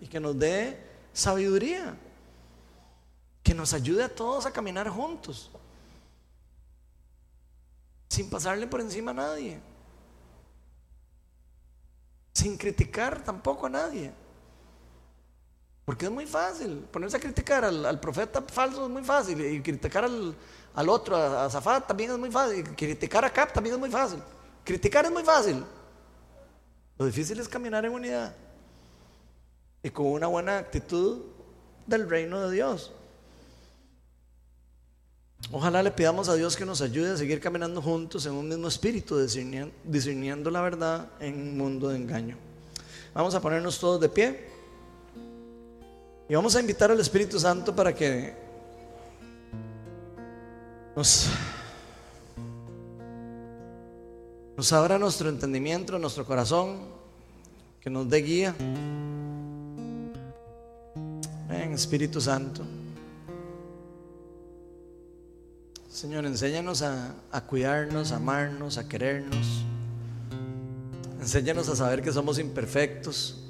y 0.00 0.06
que 0.06 0.18
nos 0.18 0.38
dé 0.38 0.82
sabiduría? 1.12 1.94
Que 3.42 3.52
nos 3.52 3.74
ayude 3.74 4.04
a 4.04 4.14
todos 4.14 4.46
a 4.46 4.52
caminar 4.52 4.88
juntos, 4.88 5.50
sin 8.08 8.30
pasarle 8.30 8.66
por 8.66 8.80
encima 8.80 9.10
a 9.10 9.14
nadie, 9.14 9.60
sin 12.32 12.56
criticar 12.56 13.22
tampoco 13.22 13.66
a 13.66 13.70
nadie. 13.70 14.12
Porque 15.90 16.04
es 16.04 16.12
muy 16.12 16.24
fácil, 16.24 16.86
ponerse 16.92 17.16
a 17.16 17.20
criticar 17.20 17.64
al, 17.64 17.98
profeta 17.98 18.40
falso 18.42 18.84
es 18.84 18.90
muy 18.92 19.02
fácil, 19.02 19.44
y 19.44 19.60
criticar 19.60 20.04
al, 20.04 20.88
otro, 20.88 21.16
a, 21.16 21.50
Zafat 21.50 21.88
también 21.88 22.12
es 22.12 22.16
muy 22.16 22.30
fácil, 22.30 22.62
criticar 22.76 23.24
a 23.24 23.32
Cap 23.32 23.52
también 23.52 23.74
es 23.74 23.80
muy 23.80 23.90
fácil. 23.90 24.20
Criticar 24.62 25.04
es 25.04 25.10
muy 25.10 25.24
fácil. 25.24 25.64
Lo 26.96 27.06
difícil 27.06 27.40
es 27.40 27.48
caminar 27.48 27.84
en 27.84 27.92
unidad 27.92 28.36
y 29.82 29.90
con 29.90 30.06
una 30.06 30.28
buena 30.28 30.58
actitud 30.58 31.22
del 31.88 32.08
reino 32.08 32.40
de 32.48 32.54
Dios. 32.54 32.92
Ojalá 35.50 35.82
le 35.82 35.90
pidamos 35.90 36.28
a 36.28 36.36
Dios 36.36 36.56
que 36.56 36.64
nos 36.64 36.82
ayude 36.82 37.10
a 37.10 37.16
seguir 37.16 37.40
caminando 37.40 37.82
juntos 37.82 38.24
en 38.26 38.34
un 38.34 38.48
mismo 38.48 38.68
espíritu, 38.68 39.18
discerniendo, 39.18 40.52
la 40.52 40.60
verdad 40.60 41.08
en 41.18 41.34
un 41.34 41.58
mundo 41.58 41.88
de 41.88 41.96
engaño. 41.96 42.36
Vamos 43.12 43.34
a 43.34 43.40
ponernos 43.40 43.80
todos 43.80 44.00
de 44.00 44.08
pie 44.08 44.49
y 46.30 46.34
vamos 46.36 46.54
a 46.54 46.60
invitar 46.60 46.92
al 46.92 47.00
Espíritu 47.00 47.40
Santo 47.40 47.74
para 47.74 47.92
que 47.92 48.32
nos 50.94 51.28
abra 54.72 54.96
nuestro 54.96 55.28
entendimiento, 55.28 55.98
nuestro 55.98 56.24
corazón, 56.24 56.82
que 57.80 57.90
nos 57.90 58.08
dé 58.08 58.18
guía. 58.18 58.54
Ven, 61.48 61.72
Espíritu 61.72 62.20
Santo. 62.20 62.62
Señor, 65.88 66.26
enséñanos 66.26 66.82
a, 66.82 67.16
a, 67.32 67.40
cuidarnos, 67.40 68.12
a 68.12 68.16
amarnos, 68.18 68.78
a 68.78 68.88
querernos. 68.88 69.64
Enséñanos 71.20 71.68
a 71.68 71.74
saber 71.74 72.02
que 72.02 72.12
somos 72.12 72.38
imperfectos. 72.38 73.49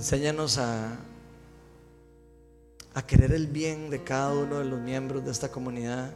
Enséñanos 0.00 0.56
a, 0.56 0.96
a 2.94 3.06
querer 3.06 3.32
el 3.32 3.48
bien 3.48 3.90
de 3.90 4.02
cada 4.02 4.32
uno 4.32 4.56
de 4.60 4.64
los 4.64 4.80
miembros 4.80 5.22
de 5.22 5.30
esta 5.30 5.52
comunidad. 5.52 6.14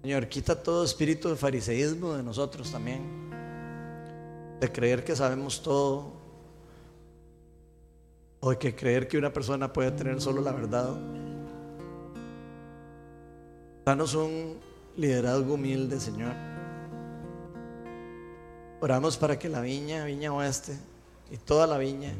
Señor, 0.00 0.28
quita 0.28 0.62
todo 0.62 0.84
espíritu 0.84 1.28
de 1.28 1.34
fariseísmo 1.34 2.14
de 2.14 2.22
nosotros 2.22 2.70
también, 2.70 3.02
de 4.60 4.70
creer 4.70 5.02
que 5.02 5.16
sabemos 5.16 5.60
todo, 5.60 6.12
o 8.38 8.50
de 8.50 8.58
que 8.58 8.76
creer 8.76 9.08
que 9.08 9.18
una 9.18 9.32
persona 9.32 9.72
puede 9.72 9.90
tener 9.90 10.20
solo 10.20 10.40
la 10.40 10.52
verdad. 10.52 10.94
Danos 13.84 14.14
un 14.14 14.60
liderazgo 14.96 15.54
humilde, 15.54 15.98
Señor. 15.98 16.51
Oramos 18.82 19.16
para 19.16 19.38
que 19.38 19.48
la 19.48 19.60
viña, 19.60 20.04
Viña 20.04 20.34
Oeste, 20.34 20.76
y 21.30 21.36
toda 21.36 21.68
la 21.68 21.78
viña, 21.78 22.10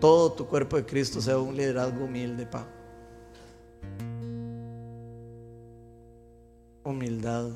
todo 0.00 0.32
tu 0.32 0.48
cuerpo 0.48 0.76
de 0.76 0.84
Cristo 0.84 1.20
sea 1.20 1.38
un 1.38 1.56
liderazgo 1.56 2.06
humilde, 2.06 2.44
Pa. 2.44 2.66
humildad. 6.82 7.50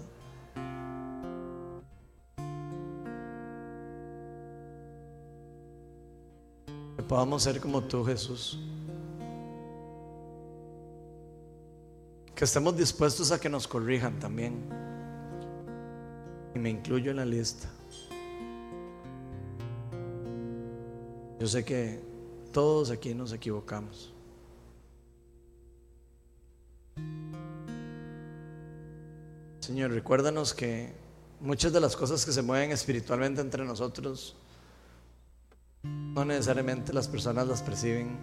Que 6.97 7.03
podamos 7.03 7.43
ser 7.43 7.61
como 7.61 7.83
tú, 7.83 8.05
Jesús. 8.05 8.61
Que 12.33 12.45
estemos 12.45 12.77
dispuestos 12.77 13.33
a 13.33 13.41
que 13.41 13.49
nos 13.49 13.67
corrijan 13.67 14.21
también. 14.21 14.82
Y 16.55 16.59
me 16.59 16.71
incluyo 16.71 17.11
en 17.11 17.17
la 17.17 17.25
lista. 17.25 17.69
Yo 21.41 21.49
sé 21.49 21.65
que 21.65 22.01
todos 22.53 22.91
aquí 22.91 23.15
nos 23.15 23.33
equivocamos. 23.33 24.13
Señor, 29.59 29.91
recuérdanos 29.93 30.55
que 30.55 30.93
muchas 31.41 31.73
de 31.73 31.81
las 31.81 31.97
cosas 31.97 32.25
que 32.25 32.33
se 32.33 32.43
mueven 32.43 32.71
espiritualmente 32.71 33.41
entre 33.41 33.65
nosotros, 33.65 34.37
no 35.83 36.25
necesariamente 36.25 36.93
las 36.93 37.09
personas 37.09 37.49
las 37.49 37.63
perciben. 37.63 38.17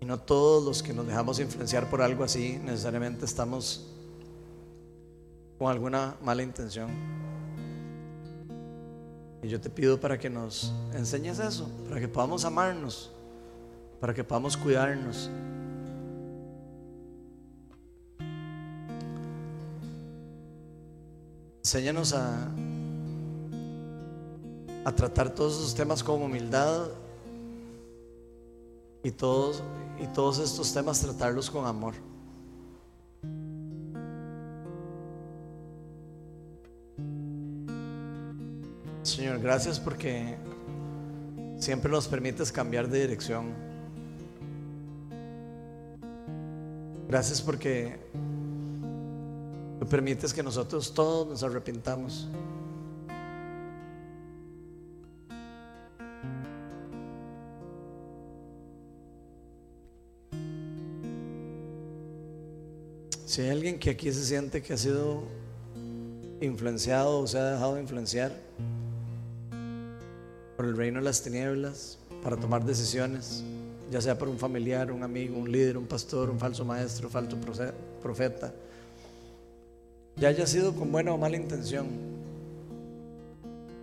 Y 0.00 0.04
no 0.04 0.20
todos 0.20 0.64
los 0.64 0.82
que 0.82 0.92
nos 0.92 1.06
dejamos 1.06 1.38
influenciar 1.40 1.88
por 1.88 2.02
algo 2.02 2.24
así 2.24 2.60
necesariamente 2.62 3.24
estamos 3.24 3.95
con 5.58 5.70
alguna 5.70 6.16
mala 6.22 6.42
intención. 6.42 6.90
Y 9.42 9.48
yo 9.48 9.60
te 9.60 9.70
pido 9.70 9.98
para 10.00 10.18
que 10.18 10.28
nos 10.28 10.72
enseñes 10.94 11.38
eso, 11.38 11.70
para 11.88 12.00
que 12.00 12.08
podamos 12.08 12.44
amarnos, 12.44 13.12
para 14.00 14.12
que 14.12 14.24
podamos 14.24 14.56
cuidarnos, 14.56 15.30
Enséñanos 21.66 22.12
a, 22.12 22.48
a 24.84 24.92
tratar 24.92 25.34
todos 25.34 25.56
esos 25.58 25.74
temas 25.74 26.00
con 26.00 26.22
humildad 26.22 26.86
y 29.02 29.10
todos, 29.10 29.64
y 30.00 30.06
todos 30.06 30.38
estos 30.38 30.72
temas 30.72 31.00
tratarlos 31.00 31.50
con 31.50 31.66
amor. 31.66 31.94
Señor, 39.06 39.40
gracias 39.40 39.78
porque 39.80 40.36
siempre 41.58 41.90
nos 41.90 42.08
permites 42.08 42.52
cambiar 42.52 42.88
de 42.88 43.00
dirección. 43.00 43.54
Gracias 47.08 47.40
porque 47.40 47.98
Tú 49.78 49.86
permites 49.86 50.32
que 50.32 50.42
nosotros 50.42 50.94
todos 50.94 51.28
nos 51.28 51.42
arrepintamos. 51.42 52.28
Si 63.26 63.42
hay 63.42 63.50
alguien 63.50 63.78
que 63.78 63.90
aquí 63.90 64.10
se 64.10 64.24
siente 64.24 64.62
que 64.62 64.72
ha 64.72 64.78
sido 64.78 65.24
influenciado 66.40 67.20
o 67.20 67.26
se 67.26 67.38
ha 67.38 67.44
dejado 67.50 67.78
influenciar 67.78 68.32
reino 70.76 70.98
de 70.98 71.04
las 71.04 71.22
tinieblas 71.22 71.98
para 72.22 72.36
tomar 72.36 72.64
decisiones, 72.64 73.42
ya 73.90 74.00
sea 74.00 74.18
por 74.18 74.28
un 74.28 74.38
familiar, 74.38 74.92
un 74.92 75.02
amigo, 75.02 75.36
un 75.38 75.50
líder, 75.50 75.76
un 75.76 75.86
pastor, 75.86 76.30
un 76.30 76.38
falso 76.38 76.64
maestro, 76.64 77.08
falso 77.08 77.36
profeta, 78.02 78.52
ya 80.16 80.28
haya 80.28 80.46
sido 80.46 80.74
con 80.74 80.90
buena 80.90 81.12
o 81.12 81.18
mala 81.18 81.36
intención 81.36 81.86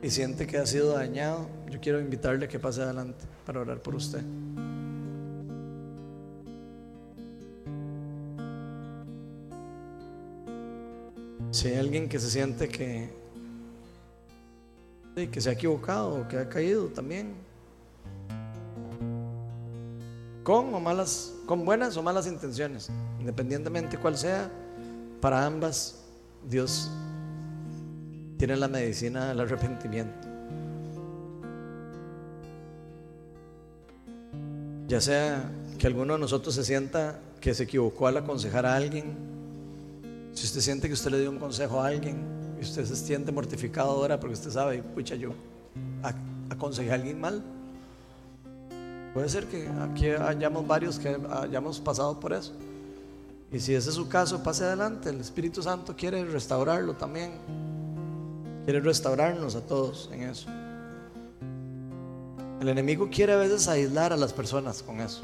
y 0.01 0.09
siente 0.09 0.45
que 0.47 0.57
ha 0.57 0.65
sido 0.65 0.93
dañado, 0.93 1.47
yo 1.69 1.79
quiero 1.79 2.01
invitarle 2.01 2.45
a 2.45 2.47
que 2.47 2.59
pase 2.59 2.81
adelante 2.81 3.23
para 3.45 3.61
orar 3.61 3.81
por 3.81 3.95
usted. 3.95 4.21
Si 11.51 11.67
hay 11.67 11.75
alguien 11.75 12.09
que 12.09 12.19
se 12.19 12.29
siente 12.31 12.67
que, 12.67 13.22
que 15.15 15.41
se 15.41 15.49
ha 15.49 15.53
equivocado 15.53 16.27
que 16.27 16.37
ha 16.37 16.49
caído 16.49 16.87
también, 16.87 17.35
con 20.43 20.73
o 20.73 20.79
malas, 20.79 21.33
con 21.45 21.63
buenas 21.63 21.95
o 21.97 22.03
malas 22.03 22.27
intenciones, 22.27 22.89
independientemente 23.19 23.97
cuál 23.97 24.17
sea, 24.17 24.51
para 25.21 25.45
ambas 25.45 26.03
Dios 26.49 26.89
tiene 28.37 28.57
la 28.57 28.67
medicina 28.67 29.29
del 29.29 29.39
arrepentimiento. 29.39 30.27
Ya 34.87 34.99
sea 34.99 35.49
que 35.77 35.87
alguno 35.87 36.13
de 36.13 36.19
nosotros 36.19 36.53
se 36.55 36.63
sienta 36.63 37.19
que 37.39 37.53
se 37.53 37.63
equivocó 37.63 38.07
al 38.07 38.17
aconsejar 38.17 38.65
a 38.65 38.75
alguien, 38.75 39.15
si 40.33 40.45
usted 40.45 40.59
siente 40.59 40.87
que 40.87 40.93
usted 40.93 41.11
le 41.11 41.21
dio 41.21 41.29
un 41.29 41.39
consejo 41.39 41.79
a 41.79 41.87
alguien 41.87 42.42
usted 42.63 42.85
se 42.85 42.95
siente 42.95 43.31
mortificado 43.31 43.91
ahora 43.91 44.19
porque 44.19 44.33
usted 44.33 44.51
sabe, 44.51 44.81
pucha, 44.81 45.15
yo 45.15 45.31
aconsejé 46.49 46.91
a 46.91 46.95
alguien 46.95 47.19
mal, 47.19 47.43
puede 49.13 49.29
ser 49.29 49.45
que 49.45 49.67
aquí 49.81 50.07
hayamos 50.07 50.65
varios 50.67 50.99
que 50.99 51.17
hayamos 51.29 51.79
pasado 51.79 52.19
por 52.19 52.33
eso. 52.33 52.53
Y 53.51 53.59
si 53.59 53.75
ese 53.75 53.89
es 53.89 53.95
su 53.95 54.09
caso, 54.09 54.41
pase 54.41 54.63
adelante. 54.63 55.09
El 55.09 55.21
Espíritu 55.21 55.61
Santo 55.61 55.95
quiere 55.95 56.25
restaurarlo 56.25 56.95
también. 56.95 57.33
Quiere 58.65 58.79
restaurarnos 58.79 59.55
a 59.55 59.61
todos 59.61 60.09
en 60.11 60.23
eso. 60.23 60.49
El 62.59 62.69
enemigo 62.69 63.09
quiere 63.11 63.33
a 63.33 63.37
veces 63.37 63.67
aislar 63.67 64.11
a 64.11 64.17
las 64.17 64.33
personas 64.33 64.81
con 64.81 65.01
eso. 65.01 65.21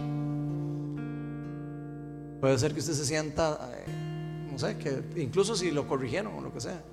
Puede 2.39 2.59
ser 2.59 2.73
que 2.73 2.81
usted 2.81 2.93
se 2.93 3.05
sienta, 3.05 3.71
eh, 3.73 4.47
no 4.51 4.59
sé, 4.59 4.77
que 4.77 5.03
incluso 5.21 5.55
si 5.55 5.71
lo 5.71 5.87
corrigieron 5.87 6.35
o 6.35 6.41
lo 6.41 6.53
que 6.53 6.61
sea. 6.61 6.83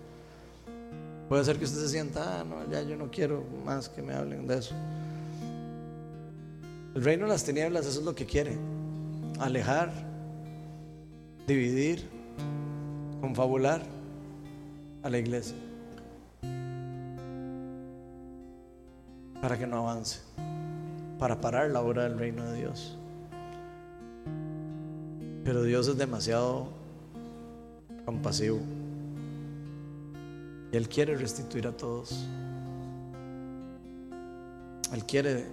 Puede 1.29 1.45
ser 1.45 1.59
que 1.59 1.65
usted 1.65 1.81
se 1.81 1.89
sienta, 1.89 2.41
ah, 2.41 2.45
no, 2.45 2.71
ya 2.71 2.83
yo 2.83 2.97
no 2.97 3.11
quiero 3.11 3.43
más 3.65 3.89
que 3.89 4.01
me 4.01 4.15
hablen 4.15 4.47
de 4.47 4.59
eso. 4.59 4.75
El 6.95 7.05
reino 7.05 7.25
de 7.25 7.33
las 7.33 7.45
tinieblas, 7.45 7.85
eso 7.87 7.99
es 7.99 8.05
lo 8.05 8.15
que 8.15 8.27
quiere. 8.27 8.57
Alejar 9.41 9.93
dividir, 11.47 12.09
confabular 13.21 13.83
a 15.03 15.11
la 15.11 15.19
iglesia 15.19 15.57
para 19.41 19.59
que 19.59 19.67
no 19.67 19.89
avance, 19.89 20.21
para 21.19 21.41
parar 21.41 21.71
la 21.71 21.83
obra 21.83 22.05
del 22.05 22.19
reino 22.19 22.45
de 22.45 22.59
Dios. 22.59 22.97
Pero 25.45 25.63
Dios 25.63 25.87
es 25.87 25.97
demasiado 25.97 26.69
compasivo 28.05 28.61
Él 30.77 30.89
quiere 30.89 31.17
restituir 31.17 31.67
a 31.67 31.73
todos. 31.73 32.27
Él 34.93 35.05
quiere 35.05 35.47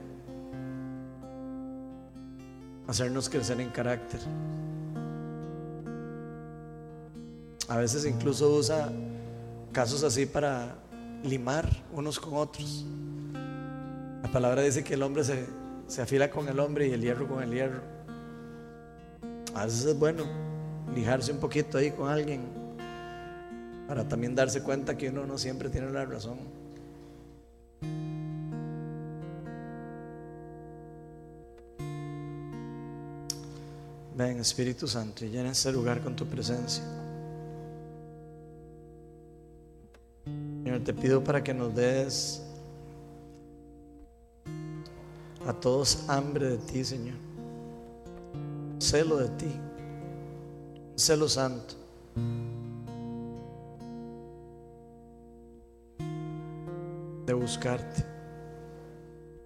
hacernos 2.88 3.30
crecer 3.30 3.60
en 3.62 3.70
carácter. 3.70 4.20
A 7.70 7.78
veces 7.78 8.06
incluso 8.06 8.54
usa 8.54 8.92
casos 9.72 10.04
así 10.04 10.26
para 10.26 10.76
limar 11.24 11.70
unos 11.94 12.20
con 12.20 12.36
otros. 12.36 12.86
La 14.22 14.30
palabra 14.32 14.62
dice 14.62 14.84
que 14.84 14.96
el 14.96 15.04
hombre 15.04 15.24
se, 15.24 16.02
afila 16.02 16.30
con 16.30 16.50
el 16.50 16.60
hombre 16.60 16.88
y 16.88 16.92
el 16.92 17.02
hierro 17.02 17.28
con 17.28 17.42
el 17.42 17.52
hierro. 17.52 17.82
A 19.56 19.66
veces 19.66 19.86
es 19.86 19.98
bueno 19.98 20.26
lijarse 20.94 21.32
un 21.32 21.40
poquito 21.40 21.78
ahí 21.78 21.92
con 21.92 22.10
alguien 22.10 22.63
para 23.94 24.08
también 24.08 24.34
darse 24.34 24.64
cuenta 24.64 24.98
que 24.98 25.10
uno 25.10 25.24
no 25.28 25.38
siempre 25.38 25.70
tiene 25.70 25.92
la 25.92 26.04
razón. 26.04 26.40
Ven 34.18 34.40
Espíritu 34.40 34.88
Santo 34.88 35.24
y 35.26 35.30
llena 35.30 35.52
este 35.52 35.72
lugar 35.72 36.02
con 36.02 36.16
tu 36.16 36.26
presencia. 36.26 36.84
te 40.84 40.92
pido 40.92 41.24
para 41.24 41.44
que 41.44 41.54
nos 41.54 41.76
des 41.76 42.42
a 45.46 45.54
todos 45.54 46.10
hambre 46.10 46.50
de 46.50 46.58
ti, 46.58 46.84
Señor. 46.84 47.18
Celo 48.80 49.18
de 49.18 49.30
ti. 49.30 49.52
Celo 50.96 51.30
santo. 51.30 51.76
De 57.26 57.34
buscarte. 57.34 58.06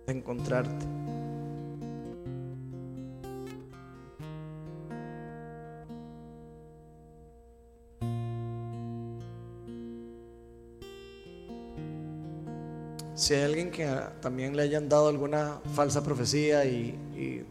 De 0.05 0.13
encontrarte. 0.13 0.85
si 13.17 13.33
hay 13.33 13.43
alguien 13.43 13.71
que 13.71 13.85
también 14.21 14.55
le 14.55 14.61
hayan 14.61 14.87
dado 14.87 15.09
alguna 15.09 15.59
falsa 15.73 16.01
profecía 16.01 16.63
y, 16.63 17.45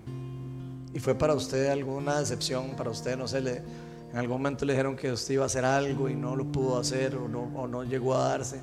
fue 1.01 1.15
para 1.15 1.35
usted 1.35 1.69
alguna 1.69 2.19
decepción, 2.19 2.71
para 2.75 2.89
usted, 2.89 3.19
no 3.19 3.29
sé, 3.29 3.43
le, 3.43 3.63
en 4.11 4.17
algún 4.17 4.39
momento 4.39 4.65
le 4.65 4.73
dijeron 4.73 4.97
que 4.97 5.13
usted 5.13 5.35
iba 5.35 5.43
a 5.43 5.47
hacer 5.47 5.65
algo 5.65 6.09
y 6.09 6.15
no 6.15 6.35
lo 6.35 6.47
pudo 6.47 6.79
hacer 6.79 7.15
o 7.15 7.29
no, 7.29 7.51
o 7.55 7.69
no 7.69 7.85
llegó 7.85 8.15
a 8.15 8.29
darse. 8.29 8.59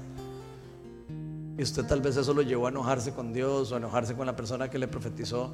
Y 1.57 1.63
usted 1.63 1.85
tal 1.85 2.01
vez 2.01 2.17
eso 2.17 2.33
lo 2.33 2.41
llevó 2.41 2.67
a 2.67 2.69
enojarse 2.69 3.13
con 3.13 3.31
Dios 3.31 3.71
o 3.71 3.75
a 3.75 3.77
enojarse 3.77 4.15
con 4.15 4.25
la 4.25 4.35
persona 4.35 4.69
que 4.69 4.79
le 4.79 4.87
profetizó. 4.87 5.51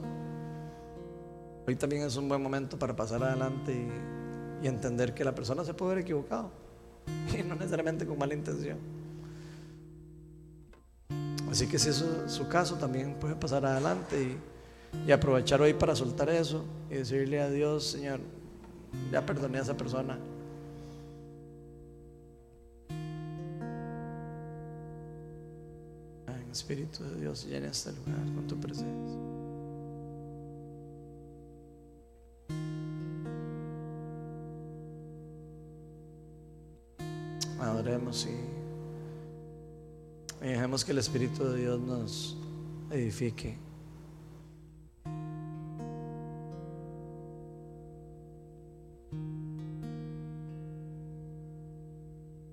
Hoy 1.68 1.76
también 1.76 2.04
es 2.04 2.16
un 2.16 2.30
buen 2.30 2.42
momento 2.42 2.80
para 2.80 2.96
pasar 2.96 3.22
adelante 3.24 3.74
y, 3.74 4.66
y 4.66 4.68
entender 4.68 5.14
que 5.14 5.24
la 5.24 5.36
persona 5.36 5.64
se 5.64 5.74
puede 5.74 5.92
haber 5.92 6.04
equivocado 6.04 6.52
y 7.38 7.44
no 7.44 7.56
necesariamente 7.56 8.06
con 8.06 8.18
mala 8.18 8.34
intención. 8.34 8.78
Así 11.52 11.68
que 11.68 11.80
si 11.80 11.90
es 11.90 12.06
su 12.28 12.48
caso, 12.48 12.76
también 12.76 13.16
puede 13.16 13.36
pasar 13.36 13.66
adelante 13.66 14.38
y, 15.06 15.12
aprovechar 15.12 15.62
hoy 15.62 15.74
para 15.74 15.96
soltar 15.96 16.30
eso 16.30 16.64
y 16.90 16.96
decirle 16.96 17.42
a 17.42 17.50
Dios, 17.50 17.92
Señor, 17.92 18.20
ya 19.12 19.26
perdoné 19.26 19.60
a 19.60 19.62
esa 19.62 19.76
persona. 19.78 20.18
Espíritu 26.52 27.04
de 27.04 27.22
Dios, 27.22 27.46
llena 27.46 27.68
este 27.68 27.92
lugar 27.92 28.26
con 28.36 28.48
tu 28.48 28.60
presencia. 28.60 29.20
Adoremos 37.60 38.26
y 38.26 38.60
y 40.42 40.48
dejemos 40.48 40.86
que 40.86 40.94
el 40.94 41.00
Espíritu 41.00 41.44
de 41.44 41.60
Dios 41.60 41.80
nos 41.82 42.38
edifique. 42.92 43.58